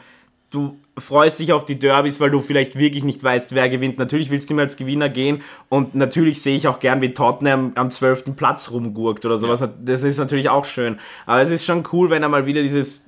du 0.51 0.78
freust 0.97 1.41
dich 1.41 1.53
auf 1.53 1.64
die 1.64 1.78
Derbys, 1.78 2.20
weil 2.20 2.30
du 2.30 2.39
vielleicht 2.39 2.78
wirklich 2.78 3.03
nicht 3.03 3.22
weißt, 3.22 3.53
wer 3.53 3.68
gewinnt. 3.68 3.99
Natürlich 3.99 4.30
willst 4.30 4.49
du 4.49 4.55
immer 4.55 4.62
als 4.62 4.76
Gewinner 4.76 5.09
gehen 5.09 5.43
und 5.68 5.97
natürlich 5.97 6.41
sehe 6.41 6.57
ich 6.57 6.68
auch 6.68 6.78
gern, 6.78 7.01
wie 7.01 7.12
Tottenham 7.12 7.72
am 7.74 7.91
12. 7.91 8.37
Platz 8.37 8.70
rumgurkt 8.70 9.24
oder 9.24 9.37
sowas. 9.37 9.68
Das 9.85 10.05
ist 10.05 10.18
natürlich 10.18 10.49
auch 10.49 10.64
schön. 10.64 10.99
Aber 11.26 11.43
es 11.43 11.51
ist 11.51 11.64
schon 11.64 11.82
cool, 11.93 12.11
wenn 12.11 12.22
er 12.22 12.28
mal 12.28 12.47
wieder 12.47 12.62
dieses 12.62 13.05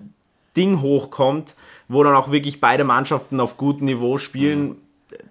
Ding 0.57 0.81
hochkommt, 0.81 1.55
wo 1.89 2.03
dann 2.03 2.15
auch 2.17 2.31
wirklich 2.31 2.61
beide 2.61 2.85
Mannschaften 2.85 3.41
auf 3.41 3.57
gutem 3.57 3.87
Niveau 3.87 4.19
spielen. 4.19 4.77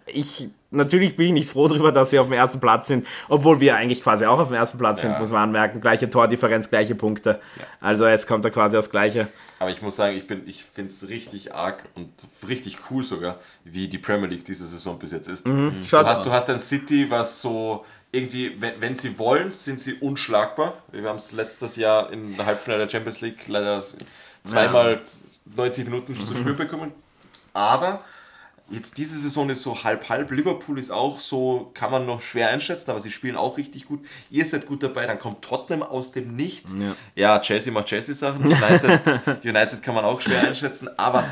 Ich 0.07 0.49
natürlich 0.71 1.15
bin 1.15 1.27
ich 1.27 1.31
nicht 1.33 1.49
froh 1.49 1.67
darüber, 1.69 1.91
dass 1.91 2.09
sie 2.09 2.19
auf 2.19 2.27
dem 2.27 2.33
ersten 2.33 2.59
Platz 2.59 2.87
sind, 2.87 3.05
obwohl 3.29 3.61
wir 3.61 3.75
eigentlich 3.77 4.01
quasi 4.03 4.25
auch 4.25 4.39
auf 4.39 4.49
dem 4.49 4.55
ersten 4.55 4.77
Platz 4.77 4.99
sind, 5.01 5.11
Ja. 5.11 5.19
muss 5.19 5.29
man 5.31 5.43
anmerken. 5.43 5.79
Gleiche 5.79 6.09
Tordifferenz, 6.09 6.69
gleiche 6.69 6.95
Punkte. 6.95 7.39
Also 7.79 8.05
es 8.05 8.27
kommt 8.27 8.43
da 8.43 8.49
quasi 8.49 8.75
aufs 8.77 8.89
Gleiche. 8.89 9.27
Aber 9.59 9.69
ich 9.69 9.81
muss 9.81 9.95
sagen, 9.95 10.17
ich, 10.17 10.27
bin- 10.27 10.41
ich 10.47 10.63
finde 10.65 10.89
es 10.89 11.07
richtig 11.07 11.53
arg 11.53 11.85
und 11.95 12.09
richtig 12.47 12.77
cool 12.89 13.03
sogar, 13.03 13.39
wie 13.63 13.87
die 13.87 13.97
Premier 13.99 14.27
League 14.27 14.43
diese 14.43 14.65
Saison 14.67 14.99
bis 14.99 15.11
jetzt 15.13 15.29
ist. 15.29 15.47
Mhm. 15.47 15.81
Schaut 15.85 16.03
Du, 16.03 16.07
hast, 16.07 16.25
du 16.25 16.31
hast 16.31 16.49
ein 16.49 16.59
City, 16.59 17.09
was 17.09 17.41
so 17.41 17.85
irgendwie, 18.11 18.59
wenn, 18.59 18.73
wenn 18.81 18.95
sie 18.95 19.17
wollen, 19.17 19.51
sind 19.51 19.79
sie 19.79 19.93
unschlagbar. 19.95 20.73
Wir 20.91 21.07
haben 21.07 21.17
es 21.17 21.31
letztes 21.31 21.77
Jahr 21.77 22.11
in 22.11 22.35
der 22.35 22.45
Halbfinale 22.45 22.83
der 22.85 22.89
Champions 22.89 23.21
League 23.21 23.47
leider 23.47 23.81
zweimal 24.45 25.01
90 25.55 25.85
Minuten 25.85 26.15
zu 26.15 26.35
spüren 26.35 26.57
bekommen. 26.57 26.91
Aber 27.53 28.03
jetzt 28.69 28.97
diese 28.97 29.17
Saison 29.17 29.49
ist 29.49 29.61
so 29.61 29.83
halb-halb. 29.83 30.31
Liverpool 30.31 30.79
ist 30.79 30.91
auch 30.91 31.19
so, 31.19 31.71
kann 31.73 31.91
man 31.91 32.05
noch 32.05 32.21
schwer 32.21 32.49
einschätzen, 32.49 32.89
aber 32.91 32.99
sie 32.99 33.11
spielen 33.11 33.35
auch 33.35 33.57
richtig 33.57 33.85
gut. 33.85 34.05
Ihr 34.29 34.45
seid 34.45 34.65
gut 34.65 34.83
dabei, 34.83 35.05
dann 35.05 35.19
kommt 35.19 35.41
Tottenham 35.43 35.83
aus 35.83 36.11
dem 36.11 36.35
Nichts. 36.35 36.75
Ja, 37.15 37.39
Chelsea 37.39 37.71
macht 37.71 37.87
Chelsea-Sachen. 37.87 38.45
United, 38.45 39.19
United 39.43 39.81
kann 39.81 39.95
man 39.95 40.05
auch 40.05 40.19
schwer 40.19 40.47
einschätzen, 40.47 40.89
aber 40.97 41.25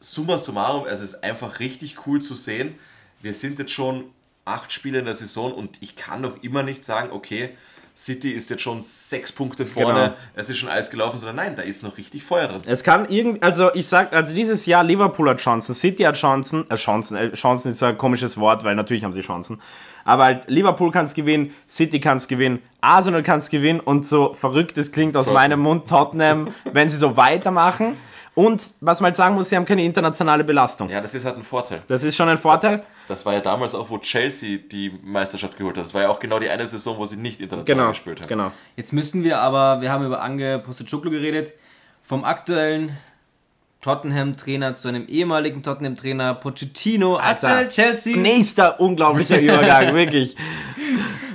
summa 0.00 0.38
summarum, 0.38 0.86
es 0.86 1.00
ist 1.00 1.22
einfach 1.22 1.60
richtig 1.60 2.06
cool 2.06 2.20
zu 2.20 2.34
sehen. 2.34 2.74
Wir 3.20 3.34
sind 3.34 3.58
jetzt 3.58 3.70
schon 3.70 4.04
acht 4.44 4.72
Spiele 4.72 4.98
in 4.98 5.04
der 5.04 5.14
Saison 5.14 5.52
und 5.52 5.80
ich 5.80 5.94
kann 5.94 6.20
noch 6.20 6.42
immer 6.42 6.64
nicht 6.64 6.84
sagen, 6.84 7.12
okay, 7.12 7.50
City 7.94 8.30
ist 8.30 8.48
jetzt 8.50 8.62
schon 8.62 8.80
sechs 8.80 9.30
Punkte 9.32 9.66
vorne, 9.66 9.92
Genau. 10.02 10.14
es 10.34 10.48
ist 10.48 10.56
schon 10.58 10.68
alles 10.70 10.88
gelaufen, 10.90 11.18
sondern 11.18 11.36
nein, 11.36 11.56
da 11.56 11.62
ist 11.62 11.82
noch 11.82 11.98
richtig 11.98 12.24
Feuer 12.24 12.48
drin. 12.48 12.62
Es 12.66 12.82
kann 12.82 13.06
irgendwie, 13.08 13.42
also 13.42 13.72
ich 13.74 13.86
sag, 13.86 14.12
also 14.14 14.34
dieses 14.34 14.64
Jahr 14.64 14.82
Liverpool 14.82 15.28
hat 15.28 15.38
Chancen, 15.38 15.74
City 15.74 16.04
hat 16.04 16.16
Chancen, 16.16 16.68
äh, 16.70 16.76
Chancen, 16.76 17.16
äh, 17.18 17.32
Chancen 17.34 17.70
ist 17.70 17.82
ein 17.82 17.98
komisches 17.98 18.38
Wort, 18.38 18.64
weil 18.64 18.74
natürlich 18.74 19.04
haben 19.04 19.12
sie 19.12 19.20
Chancen. 19.20 19.60
Aber 20.04 20.24
halt 20.24 20.48
Liverpool 20.48 20.90
kann 20.90 21.04
es 21.04 21.12
gewinnen, 21.14 21.52
City 21.68 22.00
kann 22.00 22.16
es 22.16 22.26
gewinnen, 22.28 22.60
Arsenal 22.80 23.22
kann 23.22 23.38
es 23.38 23.50
gewinnen 23.50 23.78
und 23.80 24.06
so 24.06 24.32
verrückt 24.32 24.78
es 24.78 24.90
klingt 24.90 25.16
aus 25.16 25.26
Tottenham. 25.26 25.42
meinem 25.42 25.60
Mund 25.60 25.86
Tottenham, 25.88 26.54
wenn 26.72 26.88
sie 26.88 26.96
so 26.96 27.16
weitermachen. 27.18 27.96
Und 28.34 28.62
was 28.80 29.00
man 29.00 29.08
halt 29.08 29.16
sagen 29.16 29.34
muss, 29.34 29.50
sie 29.50 29.56
haben 29.56 29.66
keine 29.66 29.84
internationale 29.84 30.42
Belastung. 30.42 30.88
Ja, 30.88 31.02
das 31.02 31.14
ist 31.14 31.26
halt 31.26 31.36
ein 31.36 31.42
Vorteil. 31.44 31.82
Das 31.86 32.02
ist 32.02 32.16
schon 32.16 32.30
ein 32.30 32.38
Vorteil. 32.38 32.82
Das 33.08 33.26
war 33.26 33.34
ja 33.34 33.40
damals 33.40 33.74
auch, 33.74 33.90
wo 33.90 33.98
Chelsea 33.98 34.58
die 34.70 34.92
Meisterschaft 35.02 35.58
geholt 35.58 35.76
hat. 35.76 35.84
Das 35.84 35.92
war 35.94 36.02
ja 36.02 36.08
auch 36.08 36.20
genau 36.20 36.38
die 36.38 36.48
eine 36.48 36.66
Saison, 36.66 36.96
wo 36.98 37.04
sie 37.04 37.16
nicht 37.16 37.40
international 37.40 37.76
Genau, 37.76 37.88
gespielt 37.90 38.20
haben. 38.20 38.28
genau. 38.28 38.52
Jetzt 38.76 38.92
müssten 38.92 39.24
wir 39.24 39.38
aber, 39.40 39.80
wir 39.80 39.90
haben 39.90 40.04
über 40.06 40.22
Ange 40.22 40.58
Postecoglou 40.60 41.10
geredet, 41.10 41.52
vom 42.02 42.24
aktuellen 42.24 42.96
Tottenham-Trainer 43.80 44.76
zu 44.76 44.88
einem 44.88 45.06
ehemaligen 45.08 45.62
Tottenham-Trainer 45.62 46.34
Pochettino, 46.34 47.18
aktuell 47.18 47.68
Chelsea. 47.68 48.16
Nächster 48.16 48.78
unglaublicher 48.80 49.40
Übergang, 49.40 49.94
wirklich. 49.94 50.36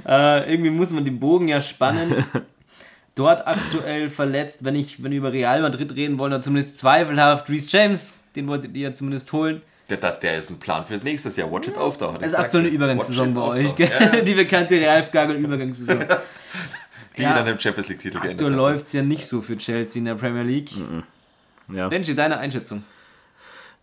Äh, 0.07 0.49
irgendwie 0.51 0.70
muss 0.70 0.91
man 0.91 1.03
den 1.03 1.20
Bogen 1.20 1.49
ja 1.49 1.59
spannen. 1.59 2.24
Dort 3.15 3.45
aktuell 3.47 4.09
verletzt, 4.09 4.63
wenn 4.63 4.76
ich, 4.76 5.03
wenn 5.03 5.11
wir 5.11 5.18
über 5.18 5.34
Real 5.34 5.61
Madrid 5.61 5.93
reden 5.95 6.20
wollen, 6.20 6.32
oder 6.34 6.41
zumindest 6.41 6.78
zweifelhaft, 6.78 7.49
Reece 7.49 7.72
James, 7.72 8.13
den 8.36 8.47
wolltet 8.47 8.76
ihr 8.78 8.89
ja 8.89 8.93
zumindest 8.93 9.34
holen. 9.34 9.61
Der, 9.89 9.97
der, 9.97 10.11
der 10.13 10.38
ist 10.38 10.49
ein 10.49 10.59
Plan 10.59 10.85
fürs 10.85 11.01
nächste 11.03 11.29
Jahr. 11.39 11.51
Watch 11.51 11.67
it 11.69 11.77
auftauchen. 11.77 12.17
Es 12.21 12.33
ist 12.33 12.39
aktuell 12.39 12.65
eine 12.65 12.73
Übergangssaison 12.73 13.33
bei 13.33 13.41
euch? 13.41 13.77
Ja, 13.77 14.21
die 14.25 14.33
bekannte 14.33 14.75
Real-Gagel-Übergangssaison. 14.75 16.03
Die 17.17 17.23
Ja. 17.23 17.31
in 17.31 17.47
einem 17.47 17.59
Champions 17.59 17.89
League-Titel 17.89 18.19
geendet 18.19 18.41
Aktuell 18.47 18.51
hat. 18.51 18.73
läuft 18.73 18.85
es 18.85 18.93
ja 18.93 19.01
nicht 19.01 19.25
so 19.25 19.41
für 19.41 19.57
Chelsea 19.57 19.99
in 19.99 20.05
der 20.05 20.13
Premier 20.15 20.43
League. 20.43 20.69
Ja. 21.73 21.88
Benji, 21.88 22.13
deine 22.13 22.38
Einschätzung? 22.38 22.83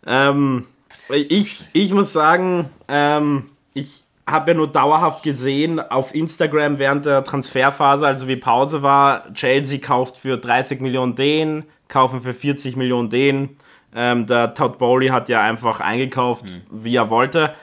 Ähm, 0.07 0.67
ich, 1.11 1.69
ich 1.73 1.93
muss 1.93 2.13
sagen, 2.13 2.71
ähm, 2.89 3.47
ich 3.73 4.05
habe 4.27 4.53
ja 4.53 4.57
nur 4.57 4.71
dauerhaft 4.71 5.23
gesehen 5.25 5.81
auf 5.81 6.15
Instagram 6.15 6.79
während 6.79 7.07
der 7.07 7.25
Transferphase, 7.25 8.07
also 8.07 8.29
wie 8.29 8.37
Pause 8.37 8.83
war, 8.83 9.33
Chelsea 9.35 9.81
kauft 9.81 10.19
für 10.21 10.39
30 10.39 10.81
Millionen 10.81 11.15
den, 11.17 11.65
kaufen 11.89 12.21
für 12.23 12.33
40 12.35 12.77
Millionen 12.77 13.11
den. 13.11 13.57
Ähm, 13.95 14.27
der 14.27 14.55
Todd 14.55 14.79
Bowley 14.79 15.09
hat 15.09 15.29
ja 15.29 15.41
einfach 15.43 15.81
eingekauft, 15.81 16.47
wie 16.71 16.97
er 16.97 17.11
wollte. 17.11 17.55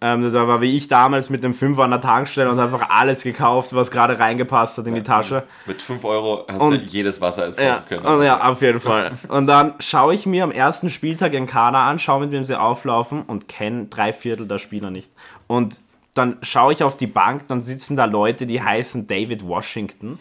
Ähm, 0.00 0.22
das 0.22 0.32
war 0.32 0.62
wie 0.62 0.74
ich 0.74 0.88
damals 0.88 1.28
mit 1.28 1.44
dem 1.44 1.52
Fünfer 1.52 1.84
an 1.84 1.90
der 1.90 2.00
Tankstelle 2.00 2.50
und 2.50 2.58
einfach 2.58 2.88
alles 2.88 3.22
gekauft, 3.22 3.74
was 3.74 3.90
gerade 3.90 4.18
reingepasst 4.18 4.78
hat 4.78 4.86
in 4.86 4.94
die 4.94 5.02
Tasche. 5.02 5.42
Mit 5.66 5.82
5 5.82 6.04
Euro 6.06 6.42
hast 6.50 6.62
Und- 6.62 6.72
du 6.72 6.84
jedes 6.86 7.20
Wassereis 7.20 7.58
Ja, 7.58 7.74
kaufen 7.80 7.88
können. 8.02 8.22
ja, 8.22 8.38
Also, 8.38 8.52
auf 8.52 8.62
jeden 8.62 8.80
Fall. 8.80 9.10
Und 9.28 9.46
dann 9.46 9.74
schaue 9.78 10.14
ich 10.14 10.24
mir 10.24 10.44
am 10.44 10.52
ersten 10.52 10.88
Spieltag 10.88 11.32
den 11.32 11.46
Kader 11.46 11.78
an, 11.80 11.98
schaue 11.98 12.20
mit 12.20 12.30
wem 12.30 12.44
sie 12.44 12.58
auflaufen 12.58 13.22
und 13.22 13.46
kenne 13.48 13.86
drei 13.90 14.14
Viertel 14.14 14.48
der 14.48 14.56
Spieler 14.58 14.90
nicht. 14.90 15.10
Und 15.48 15.80
dann 16.18 16.36
schaue 16.42 16.72
ich 16.72 16.82
auf 16.82 16.96
die 16.96 17.06
Bank, 17.06 17.48
dann 17.48 17.60
sitzen 17.60 17.96
da 17.96 18.04
Leute, 18.04 18.46
die 18.46 18.60
heißen 18.60 19.06
David 19.06 19.46
Washington. 19.46 20.18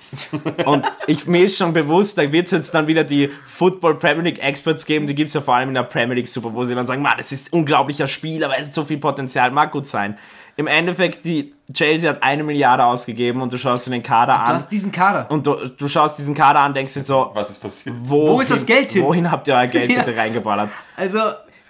Und 0.66 0.86
ich, 1.08 1.28
mir 1.28 1.44
ist 1.46 1.58
schon 1.58 1.74
bewusst, 1.74 2.18
da 2.18 2.32
wird 2.32 2.46
es 2.46 2.52
jetzt 2.52 2.74
dann 2.74 2.88
wieder 2.88 3.04
die 3.04 3.30
Football 3.46 3.96
Premier 3.96 4.24
League 4.24 4.42
Experts 4.44 4.86
geben, 4.86 5.08
die 5.08 5.16
gibt 5.16 5.28
es 5.30 5.34
ja 5.34 5.42
vor 5.42 5.56
allem 5.56 5.70
in 5.70 5.76
der 5.76 5.84
Premier 5.84 6.16
League 6.16 6.28
Super, 6.28 6.54
wo 6.54 6.64
sie 6.64 6.76
dann 6.76 6.86
sagen, 6.88 7.06
das 7.18 7.32
ist 7.32 7.52
ein 7.52 7.60
unglaublicher 7.60 8.08
Spieler, 8.08 8.50
weil 8.50 8.64
es 8.64 8.74
so 8.74 8.86
viel 8.86 8.98
Potenzial 9.00 9.52
mag 9.52 9.72
gut 9.72 9.86
sein. 9.86 10.18
Im 10.60 10.66
Endeffekt, 10.66 11.24
die 11.24 11.54
Chelsea 11.72 12.10
hat 12.10 12.24
eine 12.24 12.44
Milliarde 12.44 12.84
ausgegeben 12.84 13.42
und 13.44 13.54
du 13.54 13.58
schaust 13.60 13.86
dir 13.86 13.92
den 13.92 14.02
Kader 14.02 14.34
Du 14.34 14.40
an. 14.50 14.56
hast 14.56 14.70
diesen 14.72 14.92
Kader. 14.92 15.30
Und 15.30 15.46
du, 15.46 15.54
du 15.68 15.88
schaust 15.88 16.18
diesen 16.18 16.34
Kader 16.34 16.62
an, 16.62 16.74
denkst 16.74 16.96
dir 16.96 17.02
so, 17.02 17.30
Was 17.36 17.52
ist 17.52 17.60
passiert? 17.62 17.96
wohin, 18.00 18.34
Wo 18.34 18.42
ist 18.42 18.50
das 18.50 18.66
Geld 18.66 18.92
hin? 18.92 19.04
Wohin 19.04 19.30
habt 19.30 19.48
ihr 19.48 19.54
euer 19.54 19.68
Geld 19.68 19.92
Ja. 19.98 20.02
bitte 20.04 20.18
reingeballert? 20.18 20.70
Also, 20.96 21.20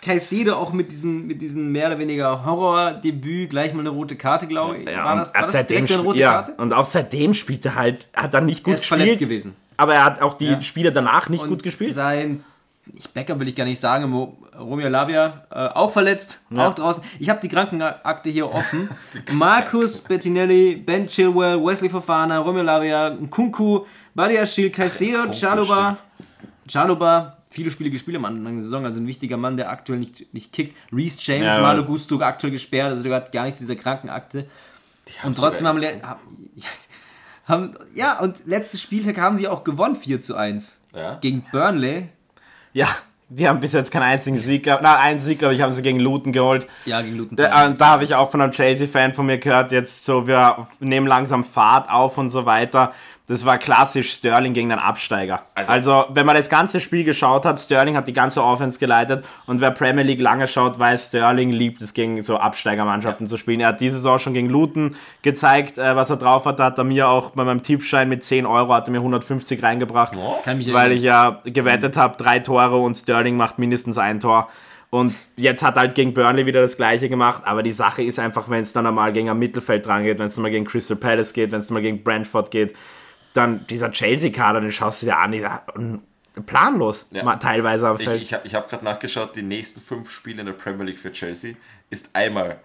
Caicedo 0.08 0.55
auch 0.55 0.72
mit 0.72 0.91
diesem, 0.91 1.28
mit 1.28 1.41
diesem 1.41 1.72
mehr 1.72 1.88
oder 1.88 1.99
weniger 1.99 2.45
Horror-Debüt, 2.45 3.49
gleich 3.49 3.74
mal 3.74 3.82
eine 3.82 3.89
rote 3.89 4.16
Karte, 4.16 4.47
glaube 4.47 4.78
ich. 4.78 4.89
Ja, 4.89 5.03
war 5.03 5.14
und 5.14 5.20
das, 5.20 5.34
war 5.34 5.41
das 5.41 5.51
seitdem 5.51 5.78
direkt 5.86 5.93
eine 5.93 6.03
rote 6.03 6.20
ja, 6.20 6.32
Karte? 6.32 6.53
Und 6.58 6.74
auch 6.74 6.86
seitdem 6.86 7.34
spielt 7.34 7.66
er 7.66 7.76
halt, 7.76 8.08
hat 8.16 8.34
er 8.34 8.41
nicht 8.41 8.64
gut 8.64 8.72
Er 8.72 8.76
ist 8.76 8.82
gespielt. 8.82 8.99
verletzt 9.01 9.20
gewesen. 9.20 9.55
Aber 9.76 9.93
er 9.95 10.05
hat 10.05 10.22
auch 10.22 10.36
die 10.36 10.45
Ja. 10.45 10.62
Spiele 10.62 10.91
danach 10.91 11.30
nicht 11.30 11.43
Und 11.43 11.49
gut 11.49 11.64
gespielt. 11.64 11.93
Sein, 11.93 12.43
ich 12.93 13.10
Bäcker 13.10 13.38
will 13.39 13.47
ich 13.49 13.55
gar 13.55 13.66
nicht 13.66 13.80
sagen, 13.80 14.10
Mo, 14.10 14.38
Romeo 14.58 14.88
Lavia 14.88 15.45
äh, 15.51 15.68
auch 15.68 15.91
verletzt, 15.91 16.39
auch 16.55 16.74
draußen. 16.74 17.03
Ich 17.20 17.30
habe 17.30 17.39
die 17.41 17.49
Krankenakte 17.49 18.30
hier 18.30 18.51
offen. 18.51 18.89
Markus 19.34 19.99
Bettinelli, 20.01 20.78
Ben 20.78 21.05
Chilwell, 21.05 21.64
Wesley 21.64 21.89
Fofana, 21.89 22.39
Romeo 22.39 22.64
Lavia, 22.64 23.16
Kunku, 23.30 23.86
Badiashil, 24.16 24.72
Caicedo, 24.72 25.24
Kunku, 25.24 25.34
Chaluba, 25.38 25.97
Chaluba, 26.68 27.36
viele 27.49 27.71
Spiele 27.71 27.89
gespielt 27.89 28.17
am 28.17 28.25
Anfang 28.25 28.53
der 28.53 28.61
Saison, 28.61 28.85
also 28.85 28.99
ein 28.99 29.07
wichtiger 29.07 29.37
Mann, 29.37 29.57
der 29.57 29.69
aktuell 29.69 29.99
nicht, 29.99 30.33
nicht 30.33 30.53
kickt. 30.53 30.75
Reece 30.91 31.25
James, 31.25 31.47
Ja, 31.47 31.61
Malo 31.61 31.83
Gusto 31.85 32.19
aktuell 32.19 32.51
gesperrt, 32.51 32.91
also 32.91 33.03
der 33.03 33.15
hat 33.15 33.31
gar 33.31 33.43
nichts 33.43 33.59
zu 33.59 33.65
dieser 33.65 33.75
Krankenakte. 33.75 34.45
haben 35.19 35.29
Und 35.29 35.37
trotzdem 35.37 35.67
haben, 35.67 35.81
haben, 37.45 37.75
ja, 37.95 38.19
und 38.19 38.45
letztes 38.45 38.81
Spieltag 38.81 39.17
haben 39.17 39.37
sie 39.37 39.47
auch 39.47 39.63
gewonnen, 39.63 39.95
4 39.95 40.19
zu 40.19 40.35
1. 40.35 40.81
Ja. 40.93 41.15
Gegen 41.15 41.45
Burnley. 41.51 42.09
Ja, 42.73 42.89
die 43.29 43.47
haben 43.47 43.59
bis 43.59 43.73
jetzt 43.73 43.91
keinen 43.91 44.03
einzigen 44.03 44.39
Sieg 44.39 44.63
gehabt. 44.63 44.81
Na, 44.83 44.99
einen 44.99 45.19
Sieg, 45.19 45.39
glaube 45.39 45.53
ich, 45.53 45.61
haben 45.61 45.73
sie 45.73 45.81
gegen 45.81 45.99
Luton 45.99 46.31
geholt. 46.31 46.65
Ja, 46.85 47.01
gegen 47.01 47.17
Luton. 47.17 47.35
Da, 47.35 47.67
äh, 47.67 47.73
da 47.73 47.87
habe 47.87 48.05
ich 48.05 48.15
auch 48.15 48.31
von 48.31 48.41
einem 48.41 48.53
Chelsea-Fan 48.53 49.13
von 49.13 49.25
mir 49.25 49.37
gehört, 49.37 49.73
jetzt 49.73 50.05
so, 50.05 50.27
wir 50.27 50.67
nehmen 50.79 51.07
langsam 51.07 51.43
Fahrt 51.43 51.89
auf 51.89 52.17
und 52.17 52.29
so 52.29 52.45
weiter. 52.45 52.93
Das 53.30 53.45
war 53.45 53.57
klassisch 53.57 54.11
Sterling 54.11 54.53
gegen 54.53 54.71
einen 54.71 54.80
Absteiger. 54.80 55.41
Also, 55.53 55.71
Also- 55.71 56.05
wenn 56.13 56.25
man 56.25 56.36
das 56.38 56.47
ganze 56.47 56.80
Spiel 56.80 57.03
geschaut 57.03 57.43
hat, 57.43 57.59
Sterling 57.59 57.97
hat 57.97 58.07
die 58.07 58.13
ganze 58.13 58.41
Offense 58.41 58.80
geleitet 58.80 59.25
und 59.47 59.59
wer 59.59 59.71
Premier 59.71 60.03
League 60.03 60.21
lange 60.21 60.47
schaut, 60.47 60.80
weiß, 60.80 61.07
Sterling 61.07 61.49
liebt 61.51 61.82
es 61.82 61.93
gegen 61.93 62.21
so 62.21 62.38
Absteigermannschaften 62.38 63.28
zu 63.28 63.36
spielen. 63.36 63.59
Er 63.59 63.69
hat 63.69 63.82
diese 63.82 63.95
Saison 63.97 64.17
schon 64.17 64.34
gegen 64.34 64.47
Luton 64.49 64.95
gezeigt, 65.23 65.78
äh, 65.78 65.95
was 65.97 66.09
er 66.09 66.15
drauf 66.15 66.45
hat. 66.45 66.59
Da 66.59 66.65
hat 66.65 66.78
er 66.78 66.86
mir 66.86 67.09
auch 67.09 67.32
bei 67.32 67.43
meinem 67.43 67.63
Tippschein 67.63 68.07
mit 68.07 68.23
10 68.23 68.45
Euro 68.45 68.73
hat 68.73 68.88
er 68.88 68.91
mir 68.91 69.01
150 69.01 69.61
reingebracht, 69.61 70.15
mich 70.55 70.73
weil 70.73 70.93
ich 70.93 71.03
ja 71.03 71.41
gewettet 71.43 71.97
habe, 71.97 72.15
drei 72.15 72.39
Tore 72.39 72.78
und 72.78 72.95
Sterling 72.95 73.36
macht 73.36 73.59
mindestens 73.59 73.97
ein 73.97 74.21
Tor. 74.21 74.47
Und 74.89 75.13
jetzt 75.36 75.63
hat 75.63 75.75
er 75.75 75.82
halt 75.82 75.95
gegen 75.95 76.13
Burnley 76.13 76.45
wieder 76.45 76.61
das 76.61 76.78
gleiche 76.78 77.09
gemacht, 77.09 77.41
aber 77.45 77.61
die 77.61 77.73
Sache 77.73 78.03
ist 78.03 78.19
einfach, 78.19 78.49
wenn 78.49 78.61
es 78.61 78.71
dann 78.71 78.88
einmal 78.88 79.11
gegen 79.11 79.30
ein 79.30 79.38
Mittelfeld 79.38 79.86
dran 79.86 80.03
geht, 80.03 80.17
wenn 80.17 80.28
es 80.28 80.38
mal 80.38 80.49
gegen 80.49 80.63
Crystal 80.63 80.95
Palace 80.95 81.34
geht, 81.34 81.51
wenn 81.51 81.59
es 81.59 81.69
mal 81.69 81.82
gegen 81.82 82.03
Brentford 82.03 82.51
geht, 82.51 82.73
dann 83.38 83.65
dieser 83.67 83.91
Chelsea-Kader, 83.91 84.61
den 84.61 84.71
schaust 84.71 85.01
du 85.01 85.05
dir 85.07 85.17
an, 85.17 86.01
planlos, 86.45 87.07
Ja. 87.11 87.23
mal 87.23 87.38
teilweise 87.38 87.88
am 87.88 87.97
Ich, 87.99 88.03
Feld. 88.07 88.21
ich, 88.21 88.33
hab- 88.33 88.45
ich 88.45 88.53
habe 88.55 88.67
gerade 88.69 88.85
nachgeschaut, 88.85 89.35
die 89.35 89.41
nächsten 89.43 89.81
fünf 89.81 90.09
Spiele 90.09 90.41
in 90.41 90.45
der 90.45 90.53
Premier 90.53 90.85
League 90.85 90.99
für 90.99 91.11
Chelsea 91.11 91.55
ist 91.89 92.09
einmal 92.13 92.59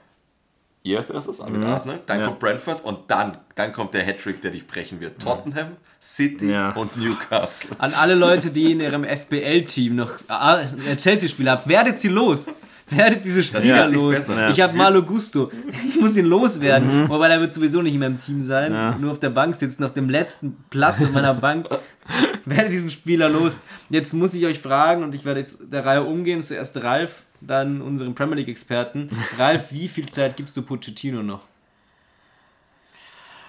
ihr 0.85 0.99
als 0.99 1.11
erstes 1.11 1.41
mit 1.47 1.63
Arsenal, 1.63 2.01
dann 2.07 2.21
Ja. 2.21 2.27
kommt 2.27 2.41
Brentford 2.41 2.85
und 2.85 3.09
dann, 3.11 3.39
dann 3.55 3.73
kommt 3.73 3.95
der 3.95 4.03
Hattrick, 4.05 4.43
der 4.43 4.51
dich 4.51 4.67
brechen 4.67 5.01
wird. 5.01 5.23
Tottenham, 5.23 5.77
City 6.01 6.51
Ja. 6.51 6.71
und 6.73 6.97
Newcastle. 6.97 7.71
An 7.79 7.95
alle 7.95 8.15
Leute, 8.17 8.51
die 8.51 8.73
in 8.73 8.81
ihrem 8.81 9.05
FBL-Team 9.05 9.95
noch 9.95 10.11
äh, 10.29 10.97
Chelsea-Spieler 10.97 11.53
haben, 11.53 11.71
werdet 11.71 12.01
sie 12.01 12.09
los. 12.09 12.47
Werdet 12.97 13.25
diese 13.25 13.43
Spieler 13.43 13.87
nicht 13.89 13.97
los. 13.97 14.15
besser. 14.15 14.51
Ich 14.51 14.61
habe 14.61 14.77
Malo 14.77 15.03
Gusto. 15.03 15.51
Ich 15.89 16.01
muss 16.01 16.17
ihn 16.17 16.27
loswerden. 16.27 17.09
Wobei 17.09 17.29
der 17.29 17.41
wird 17.41 17.55
sowieso 17.55 17.83
nicht 17.83 17.95
in 17.95 18.01
meinem 18.01 18.21
Team 18.21 18.45
sein. 18.45 18.73
Ja. 18.73 18.97
Nur 18.99 19.13
auf 19.13 19.21
der 19.21 19.31
Bank 19.31 19.55
sitzen, 19.57 19.85
auf 19.85 19.93
dem 19.93 20.09
letzten 20.09 20.57
Platz 20.71 21.01
in 21.01 21.13
meiner 21.13 21.35
Bank. 21.35 21.69
Werde 22.45 22.69
diesen 22.71 22.91
Spieler 22.91 23.29
los. 23.29 23.61
Jetzt 23.89 24.13
muss 24.13 24.35
ich 24.35 24.45
euch 24.45 24.59
fragen 24.59 25.05
und 25.05 25.15
ich 25.15 25.25
werde 25.25 25.41
jetzt 25.41 25.59
der 25.71 25.85
Reihe 25.87 26.03
umgehen. 26.03 26.43
Zuerst 26.43 26.83
Ralf, 26.83 27.23
dann 27.41 27.81
unseren 27.81 28.15
Premier 28.15 28.37
League-Experten. 28.37 29.09
Ralf, 29.39 29.71
wie 29.71 29.89
viel 29.89 30.11
Zeit 30.11 30.37
gibst 30.37 30.57
du 30.57 30.63
Pochettino 30.63 31.23
noch? 31.23 31.43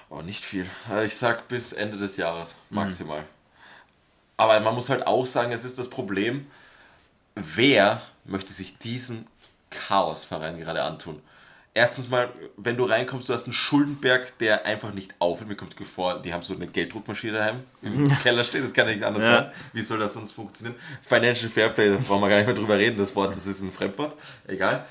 Oh, 0.10 0.22
nicht 0.22 0.46
viel. 0.46 0.68
Also 0.88 1.06
Ich 1.06 1.16
sag 1.16 1.48
bis 1.48 1.74
Ende 1.74 1.98
des 1.98 2.18
Jahres 2.18 2.58
maximal. 2.70 3.24
Aber 4.38 4.60
man 4.60 4.76
muss 4.76 4.90
halt 4.90 5.08
auch 5.08 5.26
sagen, 5.26 5.52
es 5.52 5.66
ist 5.66 5.80
das 5.80 5.90
Problem, 5.90 6.46
wer 7.36 8.02
möchte 8.26 8.54
sich 8.54 8.78
diesen 8.78 9.26
Chaosverein 9.74 10.58
gerade 10.60 10.84
antun? 10.84 11.22
Erstens 11.76 12.08
mal, 12.08 12.30
wenn 12.56 12.78
du 12.78 12.86
reinkommst, 12.86 13.30
du 13.30 13.34
hast 13.34 13.46
einen 13.46 13.54
Schuldenberg, 13.54 14.38
der 14.38 14.66
einfach 14.68 14.94
nicht 14.94 15.16
aufhört. 15.18 15.50
Mir 15.50 15.56
kommt 15.56 15.74
vor, 15.74 16.22
die 16.22 16.32
haben 16.32 16.44
so 16.44 16.54
eine 16.54 16.68
Gelddruckmaschine 16.68 17.34
daheim 17.34 17.64
im 17.82 18.10
Keller 18.22 18.44
stehen, 18.44 18.62
das 18.62 18.74
kann 18.76 18.88
ja 18.88 18.94
nicht 18.94 19.04
anders 19.04 19.24
Ja. 19.24 19.36
sein. 19.36 19.52
Wie 19.74 19.82
soll 19.82 19.98
das 19.98 20.14
sonst 20.14 20.34
funktionieren? 20.34 20.80
Financial 21.02 21.50
Fairplay, 21.50 21.90
da 21.90 21.98
brauchen 21.98 22.22
wir 22.22 22.30
gar 22.30 22.38
nicht 22.38 22.46
mehr 22.46 22.54
drüber 22.56 22.78
reden, 22.78 22.98
das 23.00 23.16
Wort, 23.16 23.36
das 23.36 23.48
ist 23.48 23.62
ein 23.62 23.72
Fremdwort. 23.72 24.16
Egal. 24.46 24.86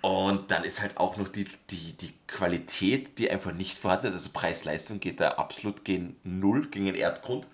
Und 0.00 0.50
dann 0.50 0.64
ist 0.64 0.80
halt 0.80 0.96
auch 0.96 1.16
noch 1.16 1.28
die, 1.28 1.46
die, 1.70 1.96
die 1.96 2.14
Qualität, 2.26 3.18
die 3.18 3.30
einfach 3.30 3.52
nicht 3.52 3.78
vorhanden 3.78 4.08
ist. 4.08 4.12
Also 4.14 4.30
Preis-Leistung 4.32 4.98
geht 5.00 5.20
da 5.20 5.32
absolut 5.32 5.84
gegen 5.84 6.16
Null, 6.24 6.66
gegen 6.68 6.86
den 6.86 6.94
Erdgrund. 6.96 7.46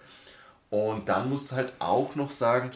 Und 0.71 1.09
dann 1.09 1.29
musst 1.29 1.53
du 1.53 1.57
halt 1.57 1.73
auch 1.79 2.15
noch 2.17 2.31
sagen, 2.31 2.71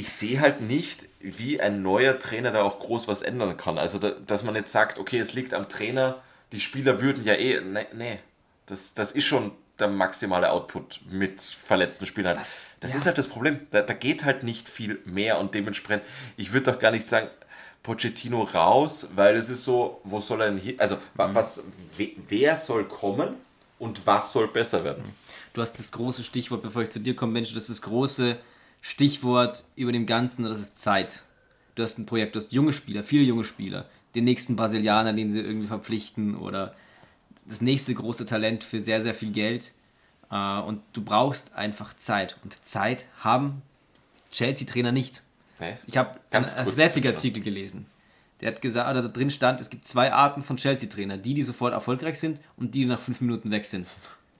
ich 0.00 0.12
sehe 0.12 0.40
halt 0.40 0.62
nicht, 0.62 1.06
wie 1.20 1.60
ein 1.60 1.82
neuer 1.82 2.18
Trainer 2.18 2.50
da 2.52 2.62
auch 2.62 2.78
groß 2.78 3.06
was 3.06 3.20
ändern 3.20 3.56
kann. 3.58 3.76
Also, 3.76 3.98
da, 3.98 4.10
dass 4.26 4.42
man 4.42 4.54
jetzt 4.54 4.72
sagt, 4.72 4.98
okay, 4.98 5.18
es 5.18 5.34
liegt 5.34 5.52
am 5.52 5.68
Trainer, 5.68 6.22
die 6.52 6.60
Spieler 6.60 7.00
würden 7.02 7.22
ja 7.24 7.34
eh, 7.34 7.60
nee, 7.60 7.86
nee. 7.94 8.18
Das, 8.66 8.94
das 8.94 9.12
ist 9.12 9.24
schon 9.24 9.52
der 9.78 9.88
maximale 9.88 10.50
Output 10.50 11.00
mit 11.10 11.40
verletzten 11.42 12.06
Spielern. 12.06 12.34
Das, 12.36 12.64
das 12.80 12.94
ist 12.94 13.06
halt 13.06 13.18
das 13.18 13.28
Problem. 13.28 13.60
Da, 13.72 13.82
da 13.82 13.92
geht 13.94 14.24
halt 14.24 14.42
nicht 14.42 14.68
viel 14.68 15.00
mehr 15.04 15.38
und 15.38 15.54
dementsprechend, 15.54 16.04
ich 16.36 16.52
würde 16.52 16.72
doch 16.72 16.78
gar 16.78 16.92
nicht 16.92 17.06
sagen, 17.06 17.28
Pochettino 17.82 18.42
raus, 18.42 19.08
weil 19.16 19.36
es 19.36 19.48
ist 19.50 19.64
so, 19.64 20.00
wo 20.04 20.20
soll 20.20 20.40
er 20.42 20.48
denn 20.50 20.58
hin? 20.58 20.76
Also, 20.78 20.96
wa- 21.14 21.30
was, 21.34 21.64
we- 21.96 22.12
wer 22.28 22.56
soll 22.56 22.86
kommen 22.88 23.34
und 23.78 24.06
was 24.06 24.32
soll 24.32 24.48
besser 24.48 24.82
werden? 24.84 25.04
Du 25.52 25.60
hast 25.60 25.78
das 25.78 25.90
große 25.92 26.22
Stichwort, 26.22 26.62
bevor 26.62 26.82
ich 26.82 26.90
zu 26.90 27.00
dir 27.00 27.16
komme, 27.16 27.32
Mensch, 27.32 27.52
das 27.54 27.64
ist 27.64 27.70
das 27.70 27.82
große 27.82 28.36
Stichwort 28.80 29.64
über 29.76 29.92
dem 29.92 30.06
Ganzen, 30.06 30.44
das 30.44 30.60
ist 30.60 30.78
Zeit. 30.78 31.24
Du 31.74 31.82
hast 31.82 31.98
ein 31.98 32.06
Projekt, 32.06 32.34
du 32.34 32.40
hast 32.40 32.52
junge 32.52 32.72
Spieler, 32.72 33.04
viele 33.04 33.24
junge 33.24 33.44
Spieler, 33.44 33.86
den 34.14 34.24
nächsten 34.24 34.56
Brasilianer, 34.56 35.12
den 35.12 35.30
sie 35.30 35.40
irgendwie 35.40 35.66
verpflichten 35.66 36.34
oder 36.36 36.74
das 37.46 37.60
nächste 37.60 37.94
große 37.94 38.26
Talent 38.26 38.64
für 38.64 38.80
sehr, 38.80 39.00
sehr 39.00 39.14
viel 39.14 39.32
Geld. 39.32 39.72
Äh, 40.30 40.60
Und 40.60 40.82
du 40.92 41.02
brauchst 41.02 41.54
einfach 41.54 41.94
Zeit. 41.96 42.36
Und 42.42 42.64
Zeit 42.64 43.06
haben 43.18 43.62
Chelsea-Trainer 44.30 44.92
nicht. 44.92 45.22
Nee? 45.58 45.74
Ich 45.86 45.96
habe 45.96 46.18
einen 46.30 46.44
Athletic-Artikel 46.44 47.42
gelesen. 47.42 47.86
Der 48.40 48.52
hat 48.52 48.62
gesagt, 48.62 48.90
oder 48.90 49.02
da 49.02 49.08
drin 49.08 49.30
stand, 49.30 49.60
es 49.60 49.68
gibt 49.68 49.84
zwei 49.84 50.12
Arten 50.12 50.42
von 50.42 50.56
Chelsea-Trainer. 50.56 51.18
Die, 51.18 51.34
die 51.34 51.42
sofort 51.42 51.74
erfolgreich 51.74 52.18
sind 52.18 52.40
und 52.56 52.74
die, 52.74 52.80
die 52.80 52.86
nach 52.86 53.00
fünf 53.00 53.20
Minuten 53.20 53.50
weg 53.50 53.66
sind. 53.66 53.86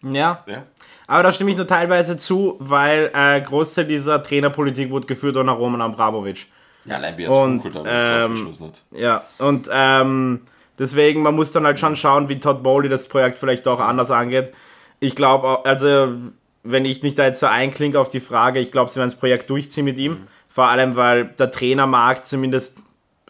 Ja. 0.02 0.44
Ja? 0.46 0.64
Aber 1.06 1.22
da 1.24 1.32
stimme 1.32 1.50
ich 1.50 1.56
nur 1.56 1.66
teilweise 1.66 2.16
zu, 2.16 2.56
weil 2.58 3.10
äh, 3.14 3.40
Großteil 3.40 3.86
dieser 3.86 4.22
Trainerpolitik 4.22 4.90
wurde 4.90 5.06
geführt 5.06 5.36
unter 5.36 5.52
Roman 5.52 5.80
Abramovic. 5.80 6.46
Ja, 6.84 6.96
allein 6.96 7.18
wie 7.18 7.24
er 7.24 7.30
Und, 7.30 7.58
Tuchel 7.58 7.72
damals 7.72 8.02
ähm, 8.02 8.12
rausgeschmissen 8.20 8.66
hat. 8.66 8.82
Ja, 8.92 9.24
und 9.38 9.68
ähm, 9.72 10.40
deswegen, 10.78 11.22
man 11.22 11.34
muss 11.34 11.52
dann 11.52 11.64
halt 11.64 11.78
schon 11.78 11.96
schauen, 11.96 12.28
wie 12.28 12.38
Todd 12.38 12.62
Bowley 12.62 12.88
das 12.88 13.08
Projekt 13.08 13.38
vielleicht 13.38 13.66
auch 13.68 13.80
anders 13.80 14.10
angeht. 14.10 14.52
Ich 14.98 15.16
glaube, 15.16 15.64
also, 15.64 16.14
wenn 16.62 16.84
ich 16.84 17.02
mich 17.02 17.14
da 17.14 17.24
jetzt 17.24 17.40
so 17.40 17.46
einklinke 17.46 17.98
auf 17.98 18.08
die 18.08 18.20
Frage, 18.20 18.60
ich 18.60 18.72
glaube, 18.72 18.90
sie 18.90 18.96
werden 18.96 19.10
das 19.10 19.18
Projekt 19.18 19.50
durchziehen 19.50 19.84
mit 19.84 19.98
ihm. 19.98 20.24
Vor 20.48 20.68
allem, 20.68 20.96
weil 20.96 21.26
der 21.26 21.50
Trainermarkt 21.50 22.26
zumindest 22.26 22.78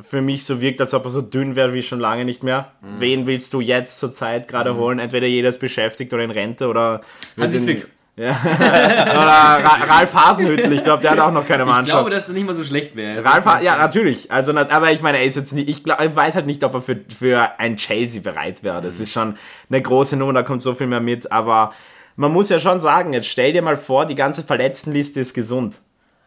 für 0.03 0.21
mich 0.23 0.45
so 0.45 0.61
wirkt, 0.61 0.81
als 0.81 0.95
ob 0.95 1.05
er 1.05 1.11
so 1.11 1.21
dünn 1.23 1.57
wäre 1.57 1.73
wie 1.75 1.83
schon 1.83 2.01
lange 2.01 2.25
nicht 2.25 2.43
mehr. 2.43 2.73
Wen 2.99 3.27
willst 3.27 3.53
du 3.55 3.61
jetzt 3.61 3.99
zur 3.99 4.13
Zeit 4.13 4.49
gerade 4.49 4.75
holen? 4.77 4.99
Entweder 4.99 5.27
jeder 5.27 5.49
ist 5.49 5.59
beschäftigt 5.59 6.13
oder 6.13 6.23
in 6.25 6.31
Rente 6.31 6.69
oder. 6.69 7.01
Hansi 7.39 7.61
Flick. 7.61 7.87
Ja. 8.17 8.33
Ra 8.35 9.55
Ralf 9.89 10.13
Hasenhüttl, 10.15 10.73
ich 10.73 10.85
glaube, 10.85 11.01
der 11.01 11.13
hat 11.13 11.21
auch 11.21 11.33
noch 11.33 11.47
keine 11.47 11.63
Ich 11.63 11.69
Mannschaft. 11.69 11.91
glaube, 11.97 12.11
dass 12.11 12.27
das 12.27 12.35
nicht 12.35 12.45
mal 12.47 12.55
so 12.55 12.65
schlecht 12.65 12.95
wäre. 12.97 13.25
Ralf, 13.25 13.45
ha- 13.47 13.61
ja, 13.63 13.77
natürlich. 13.77 14.31
Also, 14.31 14.53
aber 14.55 14.91
ich 14.93 15.01
meine, 15.01 15.19
er 15.19 15.25
ist 15.25 15.37
jetzt 15.37 15.53
nicht, 15.55 15.69
ich, 15.71 15.85
glaub, 15.85 16.01
ich 16.03 16.15
weiß 16.15 16.35
halt 16.35 16.45
nicht, 16.47 16.63
ob 16.65 16.75
er 16.75 16.83
für, 16.83 16.99
für 17.17 17.59
ein 17.59 17.77
Chelsea 17.77 18.21
bereit 18.21 18.63
wäre. 18.63 18.83
Das 18.83 19.01
ist 19.01 19.13
schon 19.13 19.37
eine 19.71 19.81
große 19.81 20.17
Nummer, 20.17 20.33
da 20.35 20.43
kommt 20.43 20.61
so 20.63 20.75
viel 20.75 20.87
mehr 20.87 21.01
mit. 21.01 21.33
Aber 21.33 21.73
man 22.17 22.33
muss 22.33 22.51
ja 22.51 22.59
schon 22.59 22.81
sagen, 22.81 23.13
jetzt 23.15 23.29
stell 23.29 23.53
dir 23.55 23.63
mal 23.63 23.77
vor, 23.77 24.05
die 24.05 24.17
ganze 24.17 24.43
Verletztenliste 24.43 25.21
ist 25.21 25.33
gesund. 25.33 25.77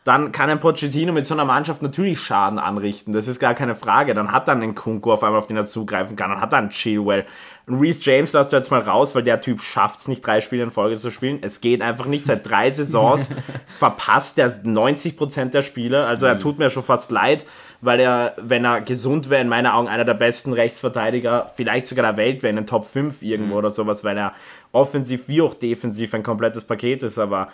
Dann 0.04 0.34
kann 0.34 0.50
ein 0.50 0.60
Pochettino 0.60 1.14
mit 1.14 1.26
so 1.26 1.34
einer 1.34 1.46
Mannschaft 1.46 1.82
natürlich 1.82 2.20
Schaden 2.20 2.60
anrichten. 2.60 3.14
Das 3.14 3.30
ist 3.30 3.40
gar 3.40 3.54
keine 3.54 3.74
Frage. 3.74 4.14
Dann 4.14 4.34
hat 4.34 4.50
er 4.50 4.54
einen 4.54 4.76
Kunku 4.76 5.14
auf 5.14 5.24
einmal, 5.24 5.38
auf 5.38 5.48
den 5.48 5.56
er 5.56 5.66
zugreifen 5.66 6.18
kann. 6.18 6.30
Dann 6.30 6.42
hat 6.42 6.52
er 6.52 6.58
einen 6.58 6.72
Chilwell. 6.72 7.26
Ein 7.68 7.76
Reese 7.76 8.02
James 8.04 8.34
lässt 8.34 8.52
du 8.52 8.58
jetzt 8.58 8.70
mal 8.70 8.82
raus, 8.82 9.16
weil 9.16 9.24
der 9.24 9.40
Typ 9.40 9.62
schafft 9.62 10.02
es 10.02 10.10
nicht, 10.10 10.20
drei 10.26 10.42
Spiele 10.42 10.64
in 10.64 10.72
Folge 10.72 10.98
zu 10.98 11.10
spielen. 11.10 11.40
Es 11.42 11.62
geht 11.62 11.82
einfach 11.82 12.06
nicht. 12.06 12.26
Seit 12.26 12.50
drei 12.50 12.70
Saisons 12.70 13.30
verpasst 13.80 14.38
er 14.40 14.50
90% 14.50 15.52
der 15.52 15.62
Spiele. 15.62 16.06
Also 16.06 16.26
er 16.26 16.38
tut 16.38 16.60
mir 16.60 16.70
schon 16.70 16.84
fast 16.84 17.10
leid, 17.10 17.46
weil 17.80 18.02
er, 18.02 18.36
wenn 18.42 18.66
er 18.66 18.82
gesund 18.82 19.30
wäre, 19.30 19.42
in 19.42 19.48
meinen 19.48 19.68
Augen 19.68 19.88
einer 19.88 20.04
der 20.04 20.16
besten 20.16 20.52
Rechtsverteidiger, 20.52 21.50
vielleicht 21.56 21.88
sogar 21.88 22.04
der 22.04 22.18
Welt 22.18 22.44
wäre, 22.44 22.50
in 22.50 22.58
den 22.58 22.68
Top 22.68 22.86
5 22.86 23.22
irgendwo 23.22 23.56
oder 23.56 23.70
sowas, 23.70 24.04
weil 24.04 24.18
er 24.18 24.34
offensiv 24.74 25.30
wie 25.30 25.42
auch 25.42 25.54
defensiv 25.54 26.14
ein 26.14 26.24
komplettes 26.24 26.66
Paket 26.66 27.04
ist. 27.04 27.18
Aber 27.18 27.48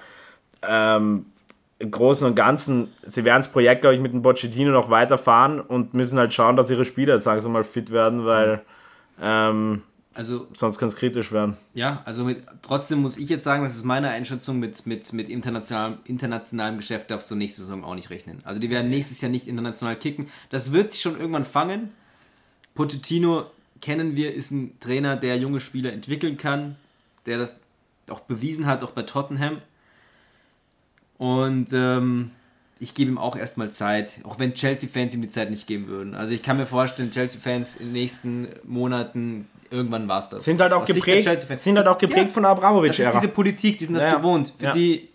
ähm, 0.68 1.28
im 1.80 1.91
Großen 1.91 2.27
und 2.27 2.35
Ganzen, 2.35 2.89
sie 3.03 3.26
werden 3.26 3.39
das 3.39 3.51
Projekt, 3.51 3.81
glaube 3.81 3.95
ich, 3.95 4.01
mit 4.01 4.14
dem 4.14 4.22
Pochettino 4.22 4.72
noch 4.72 4.89
weiterfahren 4.89 5.60
und 5.61 5.93
müssen 5.93 6.19
halt 6.19 6.34
schauen, 6.34 6.57
dass 6.57 6.69
ihre 6.69 6.85
Spieler 6.85 7.15
jetzt 7.15 7.26
langsam 7.26 7.53
mal 7.53 7.64
fit 7.64 7.91
werden, 7.91 8.26
weil 8.26 8.61
ähm, 9.22 9.81
Also 10.14 10.47
sonst 10.53 10.77
kann 10.77 10.89
es 10.89 10.97
kritisch 10.97 11.31
werden. 11.31 11.56
Ja, 11.73 12.01
also 12.03 12.26
mit, 12.26 12.43
trotzdem 12.61 13.01
muss 13.01 13.15
ich 13.15 13.30
jetzt 13.30 13.45
sagen, 13.45 13.64
das 13.64 13.76
ist 13.76 13.85
meine 13.85 14.10
Einschätzung, 14.10 14.60
mit, 14.60 14.85
mit, 14.85 15.14
mit 15.14 15.30
internationalem, 15.30 15.99
internationalem 16.03 16.77
Geschäft 16.77 17.10
darfst 17.11 17.31
du 17.31 17.35
nächste 17.35 17.61
Saison 17.61 17.85
auch 17.85 17.95
nicht 17.95 18.10
rechnen. 18.10 18.39
Also 18.43 18.60
die 18.60 18.69
werden 18.69 18.89
nächstes 18.89 19.22
Jahr 19.22 19.31
nicht 19.31 19.47
international 19.47 19.95
kicken. 19.95 20.27
Das 20.49 20.73
wird 20.73 20.91
sich 20.91 21.01
schon 21.01 21.18
irgendwann 21.18 21.45
fangen. 21.45 21.91
Pochettino 22.76 23.45
kennen 23.81 24.18
wir, 24.18 24.34
ist 24.34 24.51
ein 24.51 24.77
Trainer, 24.81 25.15
der 25.15 25.38
junge 25.38 25.61
Spieler 25.61 25.93
entwickeln 25.93 26.38
kann, 26.38 26.76
der 27.26 27.38
das 27.38 27.56
auch 28.10 28.19
bewiesen 28.22 28.65
hat, 28.65 28.84
auch 28.84 28.91
bei 28.91 29.03
Tottenham. 29.03 29.60
Und 31.20 31.72
ähm, 31.74 32.32
ich 32.80 32.94
gebe 32.96 33.12
ihm 33.12 33.18
auch 33.18 33.36
erstmal 33.36 33.70
Zeit, 33.72 34.20
auch 34.24 34.40
wenn 34.40 34.54
Chelsea-Fans 34.54 35.14
ihm 35.14 35.22
die 35.22 35.28
Zeit 35.28 35.52
nicht 35.52 35.68
geben 35.68 35.88
würden. 35.88 36.16
Also 36.16 36.34
ich 36.34 36.41
kann 36.41 36.58
mir 36.58 36.66
vorstellen, 36.66 37.12
Chelsea-Fans 37.12 37.76
in 37.76 37.88
den 37.88 37.94
nächsten 37.94 38.48
Monaten, 38.64 39.48
irgendwann 39.70 40.08
war 40.08 40.20
es 40.20 40.30
das. 40.30 40.46
Sind 40.46 40.62
halt 40.62 40.72
auch 40.72 40.84
Aus 40.84 40.88
geprägt, 40.88 41.28
sind 41.60 41.78
halt 41.78 41.88
auch 41.88 41.98
geprägt 41.98 42.28
Ja. 42.30 42.34
von 42.34 42.44
der 42.44 42.56
Das 42.56 42.98
ist 43.00 43.14
diese 43.14 43.28
Politik, 43.28 43.78
die 43.78 43.86
sind 43.86 43.96
das 43.96 44.06
Ja, 44.06 44.16
gewohnt. 44.16 44.54
Für 44.58 44.66
Ja. 44.68 44.72
die, 44.72 45.10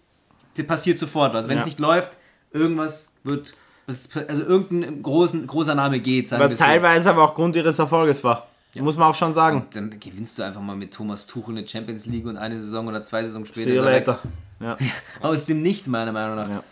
die 0.56 0.62
passiert 0.62 0.98
sofort 0.98 1.32
was. 1.32 1.48
Wenn 1.48 1.58
es 1.58 1.64
nicht 1.64 1.80
läuft, 1.80 2.18
irgendwas 2.52 3.12
wird, 3.24 3.54
also 3.86 4.42
irgendein 4.44 5.02
großen, 5.02 5.46
großer 5.46 5.74
Name 5.74 6.00
geht, 6.00 6.28
sagen 6.28 6.42
Was 6.42 6.52
wir 6.52 6.56
so. 6.58 6.64
teilweise 6.64 7.10
aber 7.10 7.24
auch 7.24 7.34
Grund 7.34 7.56
ihres 7.56 7.78
Erfolges 7.78 8.22
war. 8.22 8.46
Muss 8.82 8.96
man 8.96 9.08
auch 9.08 9.14
schon 9.14 9.34
sagen. 9.34 9.66
Dann 9.72 9.98
gewinnst 10.00 10.38
du 10.38 10.42
einfach 10.42 10.60
mal 10.60 10.76
mit 10.76 10.92
Thomas 10.92 11.26
Tuchel 11.26 11.56
eine 11.56 11.66
Champions 11.66 12.06
League 12.06 12.26
und 12.26 12.36
eine 12.36 12.60
Saison 12.60 12.88
oder 12.88 13.02
zwei 13.02 13.22
Saisons 13.24 13.48
später 13.48 13.70
See 13.70 13.76
er 13.76 13.82
later. 13.82 14.18
Ja. 14.60 14.76
Aus 15.20 15.46
dem 15.46 15.62
Nichts, 15.62 15.86
meiner 15.86 16.12
Meinung 16.12 16.36
nach. 16.36 16.48
Ja. 16.48 16.64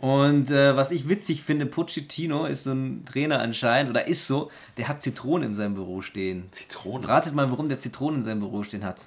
Und 0.00 0.50
äh, 0.50 0.74
was 0.76 0.90
ich 0.92 1.08
witzig 1.08 1.42
finde, 1.42 1.66
Pochettino 1.66 2.46
ist 2.46 2.64
so 2.64 2.72
ein 2.72 3.04
Trainer 3.04 3.38
anscheinend, 3.38 3.90
oder 3.90 4.08
ist 4.08 4.26
so, 4.26 4.50
der 4.78 4.88
hat 4.88 5.02
Zitronen 5.02 5.48
in 5.48 5.54
seinem 5.54 5.74
Büro 5.74 6.00
stehen. 6.00 6.48
Zitrone. 6.52 7.06
Ratet 7.06 7.34
mal, 7.34 7.50
warum 7.50 7.68
der 7.68 7.78
Zitronen 7.78 8.20
in 8.20 8.22
seinem 8.22 8.40
Büro 8.40 8.62
stehen 8.62 8.84
hat. 8.84 9.02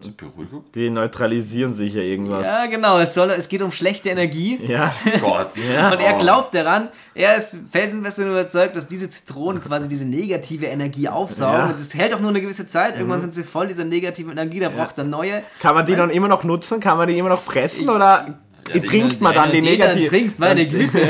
Zur 0.00 0.12
Beruhigung? 0.16 0.64
Die 0.74 0.90
neutralisieren 0.90 1.72
sich 1.74 1.94
ja 1.94 2.02
irgendwas. 2.02 2.46
Ja, 2.46 2.66
genau, 2.66 2.98
es, 2.98 3.14
soll, 3.14 3.30
es 3.30 3.48
geht 3.48 3.62
um 3.62 3.70
schlechte 3.70 4.08
Energie. 4.10 4.58
Ja. 4.66 4.94
Gott. 5.20 5.56
Und 5.56 6.00
er 6.00 6.14
Oh. 6.14 6.18
glaubt 6.18 6.54
daran, 6.54 6.88
er 7.14 7.36
ist 7.36 7.58
felsenfest 7.70 8.18
überzeugt, 8.18 8.76
dass 8.76 8.86
diese 8.86 9.08
Zitronen 9.08 9.62
quasi 9.62 9.88
diese 9.88 10.04
negative 10.04 10.66
Energie 10.66 11.08
aufsaugen. 11.08 11.58
Ja. 11.58 11.66
Und 11.66 11.78
das 11.80 11.94
hält 11.94 12.14
auch 12.14 12.20
nur 12.20 12.30
eine 12.30 12.40
gewisse 12.40 12.66
Zeit. 12.66 12.96
Irgendwann 12.96 13.20
sind 13.20 13.34
sie 13.34 13.44
voll 13.44 13.68
dieser 13.68 13.84
negativen 13.84 14.32
Energie, 14.32 14.60
da 14.60 14.68
braucht 14.68 14.98
er 14.98 15.04
neue. 15.04 15.42
Kann 15.60 15.74
man 15.74 15.86
die 15.86 15.94
dann 15.94 16.10
immer 16.10 16.28
noch 16.28 16.44
nutzen? 16.44 16.80
Kann 16.80 16.98
man 16.98 17.08
die 17.08 17.18
immer 17.18 17.28
noch 17.30 17.40
fressen? 17.40 17.88
Oder 17.88 18.38
die- 18.72 18.80
trinkt 18.80 19.20
man 19.20 19.34
dann 19.34 19.50
die 19.52 19.62
Wenn 19.78 19.98
du 19.98 20.06
trinkst, 20.08 20.38
meine 20.38 20.66
Güte. 20.66 21.00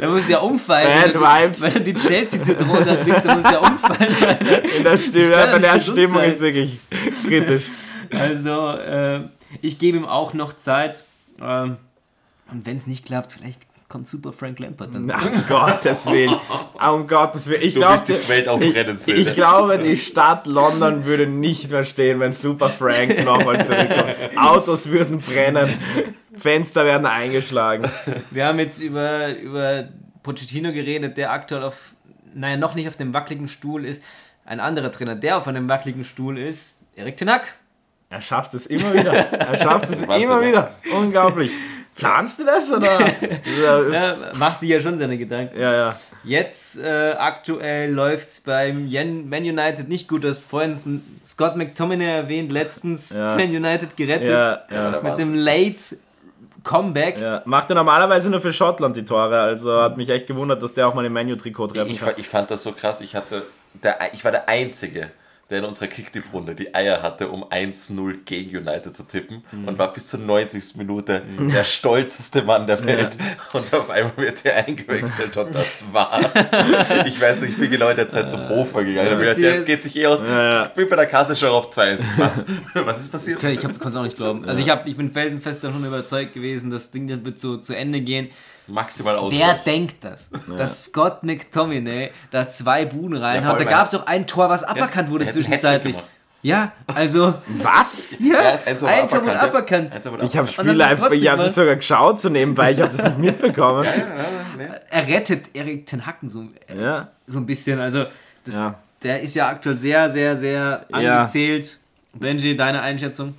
da 0.00 0.08
muss 0.08 0.28
ja 0.28 0.38
umfallen. 0.38 0.88
Bad 0.88 1.04
wenn, 1.04 1.12
du, 1.12 1.20
vibes. 1.20 1.62
wenn 1.62 1.74
du 1.74 1.80
die 1.80 1.94
Chelsea-Zitrone 1.94 2.84
da 2.84 2.96
trinkst, 2.96 3.24
dann 3.24 3.36
muss 3.40 3.44
ja 3.50 3.58
umfallen. 3.58 4.16
In 4.76 4.84
der 4.84 4.98
kann 5.30 5.52
bei 5.52 5.58
der 5.58 5.74
nicht 5.74 5.86
gesund 5.86 5.98
Stimmung 5.98 6.14
sein. 6.20 6.32
ist 6.32 6.40
wirklich 6.40 6.78
kritisch. 7.26 7.64
Also, 8.10 8.70
äh, 8.72 9.20
ich 9.60 9.78
gebe 9.78 9.96
ihm 9.98 10.04
auch 10.06 10.34
noch 10.34 10.52
Zeit. 10.56 11.04
Ähm, 11.40 11.76
und 12.50 12.66
wenn 12.66 12.76
es 12.76 12.86
nicht 12.86 13.06
klappt, 13.06 13.32
vielleicht 13.32 13.60
kommt 13.92 14.08
Super 14.08 14.32
Frank 14.32 14.58
Lampard 14.58 14.94
dann. 14.94 15.12
Ach, 15.14 15.26
um 15.26 15.46
Gottes 15.46 16.06
Willen. 16.06 16.34
Um 16.80 17.06
Gottes 17.06 17.46
Willen. 17.46 17.62
Ich 17.62 17.74
Du 17.74 17.80
glaube, 17.80 18.02
bist 18.06 18.08
die 18.08 18.28
Welt 18.30 18.48
auf 18.48 18.62
ich, 18.62 19.08
ich 19.08 19.34
glaube, 19.34 19.78
die 19.78 19.98
Stadt 19.98 20.46
London 20.46 21.04
würde 21.04 21.26
nicht 21.26 21.70
mehr 21.70 21.84
stehen, 21.84 22.18
wenn 22.18 22.32
Super 22.32 22.70
Frank 22.70 23.22
nochmal 23.26 23.64
zurückkommt. 23.64 24.14
Autos 24.36 24.88
würden 24.88 25.18
brennen, 25.18 25.68
Fenster 26.38 26.86
werden 26.86 27.06
eingeschlagen. 27.06 27.86
Wir 28.30 28.46
haben 28.46 28.58
jetzt 28.58 28.80
über, 28.80 29.36
über 29.36 29.84
Pochettino 30.22 30.72
geredet, 30.72 31.18
der 31.18 31.30
aktuell 31.30 31.62
auf, 31.62 31.94
naja, 32.34 32.56
noch 32.56 32.74
nicht 32.74 32.88
auf 32.88 32.96
dem 32.96 33.12
wackeligen 33.12 33.46
Stuhl 33.46 33.84
ist. 33.84 34.02
Ein 34.46 34.58
anderer 34.58 34.90
Trainer, 34.90 35.16
der 35.16 35.36
auf 35.36 35.46
einem 35.46 35.68
wackeligen 35.68 36.04
Stuhl 36.04 36.38
ist, 36.38 36.78
Erik 36.96 37.18
Tenak. 37.18 37.42
Er 38.08 38.22
schafft 38.22 38.54
es 38.54 38.66
immer 38.66 38.94
wieder. 38.94 39.12
Er 39.12 39.58
schafft 39.58 39.90
es 39.90 40.00
immer 40.00 40.40
wieder. 40.40 40.70
Unglaublich. 40.98 41.50
Planst 41.94 42.38
du 42.38 42.44
das 42.44 42.70
oder? 42.70 42.88
ja, 43.62 43.82
Ja, 43.90 44.16
macht 44.38 44.60
sich 44.60 44.70
ja 44.70 44.80
schon 44.80 44.96
seine 44.98 45.18
Gedanken. 45.18 45.60
ja. 45.60 45.94
Jetzt 46.24 46.78
äh, 46.78 47.14
aktuell 47.18 47.92
läuft 47.92 48.28
es 48.28 48.40
beim 48.40 48.86
Yen- 48.88 49.28
Man 49.28 49.42
United 49.42 49.88
nicht 49.88 50.08
gut. 50.08 50.22
Du 50.24 50.28
hast 50.28 50.42
vorhin 50.44 51.02
Scott 51.26 51.56
McTominay 51.56 52.06
erwähnt, 52.18 52.52
letztens 52.52 53.10
Ja. 53.16 53.36
Man 53.36 53.48
United 53.50 53.96
gerettet 53.96 54.28
Ja, 54.28 54.62
ja. 54.70 55.00
mit 55.02 55.18
dem. 55.18 55.34
Late 55.34 55.96
Comeback. 56.64 57.18
Ja, 57.20 57.42
macht 57.44 57.70
er 57.70 57.74
normalerweise 57.74 58.30
nur 58.30 58.40
für 58.40 58.52
Schottland 58.52 58.94
die 58.96 59.04
Tore, 59.04 59.40
also 59.40 59.82
hat 59.82 59.96
mich 59.96 60.08
echt 60.10 60.28
gewundert, 60.28 60.62
dass 60.62 60.74
der 60.74 60.86
auch 60.86 60.94
mal 60.94 61.04
im 61.04 61.12
Menu-Trikot 61.12 61.66
treffen 61.68 61.90
Ich, 61.90 61.98
kann. 61.98 62.14
ich 62.16 62.28
fand 62.28 62.50
das 62.52 62.62
so 62.62 62.70
krass. 62.70 63.00
Ich, 63.00 63.16
hatte 63.16 63.42
der, 63.82 63.98
ich 64.12 64.24
war 64.24 64.30
der 64.30 64.48
Einzige, 64.48 65.10
der 65.52 65.60
in 65.60 65.64
unserer 65.66 65.86
Kicktipp-Runde 65.86 66.54
die 66.56 66.74
Eier 66.74 67.02
hatte, 67.02 67.28
um 67.28 67.44
1-0 67.44 68.24
gegen 68.24 68.56
United 68.56 68.96
zu 68.96 69.06
tippen 69.06 69.44
Mhm. 69.52 69.68
und 69.68 69.78
war 69.78 69.92
bis 69.92 70.06
zur 70.06 70.20
90. 70.20 70.76
Minute 70.78 71.22
der 71.38 71.62
stolzeste 71.64 72.42
Mann 72.42 72.66
der 72.66 72.84
Welt. 72.84 73.16
Und 73.52 73.72
auf 73.74 73.90
einmal 73.90 74.16
wird 74.16 74.44
er 74.44 74.66
eingewechselt 74.66 75.36
und 75.36 75.54
das 75.54 75.84
war's. 75.92 76.26
Ich 77.06 77.20
weiß 77.20 77.42
nicht, 77.42 77.50
ich 77.52 77.58
bin 77.58 77.70
genau 77.70 77.88
in 77.90 77.96
der 77.96 78.08
Zeit 78.08 78.30
zum 78.30 78.48
Hofer 78.48 78.82
gegangen. 78.82 79.12
Ich 79.20 79.28
ist 79.28 79.36
gedacht, 79.36 79.54
Das 79.56 79.64
geht 79.64 79.82
sich 79.82 79.96
eh 79.96 80.06
aus. 80.06 80.22
ja. 80.22 80.64
Ich 80.64 80.70
bin 80.70 80.88
bei 80.88 80.96
der 80.96 81.06
Kasse 81.06 81.36
schon 81.36 81.50
auf 81.50 81.70
2 81.70 81.82
1 81.92 82.18
Was? 82.18 82.46
Was 82.74 83.00
ist 83.02 83.12
passiert? 83.12 83.42
Ich 83.44 83.60
konnte 83.60 83.88
es 83.88 83.96
auch 83.96 84.02
nicht 84.02 84.16
glauben. 84.16 84.44
Also 84.44 84.60
ich, 84.62 84.70
hab, 84.70 84.86
ich 84.88 84.96
bin 84.96 85.10
felsenfest 85.12 85.64
davon 85.64 85.84
überzeugt 85.84 86.34
gewesen, 86.34 86.70
das 86.70 86.90
Ding 86.90 87.08
wird 87.24 87.38
so 87.38 87.58
zu 87.58 87.74
Ende 87.74 88.00
gehen. 88.00 88.30
Maximal 88.66 89.14
Wer 89.14 89.20
Ausgleich. 89.22 89.64
denkt 89.64 89.96
das? 90.04 90.26
Dass 90.56 90.84
Scott 90.86 91.24
McTominay 91.24 92.10
da 92.30 92.46
zwei 92.46 92.84
Buden 92.84 93.16
Ja, 93.16 93.22
reinhaut. 93.26 93.56
voll, 93.56 93.64
da 93.64 93.70
gab 93.70 93.86
es 93.88 93.94
auch 93.94 94.06
ein 94.06 94.26
Tor, 94.26 94.48
was 94.48 94.62
aberkannt 94.64 95.10
wurde 95.10 95.26
zwischenzeitlich. 95.26 95.96
Ja, 96.44 96.72
also. 96.92 97.34
Was? 97.62 98.18
Ja, 98.18 98.42
Ja, 98.42 98.50
ist 98.50 98.66
ein 98.66 98.76
Tor 98.76 98.88
ja. 98.90 99.40
aberkannt. 99.40 99.92
Ich 99.94 100.06
habe 100.08 100.16
dann 100.18 100.46
Spiel 100.48 100.70
ist 100.70 100.76
live, 100.76 101.10
ich 101.12 101.28
habe 101.28 101.42
das 101.44 101.54
sogar 101.54 101.76
geschaut 101.76 102.18
so 102.20 102.28
nebenbei, 102.30 102.72
ich 102.72 102.80
habe 102.80 102.90
das 102.96 103.04
nicht 103.04 103.18
mitbekommen. 103.18 103.86
Er 104.90 105.06
rettet 105.08 105.54
Erik 105.56 105.86
Ten 105.86 106.04
Hacken 106.06 106.28
so, 106.28 106.44
Ja. 106.78 107.08
so 107.26 107.38
ein 107.38 107.46
bisschen. 107.46 107.80
Also, 107.80 108.04
das, 108.44 108.54
Ja. 108.54 108.74
der 109.02 109.20
ist 109.22 109.34
ja 109.34 109.48
aktuell 109.48 109.76
sehr, 109.78 110.10
sehr, 110.10 110.36
sehr 110.36 110.84
Ja. 110.90 111.18
angezählt. 111.20 111.78
Benji, 112.12 112.56
deine 112.56 112.82
Einschätzung? 112.82 113.34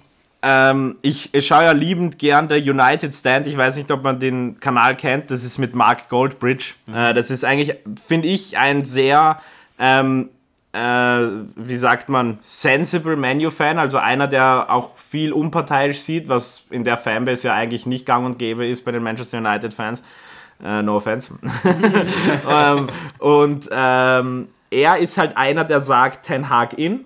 Ähm, 0.46 0.98
ich, 1.02 1.30
schaue 1.40 1.64
ja 1.64 1.72
liebend 1.72 2.20
gern 2.20 2.50
der 2.50 2.58
United 2.58 3.14
Stand. 3.14 3.48
Ich 3.48 3.56
weiß 3.56 3.78
nicht, 3.78 3.90
ob 3.92 4.04
man 4.04 4.20
den 4.20 4.60
Kanal 4.60 4.94
kennt. 4.94 5.32
Das 5.32 5.42
ist 5.46 5.58
mit 5.58 5.74
Mark 5.74 6.10
Goldbridge. 6.10 6.74
Äh, 6.94 7.14
das 7.14 7.32
ist 7.32 7.46
eigentlich, 7.46 7.78
finde 8.06 8.28
ich, 8.28 8.58
ein 8.58 8.84
sehr, 8.84 9.40
ähm, 9.80 10.30
äh, 10.74 10.80
wie 10.80 11.78
sagt 11.78 12.10
man, 12.10 12.40
sensible 12.42 13.16
Manu-Fan. 13.16 13.80
Also 13.80 14.00
einer, 14.00 14.28
der 14.28 14.66
auch 14.70 14.98
viel 14.98 15.32
unparteiisch 15.32 16.00
sieht, 16.00 16.28
was 16.28 16.66
in 16.70 16.84
der 16.84 16.98
Fanbase 16.98 17.48
ja 17.48 17.54
eigentlich 17.54 17.86
nicht 17.86 18.06
gang 18.06 18.26
und 18.26 18.38
gäbe 18.38 18.68
ist 18.68 18.84
bei 18.84 18.92
den 18.92 19.02
Manchester 19.02 19.38
United-Fans. 19.38 20.04
Äh, 20.62 20.82
no 20.82 20.98
offense. 20.98 21.34
ähm, 22.50 22.88
und 23.20 23.70
ähm, 23.72 24.50
er 24.70 24.98
ist 24.98 25.18
halt 25.18 25.38
einer, 25.38 25.64
der 25.64 25.80
sagt 25.80 26.26
Ten 26.26 26.50
Hag 26.50 26.78
in, 26.78 27.06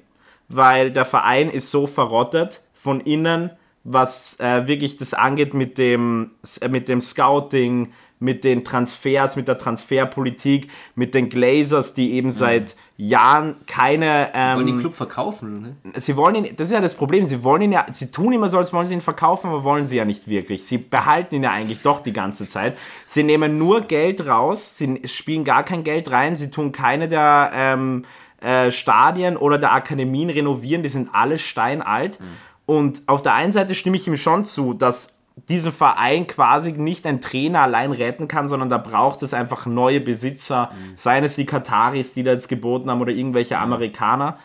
weil 0.49 0.89
der 0.89 1.05
Verein 1.05 1.51
ist 1.51 1.69
so 1.69 1.85
verrottet 1.85 2.61
von 2.87 3.01
innen, 3.01 3.49
was 3.83 4.39
äh, 4.39 4.65
wirklich 4.65 4.95
das 4.95 5.13
angeht 5.13 5.53
mit 5.53 5.77
dem, 5.77 6.31
äh, 6.61 6.69
mit 6.69 6.87
dem 6.87 7.01
Scouting, 7.01 7.89
mit 8.19 8.45
den 8.45 8.63
Transfers, 8.63 9.35
mit 9.35 9.49
der 9.49 9.57
Transferpolitik, 9.57 10.69
mit 10.95 11.13
den 11.13 11.27
Glazers, 11.27 11.93
die 11.93 12.13
eben 12.13 12.31
seit 12.31 12.77
Jahren 12.95 13.57
keine. 13.67 14.29
Wollen 14.33 14.65
den 14.65 14.75
Ähm, 14.75 14.79
Club 14.79 14.93
verkaufen, 14.93 15.75
ne? 15.83 15.99
sie 15.99 16.15
wollen 16.15 16.35
ihn, 16.35 16.55
das 16.55 16.67
ist 16.67 16.71
ja 16.71 16.79
das 16.79 16.95
Problem, 16.95 17.25
sie 17.25 17.43
wollen 17.43 17.63
ihn 17.63 17.73
ja, 17.73 17.85
sie 17.91 18.09
tun 18.09 18.31
immer 18.31 18.47
so, 18.47 18.57
als 18.57 18.71
wollen 18.71 18.87
sie 18.87 18.93
ihn 18.93 19.01
verkaufen, 19.01 19.49
aber 19.49 19.65
wollen 19.65 19.83
sie 19.83 19.97
ja 19.97 20.05
nicht 20.05 20.29
wirklich. 20.29 20.63
Sie 20.65 20.77
behalten 20.77 21.35
ihn 21.35 21.43
ja 21.43 21.51
eigentlich 21.51 21.81
doch 21.81 21.99
die 22.01 22.13
ganze 22.13 22.47
Zeit. 22.47 22.77
Sie 23.05 23.23
nehmen 23.23 23.57
nur 23.57 23.81
Geld 23.81 24.25
raus, 24.25 24.77
sie 24.77 25.01
spielen 25.03 25.43
gar 25.43 25.63
kein 25.63 25.83
Geld 25.83 26.09
rein, 26.09 26.37
sie 26.37 26.51
tun 26.51 26.71
keine 26.71 27.09
der 27.09 27.51
ähm, 27.53 28.03
äh, 28.39 28.69
Stadien 28.69 29.35
oder 29.35 29.57
der 29.57 29.73
Akademien 29.73 30.29
renovieren, 30.29 30.83
die 30.83 30.89
sind 30.89 31.09
alle 31.11 31.37
steinalt. 31.39 32.19
Und 32.67 33.01
auf 33.07 33.23
der 33.23 33.33
einen 33.33 33.53
Seite 33.53 33.73
stimme 33.73 33.97
ich 33.97 34.05
ihm 34.07 34.17
schon 34.17 34.45
zu, 34.45 34.75
dass 34.75 35.17
diesen 35.49 35.71
Verein 35.71 36.27
quasi 36.27 36.73
nicht 36.73 37.07
ein 37.07 37.21
Trainer 37.21 37.61
allein 37.61 37.91
retten 37.91 38.27
kann, 38.27 38.49
sondern 38.49 38.69
da 38.69 38.77
braucht 38.77 39.23
es 39.23 39.33
einfach 39.33 39.65
neue 39.65 40.01
Besitzer, 40.01 40.71
seien 40.95 41.23
es 41.23 41.35
die 41.35 41.45
Kataris, 41.45 42.13
die 42.13 42.23
da 42.23 42.33
jetzt 42.33 42.49
geboten 42.49 42.89
haben 42.89 43.01
oder 43.01 43.13
irgendwelche 43.13 43.57
Amerikaner. 43.57 44.37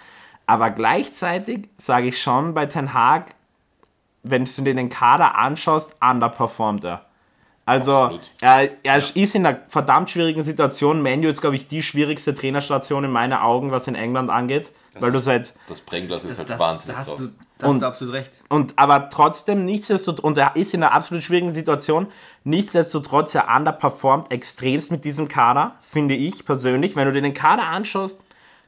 Aber 0.47 0.71
gleichzeitig 0.71 1.69
sage 1.77 2.09
ich 2.09 2.23
schon 2.23 2.55
bei 2.55 2.67
Ten 2.67 2.95
Hag, 2.95 3.35
wenn 4.23 4.45
du 4.45 4.63
dir 4.63 4.75
den 4.75 4.89
Kader 4.89 5.37
anschaust, 5.37 5.97
underperformt 6.01 6.85
er. 6.85 7.07
Also 7.65 8.19
er, 8.41 8.71
er 8.83 8.97
ist 8.97 9.35
in 9.35 9.47
einer 9.47 9.61
verdammt 9.69 10.11
schwierigen 10.11 10.43
Situation. 10.43 11.01
Manu 11.01 11.29
ist, 11.29 11.41
glaube 11.41 11.55
ich, 11.57 11.69
die 11.69 11.83
schwierigste 11.83 12.35
Trainerstation 12.35 13.05
in 13.05 13.11
meinen 13.13 13.35
Augen, 13.35 13.71
was 13.71 13.87
in 13.87 13.95
England 13.95 14.31
angeht. 14.31 14.73
weil 14.99 15.13
du 15.13 15.21
seit 15.21 15.55
Das 15.69 15.81
Brennglas 15.81 16.25
ist 16.25 16.31
Das, 16.31 16.39
halt 16.41 16.51
das, 16.51 16.59
wahnsinnig 16.61 16.95
da 16.97 17.01
hast 17.01 17.09
drauf. 17.11 17.19
du, 17.19 17.27
da 17.59 17.67
hast 17.67 17.73
Und- 17.75 17.81
du 17.83 17.87
absolut 17.87 18.15
recht. 18.15 18.43
und 18.51 18.73
aber 18.77 19.09
trotzdem 19.11 19.65
nichtsdestotrotz, 19.65 20.23
und 20.25 20.37
er 20.39 20.55
ist 20.57 20.75
in 20.75 20.83
einer 20.83 20.93
absolut 20.93 21.23
schwierigen 21.25 21.53
Situation, 21.53 22.09
nichtsdestotrotz, 22.45 23.35
er 23.35 23.47
underperformt 23.57 24.31
extremst 24.33 24.91
mit 24.91 25.05
diesem 25.05 25.29
Kader, 25.29 25.77
finde 25.81 26.15
ich 26.15 26.45
persönlich. 26.45 26.95
Wenn 26.97 27.07
du 27.07 27.13
dir 27.13 27.23
den 27.23 27.33
Kader 27.33 27.63
anschaust, 27.69 28.21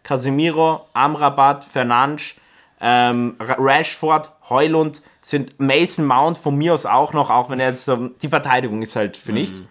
Casemiro, 0.03 0.87
Amrabat, 0.95 1.65
Fernandes, 1.65 2.35
ähm, 2.81 3.37
Ra- 3.41 3.57
Rashford, 3.59 4.31
Heulund, 4.49 5.03
sind 5.21 5.59
Mason 5.61 6.05
Mount 6.07 6.37
von 6.39 6.57
mir 6.57 6.75
aus 6.75 6.87
auch 6.87 7.13
noch, 7.13 7.31
auch 7.31 7.49
wenn 7.51 7.61
er 7.61 7.71
jetzt, 7.71 7.89
ähm, 7.89 8.15
die 8.23 8.29
Verteidigung 8.29 8.83
ist 8.83 8.97
halt 8.97 9.17
für 9.17 9.33
nichts. 9.33 9.63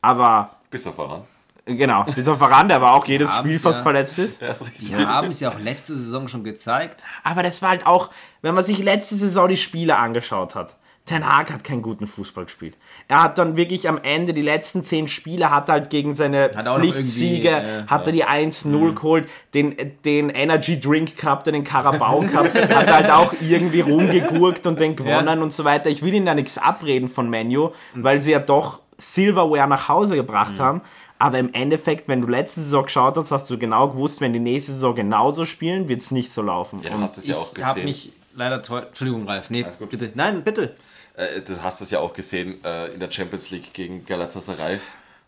Aber, 0.00 0.50
Bis 0.70 0.86
auf 0.86 0.94
voran. 0.94 1.22
genau, 1.66 2.04
bis 2.04 2.28
auf 2.28 2.38
Veran, 2.38 2.68
der 2.68 2.76
aber 2.78 2.92
auch 2.92 3.06
jedes 3.06 3.28
Abends, 3.30 3.40
Spiel 3.40 3.58
fast 3.58 3.78
ja. 3.80 3.82
verletzt 3.82 4.18
ist. 4.18 4.40
Ja, 4.40 4.48
ist 4.48 4.66
richtig. 4.66 4.96
Wir 4.96 5.08
haben 5.08 5.28
es 5.28 5.40
ja 5.40 5.50
auch 5.50 5.58
letzte 5.58 5.94
Saison 5.94 6.28
schon 6.28 6.44
gezeigt. 6.44 7.04
Aber 7.22 7.42
das 7.42 7.62
war 7.62 7.70
halt 7.70 7.86
auch, 7.86 8.10
wenn 8.42 8.54
man 8.54 8.64
sich 8.64 8.78
letzte 8.78 9.14
Saison 9.14 9.48
die 9.48 9.56
Spiele 9.56 9.96
angeschaut 9.96 10.54
hat. 10.54 10.76
Ten 11.06 11.26
Hag 11.26 11.52
hat 11.52 11.64
keinen 11.64 11.82
guten 11.82 12.06
Fußball 12.06 12.46
gespielt. 12.46 12.78
Er 13.08 13.22
hat 13.22 13.36
dann 13.36 13.56
wirklich 13.58 13.90
am 13.90 13.98
Ende 14.02 14.32
die 14.32 14.40
letzten 14.40 14.82
zehn 14.82 15.06
Spiele 15.06 15.50
hat 15.50 15.68
halt 15.68 15.90
gegen 15.90 16.14
seine 16.14 16.50
Pflichtsiege 16.50 17.50
äh, 17.50 17.86
hat 17.88 18.06
er 18.06 18.12
die 18.12 18.24
1-0 18.24 18.94
geholt, 18.94 19.28
den, 19.52 19.76
den 20.06 20.30
Energy 20.30 20.80
Drink 20.80 21.18
Cup, 21.18 21.44
den 21.44 21.62
Carabao 21.62 22.20
Cup, 22.22 22.54
hat 22.54 22.86
er 22.86 22.94
halt 22.94 23.10
auch 23.10 23.34
irgendwie 23.42 23.80
rumgegurkt 23.82 24.66
und 24.66 24.80
den 24.80 24.96
gewonnen 24.96 25.42
und 25.42 25.52
so 25.52 25.64
weiter. 25.64 25.90
Ich 25.90 26.00
will 26.00 26.14
ihnen 26.14 26.24
da 26.24 26.34
nichts 26.34 26.56
abreden 26.56 27.10
von 27.10 27.28
Menu, 27.28 27.72
weil 27.94 28.22
sie 28.22 28.30
ja 28.30 28.40
doch 28.40 28.80
Silverware 28.96 29.68
nach 29.68 29.88
Hause 29.90 30.16
gebracht 30.16 30.58
haben. 30.58 30.80
Aber 31.18 31.38
im 31.38 31.52
Endeffekt, 31.52 32.08
wenn 32.08 32.22
du 32.22 32.28
letzte 32.28 32.60
Saison 32.60 32.84
geschaut 32.84 33.16
hast, 33.18 33.30
hast 33.30 33.50
du 33.50 33.58
genau 33.58 33.88
gewusst, 33.88 34.22
wenn 34.22 34.32
die 34.32 34.40
nächste 34.40 34.72
Saison 34.72 34.94
genauso 34.94 35.44
spielen, 35.44 35.88
wird 35.88 36.00
es 36.00 36.10
nicht 36.10 36.32
so 36.32 36.40
laufen. 36.40 36.80
Ja, 36.82 36.90
du 36.90 37.00
hast 37.00 37.18
es 37.18 37.26
ja 37.26 37.36
auch 37.36 37.52
ich 37.56 37.62
habe 37.62 37.74
gesehen. 37.74 37.84
mich 37.84 38.12
leider 38.34 38.62
toll. 38.62 38.84
Entschuldigung, 38.88 39.26
Ralf. 39.26 39.50
Nee, 39.50 39.66
bitte. 39.90 40.10
Nein, 40.14 40.42
bitte. 40.42 40.74
Äh, 41.14 41.40
du 41.40 41.62
hast 41.62 41.80
es 41.80 41.90
ja 41.90 42.00
auch 42.00 42.12
gesehen 42.12 42.62
äh, 42.64 42.88
in 42.88 43.00
der 43.00 43.10
Champions 43.10 43.50
League 43.50 43.72
gegen 43.72 44.04
Galatasaray. 44.04 44.80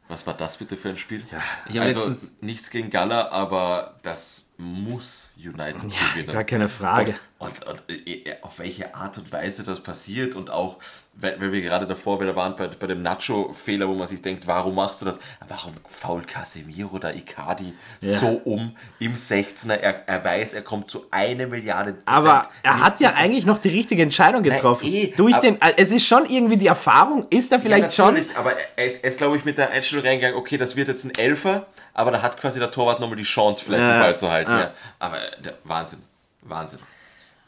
Was 0.09 0.25
war 0.25 0.35
das 0.35 0.57
bitte 0.57 0.77
für 0.77 0.91
ein 0.91 0.99
Spiel? 0.99 1.25
Habe 1.33 1.81
also 1.81 2.13
nichts 2.41 2.71
gegen 2.71 2.91
Gala, 2.91 3.29
aber 3.31 3.97
das 4.03 4.53
muss 4.57 5.33
United 5.37 5.91
gewinnen. 5.91 6.33
gar 6.33 6.45
keine 6.45 6.69
Frage. 6.69 7.17
Und, 7.39 7.67
und, 7.67 7.81
und 7.89 7.91
äh, 7.91 8.13
äh, 8.13 8.37
auf 8.43 8.61
welche 8.61 8.95
Art 8.95 9.19
und 9.19 9.33
Weise 9.33 9.65
das 9.65 9.83
passiert 9.83 10.37
und 10.37 10.49
auch, 10.49 10.79
weil, 11.19 11.41
weil 11.41 11.51
wir 11.53 11.63
gerade 11.63 11.87
davor 11.87 12.21
wieder 12.21 12.37
waren 12.37 12.57
bei, 12.57 12.67
bei 12.69 12.87
dem 12.87 13.01
Nacho-Fehler, 13.03 13.89
wo 13.89 13.95
man 13.95 14.07
sich 14.07 14.21
denkt, 14.21 14.47
warum 14.47 14.75
machst 14.75 15.01
du 15.01 15.07
das? 15.07 15.19
Warum 15.49 15.73
faul 15.89 16.23
Casemiro 16.25 16.95
oder 16.97 17.15
Icardi 17.15 17.73
so 18.01 18.41
um 18.45 18.77
im 18.99 19.15
16er? 19.15 19.73
Er, 19.73 20.07
er 20.07 20.23
weiß, 20.25 20.53
er 20.55 20.63
kommt 20.63 20.89
zu 20.89 21.07
einer 21.11 21.47
Milliarde 21.47 21.93
Prozent. 21.93 22.09
Aber 22.09 22.43
er 22.63 22.81
hat 22.81 23.01
ja 23.01 23.15
eigentlich 23.15 23.47
noch 23.47 23.59
die 23.59 23.71
richtige 23.71 24.03
Entscheidung 24.03 24.43
getroffen. 24.43 24.87
eh, 24.93 25.15
Durch 25.17 25.35
aber- 25.35 25.43
den, 25.43 25.59
es 25.79 25.91
ist 25.91 26.07
schon 26.07 26.27
irgendwie 26.27 26.59
die 26.59 26.67
Erfahrung, 26.67 27.27
ist 27.31 27.51
er 27.51 27.61
vielleicht 27.61 27.97
ja, 27.97 28.05
schon. 28.07 28.19
Aber 28.37 28.53
er 28.77 28.85
ist, 28.85 29.03
ist 29.05 29.17
glaube 29.19 29.37
ich, 29.39 29.45
mit 29.45 29.57
der 29.59 29.71
Einstellung 29.71 30.05
reingegangen, 30.05 30.37
okay, 30.37 30.59
das 30.59 30.77
wird 30.77 30.89
jetzt 30.89 31.05
ein 31.05 31.15
Elfer, 31.15 31.67
aber 31.95 32.11
da 32.11 32.21
hat 32.21 32.39
quasi 32.39 32.59
der 32.59 32.71
Torwart 32.71 33.01
nochmal 33.01 33.17
die 33.17 33.23
Chance, 33.23 33.65
vielleicht 33.65 33.83
Ja, 33.83 33.95
den 33.95 34.01
Ball 34.01 34.17
zu 34.17 34.31
halten. 34.31 34.51
ja. 34.51 34.61
Ja. 34.61 34.71
Aber 34.99 35.17
der, 35.43 35.55
Wahnsinn. 35.65 36.01
Wahnsinn. 36.43 36.79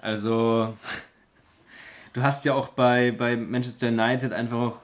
Also, 0.00 0.74
du 2.18 2.22
hast 2.22 2.44
ja 2.44 2.54
auch 2.54 2.68
bei, 2.68 3.12
bei 3.12 3.36
Manchester 3.36 3.88
United 3.88 4.32
einfach 4.32 4.58
auch, 4.58 4.80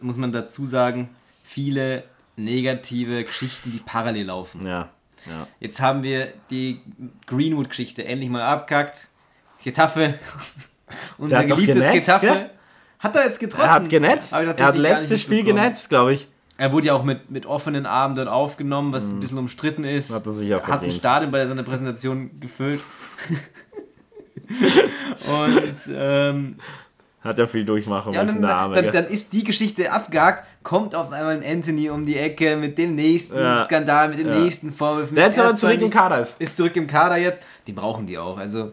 muss 0.00 0.16
man 0.16 0.32
dazu 0.32 0.66
sagen, 0.66 1.08
viele 1.42 2.04
negative 2.36 3.24
Geschichten, 3.24 3.72
die 3.72 3.78
parallel 3.78 4.26
laufen. 4.26 4.66
Ja, 4.66 4.90
ja. 5.26 5.46
Jetzt 5.60 5.80
haben 5.80 6.02
wir 6.02 6.32
die 6.50 6.80
Greenwood-Geschichte 7.26 8.04
endlich 8.04 8.28
mal 8.28 8.42
abgekackt. 8.42 9.08
Getafe, 9.62 10.14
unser 11.18 11.44
geliebtes 11.44 11.76
genetzt, 11.76 12.06
Getafe. 12.06 12.26
gell? 12.26 12.50
Hat 12.98 13.16
er 13.16 13.24
jetzt 13.24 13.40
getroffen? 13.40 13.64
Er 13.64 13.72
hat 13.72 13.88
genetzt. 13.88 14.32
Er 14.32 14.66
hat 14.66 14.76
letztes 14.76 15.22
Spiel 15.22 15.42
genetzt, 15.42 15.88
glaube 15.88 16.14
ich. 16.14 16.28
Er 16.56 16.72
wurde 16.72 16.88
ja 16.88 16.94
auch 16.94 17.02
mit, 17.02 17.30
mit 17.30 17.46
offenen 17.46 17.84
Armen 17.84 18.14
dort 18.14 18.28
aufgenommen, 18.28 18.92
was 18.92 19.10
ein 19.10 19.20
bisschen 19.20 19.38
umstritten 19.38 19.82
ist. 19.82 20.10
Mhm. 20.10 20.14
Hat 20.14 20.26
er 20.26 20.32
sich 20.34 20.48
ja 20.48 20.56
Hat 20.56 20.64
ein 20.64 20.68
verdient. 20.70 20.92
Stadion 20.92 21.32
bei 21.32 21.44
seiner 21.46 21.64
Präsentation 21.64 22.38
gefüllt. 22.38 22.80
Und 24.48 25.74
ähm, 25.94 26.56
Hat 27.22 27.38
ja 27.38 27.46
viel 27.46 27.64
durchmachen 27.64 28.12
ja, 28.12 28.22
müssen, 28.24 28.42
dann, 28.42 28.48
der 28.50 28.56
Arme. 28.56 28.74
dann, 28.82 28.92
dann 28.92 29.04
ist 29.06 29.32
die 29.32 29.44
Geschichte 29.44 29.90
abgehakt, 29.90 30.44
kommt 30.62 30.94
auf 30.94 31.10
einmal 31.12 31.36
ein 31.36 31.44
Anthony 31.44 31.88
um 31.90 32.04
die 32.06 32.16
Ecke 32.18 32.56
mit 32.56 32.76
dem 32.78 32.94
nächsten 32.94 33.36
Ja. 33.36 33.64
Skandal, 33.64 34.10
mit 34.10 34.18
den 34.18 34.28
Ja. 34.28 34.38
nächsten 34.38 34.72
Vorwürfen. 34.72 35.14
Der 35.14 35.28
Ist 35.28 35.36
jetzt 35.36 35.44
aber 35.48 35.56
zurück 35.56 35.80
im 35.80 35.90
Kader 35.90 36.20
ist. 36.20 36.40
Ist 36.40 36.56
zurück 36.56 36.76
im 36.76 36.86
Kader 36.86 37.16
jetzt. 37.16 37.42
Die 37.66 37.72
brauchen 37.72 38.06
die 38.06 38.18
auch, 38.18 38.36
also 38.38 38.72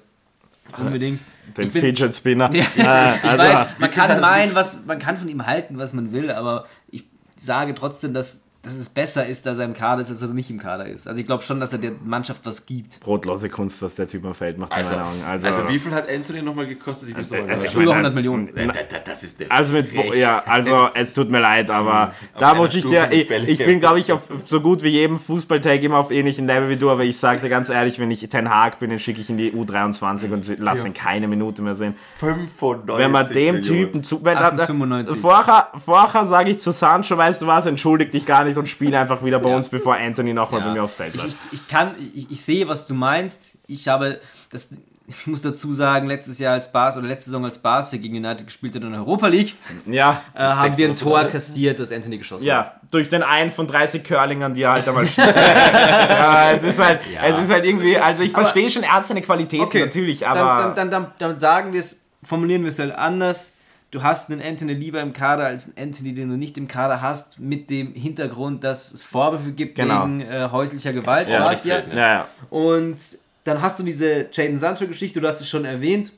unbedingt. 0.77 1.21
Den 1.57 1.67
Ich 1.67 1.71
bin- 1.73 1.81
Fidget 1.81 2.15
Spinner. 2.15 2.49
Ja, 2.53 3.15
ich 3.15 3.23
also, 3.23 3.37
weiß, 3.37 3.67
man 3.79 3.91
kann 3.91 4.21
meinen, 4.21 4.55
was, 4.55 4.77
man 4.85 4.99
kann 4.99 5.17
von 5.17 5.27
ihm 5.27 5.45
halten, 5.45 5.77
was 5.77 5.91
man 5.93 6.13
will, 6.13 6.31
aber 6.31 6.65
ich 6.89 7.03
sage 7.35 7.73
trotzdem, 7.75 8.13
dass, 8.13 8.43
dass 8.63 8.75
es 8.75 8.89
besser 8.89 9.25
ist, 9.25 9.47
dass 9.47 9.57
er 9.57 9.65
im 9.65 9.73
Kader 9.73 10.01
ist, 10.03 10.11
als 10.11 10.19
dass 10.19 10.29
er 10.29 10.35
nicht 10.35 10.49
im 10.51 10.59
Kader 10.59 10.85
ist. 10.85 11.07
Also 11.07 11.19
ich 11.19 11.25
glaube 11.25 11.41
schon, 11.41 11.59
dass 11.59 11.71
er 11.73 11.79
der 11.79 11.93
Mannschaft 12.05 12.41
was 12.45 12.65
gibt. 12.67 12.99
brotlose 12.99 13.49
Kunst, 13.49 13.81
was 13.81 13.95
der 13.95 14.07
Typ 14.07 14.23
am 14.23 14.35
Feld 14.35 14.59
macht, 14.59 14.71
in 14.77 14.83
Also, 14.85 14.95
also, 15.27 15.47
Also, 15.47 15.67
wie 15.69 15.79
viel 15.79 15.91
hat 15.93 16.07
Anthony 16.07 16.43
nochmal 16.43 16.67
gekostet? 16.67 17.09
Ich 17.09 17.17
muss 17.17 17.31
noch 17.31 17.39
mal 17.39 17.49
äh, 17.49 17.57
nachschauen. 17.57 17.81
Über 17.81 17.91
100 17.93 18.13
Millionen. 18.13 18.55
Äh, 18.55 18.67
da- 18.67 18.99
Das 19.03 19.23
ist 19.23 19.39
der 19.39 19.51
Also 19.51 19.73
mit, 19.73 19.91
ja, 20.15 20.43
also 20.45 20.89
es 20.93 21.13
tut 21.15 21.31
mir 21.31 21.39
leid, 21.39 21.71
aber 21.71 22.13
da 22.37 22.53
muss 22.53 22.75
ich 22.75 22.85
dir, 22.85 23.11
ich, 23.11 23.29
ich 23.31 23.57
bin 23.65 23.79
glaube 23.79 23.97
ich 23.99 24.11
auf 24.11 24.21
so 24.45 24.61
gut 24.61 24.83
wie 24.83 24.89
jedem 24.89 25.17
Fußballtag 25.19 25.81
immer 25.81 25.97
auf 25.97 26.11
ähnlichem 26.11 26.45
Level 26.45 26.69
wie 26.69 26.75
du, 26.75 26.91
aber 26.91 27.03
ich 27.03 27.17
sage 27.17 27.39
dir 27.39 27.49
ganz 27.49 27.69
ehrlich, 27.69 27.97
wenn 27.97 28.11
ich 28.11 28.27
Ten 28.29 28.47
Hag 28.49 28.77
bin, 28.79 28.91
dann 28.91 28.99
schicke 28.99 29.21
ich 29.21 29.29
in 29.31 29.37
die 29.37 29.51
U23 29.53 30.31
und 30.31 30.59
lasse 30.59 30.85
ihn 30.87 30.93
keine 30.93 31.27
Minute 31.27 31.63
mehr 31.63 31.73
sehen. 31.73 31.95
95 32.19 32.97
Wenn 32.97 33.11
man 33.11 33.27
dem 33.27 33.55
Millionen. 33.55 33.61
Typen 33.85 34.03
zu, 34.03 34.23
wenn 34.23 34.35
da- 34.35 34.55
95. 34.55 35.17
vorher, 35.17 35.69
vorher 35.83 36.27
sage 36.27 36.51
ich 36.51 36.59
zu 36.59 36.71
Sancho, 36.71 37.17
weißt 37.17 37.41
du 37.41 37.47
was, 37.47 37.65
entschuldig 37.65 38.11
dich 38.11 38.25
gar 38.27 38.43
nicht 38.43 38.50
und 38.57 38.67
spiele 38.69 38.97
einfach 38.99 39.23
wieder 39.23 39.39
bei 39.39 39.53
uns, 39.55 39.69
bevor 39.69 39.95
Anthony 39.95 40.33
nochmal 40.33 40.61
Ja. 40.61 40.67
bei 40.67 40.73
mir 40.73 40.83
aufs 40.83 40.95
Feld 40.95 41.15
Ich, 41.15 41.21
läuft. 41.23 41.37
ich, 41.51 41.59
ich 41.61 41.67
kann, 41.67 41.95
ich, 42.13 42.31
ich 42.31 42.41
sehe, 42.41 42.67
was 42.67 42.85
du 42.87 42.93
meinst. 42.93 43.57
Ich 43.67 43.87
habe 43.87 44.19
das. 44.51 44.69
Ich 45.07 45.27
muss 45.27 45.41
dazu 45.41 45.73
sagen, 45.73 46.07
letztes 46.07 46.39
Jahr 46.39 46.53
als 46.53 46.71
Bas 46.71 46.95
oder 46.95 47.05
letzte 47.07 47.31
Saison 47.31 47.43
als 47.43 47.57
Bas 47.57 47.91
gegen 47.91 48.15
United 48.15 48.45
gespielt 48.45 48.75
hat 48.75 48.81
in 48.83 48.91
der 48.91 49.01
Europa 49.01 49.27
League, 49.27 49.55
Ja, 49.85 50.21
äh, 50.33 50.39
haben 50.39 50.77
wir 50.77 50.87
ein 50.87 50.95
6-0 50.95 50.99
Tor 51.03 51.23
kassiert, 51.25 51.79
das 51.79 51.91
Anthony 51.91 52.17
geschossen 52.19 52.43
hat. 52.49 52.65
Ja, 52.65 52.73
durch 52.91 53.09
den 53.09 53.21
einen 53.21 53.49
von 53.51 53.67
30 53.67 54.05
Curlingern, 54.05 54.53
die 54.53 54.61
er 54.61 54.71
halt 54.71 54.87
einmal 54.87 55.05
schießt. 55.07 55.17
ja, 55.17 56.51
es 56.51 56.63
ist 56.63 56.79
halt, 56.79 57.01
Ja. 57.13 57.23
es 57.25 57.43
ist 57.43 57.49
halt 57.51 57.65
irgendwie, 57.65 57.97
also 57.97 58.23
ich 58.23 58.31
verstehe 58.31 58.69
schon, 58.69 58.83
er 58.83 58.93
hat 58.93 59.05
seine 59.05 59.21
Qualitäten 59.21 59.63
Okay, 59.65 59.81
natürlich, 59.81 60.25
aber 60.25 60.73
Dann, 60.73 60.75
dann, 60.75 60.91
dann, 60.91 61.07
dann 61.17 61.39
sagen 61.39 61.73
wir 61.73 61.81
es, 61.81 61.99
formulieren 62.23 62.61
wir 62.63 62.69
es 62.69 62.79
halt 62.79 62.95
anders. 62.95 63.53
Du 63.91 64.01
hast 64.03 64.31
einen 64.31 64.41
Anthony 64.41 64.73
lieber 64.73 65.01
im 65.01 65.11
Kader 65.11 65.47
als 65.47 65.65
einen 65.75 65.89
Anthony, 65.89 66.13
den 66.13 66.29
du 66.29 66.37
nicht 66.37 66.57
im 66.57 66.67
Kader 66.69 67.01
hast, 67.01 67.39
mit 67.39 67.69
dem 67.69 67.93
Hintergrund, 67.93 68.63
dass 68.63 68.93
es 68.93 69.03
Vorwürfe 69.03 69.51
gibt 69.51 69.75
Genau. 69.75 70.05
wegen 70.05 70.21
äh, 70.21 70.47
häuslicher 70.49 70.93
Gewalt. 70.93 71.27
ja, 71.29 71.43
war's 71.43 71.65
ja. 71.65 71.79
ja, 71.89 71.95
ja. 71.95 72.27
Und 72.49 72.95
dann 73.43 73.61
hast 73.61 73.79
du 73.79 73.83
diese 73.83 74.27
Jaden 74.31 74.57
Sancho-Geschichte, 74.57 75.19
du 75.19 75.27
hast 75.27 75.41
es 75.41 75.49
schon 75.49 75.65
erwähnt. 75.65 76.13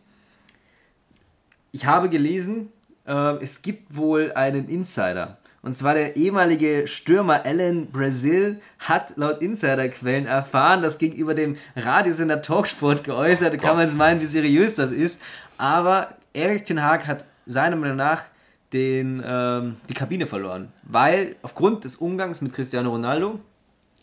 Ich 1.71 1.87
habe 1.87 2.09
gelesen, 2.09 2.71
äh, 3.07 3.37
es 3.41 3.63
gibt 3.63 3.95
wohl 3.95 4.31
einen 4.35 4.69
Insider. 4.69 5.39
Und 5.63 5.73
zwar 5.75 5.95
der 5.95 6.15
ehemalige 6.15 6.85
Stürmer 6.87 7.43
Alan 7.45 7.87
Brazil 7.87 8.61
hat 8.79 9.13
laut 9.15 9.41
Insiderquellen 9.41 10.27
erfahren, 10.27 10.83
das 10.83 10.99
gegenüber 10.99 11.33
dem 11.33 11.55
Radiosender 11.75 12.41
Talksport 12.43 13.03
geäußert. 13.03 13.53
Da 13.53 13.57
kann 13.57 13.77
man 13.77 13.85
jetzt 13.85 13.97
meinen, 13.97 14.21
wie 14.21 14.25
seriös 14.27 14.75
das 14.75 14.91
ist. 14.91 15.19
Aber 15.57 16.09
Erik 16.33 16.65
Ten 16.65 16.83
Hag 16.83 17.07
hat 17.07 17.25
seiner 17.45 17.75
Meinung 17.75 17.97
nach 17.97 18.23
den, 18.71 19.23
ähm, 19.25 19.77
die 19.89 19.93
Kabine 19.93 20.27
verloren. 20.27 20.71
Weil 20.83 21.35
aufgrund 21.41 21.83
des 21.83 21.95
Umgangs 21.97 22.41
mit 22.41 22.53
Cristiano 22.53 22.89
Ronaldo, 22.89 23.39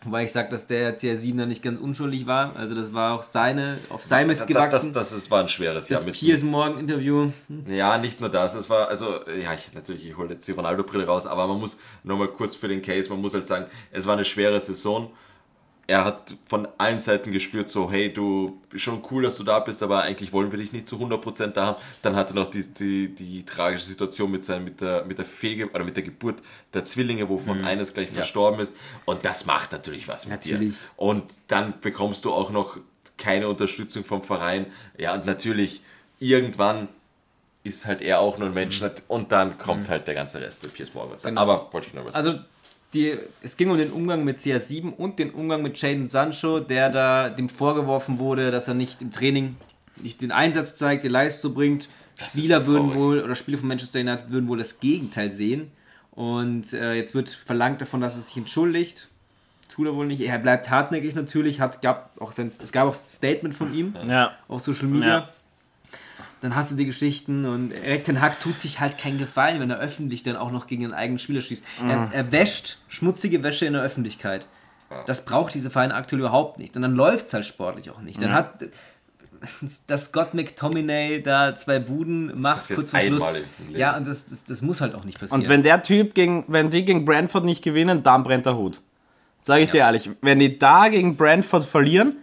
wobei 0.04 0.24
ich 0.24 0.32
sage, 0.32 0.48
dass 0.48 0.66
der 0.66 0.96
CR7er 0.96 1.46
nicht 1.46 1.62
ganz 1.62 1.78
unschuldig 1.80 2.26
war, 2.26 2.54
also 2.56 2.74
das 2.74 2.94
war 2.94 3.14
auch 3.14 3.22
seine, 3.22 3.78
auf 3.88 4.04
sein 4.04 4.28
Mist 4.28 4.42
Das, 4.42 4.46
gewachsen. 4.46 4.92
das, 4.94 5.10
das 5.10 5.18
ist, 5.18 5.30
war 5.30 5.40
ein 5.40 5.48
schweres 5.48 5.88
Jahr 5.88 5.98
das 5.98 6.06
mit 6.06 6.14
Piers 6.14 6.42
Morgan 6.42 6.78
Interview. 6.78 7.30
Ja, 7.68 7.98
nicht 7.98 8.20
nur 8.20 8.30
das. 8.30 8.54
Es 8.54 8.70
war, 8.70 8.88
also, 8.88 9.20
ja, 9.26 9.52
ich, 9.54 9.74
natürlich, 9.74 10.06
ich 10.06 10.16
hole 10.16 10.30
jetzt 10.34 10.46
die 10.46 10.52
Ronaldo-Brille 10.52 11.06
raus, 11.06 11.26
aber 11.26 11.46
man 11.48 11.58
muss 11.58 11.76
nochmal 12.04 12.28
kurz 12.28 12.54
für 12.54 12.68
den 12.68 12.80
Case, 12.80 13.10
man 13.10 13.20
muss 13.20 13.34
halt 13.34 13.46
sagen, 13.48 13.66
es 13.90 14.06
war 14.06 14.14
eine 14.14 14.24
schwere 14.24 14.60
Saison. 14.60 15.10
Er 15.90 16.04
hat 16.04 16.36
von 16.46 16.68
allen 16.78 17.00
Seiten 17.00 17.32
gespürt, 17.32 17.68
so, 17.68 17.90
hey, 17.90 18.12
du, 18.12 18.60
schon 18.76 19.02
cool, 19.10 19.24
dass 19.24 19.36
du 19.36 19.42
da 19.42 19.58
bist, 19.58 19.82
aber 19.82 20.02
eigentlich 20.02 20.32
wollen 20.32 20.52
wir 20.52 20.58
dich 20.60 20.72
nicht 20.72 20.86
zu 20.86 20.96
100% 20.96 21.48
da 21.48 21.66
haben. 21.66 21.82
Dann 22.02 22.14
hat 22.14 22.30
er 22.30 22.36
noch 22.36 22.46
die, 22.46 22.62
die, 22.62 23.12
die 23.12 23.44
tragische 23.44 23.84
Situation 23.86 24.30
mit, 24.30 24.44
seinem, 24.44 24.66
mit, 24.66 24.80
der, 24.80 25.04
mit, 25.04 25.18
der 25.18 25.24
Fehlge 25.24 25.68
oder 25.68 25.82
mit 25.82 25.96
der 25.96 26.04
Geburt 26.04 26.42
der 26.74 26.84
Zwillinge, 26.84 27.28
wovon 27.28 27.64
eines 27.64 27.92
gleich 27.92 28.08
verstorben 28.10 28.60
ist. 28.60 28.76
Und 29.04 29.24
das 29.24 29.46
macht 29.46 29.72
natürlich 29.72 30.06
was 30.06 30.26
mit 30.26 30.46
Natürlich. 30.46 30.70
dir. 30.70 30.78
Und 30.96 31.24
dann 31.48 31.74
bekommst 31.80 32.24
du 32.24 32.32
auch 32.32 32.50
noch 32.50 32.78
keine 33.18 33.48
Unterstützung 33.48 34.04
vom 34.04 34.22
Verein. 34.22 34.66
Ja, 34.96 35.14
und 35.14 35.26
natürlich, 35.26 35.82
irgendwann 36.20 36.86
ist 37.64 37.84
halt 37.84 38.00
er 38.00 38.20
auch 38.20 38.38
nur 38.38 38.46
ein 38.46 38.54
Mensch. 38.54 38.80
nicht? 38.80 39.02
Und 39.08 39.32
dann 39.32 39.58
kommt 39.58 39.88
halt 39.88 40.06
der 40.06 40.14
ganze 40.14 40.40
Rest 40.40 40.62
bei 40.62 40.68
Piers 40.68 40.94
Morgan. 40.94 41.36
Aber 41.36 41.68
wollte 41.72 41.88
ich 41.88 41.94
nur 41.94 42.04
was 42.04 42.14
Also 42.14 42.38
die, 42.94 43.16
es 43.42 43.56
ging 43.56 43.70
um 43.70 43.78
den 43.78 43.90
Umgang 43.90 44.24
mit 44.24 44.38
CR7 44.38 44.92
und 44.96 45.18
den 45.18 45.30
Umgang 45.30 45.62
mit 45.62 45.80
Jaden 45.80 46.08
Sancho, 46.08 46.60
der 46.60 46.90
da 46.90 47.30
dem 47.30 47.48
vorgeworfen 47.48 48.18
wurde, 48.18 48.50
dass 48.50 48.68
er 48.68 48.74
nicht 48.74 49.00
im 49.02 49.12
Training 49.12 49.56
nicht 50.02 50.22
den 50.22 50.32
Einsatz 50.32 50.74
zeigt, 50.74 51.04
die 51.04 51.08
Leistung 51.08 51.54
bringt. 51.54 51.88
Das 52.18 52.30
Spieler 52.32 52.60
so 52.64 52.72
würden 52.72 52.94
wohl, 52.94 53.20
oder 53.22 53.34
Spieler 53.34 53.58
von 53.58 53.68
Manchester 53.68 54.00
United 54.00 54.30
würden 54.30 54.48
wohl 54.48 54.58
das 54.58 54.80
Gegenteil 54.80 55.30
sehen. 55.30 55.70
Und 56.10 56.72
äh, 56.72 56.94
jetzt 56.94 57.14
wird 57.14 57.28
verlangt 57.30 57.80
davon, 57.80 58.00
dass 58.00 58.16
er 58.16 58.22
sich 58.22 58.36
entschuldigt. 58.36 59.08
Tut 59.68 59.86
er 59.86 59.94
wohl 59.94 60.06
nicht. 60.06 60.20
Er 60.22 60.38
bleibt 60.38 60.68
hartnäckig 60.68 61.14
natürlich. 61.14 61.60
Hat, 61.60 61.80
gab 61.82 62.20
auch 62.20 62.32
sein, 62.32 62.48
es 62.48 62.72
gab 62.72 62.88
auch 62.88 62.94
ein 62.94 63.04
Statement 63.04 63.54
von 63.54 63.72
ihm 63.72 63.94
Ja. 64.08 64.32
auf 64.48 64.60
Social 64.62 64.88
Media. 64.88 65.08
Ja. 65.08 65.28
Dann 66.40 66.56
hast 66.56 66.72
du 66.72 66.76
die 66.76 66.86
Geschichten 66.86 67.44
und 67.44 67.72
Erik 67.72 68.04
Ten 68.04 68.20
Hag 68.20 68.40
tut 68.40 68.58
sich 68.58 68.80
halt 68.80 68.96
keinen 68.96 69.18
Gefallen, 69.18 69.60
wenn 69.60 69.70
er 69.70 69.78
öffentlich 69.78 70.22
dann 70.22 70.36
auch 70.36 70.50
noch 70.50 70.66
gegen 70.66 70.82
den 70.82 70.94
eigenen 70.94 71.18
Spieler 71.18 71.40
schießt. 71.40 71.64
Er, 71.86 72.08
er 72.12 72.32
wäscht 72.32 72.78
schmutzige 72.88 73.42
Wäsche 73.42 73.66
in 73.66 73.74
der 73.74 73.82
Öffentlichkeit. 73.82 74.46
Das 75.06 75.24
braucht 75.24 75.54
diese 75.54 75.70
Verein 75.70 75.92
aktuell 75.92 76.20
überhaupt 76.20 76.58
nicht. 76.58 76.74
Und 76.76 76.82
dann 76.82 76.94
läuft 76.94 77.26
es 77.26 77.34
halt 77.34 77.46
sportlich 77.46 77.90
auch 77.90 78.00
nicht. 78.00 78.20
Dann 78.20 78.32
hat 78.32 78.64
dass 79.86 80.06
Scott 80.06 80.34
McTominay 80.34 81.22
da 81.22 81.56
zwei 81.56 81.78
Buden 81.78 82.40
macht, 82.40 82.68
kurz 82.74 82.90
vor 82.90 83.00
Schluss. 83.00 83.24
Ja, 83.72 83.96
und 83.96 84.06
das, 84.06 84.28
das, 84.28 84.44
das 84.44 84.62
muss 84.62 84.80
halt 84.80 84.94
auch 84.94 85.04
nicht 85.04 85.18
passieren. 85.18 85.42
Und 85.42 85.48
wenn 85.48 85.62
der 85.62 85.82
Typ 85.82 86.14
gegen, 86.14 86.44
wenn 86.48 86.68
die 86.68 86.84
gegen 86.84 87.04
Brentford 87.04 87.44
nicht 87.44 87.62
gewinnen, 87.62 88.02
dann 88.02 88.22
brennt 88.22 88.46
der 88.46 88.56
Hut. 88.56 88.80
Sage 89.42 89.62
ich 89.62 89.70
dir 89.70 89.78
ehrlich. 89.78 90.10
Wenn 90.20 90.38
die 90.38 90.58
da 90.58 90.88
gegen 90.88 91.16
Brentford 91.16 91.64
verlieren, 91.64 92.16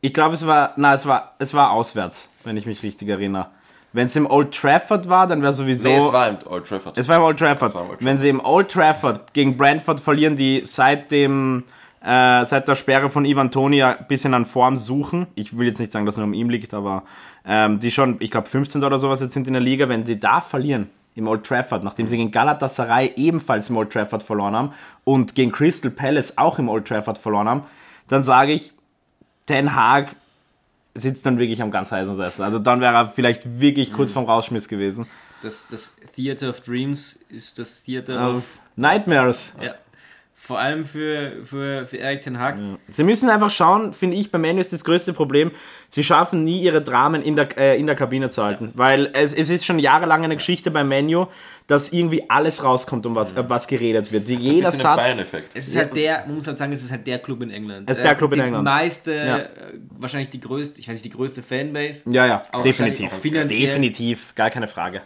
ich 0.00 0.14
glaube, 0.14 0.34
es 0.34 0.46
war, 0.46 0.74
na, 0.76 0.94
es 0.94 1.04
war, 1.06 1.34
es 1.38 1.52
war 1.52 1.72
auswärts, 1.72 2.28
wenn 2.44 2.56
ich 2.56 2.66
mich 2.66 2.82
richtig 2.82 3.08
erinnere. 3.08 3.50
Wenn 3.92 4.06
es 4.06 4.14
im 4.14 4.26
Old 4.30 4.54
Trafford 4.54 5.08
war, 5.08 5.26
dann 5.26 5.42
wäre 5.42 5.52
sowieso. 5.52 5.88
Nee, 5.88 5.96
es 5.96 6.12
war 6.12 6.28
im 6.28 6.36
Old 6.46 6.66
Trafford. 6.66 6.96
Es 6.96 7.08
war 7.08 7.16
im 7.16 7.22
Old 7.22 7.38
Trafford. 7.38 7.72
Im 7.72 7.76
Old 7.76 7.86
Trafford. 7.88 8.04
Wenn 8.04 8.18
sie 8.18 8.28
im 8.28 8.44
Old 8.44 8.70
Trafford 8.70 9.32
gegen 9.32 9.56
Brentford 9.56 10.00
verlieren, 10.00 10.36
die 10.36 10.62
seit 10.64 11.10
dem 11.10 11.64
äh, 12.02 12.44
seit 12.46 12.66
der 12.66 12.74
Sperre 12.76 13.10
von 13.10 13.24
Ivan 13.24 13.50
Toni 13.50 13.82
ein 13.82 14.06
bisschen 14.08 14.32
an 14.32 14.44
Form 14.44 14.76
suchen. 14.76 15.26
Ich 15.34 15.58
will 15.58 15.66
jetzt 15.66 15.80
nicht 15.80 15.92
sagen, 15.92 16.06
dass 16.06 16.14
es 16.14 16.18
nur 16.18 16.26
um 16.26 16.34
ihm 16.34 16.48
liegt, 16.48 16.72
aber 16.72 17.02
ähm, 17.44 17.78
die 17.78 17.90
schon, 17.90 18.16
ich 18.20 18.30
glaube 18.30 18.48
15 18.48 18.82
oder 18.82 18.98
sowas 18.98 19.20
jetzt 19.20 19.34
sind 19.34 19.46
in 19.46 19.52
der 19.52 19.62
Liga, 19.62 19.88
wenn 19.88 20.04
die 20.04 20.18
da 20.18 20.40
verlieren 20.40 20.88
im 21.14 21.28
Old 21.28 21.44
Trafford, 21.44 21.84
nachdem 21.84 22.06
sie 22.06 22.16
gegen 22.16 22.30
Galatasaray 22.30 23.12
ebenfalls 23.16 23.68
im 23.68 23.76
Old 23.76 23.92
Trafford 23.92 24.22
verloren 24.22 24.54
haben 24.54 24.72
und 25.04 25.34
gegen 25.34 25.52
Crystal 25.52 25.90
Palace 25.90 26.38
auch 26.38 26.58
im 26.58 26.68
Old 26.68 26.86
Trafford 26.86 27.18
verloren 27.18 27.48
haben, 27.48 27.62
dann 28.08 28.22
sage 28.22 28.52
ich, 28.52 28.72
Ten 29.46 29.74
Hag 29.74 30.14
sitzt 30.94 31.26
dann 31.26 31.38
wirklich 31.38 31.62
am 31.62 31.70
ganz 31.70 31.90
heißen 31.90 32.16
Sessel. 32.16 32.44
Also 32.44 32.58
dann 32.58 32.80
wäre 32.80 32.94
er 32.94 33.08
vielleicht 33.08 33.60
wirklich 33.60 33.92
kurz 33.92 34.12
vorm 34.12 34.26
Rausschmiss 34.26 34.68
gewesen. 34.68 35.06
das, 35.42 35.68
das 35.68 35.96
Theater 36.14 36.50
of 36.50 36.60
Dreams 36.60 37.20
ist 37.28 37.58
das 37.58 37.84
Theater 37.84 38.32
of. 38.32 38.44
Nightmares. 38.76 39.52
Ja. 39.60 39.74
Vor 40.50 40.58
allem 40.58 40.84
für, 40.84 41.44
für, 41.44 41.86
für 41.86 41.96
Erik 41.98 42.22
Ten 42.22 42.40
Hag. 42.40 42.56
Sie 42.90 43.04
müssen 43.04 43.30
einfach 43.30 43.50
schauen, 43.50 43.94
finde 43.94 44.16
ich, 44.16 44.32
bei 44.32 44.38
Manu 44.38 44.58
ist 44.58 44.72
das 44.72 44.82
größte 44.82 45.12
Problem, 45.12 45.52
sie 45.88 46.02
schaffen 46.02 46.42
nie 46.42 46.60
ihre 46.60 46.82
Dramen 46.82 47.22
in 47.22 47.36
der, 47.36 47.56
äh, 47.56 47.78
in 47.78 47.86
der 47.86 47.94
Kabine 47.94 48.30
zu 48.30 48.42
halten. 48.42 48.72
Weil 48.74 49.10
es, 49.12 49.32
es 49.32 49.48
ist 49.48 49.64
schon 49.64 49.78
jahrelang 49.78 50.24
eine 50.24 50.34
Geschichte 50.34 50.72
bei 50.72 50.82
Menu, 50.82 51.26
dass 51.68 51.92
irgendwie 51.92 52.28
alles 52.28 52.64
rauskommt, 52.64 53.06
um 53.06 53.14
was, 53.14 53.34
äh, 53.36 53.44
was 53.48 53.68
geredet 53.68 54.10
wird. 54.10 54.26
Die, 54.26 54.34
Ein 54.34 54.40
jeder 54.40 54.72
Satz. 54.72 55.06
Es 55.54 55.68
ist 55.68 55.76
halt 55.76 55.94
der, 55.94 56.24
man 56.26 56.34
muss 56.34 56.48
halt 56.48 56.58
sagen, 56.58 56.72
es 56.72 56.82
ist 56.82 56.90
halt 56.90 57.06
der 57.06 57.20
Club 57.20 57.42
in 57.42 57.52
England. 57.52 57.88
Es 57.88 57.98
ist 57.98 58.02
der 58.02 58.16
Club 58.16 58.32
in 58.32 58.40
die 58.40 58.44
England. 58.46 58.64
meiste, 58.64 59.14
Ja. 59.14 59.38
äh, 59.38 59.48
wahrscheinlich 60.00 60.30
die 60.30 60.40
größte, 60.40 60.80
ich 60.80 60.88
weiß 60.88 60.94
nicht, 60.94 61.04
die 61.04 61.16
größte 61.16 61.44
Fanbase. 61.44 62.10
Ja, 62.10 62.26
ja, 62.26 62.42
Aber 62.50 62.64
definitiv. 62.64 63.12
auch 63.12 63.16
finanziell. 63.16 63.66
Definitiv, 63.66 64.34
gar 64.34 64.50
keine 64.50 64.66
Frage. 64.66 65.00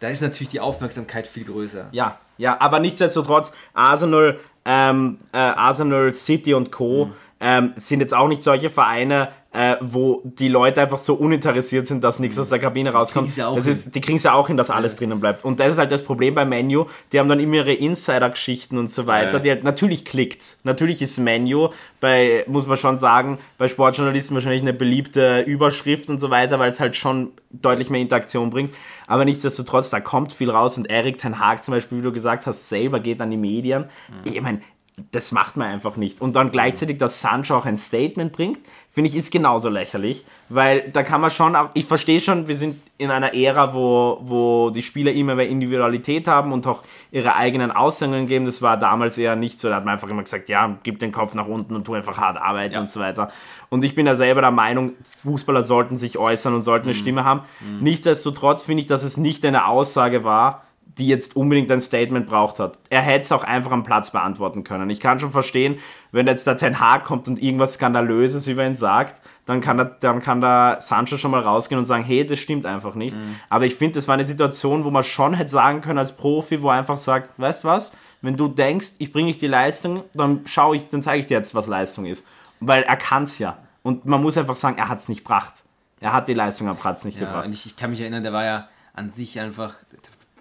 Da 0.00 0.08
ist 0.08 0.20
natürlich 0.20 0.48
die 0.48 0.58
Aufmerksamkeit 0.58 1.28
viel 1.28 1.44
größer. 1.44 1.88
Ja, 1.92 2.18
ja, 2.36 2.60
aber 2.60 2.80
nichtsdestotrotz, 2.80 3.52
Arsenal, 3.72 4.40
ähm, 4.64 5.18
äh, 5.32 5.38
Arsenal, 5.38 6.12
City 6.12 6.54
und 6.54 6.72
Co. 6.72 7.06
Mhm. 7.06 7.12
Ähm, 7.40 7.72
sind 7.74 8.00
jetzt 8.00 8.14
auch 8.14 8.28
nicht 8.28 8.42
solche 8.42 8.70
Vereine, 8.70 9.28
äh, 9.52 9.76
wo 9.80 10.22
die 10.24 10.48
Leute 10.48 10.80
einfach 10.80 10.98
so 10.98 11.14
uninteressiert 11.14 11.86
sind, 11.86 12.02
dass 12.02 12.18
nichts 12.18 12.38
aus 12.38 12.48
der 12.48 12.58
Kabine 12.58 12.90
rauskommt. 12.90 13.28
kriegen's 13.28 13.36
ja 13.36 13.54
ist, 13.54 13.94
die 13.94 14.00
kriegen 14.00 14.16
es 14.16 14.22
ja 14.22 14.32
auch 14.32 14.46
hin, 14.46 14.56
dass 14.56 14.70
alles 14.70 14.96
drinnen 14.96 15.20
bleibt. 15.20 15.44
Und 15.44 15.60
das 15.60 15.72
ist 15.72 15.78
halt 15.78 15.92
das 15.92 16.02
Problem 16.02 16.34
bei 16.34 16.44
Menu. 16.44 16.86
Die 17.12 17.20
haben 17.20 17.28
dann 17.28 17.38
immer 17.38 17.56
ihre 17.56 17.74
Insider-Geschichten 17.74 18.78
und 18.78 18.90
so 18.90 19.06
weiter. 19.06 19.34
Ja. 19.34 19.38
Die 19.40 19.50
halt, 19.50 19.64
natürlich 19.64 20.04
klickt's. 20.04 20.58
Natürlich 20.64 21.02
ist 21.02 21.18
Menu 21.18 21.68
bei, 22.00 22.44
muss 22.48 22.66
man 22.66 22.78
schon 22.78 22.98
sagen, 22.98 23.38
bei 23.58 23.68
Sportjournalisten 23.68 24.34
wahrscheinlich 24.34 24.62
eine 24.62 24.72
beliebte 24.72 25.40
Überschrift 25.42 26.08
und 26.08 26.18
so 26.18 26.30
weiter, 26.30 26.58
weil 26.58 26.70
es 26.70 26.80
halt 26.80 26.96
schon 26.96 27.32
deutlich 27.50 27.90
mehr 27.90 28.00
Interaktion 28.00 28.48
bringt. 28.48 28.72
Aber 29.06 29.26
nichtsdestotrotz, 29.26 29.90
da 29.90 30.00
kommt 30.00 30.32
viel 30.32 30.50
raus 30.50 30.78
und 30.78 30.88
Erik 30.88 31.18
Ten 31.18 31.38
Hag 31.38 31.62
zum 31.62 31.72
Beispiel, 31.72 31.98
wie 31.98 32.02
du 32.02 32.12
gesagt 32.12 32.46
hast, 32.46 32.70
selber 32.70 33.00
geht 33.00 33.20
an 33.20 33.30
die 33.30 33.36
Medien. 33.36 33.84
Ich 34.24 34.40
meine, 34.40 34.60
das 35.10 35.32
macht 35.32 35.56
man 35.56 35.68
einfach 35.68 35.96
nicht. 35.96 36.20
Und 36.20 36.36
dann 36.36 36.50
gleichzeitig, 36.50 36.98
dass 36.98 37.20
Sancho 37.20 37.56
auch 37.56 37.64
ein 37.64 37.78
Statement 37.78 38.30
bringt, 38.30 38.58
finde 38.90 39.08
ich, 39.08 39.16
ist 39.16 39.30
genauso 39.30 39.70
lächerlich. 39.70 40.24
Weil 40.50 40.90
da 40.90 41.02
kann 41.02 41.22
man 41.22 41.30
schon 41.30 41.56
auch, 41.56 41.70
ich 41.72 41.86
verstehe 41.86 42.20
schon, 42.20 42.46
wir 42.46 42.56
sind 42.56 42.78
in 42.98 43.10
einer 43.10 43.34
Ära, 43.34 43.72
wo, 43.72 44.18
wo 44.22 44.68
die 44.68 44.82
Spieler 44.82 45.12
immer 45.12 45.34
mehr 45.34 45.48
Individualität 45.48 46.28
haben 46.28 46.52
und 46.52 46.66
auch 46.66 46.82
ihre 47.10 47.36
eigenen 47.36 47.70
Aussagungen 47.70 48.26
geben. 48.26 48.44
Das 48.44 48.60
war 48.60 48.76
damals 48.76 49.16
eher 49.16 49.34
nicht 49.34 49.58
so. 49.58 49.70
Da 49.70 49.76
hat 49.76 49.86
man 49.86 49.94
einfach 49.94 50.08
immer 50.08 50.22
gesagt, 50.22 50.50
ja, 50.50 50.76
gib 50.82 50.98
den 50.98 51.10
Kopf 51.10 51.32
nach 51.34 51.46
unten 51.46 51.74
und 51.74 51.84
tu 51.84 51.94
einfach 51.94 52.18
hart 52.18 52.36
arbeiten 52.36 52.76
und 52.76 52.90
so 52.90 53.00
weiter. 53.00 53.28
Und 53.70 53.84
ich 53.84 53.94
bin 53.94 54.06
ja 54.06 54.14
selber 54.14 54.42
der 54.42 54.50
Meinung, 54.50 54.92
Fußballer 55.22 55.62
sollten 55.62 55.96
sich 55.96 56.18
äußern 56.18 56.54
und 56.54 56.64
sollten 56.64 56.88
eine 56.88 56.94
Stimme 56.94 57.24
haben. 57.24 57.40
Nichtsdestotrotz 57.80 58.64
finde 58.64 58.82
ich, 58.82 58.88
dass 58.88 59.04
es 59.04 59.16
nicht 59.16 59.42
eine 59.46 59.66
Aussage 59.66 60.22
war, 60.22 60.64
die 60.98 61.06
jetzt 61.08 61.36
unbedingt 61.36 61.70
ein 61.70 61.80
Statement 61.80 62.26
braucht 62.26 62.58
hat. 62.58 62.78
Er 62.90 63.00
hätte 63.00 63.22
es 63.24 63.32
auch 63.32 63.44
einfach 63.44 63.70
am 63.72 63.82
Platz 63.82 64.10
beantworten 64.10 64.62
können. 64.62 64.90
Ich 64.90 65.00
kann 65.00 65.18
schon 65.18 65.30
verstehen, 65.30 65.78
wenn 66.10 66.26
jetzt 66.26 66.46
der 66.46 66.58
Ten 66.58 66.80
Hag 66.80 67.04
kommt 67.04 67.28
und 67.28 67.42
irgendwas 67.42 67.74
Skandalöses 67.74 68.46
über 68.46 68.66
ihn 68.66 68.76
sagt, 68.76 69.22
dann 69.46 69.62
kann, 69.62 69.78
der, 69.78 69.86
dann 69.86 70.20
kann 70.20 70.42
der 70.42 70.76
Sancho 70.80 71.16
schon 71.16 71.30
mal 71.30 71.40
rausgehen 71.40 71.78
und 71.78 71.86
sagen, 71.86 72.04
hey, 72.04 72.26
das 72.26 72.38
stimmt 72.40 72.66
einfach 72.66 72.94
nicht. 72.94 73.16
Aber 73.48 73.64
ich 73.64 73.74
finde, 73.74 73.94
das 73.94 74.06
war 74.06 74.14
eine 74.14 74.24
Situation, 74.24 74.84
wo 74.84 74.90
man 74.90 75.02
schon 75.02 75.32
hätte 75.32 75.50
sagen 75.50 75.80
können 75.80 75.98
als 75.98 76.12
Profi, 76.14 76.60
wo 76.60 76.68
er 76.68 76.74
einfach 76.74 76.98
sagt, 76.98 77.38
weißt 77.40 77.64
was, 77.64 77.92
wenn 78.20 78.36
du 78.36 78.48
denkst, 78.48 78.92
ich 78.98 79.12
bringe 79.12 79.28
nicht 79.28 79.40
die 79.40 79.46
Leistung, 79.46 80.04
dann 80.12 80.42
schau 80.46 80.74
ich, 80.74 80.88
dann 80.90 81.00
zeige 81.00 81.20
ich 81.20 81.26
dir 81.26 81.38
jetzt, 81.38 81.54
was 81.54 81.66
Leistung 81.68 82.04
ist. 82.04 82.26
Weil 82.60 82.82
er 82.82 82.96
kann 82.96 83.24
es 83.24 83.38
ja. 83.38 83.56
Und 83.82 84.04
man 84.04 84.20
muss 84.20 84.36
einfach 84.36 84.56
sagen, 84.56 84.76
er 84.78 84.88
hat 84.90 84.98
es 84.98 85.08
nicht 85.08 85.24
gebracht. 85.24 85.54
Er 86.00 86.12
hat 86.12 86.28
die 86.28 86.34
Leistung 86.34 86.68
am 86.68 86.76
Platz 86.76 87.04
nicht 87.04 87.18
Ja, 87.18 87.26
gebracht. 87.26 87.46
und 87.46 87.54
ich, 87.54 87.64
ich 87.66 87.76
kann 87.76 87.90
mich 87.90 88.00
erinnern, 88.00 88.22
der 88.22 88.32
war 88.34 88.44
ja 88.44 88.68
an 88.94 89.10
sich 89.10 89.40
einfach 89.40 89.74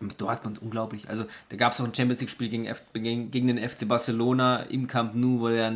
mit 0.01 0.19
Dortmund 0.19 0.61
unglaublich. 0.61 1.09
Also 1.09 1.25
da 1.49 1.57
gab 1.57 1.73
es 1.73 1.81
auch 1.81 1.85
ein 1.85 1.93
Champions 1.95 2.21
League 2.21 2.29
Spiel 2.29 2.49
gegen, 2.49 2.65
F, 2.65 2.83
gegen, 2.93 3.31
gegen 3.31 3.47
den 3.47 3.57
FC 3.57 3.87
Barcelona 3.87 4.57
im 4.69 4.87
Camp 4.87 5.15
Nou, 5.15 5.39
wo 5.41 5.47
der, 5.49 5.73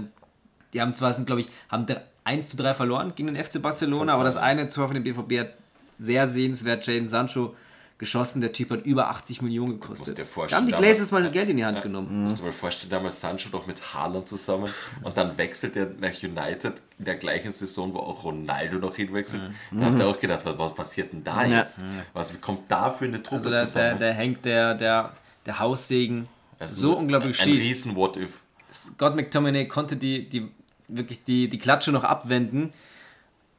die 0.73 0.81
haben 0.81 0.93
zwar 0.93 1.13
sind 1.13 1.25
glaube 1.25 1.41
ich 1.41 1.49
haben 1.69 1.85
dr- 1.85 2.01
1 2.23 2.49
zu 2.49 2.57
3 2.57 2.73
verloren 2.73 3.13
gegen 3.15 3.33
den 3.33 3.43
FC 3.43 3.61
Barcelona, 3.61 4.13
aber 4.13 4.23
das 4.23 4.35
eine 4.37 4.67
Tor 4.67 4.87
von 4.87 4.95
dem 4.95 5.03
BVB 5.03 5.39
hat 5.39 5.53
sehr 5.97 6.27
sehenswert 6.27 6.85
Jaden 6.87 7.07
Sancho 7.07 7.55
geschossen. 7.97 8.41
Der 8.41 8.51
Typ 8.51 8.71
hat 8.71 8.85
über 8.85 9.09
80 9.09 9.41
Millionen 9.41 9.79
gekostet. 9.79 10.17
dir 10.17 10.23
Da 10.23 10.27
vorstellen, 10.27 10.61
haben 10.61 10.67
die 10.67 10.73
Glazers 10.73 11.11
mal 11.11 11.29
Geld 11.31 11.49
in 11.49 11.57
die 11.57 11.65
Hand 11.65 11.81
genommen. 11.81 12.23
Musst 12.23 12.39
du 12.39 12.43
mal 12.43 12.51
vorstellen, 12.51 12.89
damals 12.89 13.21
Sancho 13.21 13.49
doch 13.49 13.65
mit 13.67 13.93
Haaland 13.93 14.27
zusammen 14.27 14.69
und 15.03 15.15
dann 15.17 15.37
wechselt 15.37 15.77
er 15.77 15.91
nach 15.99 16.11
United 16.21 16.81
in 16.99 17.05
der 17.05 17.15
gleichen 17.15 17.51
Saison, 17.51 17.93
wo 17.93 17.99
auch 17.99 18.23
Ronaldo 18.23 18.77
noch 18.79 18.95
hinwechselt. 18.95 19.49
Da 19.71 19.85
hast 19.85 19.99
du 19.99 20.03
auch 20.05 20.19
gedacht, 20.19 20.41
was, 20.45 20.75
passiert 20.75 21.13
denn 21.13 21.23
da 21.23 21.43
Ja. 21.45 21.59
jetzt? 21.59 21.85
Was 22.13 22.39
kommt 22.41 22.69
da 22.69 22.89
für 22.89 23.05
eine 23.05 23.23
Truppe 23.23 23.35
Also 23.35 23.49
da, 23.49 23.55
da, 23.55 23.65
zusammen? 23.65 23.99
da 23.99 24.09
hängt 24.11 24.43
der, 24.45 24.75
der, 24.75 25.13
der 25.45 25.59
Haussegen 25.59 26.27
Also 26.59 26.75
so 26.89 26.97
unglaublich 26.97 27.39
Ein 27.39 27.45
schief. 27.49 27.61
riesen 27.61 27.95
What-If. 27.95 28.41
Scott 28.71 29.15
McTominay 29.15 29.67
konnte 29.69 29.95
die, 29.95 30.27
die 30.27 30.49
wirklich 30.89 31.23
die, 31.23 31.47
die 31.49 31.57
Klatsche 31.59 31.91
noch 31.93 32.03
abwenden. 32.03 32.73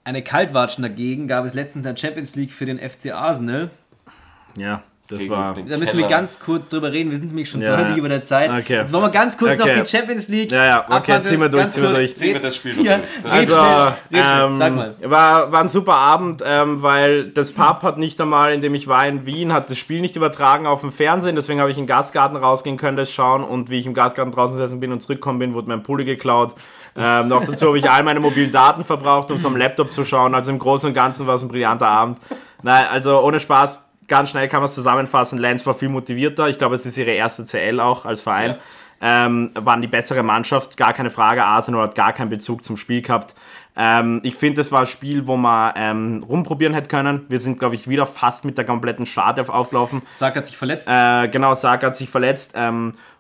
Eine 0.04 0.22
Kaltwatschen 0.22 0.82
dagegen 0.82 1.26
gab 1.26 1.44
es 1.46 1.54
letztens 1.54 1.84
in 1.86 1.94
der 1.94 1.96
Champions 2.00 2.36
League 2.36 2.52
für 2.52 2.64
den 2.66 2.78
FC 2.78 3.12
Arsenal. 3.12 3.70
Ja. 4.56 4.82
Das 5.08 5.20
Gegen 5.20 5.30
war. 5.30 5.54
Da 5.54 5.76
müssen 5.76 5.98
wir 5.98 6.08
ganz 6.08 6.40
kurz 6.40 6.66
drüber 6.66 6.90
reden. 6.90 7.12
Wir 7.12 7.16
sind 7.18 7.28
nämlich 7.28 7.48
schon 7.48 7.60
Ja. 7.60 7.76
deutlich 7.76 7.96
über 7.96 8.08
der 8.08 8.24
Zeit. 8.24 8.50
Okay. 8.50 8.74
Jetzt 8.78 8.92
wollen 8.92 9.04
wir 9.04 9.10
ganz 9.10 9.38
kurz 9.38 9.52
Okay. 9.60 9.76
noch 9.76 9.84
die 9.84 9.88
Champions 9.88 10.26
League. 10.26 10.50
Ja, 10.50 10.64
ja, 10.64 10.80
okay, 10.82 10.92
abhandeln. 10.94 11.22
ziehen 11.22 11.40
wir 11.42 11.48
durch, 11.48 11.62
Ganz 11.62 11.74
ziehen 11.74 11.82
wir 11.84 11.90
durch. 11.90 12.16
Ziehen 12.16 12.32
wir 12.32 12.40
das 12.40 12.56
Spiel 12.56 12.74
noch 12.74 12.84
Ja. 12.84 12.98
durch. 13.22 13.32
Also, 13.32 13.56
ähm, 14.12 14.54
Sag 14.56 14.74
mal. 14.74 14.94
War, 15.04 15.52
war 15.52 15.60
ein 15.60 15.68
super 15.68 15.94
Abend, 15.94 16.42
ähm, 16.44 16.82
weil 16.82 17.28
das 17.28 17.52
Pub 17.52 17.84
hat 17.84 17.98
nicht 17.98 18.20
einmal, 18.20 18.52
in 18.52 18.60
dem 18.60 18.74
ich 18.74 18.88
war 18.88 19.06
in 19.06 19.26
Wien, 19.26 19.52
hat 19.52 19.70
das 19.70 19.78
Spiel 19.78 20.00
nicht 20.00 20.16
übertragen 20.16 20.66
auf 20.66 20.80
dem 20.80 20.90
Fernsehen, 20.90 21.36
deswegen 21.36 21.60
habe 21.60 21.70
ich 21.70 21.76
in 21.78 21.84
den 21.84 21.88
Gastgarten 21.88 22.36
rausgehen 22.36 22.76
können, 22.76 22.96
das 22.96 23.12
schauen 23.12 23.44
und 23.44 23.70
wie 23.70 23.78
ich 23.78 23.86
im 23.86 23.94
Gastgarten 23.94 24.32
draußen 24.32 24.56
gesessen 24.56 24.80
bin 24.80 24.90
und 24.90 25.02
zurückgekommen 25.04 25.38
bin, 25.38 25.54
wurde 25.54 25.68
mein 25.68 25.84
Pulli 25.84 26.04
geklaut. 26.04 26.56
Ähm, 26.96 27.28
noch 27.28 27.44
dazu 27.44 27.68
habe 27.68 27.78
ich 27.78 27.88
all 27.88 28.02
meine 28.02 28.18
mobilen 28.18 28.50
Daten 28.50 28.82
verbraucht, 28.82 29.30
um 29.30 29.36
es 29.36 29.44
am 29.44 29.56
Laptop 29.56 29.92
zu 29.92 30.04
schauen, 30.04 30.34
also 30.34 30.50
im 30.50 30.58
Großen 30.58 30.88
und 30.88 30.94
Ganzen 30.94 31.28
war 31.28 31.36
es 31.36 31.42
ein 31.42 31.48
brillanter 31.48 31.86
Abend. 31.86 32.18
Nein, 32.64 32.86
also 32.90 33.20
ohne 33.20 33.38
Spaß, 33.38 33.84
ganz 34.08 34.30
schnell 34.30 34.48
kann 34.48 34.60
man 34.60 34.68
es 34.68 34.74
zusammenfassen, 34.74 35.38
Lens 35.38 35.66
war 35.66 35.74
viel 35.74 35.88
motivierter, 35.88 36.48
ich 36.48 36.58
glaube 36.58 36.74
es 36.74 36.86
ist 36.86 36.96
ihre 36.96 37.12
erste 37.12 37.44
CL 37.44 37.80
auch 37.80 38.04
als 38.04 38.22
Verein. 38.22 38.56
Ähm, 38.98 39.50
waren 39.54 39.82
die 39.82 39.88
bessere 39.88 40.22
Mannschaft, 40.22 40.78
gar 40.78 40.94
keine 40.94 41.10
Frage. 41.10 41.44
Arsenal 41.44 41.82
hat 41.82 41.94
gar 41.94 42.14
keinen 42.14 42.30
Bezug 42.30 42.64
zum 42.64 42.78
Spiel 42.78 43.02
gehabt. 43.02 43.34
Ähm, 43.76 44.20
ich 44.22 44.34
finde, 44.36 44.60
das 44.60 44.72
war 44.72 44.80
ein 44.80 44.86
Spiel, 44.86 45.26
wo 45.26 45.36
man 45.36 45.74
ähm, 45.76 46.24
rumprobieren 46.26 46.72
hätte 46.72 46.88
können. 46.88 47.26
Wir 47.28 47.40
sind, 47.42 47.58
glaube 47.58 47.74
ich, 47.74 47.88
wieder 47.88 48.06
fast 48.06 48.46
mit 48.46 48.56
der 48.56 48.64
kompletten 48.64 49.04
Startelf 49.04 49.50
aufgelaufen. 49.50 50.00
Sark 50.10 50.36
hat 50.36 50.46
sich 50.46 50.56
verletzt. 50.56 50.88
Äh, 50.90 51.28
genau, 51.28 51.54
Saka 51.54 51.88
hat 51.88 51.96
sich 51.96 52.08
verletzt. 52.08 52.54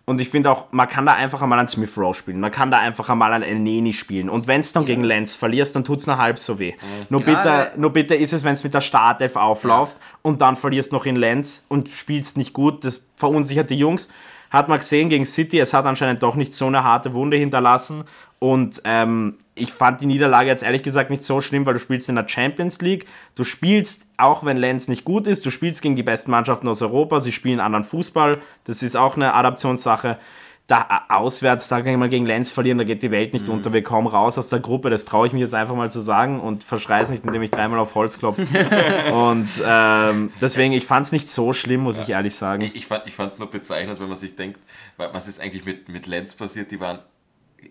Und 0.08 0.20
ich 0.20 0.28
finde 0.28 0.52
auch, 0.52 0.66
man 0.70 0.86
kann 0.88 1.04
da 1.04 1.14
einfach 1.14 1.42
einmal 1.42 1.58
an 1.58 1.66
Smith 1.66 1.98
Rowe 1.98 2.14
spielen. 2.14 2.38
Man 2.38 2.52
kann 2.52 2.70
da 2.70 2.78
einfach 2.78 3.08
einmal 3.10 3.32
an 3.32 3.42
Elneny 3.42 3.92
spielen. 3.92 4.28
Und 4.30 4.46
wenn 4.46 4.60
es 4.60 4.72
dann 4.72 4.84
gegen 4.84 5.02
Lenz 5.02 5.34
verlierst, 5.34 5.74
dann 5.74 5.82
tut 5.82 5.98
es 5.98 6.06
nur 6.06 6.16
halb 6.16 6.38
so 6.38 6.60
weh. 6.60 6.74
Nur, 7.08 7.22
Gerade- 7.22 7.70
bitter, 7.70 7.78
nur 7.80 7.92
bitter 7.92 8.14
ist 8.16 8.32
es, 8.32 8.44
wenn 8.44 8.54
es 8.54 8.62
mit 8.62 8.72
der 8.72 8.80
Startelf 8.80 9.34
auflaufst 9.34 10.00
und 10.22 10.40
dann 10.40 10.54
verlierst 10.54 10.92
noch 10.92 11.06
in 11.06 11.16
Lenz 11.16 11.64
und 11.68 11.88
spielst 11.88 12.36
nicht 12.36 12.52
gut. 12.52 12.84
Das 12.84 13.04
verunsichert 13.16 13.68
die 13.68 13.78
Jungs. 13.78 14.08
Hat 14.50 14.68
man 14.68 14.78
gesehen 14.78 15.08
gegen 15.08 15.24
City, 15.24 15.58
es 15.58 15.74
hat 15.74 15.86
anscheinend 15.86 16.22
doch 16.22 16.34
nicht 16.34 16.52
so 16.54 16.66
eine 16.66 16.84
harte 16.84 17.14
Wunde 17.14 17.36
hinterlassen. 17.36 18.04
Und 18.38 18.82
ähm, 18.84 19.36
ich 19.54 19.72
fand 19.72 20.00
die 20.02 20.06
Niederlage 20.06 20.48
jetzt 20.48 20.62
ehrlich 20.62 20.82
gesagt 20.82 21.10
nicht 21.10 21.24
so 21.24 21.40
schlimm, 21.40 21.64
weil 21.64 21.72
du 21.72 21.80
spielst 21.80 22.08
in 22.08 22.16
der 22.16 22.28
Champions 22.28 22.80
League. 22.82 23.06
Du 23.34 23.44
spielst, 23.44 24.06
auch 24.18 24.44
wenn 24.44 24.58
Lenz 24.58 24.88
nicht 24.88 25.04
gut 25.04 25.26
ist, 25.26 25.46
du 25.46 25.50
spielst 25.50 25.80
gegen 25.80 25.96
die 25.96 26.02
besten 26.02 26.30
Mannschaften 26.30 26.68
aus 26.68 26.82
Europa. 26.82 27.20
Sie 27.20 27.32
spielen 27.32 27.60
anderen 27.60 27.84
Fußball. 27.84 28.38
Das 28.64 28.82
ist 28.82 28.96
auch 28.96 29.16
eine 29.16 29.32
Adaptionssache. 29.34 30.18
Da 30.68 30.80
äh, 31.08 31.12
auswärts, 31.14 31.68
da 31.68 31.80
mal 31.80 32.08
gegen 32.08 32.26
Lenz 32.26 32.50
verlieren, 32.50 32.78
da 32.78 32.84
geht 32.84 33.02
die 33.02 33.12
Welt 33.12 33.32
nicht 33.34 33.48
unter. 33.48 33.72
Wir 33.72 33.84
kommen 33.84 34.08
raus 34.08 34.36
aus 34.36 34.48
der 34.48 34.58
Gruppe. 34.58 34.90
Das 34.90 35.04
traue 35.04 35.28
ich 35.28 35.32
mich 35.32 35.40
jetzt 35.42 35.54
einfach 35.54 35.76
mal 35.76 35.90
zu 35.92 36.00
sagen 36.00 36.40
und 36.40 36.64
verschreie 36.64 37.02
es 37.02 37.08
nicht, 37.10 37.24
indem 37.24 37.42
ich 37.42 37.52
dreimal 37.52 37.78
auf 37.78 37.94
Holz 37.94 38.18
klopfe. 38.18 38.42
und 39.12 39.48
ähm, 39.64 40.32
deswegen, 40.40 40.72
ich 40.72 40.84
fand 40.84 41.06
es 41.06 41.12
nicht 41.12 41.28
so 41.28 41.52
schlimm, 41.52 41.82
muss 41.82 42.00
ich 42.00 42.08
ehrlich 42.08 42.34
sagen. 42.34 42.68
Ich 42.74 42.86
fand 42.86 43.06
es 43.06 43.38
nur 43.38 43.48
bezeichnend, 43.48 44.00
wenn 44.00 44.08
man 44.08 44.16
sich 44.16 44.34
denkt, 44.34 44.58
wa- 44.96 45.10
was 45.12 45.28
ist 45.28 45.40
eigentlich 45.40 45.64
mit, 45.64 45.88
mit 45.88 46.06
Lenz 46.08 46.34
passiert? 46.34 46.70
Die 46.72 46.80
waren 46.80 46.98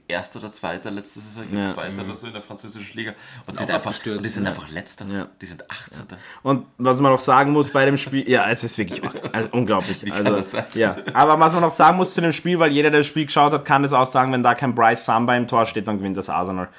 Erster 0.07 0.39
oder 0.39 0.51
Zweiter 0.51 0.91
letzte 0.91 1.19
Saison, 1.19 1.43
Ja. 1.51 1.65
Zweiter 1.65 2.03
oder 2.03 2.15
so 2.15 2.27
in 2.27 2.33
der 2.33 2.41
französischen 2.41 2.97
Liga 2.97 3.13
und 3.47 3.57
sind, 3.57 3.71
einfach, 3.71 3.93
und 4.05 4.23
die 4.23 4.29
sind 4.29 4.43
ne? 4.43 4.49
einfach 4.49 4.69
Letzter. 4.69 5.05
Ja. 5.05 5.27
Die 5.41 5.45
sind 5.45 5.69
18. 5.69 6.03
Und 6.43 6.65
was 6.77 6.99
man 6.99 7.11
noch 7.11 7.19
sagen 7.19 7.51
muss 7.51 7.71
bei 7.71 7.85
dem 7.85 7.97
Spiel, 7.97 8.27
ja, 8.29 8.49
es 8.49 8.63
ist 8.63 8.77
wirklich 8.77 9.01
also 9.31 9.49
unglaublich. 9.53 10.03
Wie 10.03 10.09
kann 10.09 10.25
also, 10.25 10.37
das 10.37 10.51
sein? 10.51 10.65
Ja, 10.73 10.97
aber 11.13 11.39
was 11.39 11.53
man 11.53 11.61
noch 11.61 11.73
sagen 11.73 11.97
muss 11.97 12.13
zu 12.13 12.21
dem 12.21 12.31
Spiel, 12.31 12.59
weil 12.59 12.71
jeder, 12.71 12.89
der 12.91 13.01
das 13.01 13.07
Spiel 13.07 13.25
geschaut 13.25 13.53
hat, 13.53 13.65
kann 13.65 13.83
das 13.83 13.93
auch 13.93 14.05
sagen, 14.05 14.31
wenn 14.31 14.43
da 14.43 14.55
kein 14.55 14.75
Bryce 14.75 15.05
Samba 15.05 15.35
im 15.35 15.47
Tor 15.47 15.65
steht, 15.65 15.87
dann 15.87 15.97
gewinnt 15.97 16.17
das 16.17 16.29
Arsenal. 16.29 16.69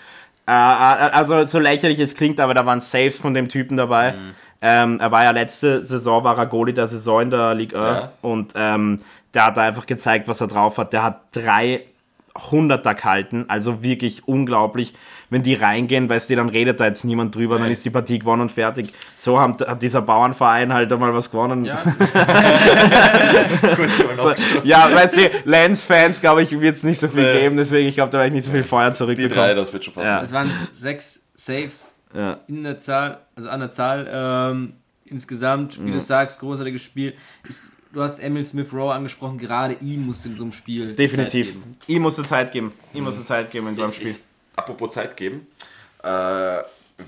Äh, 0.47 0.53
also 0.53 1.45
so 1.47 1.59
lächerlich 1.59 1.99
es 1.99 2.15
klingt, 2.15 2.39
aber 2.41 2.55
da 2.55 2.65
waren 2.65 2.81
Saves 2.81 3.19
von 3.19 3.35
dem 3.35 3.49
Typen 3.49 3.77
dabei. 3.77 4.13
Mhm. 4.13 4.35
Ähm, 4.63 5.01
er 5.01 5.11
war 5.13 5.25
ja 5.25 5.31
letzte 5.33 5.85
Saison, 5.85 6.25
war 6.25 6.39
er 6.39 6.47
Goalie 6.47 6.73
der 6.73 6.87
Saison 6.87 7.23
in 7.23 7.31
der 7.31 7.55
Ligue 7.55 7.79
1 7.79 7.99
Ja. 7.99 8.13
und 8.23 8.53
ähm, 8.55 8.97
der 9.35 9.47
hat 9.47 9.57
da 9.57 9.63
einfach 9.63 9.85
gezeigt, 9.85 10.29
was 10.29 10.41
er 10.41 10.47
drauf 10.47 10.79
hat. 10.79 10.93
Der 10.95 11.03
hat 11.03 11.25
drei 11.33 11.85
Hunderter 12.51 12.95
gehalten, 12.95 13.45
also 13.49 13.83
wirklich 13.83 14.27
unglaublich. 14.29 14.93
Wenn 15.29 15.43
die 15.43 15.55
reingehen, 15.55 16.09
weißt 16.09 16.31
du, 16.31 16.37
dann 16.37 16.49
redet 16.49 16.79
da 16.79 16.87
jetzt 16.87 17.05
niemand 17.05 17.35
drüber, 17.35 17.59
dann 17.59 17.69
ist 17.71 17.85
die 17.85 17.91
Partie 17.91 18.19
gewonnen 18.21 18.43
und 18.43 18.53
fertig. 18.53 18.93
So 19.19 19.41
haben, 19.41 19.57
hat 19.67 19.83
dieser 19.83 20.01
Bauernverein 20.03 20.73
halt 20.73 20.93
einmal 20.93 21.13
was 21.15 21.31
gewonnen. 21.31 21.65
ja. 21.65 21.79
Ja, 24.65 24.93
weißt 24.93 25.17
du, 25.17 25.31
Lens-Fans, 25.45 26.21
glaube 26.21 26.43
ich, 26.43 26.59
wird 26.61 26.77
es 26.77 26.83
nicht 26.83 27.01
so 27.01 27.09
viel 27.09 27.23
Nee. 27.35 27.41
geben, 27.41 27.57
deswegen, 27.57 27.89
ich 27.89 27.95
glaube, 27.95 28.11
da 28.11 28.19
werde 28.19 28.29
ich 28.29 28.35
nicht 28.35 28.45
so 28.45 28.53
viel 28.53 28.63
Feuer 28.63 28.91
Die 28.91 28.97
zurückbekommen. 28.97 29.35
drei, 29.37 29.55
das 29.55 29.73
wird 29.73 29.85
schon 29.85 29.95
passen. 29.95 30.07
Ja. 30.09 30.21
Es 30.23 30.33
waren 30.33 30.51
sechs 30.73 31.23
Saves 31.35 31.91
Ja. 32.15 32.39
in 32.49 32.63
der 32.65 32.79
Zahl, 32.79 33.19
also 33.35 33.49
an 33.49 33.61
der 33.61 33.71
Zahl. 33.71 34.07
Ähm, 34.11 34.75
insgesamt, 35.07 35.85
wie 35.85 35.91
du 35.91 36.01
sagst, 36.01 36.41
großartiges 36.41 36.83
Spiel. 36.83 37.15
Ich, 37.49 37.57
du 37.97 38.03
hast 38.03 38.19
Emil 38.19 38.45
Smith 38.45 38.73
Rowe 38.73 38.93
angesprochen, 38.93 39.39
gerade 39.39 39.75
ihn 39.81 40.05
musst 40.05 40.25
du 40.25 40.29
in 40.29 40.37
so 40.37 40.45
einem 40.45 40.53
Spiel. 40.53 40.89
Zeit 40.89 40.99
Definitiv. 40.99 41.53
geben. 41.55 41.77
Ihm 41.87 42.03
musst 42.03 42.19
du 42.19 42.23
Zeit 42.23 42.53
geben. 42.53 42.73
Ihm 42.93 43.05
musst 43.05 43.19
du 43.19 43.25
Zeit 43.25 43.51
geben 43.51 43.69
in 43.69 43.77
so 43.77 43.85
einem 43.85 43.93
Spiel. 43.93 44.11
Ich, 44.11 44.21
apropos 44.55 44.93
Zeit 44.93 45.17
geben, 45.17 45.47
äh, 46.03 46.59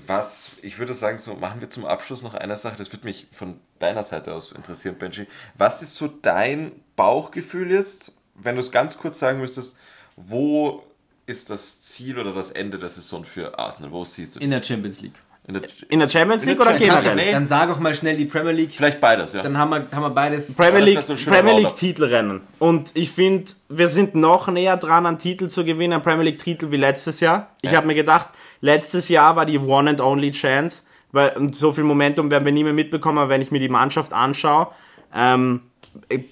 was 0.07 0.51
ich 0.63 0.79
würde 0.79 0.93
sagen, 0.93 1.19
so 1.19 1.35
machen 1.35 1.61
wir 1.61 1.69
zum 1.69 1.85
Abschluss 1.85 2.23
noch 2.23 2.33
eine 2.33 2.57
Sache, 2.57 2.75
das 2.75 2.91
würde 2.91 3.05
mich 3.05 3.27
von 3.31 3.59
deiner 3.77 4.03
Seite 4.03 4.33
aus 4.33 4.51
interessieren, 4.51 4.95
Benji. 4.97 5.27
Was 5.57 5.81
ist 5.83 5.95
so 5.95 6.07
dein 6.07 6.71
Bauchgefühl 6.95 7.71
jetzt, 7.71 8.17
wenn 8.35 8.55
du 8.55 8.61
es 8.61 8.71
ganz 8.71 8.97
kurz 8.97 9.19
sagen 9.19 9.39
müsstest, 9.39 9.77
wo 10.15 10.83
ist 11.27 11.51
das 11.51 11.83
Ziel 11.83 12.17
oder 12.17 12.33
das 12.33 12.49
Ende 12.49 12.79
der 12.79 12.89
Saison 12.89 13.23
für 13.23 13.57
Arsenal? 13.59 13.91
Wo 13.91 14.03
siehst 14.05 14.35
du 14.35 14.39
In 14.39 14.49
der 14.49 14.63
Champions 14.63 15.01
League. 15.01 15.13
In 15.49 15.53
der, 15.55 15.63
In 15.89 15.99
der 15.99 16.09
Champions 16.09 16.43
In 16.43 16.47
der 16.49 16.55
League 16.55 16.61
oder 16.61 16.69
Champions 16.71 16.95
generell? 17.03 17.15
League? 17.17 17.25
Nee. 17.27 17.31
Dann 17.33 17.45
sag 17.45 17.69
auch 17.69 17.79
mal 17.79 17.93
schnell 17.95 18.15
die 18.15 18.25
Premier 18.25 18.51
League. 18.51 18.71
Vielleicht 18.71 19.01
beides, 19.01 19.33
ja. 19.33 19.41
Dann 19.43 19.57
haben 19.57 19.69
wir, 19.71 19.85
haben 19.91 20.01
wir 20.03 20.09
beides. 20.11 20.55
Premier 20.55 20.79
League, 20.81 21.01
so 21.01 21.15
Premier 21.15 21.57
League. 21.57 21.75
Titelrennen. 21.75 22.41
Und 22.59 22.91
ich 22.93 23.11
finde, 23.11 23.51
wir 23.67 23.89
sind 23.89 24.15
noch 24.15 24.47
näher 24.47 24.77
dran, 24.77 25.05
einen 25.05 25.17
Titel 25.17 25.47
zu 25.47 25.65
gewinnen, 25.65 25.93
einen 25.93 26.03
Premier 26.03 26.23
League 26.25 26.39
Titel 26.43 26.71
wie 26.71 26.77
letztes 26.77 27.19
Jahr. 27.19 27.49
Ich 27.61 27.71
Ja. 27.71 27.77
habe 27.77 27.87
mir 27.87 27.95
gedacht, 27.95 28.29
letztes 28.61 29.09
Jahr 29.09 29.35
war 29.35 29.45
die 29.45 29.57
One 29.59 29.89
and 29.89 30.01
Only 30.01 30.31
Chance, 30.31 30.83
weil 31.11 31.29
und 31.35 31.55
so 31.55 31.71
viel 31.71 31.83
Momentum 31.83 32.29
werden 32.29 32.45
wir 32.45 32.51
nie 32.51 32.63
mehr 32.63 32.73
mitbekommen, 32.73 33.17
aber 33.17 33.29
wenn 33.29 33.41
ich 33.41 33.51
mir 33.51 33.59
die 33.59 33.69
Mannschaft 33.69 34.13
anschaue. 34.13 34.67
Ähm, 35.15 35.61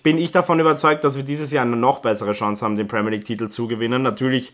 bin 0.04 0.20
ich 0.20 0.32
davon 0.32 0.60
überzeugt, 0.60 1.04
dass 1.04 1.16
wir 1.18 1.24
dieses 1.24 1.52
Jahr 1.52 1.66
eine 1.66 1.76
noch 1.76 2.00
bessere 2.00 2.34
Chance 2.34 2.64
haben, 2.64 2.78
den 2.78 2.88
Premier 2.88 3.10
League 3.12 3.26
Titel 3.26 3.48
zu 3.48 3.68
gewinnen. 3.68 4.04
Natürlich, 4.04 4.54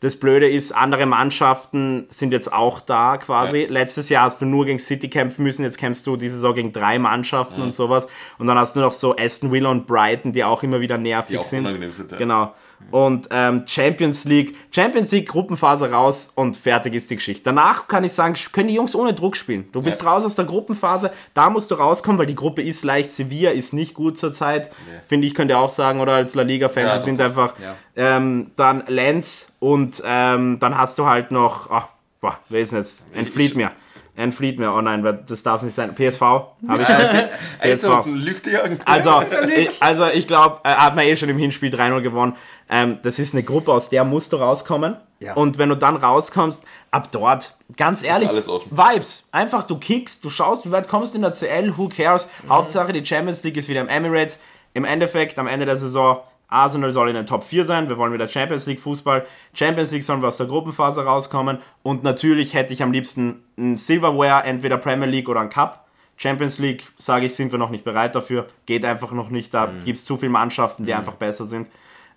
das 0.00 0.16
Blöde 0.16 0.48
ist, 0.48 0.72
andere 0.72 1.06
Mannschaften 1.06 2.06
sind 2.08 2.32
jetzt 2.32 2.52
auch 2.52 2.80
da 2.80 3.16
quasi. 3.16 3.62
Ja. 3.62 3.70
Letztes 3.70 4.08
Jahr 4.10 4.24
hast 4.24 4.40
du 4.40 4.46
nur 4.46 4.66
gegen 4.66 4.78
City 4.78 5.08
kämpfen 5.08 5.42
müssen, 5.44 5.62
jetzt 5.62 5.78
kämpfst 5.78 6.06
du 6.06 6.16
diese 6.16 6.34
Saison 6.34 6.54
gegen 6.54 6.72
drei 6.72 6.98
Mannschaften 6.98 7.62
und 7.62 7.72
sowas. 7.72 8.06
Und 8.38 8.46
dann 8.46 8.58
hast 8.58 8.76
du 8.76 8.80
noch 8.80 8.92
so 8.92 9.16
Aston 9.16 9.50
Villa 9.50 9.70
und 9.70 9.86
Brighton, 9.86 10.32
die 10.32 10.44
auch 10.44 10.62
immer 10.62 10.80
wieder 10.80 10.98
nervig 10.98 11.30
Die 11.30 11.38
auch 11.38 11.44
sind. 11.44 11.66
sind, 11.92 12.12
ja. 12.12 12.18
Genau. 12.18 12.54
Und 12.90 13.28
ähm, 13.30 13.64
Champions 13.66 14.24
League, 14.24 14.54
Champions 14.70 15.10
League 15.10 15.28
Gruppenphase 15.28 15.90
raus 15.90 16.30
und 16.34 16.56
fertig 16.56 16.94
ist 16.94 17.10
die 17.10 17.16
Geschichte. 17.16 17.42
Danach 17.42 17.88
kann 17.88 18.04
ich 18.04 18.12
sagen, 18.12 18.34
können 18.52 18.68
die 18.68 18.74
Jungs 18.74 18.94
ohne 18.94 19.14
Druck 19.14 19.36
spielen. 19.36 19.68
Du 19.72 19.82
bist 19.82 20.02
Ja. 20.02 20.10
raus 20.10 20.24
aus 20.24 20.36
der 20.36 20.44
Gruppenphase, 20.44 21.10
da 21.34 21.50
musst 21.50 21.70
du 21.70 21.74
rauskommen, 21.74 22.18
weil 22.18 22.26
die 22.26 22.34
Gruppe 22.36 22.62
ist 22.62 22.84
leicht. 22.84 23.10
Sevilla 23.10 23.50
ist 23.50 23.72
nicht 23.72 23.94
gut 23.94 24.16
zurzeit, 24.18 24.70
finde 25.06 25.26
ich, 25.26 25.34
könnt 25.34 25.50
ihr 25.50 25.58
auch 25.58 25.70
sagen, 25.70 26.00
oder 26.00 26.14
als 26.14 26.34
La 26.34 26.42
Liga-Fans, 26.42 26.86
Ja, 26.88 26.98
sie 26.98 27.04
sind 27.04 27.20
einfach. 27.20 27.54
Ja. 27.58 27.74
Ähm, 27.96 28.52
dann 28.56 28.84
Lenz 28.86 29.48
und 29.58 30.02
ähm, 30.06 30.58
dann 30.60 30.78
hast 30.78 30.98
du 30.98 31.06
halt 31.06 31.30
noch, 31.30 31.70
ach, 31.70 31.88
boah, 32.20 32.38
wer 32.48 32.60
ist 32.60 32.72
denn 32.72 32.78
jetzt? 32.80 33.02
Entflieht 33.12 33.50
Ich- 33.50 33.56
mir. 33.56 33.72
Entflieht 34.16 34.60
mir, 34.60 34.72
oh 34.72 34.80
nein, 34.80 35.24
das 35.26 35.42
darf 35.42 35.62
nicht 35.62 35.74
sein. 35.74 35.92
PSV, 35.92 36.20
habe 36.20 36.82
ich 36.82 36.88
halt. 36.88 37.30
Also, 37.58 38.04
lügt 38.06 38.46
ihr 38.46 38.62
irgendwie? 38.62 38.86
Also, 38.86 39.22
ich, 39.56 39.70
also 39.82 40.06
ich 40.06 40.28
glaube, 40.28 40.60
äh, 40.62 40.68
hat 40.68 40.94
man 40.94 41.04
eh 41.04 41.16
schon 41.16 41.28
im 41.30 41.38
Hinspiel 41.38 41.74
3-0 41.74 42.00
gewonnen. 42.00 42.36
Ähm, 42.68 42.98
das 43.02 43.18
ist 43.18 43.34
eine 43.34 43.42
Gruppe, 43.42 43.72
aus 43.72 43.90
der 43.90 44.04
musst 44.04 44.32
du 44.32 44.36
rauskommen. 44.36 44.96
Ja. 45.18 45.34
Und 45.34 45.58
wenn 45.58 45.68
du 45.68 45.76
dann 45.76 45.96
rauskommst, 45.96 46.64
ab 46.92 47.08
dort, 47.10 47.54
ganz 47.76 48.04
ehrlich, 48.04 48.28
alles 48.28 48.48
offen. 48.48 48.70
Vibes. 48.70 49.28
Einfach, 49.32 49.64
du 49.64 49.78
kickst, 49.78 50.24
du 50.24 50.30
schaust, 50.30 50.64
wie 50.64 50.70
weit 50.70 50.86
kommst 50.86 51.14
du 51.14 51.16
in 51.16 51.22
der 51.22 51.32
CL, 51.32 51.76
who 51.76 51.88
cares? 51.88 52.28
Mhm. 52.44 52.50
Hauptsache, 52.50 52.92
die 52.92 53.04
Champions 53.04 53.42
League 53.42 53.56
ist 53.56 53.68
wieder 53.68 53.80
im 53.80 53.88
Emirates. 53.88 54.38
Im 54.74 54.84
Endeffekt, 54.84 55.38
am 55.38 55.48
Ende 55.48 55.66
der 55.66 55.76
Saison, 55.76 56.18
Arsenal 56.54 56.90
soll 56.92 57.08
in 57.08 57.14
den 57.14 57.26
Top 57.26 57.44
4 57.44 57.64
sein. 57.64 57.88
Wir 57.88 57.98
wollen 57.98 58.12
wieder 58.12 58.28
Champions 58.28 58.66
League 58.66 58.80
Fußball. 58.80 59.26
Champions 59.52 59.90
League 59.90 60.04
sollen 60.04 60.22
wir 60.22 60.28
aus 60.28 60.36
der 60.36 60.46
Gruppenphase 60.46 61.04
rauskommen. 61.04 61.58
Und 61.82 62.02
natürlich 62.04 62.54
hätte 62.54 62.72
ich 62.72 62.82
am 62.82 62.92
liebsten 62.92 63.42
ein 63.58 63.76
Silverware, 63.76 64.44
entweder 64.44 64.76
Premier 64.78 65.06
League 65.08 65.28
oder 65.28 65.40
ein 65.40 65.48
Cup. 65.50 65.84
Champions 66.16 66.58
League, 66.60 66.86
sage 66.98 67.26
ich, 67.26 67.34
sind 67.34 67.50
wir 67.50 67.58
noch 67.58 67.70
nicht 67.70 67.82
bereit 67.84 68.14
dafür. 68.14 68.46
Geht 68.66 68.84
einfach 68.84 69.10
noch 69.12 69.30
nicht. 69.30 69.52
Da 69.52 69.66
Mhm. 69.66 69.80
gibt 69.84 69.98
es 69.98 70.04
zu 70.04 70.16
viele 70.16 70.30
Mannschaften, 70.30 70.84
die 70.84 70.94
einfach 70.94 71.14
besser 71.16 71.44
sind. 71.44 71.68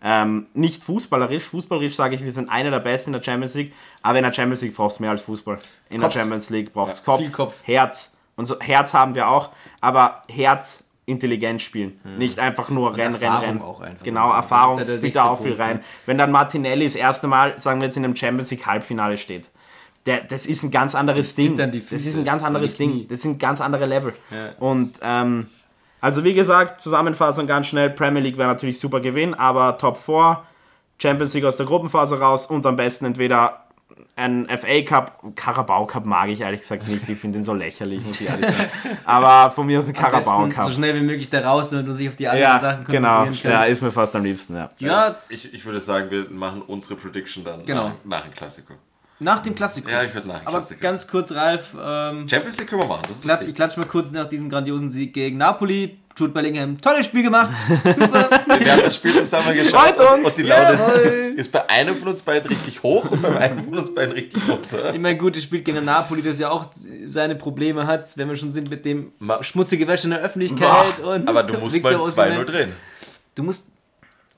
Ähm, 0.04 0.46
nicht 0.54 0.84
fußballerisch. 0.84 1.44
Fußballerisch 1.46 1.96
sage 1.96 2.14
ich, 2.14 2.24
wir 2.24 2.32
sind 2.32 2.50
einer 2.50 2.70
der 2.70 2.80
Besten 2.80 3.10
in 3.10 3.14
der 3.14 3.24
Champions 3.24 3.56
League. 3.56 3.74
Aber 4.04 4.20
in 4.20 4.24
der 4.24 4.32
Champions 4.32 4.62
League 4.62 4.76
brauchst 4.76 5.00
du 5.00 5.04
mehr 5.04 5.12
als 5.12 5.24
Fußball. 5.24 5.58
In 5.90 6.00
Kopf. 6.02 6.14
der 6.14 6.20
Champions 6.22 6.50
League 6.52 6.72
braucht 6.72 6.94
es 6.94 7.00
Ja, 7.00 7.06
Kopf, 7.06 7.32
Kopf. 7.32 7.56
Herz. 7.64 8.16
Und 8.36 8.46
so, 8.46 8.60
Herz 8.60 8.94
haben 8.94 9.16
wir 9.16 9.28
auch. 9.28 9.50
Aber 9.82 10.22
Herz 10.30 10.84
intelligent 11.08 11.62
spielen. 11.62 12.00
Nicht 12.18 12.38
einfach 12.38 12.70
nur 12.70 12.96
rennen, 12.96 13.16
rennen, 13.16 13.24
Erfahrung 13.24 13.46
rennen. 13.46 13.62
auch 13.62 13.82
einfach. 13.82 14.04
Genau, 14.04 14.32
Erfahrung 14.32 14.80
ja 14.80 14.96
spielt 14.96 15.16
da 15.16 15.24
auch 15.30 15.42
viel 15.42 15.54
rein. 15.54 15.78
ne? 15.78 15.84
Wenn 16.06 16.18
dann 16.18 16.32
Martinelli 16.32 16.84
das 16.86 16.96
erste 16.96 17.28
Mal, 17.28 17.58
sagen 17.58 17.80
wir 17.80 17.86
jetzt 17.86 17.98
in 17.98 18.04
einem 18.04 18.16
Champions 18.16 18.52
League 18.52 18.66
Halbfinale 18.68 19.18
steht, 19.18 19.50
der, 20.06 20.22
das 20.22 20.46
ist 20.46 20.64
ein 20.64 20.72
ganz 20.72 20.96
anderes 20.96 21.34
Ding. 21.34 21.56
das 21.58 22.06
ist 22.06 22.18
ein 22.18 22.26
ganz 22.26 22.44
anderes. 22.44 22.76
Ding. 22.76 23.08
Das 23.08 23.22
sind 23.22 23.40
ganz 23.40 23.62
andere 23.62 23.86
Level. 23.86 24.14
Ja. 24.32 24.52
Und 24.60 25.00
ähm, 25.02 25.48
Also 26.02 26.24
wie 26.24 26.34
gesagt, 26.34 26.82
Zusammenfassung 26.82 27.48
ganz 27.48 27.68
schnell. 27.68 27.90
Premier 27.90 28.22
League 28.22 28.38
wäre 28.38 28.48
natürlich 28.50 28.80
super 28.80 29.00
Gewinn, 29.00 29.34
aber 29.34 29.78
Top 29.78 29.98
4, 29.98 30.44
Champions 31.02 31.34
League 31.34 31.46
aus 31.46 31.58
der 31.58 31.66
Gruppenphase 31.66 32.20
raus 32.20 32.48
und 32.48 32.66
am 32.66 32.76
besten 32.76 33.06
entweder 33.06 33.67
ein 34.16 34.48
FA 34.50 34.82
Cup, 34.84 35.24
Carabao 35.36 35.86
Cup 35.86 36.06
mag 36.06 36.30
ich 36.30 36.42
ehrlich 36.42 36.62
gesagt 36.62 36.88
nicht, 36.88 37.08
ich 37.08 37.18
finde 37.18 37.40
den 37.40 37.44
so 37.44 37.54
lächerlich, 37.54 38.04
muss 38.04 38.20
ich 38.22 38.28
ehrlich 38.30 38.50
sagen. 38.50 38.70
Aber 39.06 39.52
von 39.52 39.66
mir 39.68 39.80
aus 39.80 39.88
ein 39.88 39.94
Carabao 39.94 40.48
Cup. 40.50 40.66
So 40.66 40.72
schnell 40.72 40.96
wie 40.96 41.02
möglich 41.06 41.30
da 41.30 41.42
raus, 41.42 41.70
damit 41.70 41.88
man 41.88 41.96
sich 41.96 42.10
auf 42.10 42.16
die 42.16 42.28
anderen 42.28 42.50
Ja, 42.50 42.60
Sachen 42.60 42.86
genau, 42.86 43.18
konzentrieren 43.26 43.54
ja, 43.54 43.62
kann. 43.64 43.72
ist 43.72 43.82
mir 43.82 43.92
fast 43.92 44.16
am 44.16 44.24
liebsten, 44.24 44.56
ja. 44.56 44.70
Ja, 44.80 45.16
Ich, 45.30 45.54
ich 45.54 45.66
würde 45.66 45.80
sagen, 45.80 46.10
wir 46.12 46.28
machen 46.30 46.62
unsere 46.66 46.96
Prediction 46.96 47.44
dann 47.44 47.66
Genau. 47.66 47.90
nach, 47.90 47.94
nach 48.06 48.22
dem 48.24 48.34
Klassiker. 48.34 48.76
Nach 49.20 49.40
dem 49.40 49.56
Klassiker. 49.56 49.92
Ja, 49.92 50.04
ich 50.04 50.14
würde 50.14 50.28
nach 50.28 50.40
dem 50.40 50.48
Aber 50.48 50.58
Klassiker. 50.58 50.82
ganz 50.82 51.08
kurz, 51.08 51.32
Ralf, 51.32 51.76
ähm, 51.80 52.28
Champions 52.30 52.58
League 52.60 52.68
können 52.70 52.82
wir 52.82 52.88
machen. 52.88 53.04
Das 53.08 53.18
ist 53.18 53.24
klatsch, 53.24 53.42
okay. 53.42 53.50
ich 53.50 53.56
klatsche 53.56 53.80
mal 53.80 53.86
kurz 53.88 54.12
nach 54.12 54.28
diesem 54.30 54.50
grandiosen 54.50 54.90
Sieg 54.90 55.14
gegen 55.14 55.38
Napoli. 55.38 55.98
Jude 56.20 56.34
Bellingham, 56.34 56.82
tolles 56.82 57.06
Spiel 57.06 57.22
gemacht. 57.22 57.52
Super. 57.84 58.28
Wir 58.60 58.72
haben 58.74 58.82
das 58.84 58.96
Spiel 58.96 59.14
zusammen 59.16 59.54
geschaut 59.54 60.00
und, 60.00 60.26
und 60.26 60.36
die 60.36 60.42
Laune 60.42 60.72
ist, 60.72 60.88
ist, 61.06 61.16
ist 61.38 61.52
bei 61.52 61.70
einem 61.70 61.96
von 61.96 62.08
uns 62.08 62.24
beiden 62.24 62.50
richtig 62.50 62.82
hoch 62.82 63.12
und 63.12 63.22
beim 63.22 63.38
einen 63.38 63.64
von 63.64 63.78
uns 63.78 63.94
beiden 63.94 64.14
richtig 64.16 64.42
runter. 64.50 64.96
Ich 64.96 65.00
meine, 65.00 65.16
gut, 65.20 65.36
das 65.36 65.44
spielt 65.44 65.64
gegen 65.66 65.86
Napoli, 65.86 66.24
das 66.24 66.40
ja 66.40 66.50
auch 66.50 66.66
seine 67.06 67.36
Probleme 67.36 67.86
hat, 67.86 68.18
wenn 68.18 68.28
wir 68.30 68.36
schon 68.36 68.50
sind 68.50 68.72
mit 68.72 68.84
dem 68.84 69.12
Ma- 69.20 69.44
schmutzige 69.44 69.88
Wäsche 69.88 70.06
in 70.06 70.10
der 70.12 70.22
Öffentlichkeit. 70.22 71.00
und 71.04 71.28
Aber 71.30 71.44
du 71.44 71.60
musst 71.60 71.84
mal 71.84 71.94
2-0 71.94 72.00
Osimhen. 72.00 72.46
drehen. 72.48 72.74
Du 73.36 73.44
musst. 73.44 73.68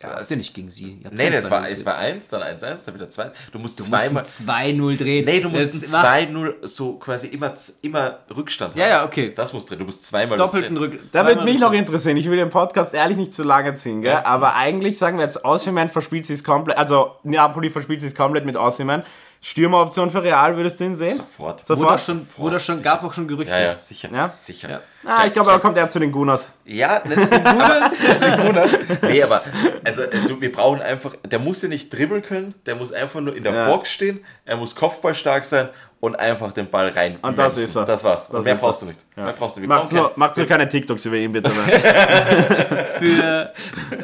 Ja, 0.01 0.17
ist 0.17 0.31
ja 0.31 0.37
nicht 0.37 0.53
gegen 0.53 0.69
sie. 0.69 1.01
Nee, 1.11 1.29
nee, 1.29 1.35
es 1.35 1.49
war, 1.51 1.63
2-0 1.63 1.67
es 1.67 1.85
war 1.85 1.97
1, 1.97 2.27
dann 2.29 2.41
1-1, 2.41 2.85
dann 2.85 2.95
wieder 2.95 3.09
2. 3.09 3.31
Du 3.51 3.59
musst 3.59 3.79
Du 3.79 3.83
zweimal. 3.83 4.23
musst 4.23 4.47
ein 4.47 4.77
2-0 4.79 4.97
drehen. 4.97 5.25
Nee, 5.25 5.41
du 5.41 5.49
musst 5.49 5.73
Das 5.73 5.93
ein 5.93 6.01
macht 6.33 6.51
2-0 6.63 6.67
so 6.67 6.93
quasi 6.93 7.27
immer, 7.27 7.53
immer 7.81 8.19
Rückstand 8.35 8.73
haben. 8.73 8.79
Ja, 8.79 8.87
ja, 8.87 9.05
okay. 9.05 9.33
Das 9.35 9.51
musst 9.51 9.67
du 9.67 9.71
drehen. 9.71 9.79
Du 9.79 9.85
musst 9.85 10.05
zweimal 10.05 10.37
das 10.37 10.51
Doppelten 10.51 10.75
drehen. 10.75 10.91
Rück. 10.91 11.11
Da 11.11 11.19
würde 11.23 11.33
zweimal 11.35 11.45
mich 11.45 11.59
noch 11.59 11.71
Rückstand. 11.71 11.89
interessieren, 11.89 12.17
ich 12.17 12.29
will 12.29 12.37
den 12.37 12.49
Podcast 12.49 12.93
ehrlich 12.93 13.17
nicht 13.17 13.33
zu 13.33 13.43
lange 13.43 13.73
ziehen, 13.75 14.01
gell? 14.01 14.13
aber 14.23 14.55
eigentlich 14.55 14.97
sagen 14.97 15.17
wir 15.17 15.25
jetzt, 15.25 15.43
Osimhen 15.43 15.89
verspielt 15.89 16.25
sich 16.25 16.43
komplett, 16.43 16.77
also 16.77 17.15
Napoli 17.23 17.69
verspielt 17.69 17.99
sich 18.01 18.15
komplett 18.15 18.45
mit 18.45 18.55
Osimhen. 18.55 19.03
Stürmeroption 19.41 20.11
für 20.11 20.21
Real, 20.21 20.57
würdest 20.57 20.79
du 20.81 20.83
ihn 20.83 20.95
sehen? 20.95 21.11
Sofort. 21.11 21.61
Sofort? 21.65 21.79
Wurde 21.79 21.97
schon, 21.99 22.17
Sofort, 22.19 22.39
wurde 22.39 22.59
schon, 22.59 22.83
gab 22.83 23.03
auch 23.05 23.13
schon 23.13 23.25
Gerüchte. 23.27 23.53
Ja, 23.53 23.59
ja, 23.61 23.79
sicher. 23.79 24.09
Ja? 24.11 24.33
Sicher. 24.37 24.69
Ja. 24.69 24.81
Ah, 25.05 25.25
ich 25.25 25.31
glaube, 25.31 25.49
da 25.49 25.59
kommt 25.59 25.77
er 25.77 25.87
zu 25.87 25.97
den 25.99 26.11
Gunas. 26.11 26.51
Ja, 26.65 27.01
ne, 27.05 27.15
deswegen 27.15 28.45
Gunas. 28.47 28.71
Nee, 29.01 29.23
aber 29.23 29.41
also, 29.85 30.01
äh, 30.01 30.27
du, 30.27 30.41
wir 30.41 30.51
brauchen 30.51 30.81
einfach, 30.81 31.15
der 31.25 31.39
muss 31.39 31.61
ja 31.61 31.69
nicht 31.69 31.89
dribbeln 31.93 32.21
können, 32.21 32.53
der 32.65 32.75
muss 32.75 32.91
einfach 32.91 33.21
nur 33.21 33.33
in 33.33 33.43
der 33.43 33.53
Ja. 33.53 33.65
Box 33.69 33.89
stehen, 33.91 34.19
er 34.43 34.57
muss 34.57 34.75
kopfballstark 34.75 35.45
sein 35.45 35.69
und 36.01 36.19
einfach 36.19 36.51
den 36.51 36.69
Ball 36.69 36.89
rein. 36.89 37.17
Und 37.21 37.37
das 37.39 37.57
ist 37.57 37.77
er. 37.77 37.85
Das 37.85 38.03
war's. 38.03 38.27
Das 38.27 38.35
und 38.35 38.43
mehr 38.43 38.55
ist 38.55 38.59
brauchst 38.61 38.81
er. 38.81 38.87
du 38.87 38.91
nicht. 38.91 39.05
Mehr 39.15 39.33
brauchst 39.37 39.55
du. 39.55 39.61
Keinen- 39.61 40.09
macht's 40.17 40.37
nur 40.37 40.47
keine 40.47 40.67
TikToks 40.67 41.05
über 41.05 41.15
ihn, 41.15 41.31
bitte. 41.31 41.49
Für, 42.99 43.53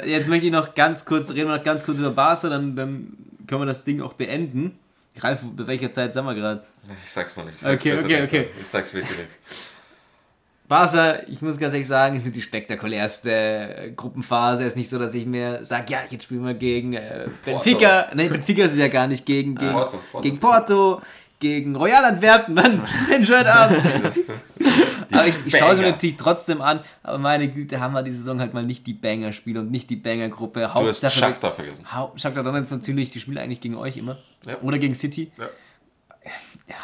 jetzt 0.06 0.30
möchte 0.30 0.46
ich 0.48 0.52
noch 0.54 0.74
ganz 0.76 1.04
kurz, 1.04 1.30
reden 1.30 1.50
wir 1.50 1.58
noch 1.58 1.64
ganz 1.64 1.84
kurz 1.86 2.00
über 2.00 2.12
Barca, 2.12 2.48
dann, 2.50 2.76
dann 2.78 3.18
können 3.48 3.62
wir 3.62 3.66
das 3.66 3.84
Ding 3.84 4.02
auch 4.02 4.14
beenden. 4.14 4.80
Ralf, 5.22 5.42
bei 5.56 5.68
welcher 5.68 5.92
Zeit 5.92 6.14
sind 6.14 6.26
wir 6.26 6.36
gerade? 6.36 6.64
Ich 7.04 7.10
sag's 7.10 7.38
noch 7.38 7.46
nicht. 7.46 7.56
Ich 7.56 7.62
sag's 7.62 7.82
Okay, 7.82 7.94
okay, 7.98 8.22
nicht. 8.22 8.24
okay. 8.24 8.50
Ich 8.60 8.68
sag's 8.68 8.94
wirklich 8.94 9.18
nicht. 9.18 9.30
Barca, 10.68 11.20
ich 11.28 11.42
muss 11.44 11.60
ganz 11.60 11.74
ehrlich 11.74 11.88
sagen, 11.88 12.16
ist 12.16 12.26
nicht 12.26 12.36
die 12.36 12.42
spektakulärste 12.42 13.94
Gruppenphase. 13.96 14.64
Es 14.64 14.70
ist 14.70 14.78
nicht 14.78 14.90
so, 14.90 14.98
dass 14.98 15.14
ich 15.14 15.26
mir 15.28 15.64
sage, 15.64 15.86
ja, 15.90 16.00
jetzt 16.10 16.24
spielen 16.24 16.44
wir 16.44 16.56
gegen 16.56 16.94
äh, 16.94 17.28
Benfica. 17.46 18.08
Nein, 18.16 18.30
Benfica 18.30 18.64
ist 18.66 18.76
ja 18.76 18.88
gar 18.88 19.06
nicht 19.08 19.26
gegen, 19.28 19.54
gegen, 19.56 19.72
Porto, 19.72 20.00
Porto. 20.12 20.24
gegen 20.24 20.40
Porto, 20.40 21.02
gegen 21.40 21.76
Royal 21.76 22.04
Antwerpen. 22.06 22.54
Mann, 22.54 22.82
den 23.12 23.26
schön 23.26 23.46
ab. 23.46 23.72
aber 25.12 25.28
ich, 25.28 25.36
ich 25.46 25.58
schaue 25.58 25.74
es 25.74 25.78
mir 25.78 25.92
natürlich 25.92 26.18
trotzdem 26.18 26.62
an. 26.62 26.80
Aber 27.04 27.18
meine 27.18 27.48
Güte, 27.50 27.80
haben 27.80 27.94
wir 27.94 28.04
die 28.04 28.12
Saison 28.12 28.40
halt 28.40 28.54
mal 28.54 28.64
nicht 28.64 28.88
die 28.88 28.94
Banger-Spiele 28.94 29.60
und 29.60 29.72
nicht 29.72 29.90
die 29.90 29.96
Banger-Gruppe. 29.96 30.70
Du 30.74 30.88
hast 30.88 31.12
Schachter 31.12 31.52
vergessen. 31.52 31.86
Hau- 31.94 32.14
Shakhtar 32.16 32.44
Donetsk 32.44 32.72
natürlich, 32.72 33.10
die 33.10 33.20
spielen 33.20 33.38
eigentlich 33.38 33.62
gegen 33.62 33.76
euch 33.76 33.98
immer. 33.98 34.18
Ja. 34.46 34.58
Oder 34.62 34.78
gegen 34.78 34.96
City. 34.96 35.32
Ja. 35.38 35.50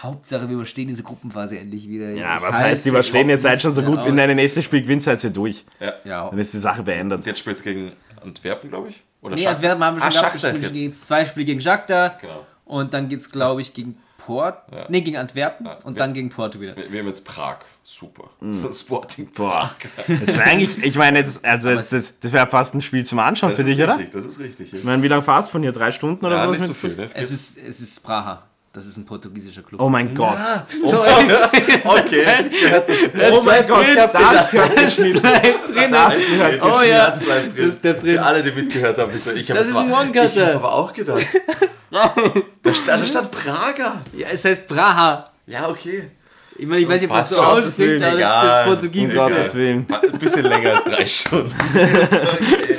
Hauptsache, 0.04 0.48
wir 0.48 0.56
überstehen 0.56 0.88
diese 0.88 1.02
Gruppenphase 1.02 1.58
endlich 1.58 1.88
wieder. 1.90 2.12
Ja, 2.12 2.38
Ich 2.38 2.44
was 2.44 2.54
heißt, 2.56 2.86
die 2.86 2.90
überstehen 2.90 3.30
jetzt 3.30 3.42
seid 3.42 3.62
schon 3.62 3.74
so 3.74 3.82
gut, 3.82 4.04
wenn 4.06 4.16
deine 4.16 4.36
nächste 4.36 4.62
Spiel 4.62 4.84
gewinnt, 4.84 5.02
seid 5.02 5.24
ihr 5.24 5.32
durch. 5.32 5.66
Ja, 6.06 6.30
Dann 6.30 6.38
ist 6.38 6.54
die 6.54 6.60
Sache 6.60 6.84
beendet. 6.84 7.26
Jetzt 7.26 7.40
spielt's 7.40 7.64
gegen 7.64 7.92
Antwerpen, 8.24 8.70
glaube 8.70 8.90
ich. 8.90 9.02
Oder 9.22 9.36
Nee, 9.36 9.42
Schachter? 9.44 9.56
Antwerpen 9.56 9.84
haben 9.84 9.96
wir 9.98 10.02
schon 10.12 10.24
ah, 10.24 10.30
gehabt. 10.30 10.44
Jetzt. 10.44 10.76
jetzt 10.76 11.08
zwei 11.08 11.26
Spiele 11.26 11.46
gegen 11.46 11.62
Shakhtar. 11.62 12.18
Genau. 12.22 12.46
Und 12.66 12.94
dann 12.94 13.10
geht 13.10 13.20
es, 13.20 13.32
glaube 13.32 13.62
ich, 13.62 13.74
gegen 13.74 13.98
Port. 14.26 14.58
Nee, 14.90 15.02
gegen 15.02 15.18
Antwerpen. 15.18 15.68
und 15.84 15.96
wir- 15.96 16.00
dann 16.00 16.14
gegen 16.14 16.30
Porto 16.30 16.60
wieder. 16.60 16.76
Wir 16.76 16.92
wir 16.92 17.00
haben 17.00 17.08
jetzt 17.08 17.26
Prag. 17.26 17.58
Super. 17.84 18.30
Mhm. 18.40 18.54
So 18.54 18.72
Sporting 18.72 19.32
Prag. 19.32 19.72
Das 20.08 20.38
wäre 20.38 20.44
eigentlich, 20.44 20.78
ich 20.84 20.96
meine, 20.96 21.24
das, 21.24 21.44
also, 21.44 21.74
das, 21.74 21.90
das 22.20 22.32
wäre 22.34 22.46
fast 22.48 22.76
ein 22.76 22.82
Spiel 22.82 23.06
zum 23.06 23.20
Anschauen 23.20 23.50
Das 23.52 23.60
für 23.60 23.68
ist 23.68 23.78
dich, 23.78 23.84
oder? 23.84 23.94
richtig, 23.98 24.12
das 24.14 24.26
ist 24.26 24.40
richtig. 24.40 24.74
Ich 24.74 24.84
meine, 24.84 25.02
wie 25.04 25.08
lange 25.08 25.22
fahrst 25.24 25.50
du 25.50 25.54
von 25.54 25.62
hier? 25.64 25.72
Drei 25.72 25.92
Stunden 25.92 26.26
oder 26.26 26.38
Ja, 26.38 26.46
so? 26.46 26.52
nicht 26.52 26.64
so 26.66 26.74
viel. 26.74 26.96
ne? 26.96 27.04
Es 27.04 27.14
Es 27.14 27.32
ist, 27.32 27.58
es 27.58 27.82
ist 27.82 28.00
Praha. 28.04 28.44
Das 28.74 28.86
ist 28.86 28.96
ein 28.98 29.06
portugiesischer 29.06 29.64
Club. 29.64 29.82
Oh 29.82 29.90
mein 29.90 30.16
Gott. 30.16 30.38
Okay. 30.82 32.26
Gehört 32.62 32.88
dazu. 32.90 33.38
Oh 33.38 33.42
mein 33.42 33.68
Gott, 33.68 33.86
das 34.14 34.50
gehört 34.50 34.76
geschnitten. 34.78 35.22
drin. 35.22 35.92
Das 35.92 36.14
gehört 36.16 36.62
Oh 36.64 36.82
ja. 36.82 37.08
Das 37.10 37.20
bleibt 37.20 37.58
drin. 37.58 37.66
Das 37.68 37.76
bleibt 37.76 38.04
drin. 38.04 38.14
Für 38.16 38.24
alle, 38.24 38.44
die 38.44 38.52
mitgehört 38.52 38.98
haben, 38.98 39.12
ist 39.12 39.28
ich 39.28 39.50
hab 39.52 39.58
Das 39.58 39.68
ist 39.68 39.74
zwar- 39.74 39.84
ein 39.84 39.92
One-Cutter. 39.92 40.26
Ich 40.34 40.40
habe 40.40 40.56
aber 40.56 40.74
auch 40.74 40.94
gedacht. 40.94 41.20
da, 41.92 42.74
stand, 42.74 42.88
da 43.02 43.06
stand 43.06 43.32
Prager. 43.32 44.02
Ja, 44.16 44.28
es 44.32 44.46
heißt 44.46 44.66
Praha. 44.68 45.26
Ja, 45.48 45.68
okay. 45.70 46.10
Ich 46.58 46.66
meine, 46.66 46.82
ich 46.82 46.88
weiß 46.88 47.02
nicht, 47.02 47.10
ob 47.12 47.18
das 47.18 47.30
so 47.30 47.42
aussieht, 47.42 48.02
aber 48.04 48.18
das 48.18 48.66
ist 48.66 48.68
das 48.88 48.94
Um. 49.02 49.16
Gottes 49.16 49.56
Willen. 49.56 49.86
Ein 50.14 50.20
bisschen 50.20 50.46
länger 50.46 50.72
als 50.72 50.84
drei 50.86 51.06
Stunden. 51.06 51.54
Das 51.74 52.12
ist 52.12 52.14
okay. 52.14 52.76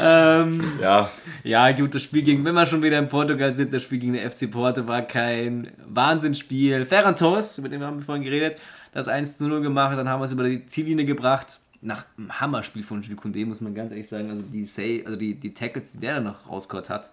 Ähm, 0.00 0.72
Ja, 0.80 1.10
Ja, 1.44 1.70
gut, 1.72 1.94
das 1.94 2.02
Spiel 2.02 2.22
gegen, 2.22 2.44
wenn 2.44 2.54
wir 2.54 2.66
schon 2.66 2.82
wieder 2.82 2.98
in 2.98 3.08
Portugal 3.08 3.52
sind, 3.52 3.72
das 3.72 3.82
Spiel 3.82 3.98
gegen 3.98 4.12
den 4.12 4.30
FC 4.30 4.50
Porto 4.50 4.86
war 4.86 5.02
kein 5.02 5.72
Wahnsinnsspiel. 5.86 6.84
Ferran 6.84 7.16
Torres, 7.16 7.56
über 7.58 7.68
den 7.68 7.82
haben 7.82 7.98
wir 7.98 8.04
vorhin 8.04 8.24
geredet, 8.24 8.58
das 8.92 9.08
1 9.08 9.38
zu 9.38 9.48
0 9.48 9.60
gemacht, 9.62 9.96
dann 9.96 10.08
haben 10.08 10.20
wir 10.20 10.26
es 10.26 10.32
über 10.32 10.44
die 10.44 10.66
Ziellinie 10.66 11.04
gebracht. 11.04 11.60
Nach 11.82 12.04
einem 12.18 12.38
Hammerspiel 12.40 12.82
von 12.84 13.00
Jules 13.00 13.18
Koundé, 13.18 13.46
muss 13.46 13.62
man 13.62 13.74
ganz 13.74 13.90
ehrlich 13.90 14.06
sagen. 14.06 14.28
Also 14.28 14.42
die 14.42 14.64
Say, 14.64 15.02
also 15.06 15.16
die, 15.16 15.34
die 15.34 15.54
Tackles, 15.54 15.92
die 15.92 15.98
der 16.00 16.16
dann 16.16 16.24
noch 16.24 16.46
rausgehört 16.46 16.90
hat, 16.90 17.10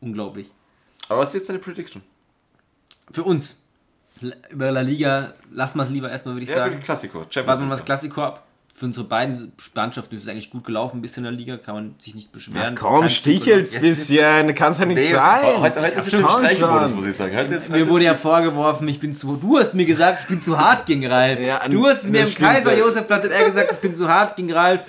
unglaublich. 0.00 0.52
aber 1.08 1.18
was 1.20 1.28
ist 1.28 1.34
jetzt 1.34 1.48
deine 1.48 1.58
Prediction? 1.58 2.02
Für 3.10 3.24
uns. 3.24 3.56
Über 4.50 4.70
La 4.70 4.80
Liga, 4.82 5.34
lassen 5.50 5.78
wir 5.78 5.82
es 5.82 5.90
lieber 5.90 6.10
erstmal, 6.10 6.34
würde 6.36 6.44
ich 6.44 6.50
Ja, 6.50 6.54
für 6.56 6.60
sagen. 6.62 6.72
den 6.76 6.82
Klassiko. 6.82 7.18
Warten 7.20 7.62
wir 7.62 7.66
mal 7.66 7.70
das 7.76 7.84
Klassiko 7.84 8.22
ab. 8.22 8.45
Für 8.78 8.84
unsere 8.84 9.06
beiden 9.06 9.52
Mannschaften 9.74 10.16
ist 10.16 10.24
es 10.24 10.28
eigentlich 10.28 10.50
gut 10.50 10.64
gelaufen, 10.64 10.98
ein 10.98 11.00
bisschen 11.00 11.24
in 11.24 11.30
der 11.30 11.32
Liga, 11.32 11.56
kann 11.56 11.74
man 11.76 11.94
sich 11.98 12.14
nicht 12.14 12.30
beschweren. 12.30 12.74
Komm, 12.74 13.00
Kein 13.00 13.08
stichelt's 13.08 13.72
Jetzt 13.72 13.80
bisschen. 13.80 14.54
Kann's 14.54 14.78
ja 14.78 14.84
nicht 14.84 14.98
Nee, 14.98 15.12
sein. 15.12 15.60
heute, 15.62 15.80
heute 15.80 15.98
ist 15.98 16.04
es 16.06 16.10
schon 16.10 16.28
Streichmodus, 16.28 16.88
schon. 16.88 16.94
muss 16.96 17.06
ich 17.06 17.16
sagen. 17.16 17.34
Heute 17.34 17.54
ist, 17.54 17.70
Mir 17.70 17.78
heute 17.78 17.88
wurde 17.88 18.04
ist 18.04 18.08
ja 18.08 18.14
vorgeworfen, 18.14 18.86
ich 18.88 19.00
bin 19.00 19.14
zu. 19.14 19.36
Du 19.36 19.56
hast 19.58 19.72
mir 19.72 19.86
gesagt, 19.86 20.20
ich 20.24 20.28
bin 20.28 20.42
zu 20.42 20.58
hart 20.58 20.84
gegen 20.84 21.06
Ralf. 21.06 21.40
Ja, 21.40 21.66
du 21.66 21.86
hast 21.86 22.06
mir 22.10 22.20
im 22.20 22.26
stimmt, 22.26 22.50
Kaiser 22.50 22.74
ja. 22.74 22.80
Josefplatz 22.80 23.24
hat 23.24 23.30
er 23.30 23.46
gesagt, 23.46 23.72
ich 23.72 23.78
bin 23.78 23.94
zu 23.94 24.10
hart 24.10 24.36
gegen 24.36 24.52
Ralf. 24.52 24.82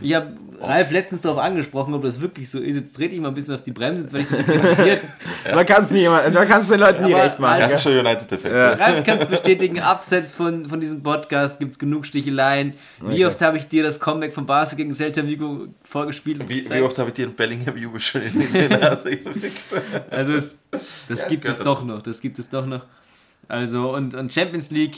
Ich 0.00 0.14
habe 0.14 0.34
Ralf 0.60 0.90
letztens 0.90 1.20
darauf 1.20 1.38
angesprochen, 1.38 1.94
ob 1.94 2.02
das 2.02 2.20
wirklich 2.20 2.50
so 2.50 2.58
ist. 2.58 2.74
Jetzt 2.76 2.94
trete 2.96 3.14
ich 3.14 3.20
mal 3.20 3.28
ein 3.28 3.34
bisschen 3.34 3.54
auf 3.54 3.62
die 3.62 3.70
Bremse, 3.72 4.02
jetzt 4.02 4.12
werde 4.12 4.26
ich 4.28 4.36
dafür 4.36 4.60
kritisiert. 4.60 5.00
Man 5.54 5.86
nie, 5.90 6.08
man 6.08 6.48
kann's 6.48 6.68
den 6.68 6.80
Leuten 6.80 7.04
nie 7.04 7.14
Aber- 7.14 7.24
recht 7.24 7.38
machen. 7.38 7.56
klassischer 7.58 7.98
United-Effekt. 8.00 8.54
Ralf 8.54 9.04
kann 9.04 9.18
es 9.18 9.24
bestätigen, 9.26 9.80
abseits 9.80 10.34
von, 10.34 10.68
von 10.68 10.80
diesem 10.80 11.02
Podcast 11.02 11.58
gibt 11.58 11.72
es 11.72 11.78
genug 11.78 12.04
Sticheleien. 12.06 12.74
Wie 13.00 13.24
oft 13.24 13.40
habe 13.40 13.56
ich 13.56 13.68
dir 13.68 13.82
das 13.82 13.98
Comeback 14.00 14.34
von 14.34 14.46
Barca 14.46 14.74
gegen 14.76 14.92
Celta 14.92 15.26
Vigo 15.26 15.68
vorgespielt? 15.84 16.40
und 16.40 16.48
Wie, 16.48 16.68
wie 16.68 16.82
oft 16.82 16.98
habe 16.98 17.08
ich 17.08 17.14
dir 17.14 17.26
einen 17.26 17.34
Bellingham-Jubel 17.34 18.00
schon 18.00 18.22
in 18.22 18.32
die 18.52 18.68
Nase 18.68 19.10
gedrückt? 19.16 19.62
Also 20.10 20.32
es, 20.32 20.58
das 20.70 20.90
es 21.08 21.28
gibt 21.28 21.44
es 21.46 21.60
doch 21.60 21.84
noch, 21.84 22.02
das 22.02 22.20
gibt 22.20 22.38
es 22.38 22.50
doch 22.50 22.66
noch. 22.66 22.84
Also 23.46 23.94
und, 23.94 24.14
und 24.14 24.32
Champions 24.32 24.70
League 24.70 24.96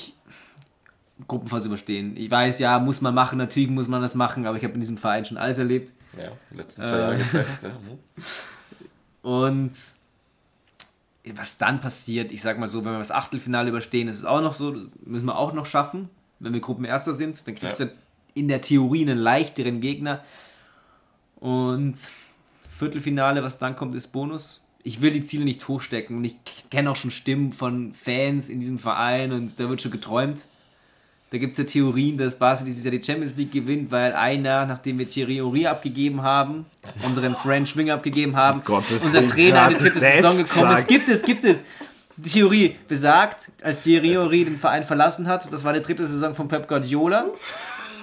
Gruppenphase 1.29 1.69
überstehen. 1.69 2.17
Ich 2.17 2.31
weiß, 2.31 2.59
ja, 2.61 2.79
muss 2.79 3.01
man 3.01 3.15
machen, 3.15 3.39
natürlich 3.39 3.69
muss 3.71 3.89
man 3.89 4.01
das 4.03 4.15
machen, 4.15 4.47
aber 4.47 4.57
ich 4.57 4.65
habe 4.65 4.75
in 4.75 4.81
diesem 4.81 4.97
Verein 4.99 5.25
schon 5.25 5.37
alles 5.37 5.59
erlebt. 5.59 5.93
Ja, 6.19 6.33
die 6.51 6.57
letzten 6.57 6.83
zwei 6.83 6.93
Äh. 6.97 6.99
Jahre 7.01 7.19
gezeigt. 7.19 7.63
Ja. 7.63 7.69
hm. 7.71 7.99
Und 9.23 9.73
was 11.35 11.59
dann 11.59 11.81
passiert, 11.81 12.33
ich 12.33 12.41
sag 12.43 12.59
mal 12.59 12.67
so, 12.69 12.85
wenn 12.85 12.93
wir 12.93 12.99
das 12.99 13.11
Achtelfinale 13.11 13.69
überstehen, 13.69 14.09
ist 14.09 14.19
es 14.19 14.25
auch 14.25 14.41
noch 14.41 14.55
so, 14.55 14.75
müssen 15.05 15.27
wir 15.27 15.37
auch 15.37 15.53
noch 15.53 15.67
schaffen. 15.67 16.09
Wenn 16.39 16.55
wir 16.55 16.61
Gruppenerster 16.61 17.13
sind, 17.13 17.47
dann 17.47 17.55
kriegst 17.55 17.81
Ja. 17.81 17.87
du 17.87 17.93
in 18.35 18.49
der 18.49 18.63
Theorie 18.63 19.03
einen 19.03 19.19
leichteren 19.19 19.81
Gegner. 19.81 20.25
Und 21.37 21.97
Viertelfinale, 22.71 23.43
was 23.43 23.59
dann 23.59 23.77
kommt, 23.77 23.95
ist 23.95 24.09
Bonus. 24.09 24.61
Ich 24.83 25.03
will 25.03 25.11
die 25.11 25.23
Ziele 25.23 25.45
nicht 25.45 25.69
hochstecken 25.69 26.17
und 26.17 26.25
ich 26.25 26.37
kenne 26.71 26.91
auch 26.91 26.97
schon 26.97 27.11
Stimmen 27.11 27.53
von 27.53 27.93
Fans 27.93 28.49
in 28.49 28.61
diesem 28.61 28.79
Verein 28.79 29.33
und 29.33 29.61
da 29.61 29.69
wird 29.69 29.83
schon 29.83 29.91
geträumt. 29.93 30.47
Da 31.33 31.39
gibt 31.39 31.53
es 31.53 31.59
ja 31.59 31.65
Theorien, 31.65 32.19
dass 32.19 32.35
Barca 32.35 32.65
dieses 32.65 32.83
Jahr 32.83 32.91
die 32.91 33.03
Champions 33.03 33.37
League 33.37 33.53
gewinnt, 33.53 33.93
weil 33.93 34.13
ein 34.15 34.45
Jahr, 34.45 34.67
nachdem 34.67 34.99
wir 34.99 35.09
Thierry 35.09 35.37
Henry 35.37 35.65
abgegeben 35.65 36.23
haben, 36.23 36.67
unseren 37.07 37.37
French 37.37 37.77
Winger 37.77 37.95
abgegeben 37.95 38.37
haben, 38.37 38.63
Gottes 38.65 39.05
unser 39.05 39.25
Trainer 39.25 39.69
in 39.69 39.75
die 39.75 39.81
dritte 39.85 40.01
Saison 40.01 40.37
gekommen 40.37 40.77
ist. 40.77 40.89
Gibt 40.89 41.09
es, 41.09 41.23
gibt 41.23 41.45
es. 41.45 41.63
Die 42.17 42.29
Theorie 42.29 42.77
besagt, 42.89 43.51
als 43.63 43.83
Thierry 43.83 44.09
Henry 44.11 44.45
den 44.45 44.59
Verein 44.59 44.83
verlassen 44.83 45.29
hat, 45.29 45.51
das 45.53 45.63
war 45.63 45.73
die 45.73 45.81
dritte 45.81 46.05
Saison 46.05 46.35
von 46.35 46.49
Pep 46.49 46.67
Guardiola, 46.67 47.27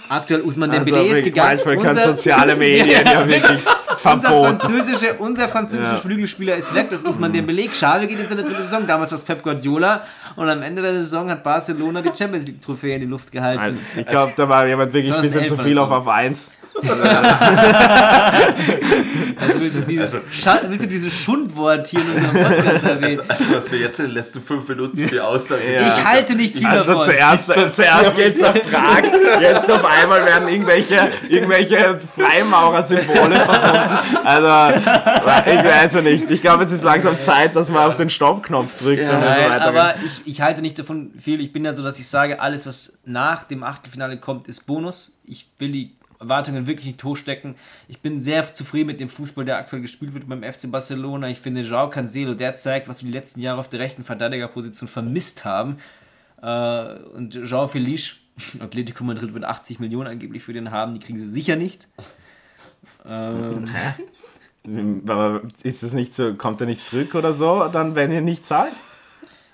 Aktuell 0.09 0.41
Usman 0.41 0.71
Also 0.71 0.83
Dembele 0.85 1.07
ist 1.07 1.23
gegangen. 1.23 1.49
manchmal 1.55 1.77
können 1.77 1.97
Unser- 1.97 2.11
soziale 2.15 2.55
Medien 2.55 2.87
ja 3.05 3.27
wirklich 3.27 3.59
Unser 4.03 4.21
verboten. 4.21 4.59
französische, 4.59 5.13
unser 5.19 5.49
französischer 5.49 5.91
Ja. 5.93 5.97
Flügelspieler 5.97 6.55
ist 6.55 6.73
weg, 6.75 6.87
das 6.89 7.03
muss 7.03 7.17
man 7.19 7.33
dem 7.33 7.45
Beleg. 7.45 7.71
Xavi 7.71 8.07
geht 8.07 8.19
in 8.19 8.27
seine 8.29 8.43
dritte 8.43 8.61
Saison, 8.61 8.85
damals 8.87 9.11
war 9.11 9.17
es 9.17 9.23
Pep 9.23 9.43
Guardiola 9.43 10.03
und 10.35 10.47
am 10.49 10.61
Ende 10.61 10.81
der 10.81 10.93
Saison 10.93 11.29
hat 11.29 11.43
Barcelona 11.43 12.01
die 12.01 12.11
Champions 12.17 12.45
League 12.47 12.61
Trophäe 12.61 12.95
in 12.95 13.01
die 13.01 13.07
Luft 13.07 13.31
gehalten. 13.31 13.79
Ich 13.95 14.05
glaube, 14.05 14.33
da 14.35 14.47
war 14.47 14.65
jemand 14.67 14.93
wirklich 14.93 15.13
ein 15.13 15.21
bisschen 15.21 15.31
2011 15.45 15.57
zu 15.57 15.63
viel 15.67 15.77
auf 15.77 15.91
auf 15.91 16.07
1. 16.07 16.47
Also 19.39 19.61
willst 19.61 19.77
du 19.77 19.81
dieses, 19.81 20.15
Also- 20.15 20.69
willst 20.69 20.85
du 20.85 20.89
dieses 20.89 21.13
Schundwort 21.13 21.87
hier 21.87 21.99
in 22.01 22.09
unserem 22.11 22.31
Podcast 22.43 22.83
erwähnen? 22.83 23.03
Also, 23.03 23.21
also, 23.27 23.53
was 23.55 23.71
wir 23.71 23.79
jetzt 23.79 23.99
in 23.99 24.07
den 24.07 24.15
letzten 24.15 24.41
fünf 24.41 24.67
Minuten 24.67 24.97
für 25.07 25.23
Aussagen 25.23 25.61
Ja. 25.71 25.95
ich 25.97 26.03
halte 26.05 26.35
nicht 26.35 26.57
viel 26.57 26.65
Also 26.65 26.91
davon. 26.91 27.05
zuerst, 27.05 27.45
zuerst 27.75 28.15
geht's 28.15 28.39
nach 28.39 28.53
Prag, 28.71 29.03
jetzt 29.41 29.69
auf 29.71 29.85
einmal 29.85 30.25
werden 30.25 30.47
irgendwelche, 30.47 31.11
irgendwelche 31.29 31.99
Freimaurersymbole 32.15 33.35
verbunden. 33.35 34.17
Also, 34.23 34.79
ich 34.79 35.63
weiß 35.63 35.93
ja 35.93 36.01
nicht. 36.01 36.29
Ich 36.31 36.41
glaube, 36.41 36.63
es 36.63 36.71
ist 36.71 36.83
langsam 36.83 37.17
Zeit, 37.17 37.55
dass 37.55 37.69
man 37.69 37.87
auf 37.89 37.95
den 37.95 38.09
Stoppknopf 38.09 38.77
drückt. 38.79 39.01
und 39.01 39.07
so 39.07 39.13
Nein, 39.13 39.51
weiter. 39.51 39.65
aber 39.67 39.95
ich, 40.05 40.21
ich 40.25 40.41
halte 40.41 40.61
nicht 40.61 40.79
davon 40.79 41.11
viel. 41.19 41.39
Ich 41.41 41.53
bin 41.53 41.63
ja 41.63 41.73
so, 41.73 41.83
dass 41.83 41.99
ich 41.99 42.07
sage, 42.07 42.39
alles, 42.41 42.65
was 42.65 42.93
nach 43.05 43.43
dem 43.43 43.63
Achtelfinale 43.63 44.17
kommt, 44.17 44.47
ist 44.47 44.65
Bonus. 44.65 45.17
Ich 45.25 45.47
will 45.59 45.71
die 45.71 45.95
Erwartungen 46.19 46.67
wirklich 46.67 46.87
nicht 46.87 47.03
hochstecken. 47.03 47.55
Ich 47.87 47.99
bin 47.99 48.19
sehr 48.19 48.53
zufrieden 48.53 48.87
mit 48.87 48.99
dem 48.99 49.09
Fußball, 49.09 49.45
der 49.45 49.57
aktuell 49.57 49.81
gespielt 49.81 50.13
wird 50.13 50.27
beim 50.27 50.43
FC 50.43 50.71
Barcelona. 50.71 51.29
Ich 51.29 51.39
finde, 51.39 51.61
Joao 51.61 51.89
Cancelo, 51.89 52.33
der 52.33 52.55
zeigt, 52.55 52.87
was 52.87 53.03
wir 53.03 53.11
die 53.11 53.17
letzten 53.17 53.39
Jahre 53.39 53.59
auf 53.59 53.69
der 53.69 53.79
rechten 53.79 54.03
Verteidigerposition 54.03 54.89
vermisst 54.89 55.45
haben. 55.45 55.77
Äh, 56.41 56.95
und 57.15 57.35
Joao 57.35 57.67
Felice, 57.67 58.17
Atletico 58.59 59.03
Madrid 59.03 59.33
wird 59.33 59.43
80 59.43 59.79
Millionen 59.79 60.07
angeblich 60.07 60.43
für 60.43 60.53
den 60.53 60.71
haben, 60.71 60.93
die 60.93 60.99
kriegen 60.99 61.19
sie 61.19 61.27
sicher 61.27 61.55
nicht. 61.55 61.87
Ähm, 63.05 63.67
Aber 65.07 65.43
ist 65.63 65.83
es 65.83 65.93
nicht 65.93 66.13
so, 66.13 66.33
kommt 66.33 66.59
er 66.61 66.67
nicht 66.67 66.83
zurück 66.83 67.15
oder 67.15 67.31
so, 67.31 67.69
dann 67.71 67.95
wenn 67.95 68.11
ihr 68.11 68.21
nicht 68.21 68.45
zahlt? 68.45 68.73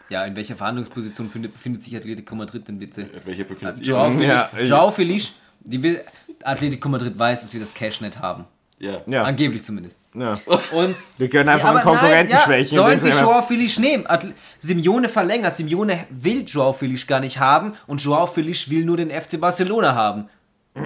ja, 0.10 0.26
in 0.26 0.35
welcher 0.35 0.56
Verhandlungsposition 0.56 1.31
findet, 1.31 1.53
befindet 1.53 1.81
sich 1.81 1.95
Atletico 1.95 2.35
Madrid 2.35 2.68
denn 2.68 2.77
bitte? 2.77 3.10
Welche 3.26 3.45
befindet 3.45 3.77
sich? 3.77 3.88
Joao 3.88 4.11
Felice, 4.11 4.27
Ja, 4.27 4.49
Joao 4.61 4.91
Felice 4.91 5.31
die 5.64 5.81
will, 5.81 6.02
Atletico 6.45 6.90
Madrid 6.90 7.18
weiß, 7.18 7.41
dass 7.41 7.53
wir 7.53 7.60
das 7.60 7.74
Cashnet 7.74 8.20
haben. 8.20 8.45
Ja. 8.80 9.02
Ja, 9.07 9.24
Angeblich 9.24 9.64
zumindest. 9.64 9.99
ja. 10.14 10.38
Und 10.74 10.95
Wir 11.18 11.30
können 11.30 11.48
einfach 11.48 11.70
aber 11.70 11.80
einen 11.80 11.88
Konkurrenten 11.88 12.34
nein, 12.34 12.40
ja, 12.40 12.45
schwächen. 12.45 12.76
Sollen 12.76 12.99
sie 12.99 13.10
Joao 13.11 13.41
Felice 13.41 13.80
nehmen? 13.80 14.03
Atl 14.07 14.34
Simeone 14.60 15.07
verlängert. 15.10 15.56
Simeone 15.56 16.06
will 16.10 16.44
Joao 16.45 16.74
Felice 16.74 17.06
gar 17.07 17.20
nicht 17.22 17.40
haben 17.40 17.74
und 17.88 18.02
Joao 18.02 18.26
Felice 18.26 18.70
will 18.70 18.84
nur 18.84 18.98
den 18.98 19.10
FC 19.10 19.40
Barcelona 19.40 19.95
haben. 19.95 20.28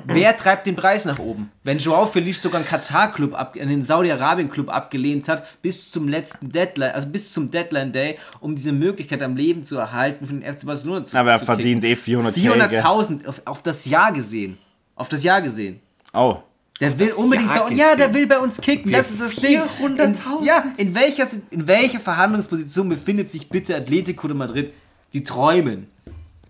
Wer 0.06 0.36
treibt 0.36 0.68
den 0.68 0.76
Preis 0.76 1.06
nach 1.06 1.18
oben? 1.18 1.50
Wenn 1.64 1.78
Joao 1.78 2.06
Felice 2.06 2.42
sogar 2.42 2.60
einen 2.60 2.68
Katar-Club, 2.68 3.34
einen 3.60 3.84
Saudi-Arabien-Club 3.86 4.70
abgelehnt 4.70 5.30
hat, 5.30 5.48
bis 5.62 5.90
zum 5.90 6.10
letzten 6.10 6.52
Deadline, 6.52 6.92
also 6.92 7.08
bis 7.08 7.32
zum 7.32 7.50
Deadline-Day, 7.52 8.18
um 8.42 8.54
diese 8.54 8.74
Möglichkeit 8.74 9.24
am 9.24 9.38
Leben 9.38 9.64
zu 9.64 9.78
erhalten, 9.78 10.26
für 10.26 10.34
den 10.34 10.44
FC 10.44 10.66
Barcelona 10.66 11.06
zu 11.06 11.18
Aber 11.18 11.32
er 11.32 11.40
zu 11.40 11.46
verdient 11.46 11.84
kicken. 11.84 11.98
eh 11.98 12.02
400 12.02 12.36
K, 12.36 12.42
gell? 12.42 12.82
400.000 12.84 13.28
auf, 13.28 13.42
auf 13.46 13.64
das 13.64 13.86
Jahr 13.86 14.12
gesehen. 14.12 14.58
Auf 14.98 15.08
das 15.10 15.24
Jahr 15.24 15.42
gesehen. 15.42 15.80
Oh, 16.14 16.38
Der 16.82 16.98
will 17.00 17.12
unbedingt 17.14 17.50
Jahr 17.50 17.60
bei 17.66 17.72
uns. 17.72 17.80
Ja, 17.80 17.96
der 17.96 18.14
will 18.14 18.28
bei 18.28 18.40
uns 18.40 18.60
kicken. 18.60 18.92
Das 18.92 19.10
ist 19.12 19.22
das 19.22 19.36
Ding. 19.36 19.62
400.000? 19.62 20.40
In- 20.40 20.46
Ja, 20.46 20.64
in 20.78 20.94
welcher, 20.96 21.28
in 21.52 21.68
welcher 21.68 22.00
Verhandlungsposition 22.00 22.90
befindet 22.90 23.30
sich 23.32 23.48
bitte 23.50 23.76
Atletico 23.76 24.28
de 24.28 24.36
Madrid? 24.36 24.74
Die 25.14 25.24
träumen. 25.24 25.88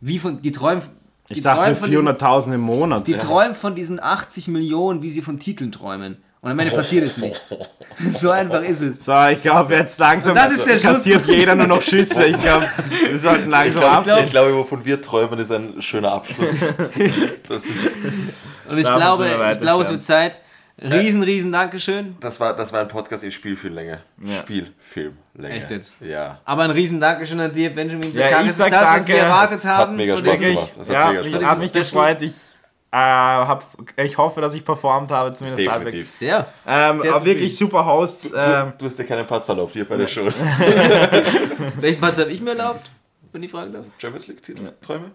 Wie 0.02 0.18
von, 0.20 0.42
die 0.42 0.52
träumen. 0.52 0.82
Die 1.30 1.34
ich 1.34 1.42
dachte 1.44 1.60
träumen 1.62 1.76
von 1.76 1.92
diesen, 1.92 2.08
400.000 2.08 2.54
im 2.56 2.62
Monat. 2.62 3.08
die 3.08 3.14
träumen 3.14 3.54
von 3.56 3.76
diesen 3.76 4.00
80 4.02 4.48
Millionen, 4.48 5.02
wie 5.02 5.10
sie 5.10 5.22
von 5.22 5.40
Titeln 5.40 5.72
träumen. 5.74 6.18
Und 6.48 6.54
am 6.54 6.60
Ende 6.60 6.74
passiert 6.76 7.06
es 7.06 7.18
nicht. 7.18 7.40
So 8.12 8.30
einfach 8.30 8.62
ist 8.62 8.80
es. 8.82 9.04
So, 9.04 9.26
ich 9.28 9.42
glaube 9.42 9.74
jetzt 9.74 10.00
langsam 10.00 10.36
Das 10.36 10.52
ist 10.52 10.60
der 10.66 10.78
Schluss. 10.78 10.82
kassiert 10.94 11.26
jeder 11.26 11.56
nur 11.56 11.66
noch 11.66 11.82
Schüsse. 11.82 12.26
Ich 12.28 12.40
glaube, 12.40 12.68
wir 13.10 13.18
sollten 13.18 13.46
Ich 13.46 13.48
langsam 13.50 13.82
glaube, 13.82 13.96
abgehen. 13.98 14.26
ich 14.26 14.30
glaube, 14.30 14.56
wovon 14.56 14.86
wir 14.86 15.02
träumen, 15.02 15.40
ist 15.40 15.52
ein 15.52 15.82
schöner 15.82 16.12
Abschluss. 16.14 16.60
Das, 17.50 17.66
ist, 17.66 17.98
Und 18.70 18.78
ich 18.78 18.84
glaube, 18.86 19.28
ich 19.54 19.60
glaube, 19.60 19.84
es 19.84 19.90
wird. 19.90 20.04
Zeit. 20.04 20.40
Riesen, 20.80 21.24
riesen 21.24 21.52
Dankeschön. 21.52 22.16
das, 22.20 22.40
war, 22.40 22.56
das 22.56 22.72
war 22.72 22.82
ein 22.82 22.88
Podcast 22.88 23.24
in 23.24 23.32
Spielfilmlänge. 23.32 24.00
Spielfilmlänge. 24.38 25.56
Echt 25.56 25.72
jetzt? 25.72 25.96
Ja. 26.02 26.40
Aber 26.46 26.64
ein 26.64 26.72
riesen 26.72 27.00
Dankeschön 27.00 27.40
an 27.40 27.52
dir, 27.52 27.72
Benjamin 27.74 28.12
Ja, 28.14 28.30
Zakaris. 28.30 28.52
ich 28.52 28.58
das 28.58 28.58
sag 28.58 28.68
ist 28.68 28.74
das, 28.74 28.82
was 28.84 28.90
danke. 28.92 29.08
wir 29.08 29.18
erwartet 29.18 29.66
hat 29.66 29.78
haben. 29.78 29.96
mega 29.96 30.16
von 30.16 30.26
Spaß 30.26 30.40
gemacht. 30.40 30.70
Das 30.78 30.90
hat 30.90 30.94
ja, 30.96 31.08
mega 31.10 31.22
ich 31.22 31.34
Spaß 31.36 31.46
habe 31.46 31.62
mich 31.62 31.74
gefreut. 31.74 32.22
Ich, 32.22 32.34
hab, 32.98 33.66
ich 33.98 34.18
hoffe, 34.18 34.42
dass 34.42 34.54
ich 34.54 34.64
performt 34.66 35.12
habe, 35.12 35.34
zumindest 35.34 35.66
Definitiv. 35.66 36.12
Sehr. 36.12 36.48
halbwegs. 36.66 36.96
Ähm, 36.96 37.02
Sehr 37.02 37.16
aber 37.16 37.26
wirklich 37.26 37.58
super 37.58 37.86
Hosts. 37.86 38.34
Ähm, 38.36 38.74
Du 38.78 38.86
hast 38.86 38.98
dir 38.98 39.06
keinen 39.06 39.28
Patz 39.28 39.50
erlaubt 39.50 39.74
hier 39.74 39.86
bei 39.88 39.98
der 39.98 40.08
Show. 40.08 40.26
Welchen 41.80 42.00
Platz 42.00 42.18
habe 42.20 42.32
ich 42.32 42.42
mir 42.42 42.52
erlaubt? 42.52 42.90
Wenn 43.32 43.44
ich 43.44 43.52
fragen 43.52 43.74
darf. 43.74 43.86
Champions 43.98 44.28
League-Titel? 44.28 44.74
Träume? 44.82 45.12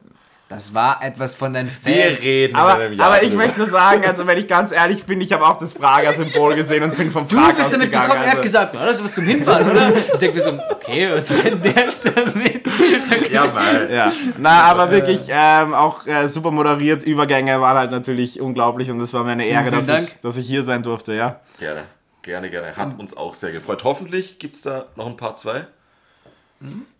Das 0.54 0.74
war 0.74 1.02
etwas 1.02 1.34
von 1.34 1.54
deinen 1.54 1.70
Wir 1.82 2.10
Fans. 2.10 2.22
reden 2.22 2.54
aber, 2.56 2.74
in 2.74 2.80
einem 2.82 2.92
Jahr 2.98 3.06
aber 3.06 3.22
ich 3.22 3.32
möchte 3.32 3.58
nur 3.58 3.68
sagen, 3.68 4.04
also 4.04 4.26
wenn 4.26 4.36
ich 4.36 4.46
ganz 4.46 4.70
ehrlich 4.70 5.04
bin, 5.04 5.18
ich 5.22 5.32
habe 5.32 5.46
auch 5.46 5.56
das 5.56 5.72
Prager 5.72 6.12
Symbol 6.12 6.54
gesehen 6.54 6.82
und 6.82 6.94
bin 6.94 7.10
vom 7.10 7.26
Du 7.26 7.36
Prag 7.36 7.54
bist 7.54 7.72
damit 7.72 7.86
ausgegangen, 7.88 8.02
gekommen, 8.06 8.22
er 8.22 8.26
hat 8.32 8.36
also- 8.36 8.42
gesagt, 8.42 8.72
na, 8.74 8.84
das 8.84 8.96
ist 8.98 9.04
was 9.04 9.14
zum 9.14 9.24
Hinfahren, 9.24 9.70
oder? 9.70 9.96
Ich 9.96 10.18
denke 10.18 10.36
mir 10.36 10.42
so, 10.42 10.58
okay, 10.70 11.08
was 11.10 11.30
war 11.30 11.42
denn 11.42 11.62
der 11.62 11.72
jetzt 11.84 12.04
damit? 12.04 13.32
Ja, 13.32 13.46
mal. 13.46 13.88
Ja, 13.90 14.12
na, 14.36 14.62
aber 14.64 14.90
wirklich 14.90 15.22
ähm, 15.30 15.72
auch 15.72 16.06
äh, 16.06 16.28
super 16.28 16.50
moderiert. 16.50 17.02
Übergänge 17.02 17.58
waren 17.62 17.78
halt 17.78 17.90
natürlich 17.90 18.38
unglaublich 18.38 18.90
und 18.90 19.00
es 19.00 19.14
war 19.14 19.24
mir 19.24 19.32
eine 19.32 19.46
Ehre, 19.46 19.70
dass 19.70 19.88
ich, 19.88 20.20
dass 20.20 20.36
ich 20.36 20.46
hier 20.46 20.64
sein 20.64 20.82
durfte, 20.82 21.14
ja. 21.14 21.40
Gerne, 21.60 21.84
gerne, 22.20 22.50
gerne. 22.50 22.76
Hat 22.76 22.98
uns 22.98 23.16
auch 23.16 23.32
sehr 23.32 23.52
gefreut. 23.52 23.84
Hoffentlich 23.84 24.38
gibt 24.38 24.56
es 24.56 24.62
da 24.62 24.84
noch 24.96 25.06
ein 25.06 25.16
paar 25.16 25.34
zwei. 25.34 25.66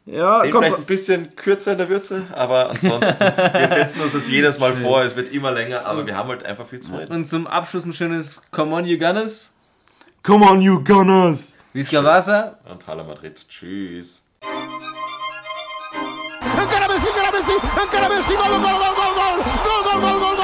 Ja, 0.05 0.43
Den 0.43 0.52
vielleicht 0.52 0.76
ein 0.76 0.84
bisschen 0.84 1.36
kürzer 1.36 1.72
in 1.72 1.78
der 1.78 1.89
Würze, 1.89 2.26
aber 2.32 2.70
ansonsten, 2.70 3.20
wir 3.24 3.68
setzen 3.68 4.01
uns 4.01 4.12
das 4.12 4.28
jedes 4.28 4.59
Mal 4.59 4.74
vor, 4.74 5.02
es 5.02 5.14
wird 5.14 5.32
immer 5.32 5.52
länger, 5.52 5.86
aber 5.86 6.05
wir 6.06 6.16
haben 6.16 6.28
halt 6.28 6.44
einfach 6.44 6.66
viel 6.66 6.80
zu 6.80 6.93
reden. 6.93 7.12
Und 7.14 7.24
zum 7.26 7.47
Abschluss 7.47 7.84
ein 7.84 7.93
schönes 7.93 8.43
Come 8.51 8.74
on, 8.74 8.84
you 8.84 8.98
Gunners. 8.98 9.52
come 10.24 10.44
on, 10.44 10.60
you 10.60 10.82
Gunners! 10.82 11.56
Visca 11.72 12.02
Vasa. 12.02 12.59
Und 12.68 12.86
Hala 12.86 13.05
Madrid. 13.05 13.36
Tschüss. 13.48 14.26
Encara 16.60 16.89
Messi, 16.89 17.06
encara 17.09 17.30
Messi, 17.32 17.52
encara 17.82 18.09
Messi, 18.09 18.34
gol, 18.34 18.48
gol, 18.51 18.60
gol, 18.60 18.94
gol, 18.98 19.12
gol, 19.14 19.36
gol, 19.64 19.82
gol, 19.84 19.98
gol, 20.02 20.02
gol, 20.02 20.02
gol, 20.02 20.02
gol, 20.02 20.02
gol, 20.02 20.18
gol, 20.20 20.36
gol. 20.36 20.41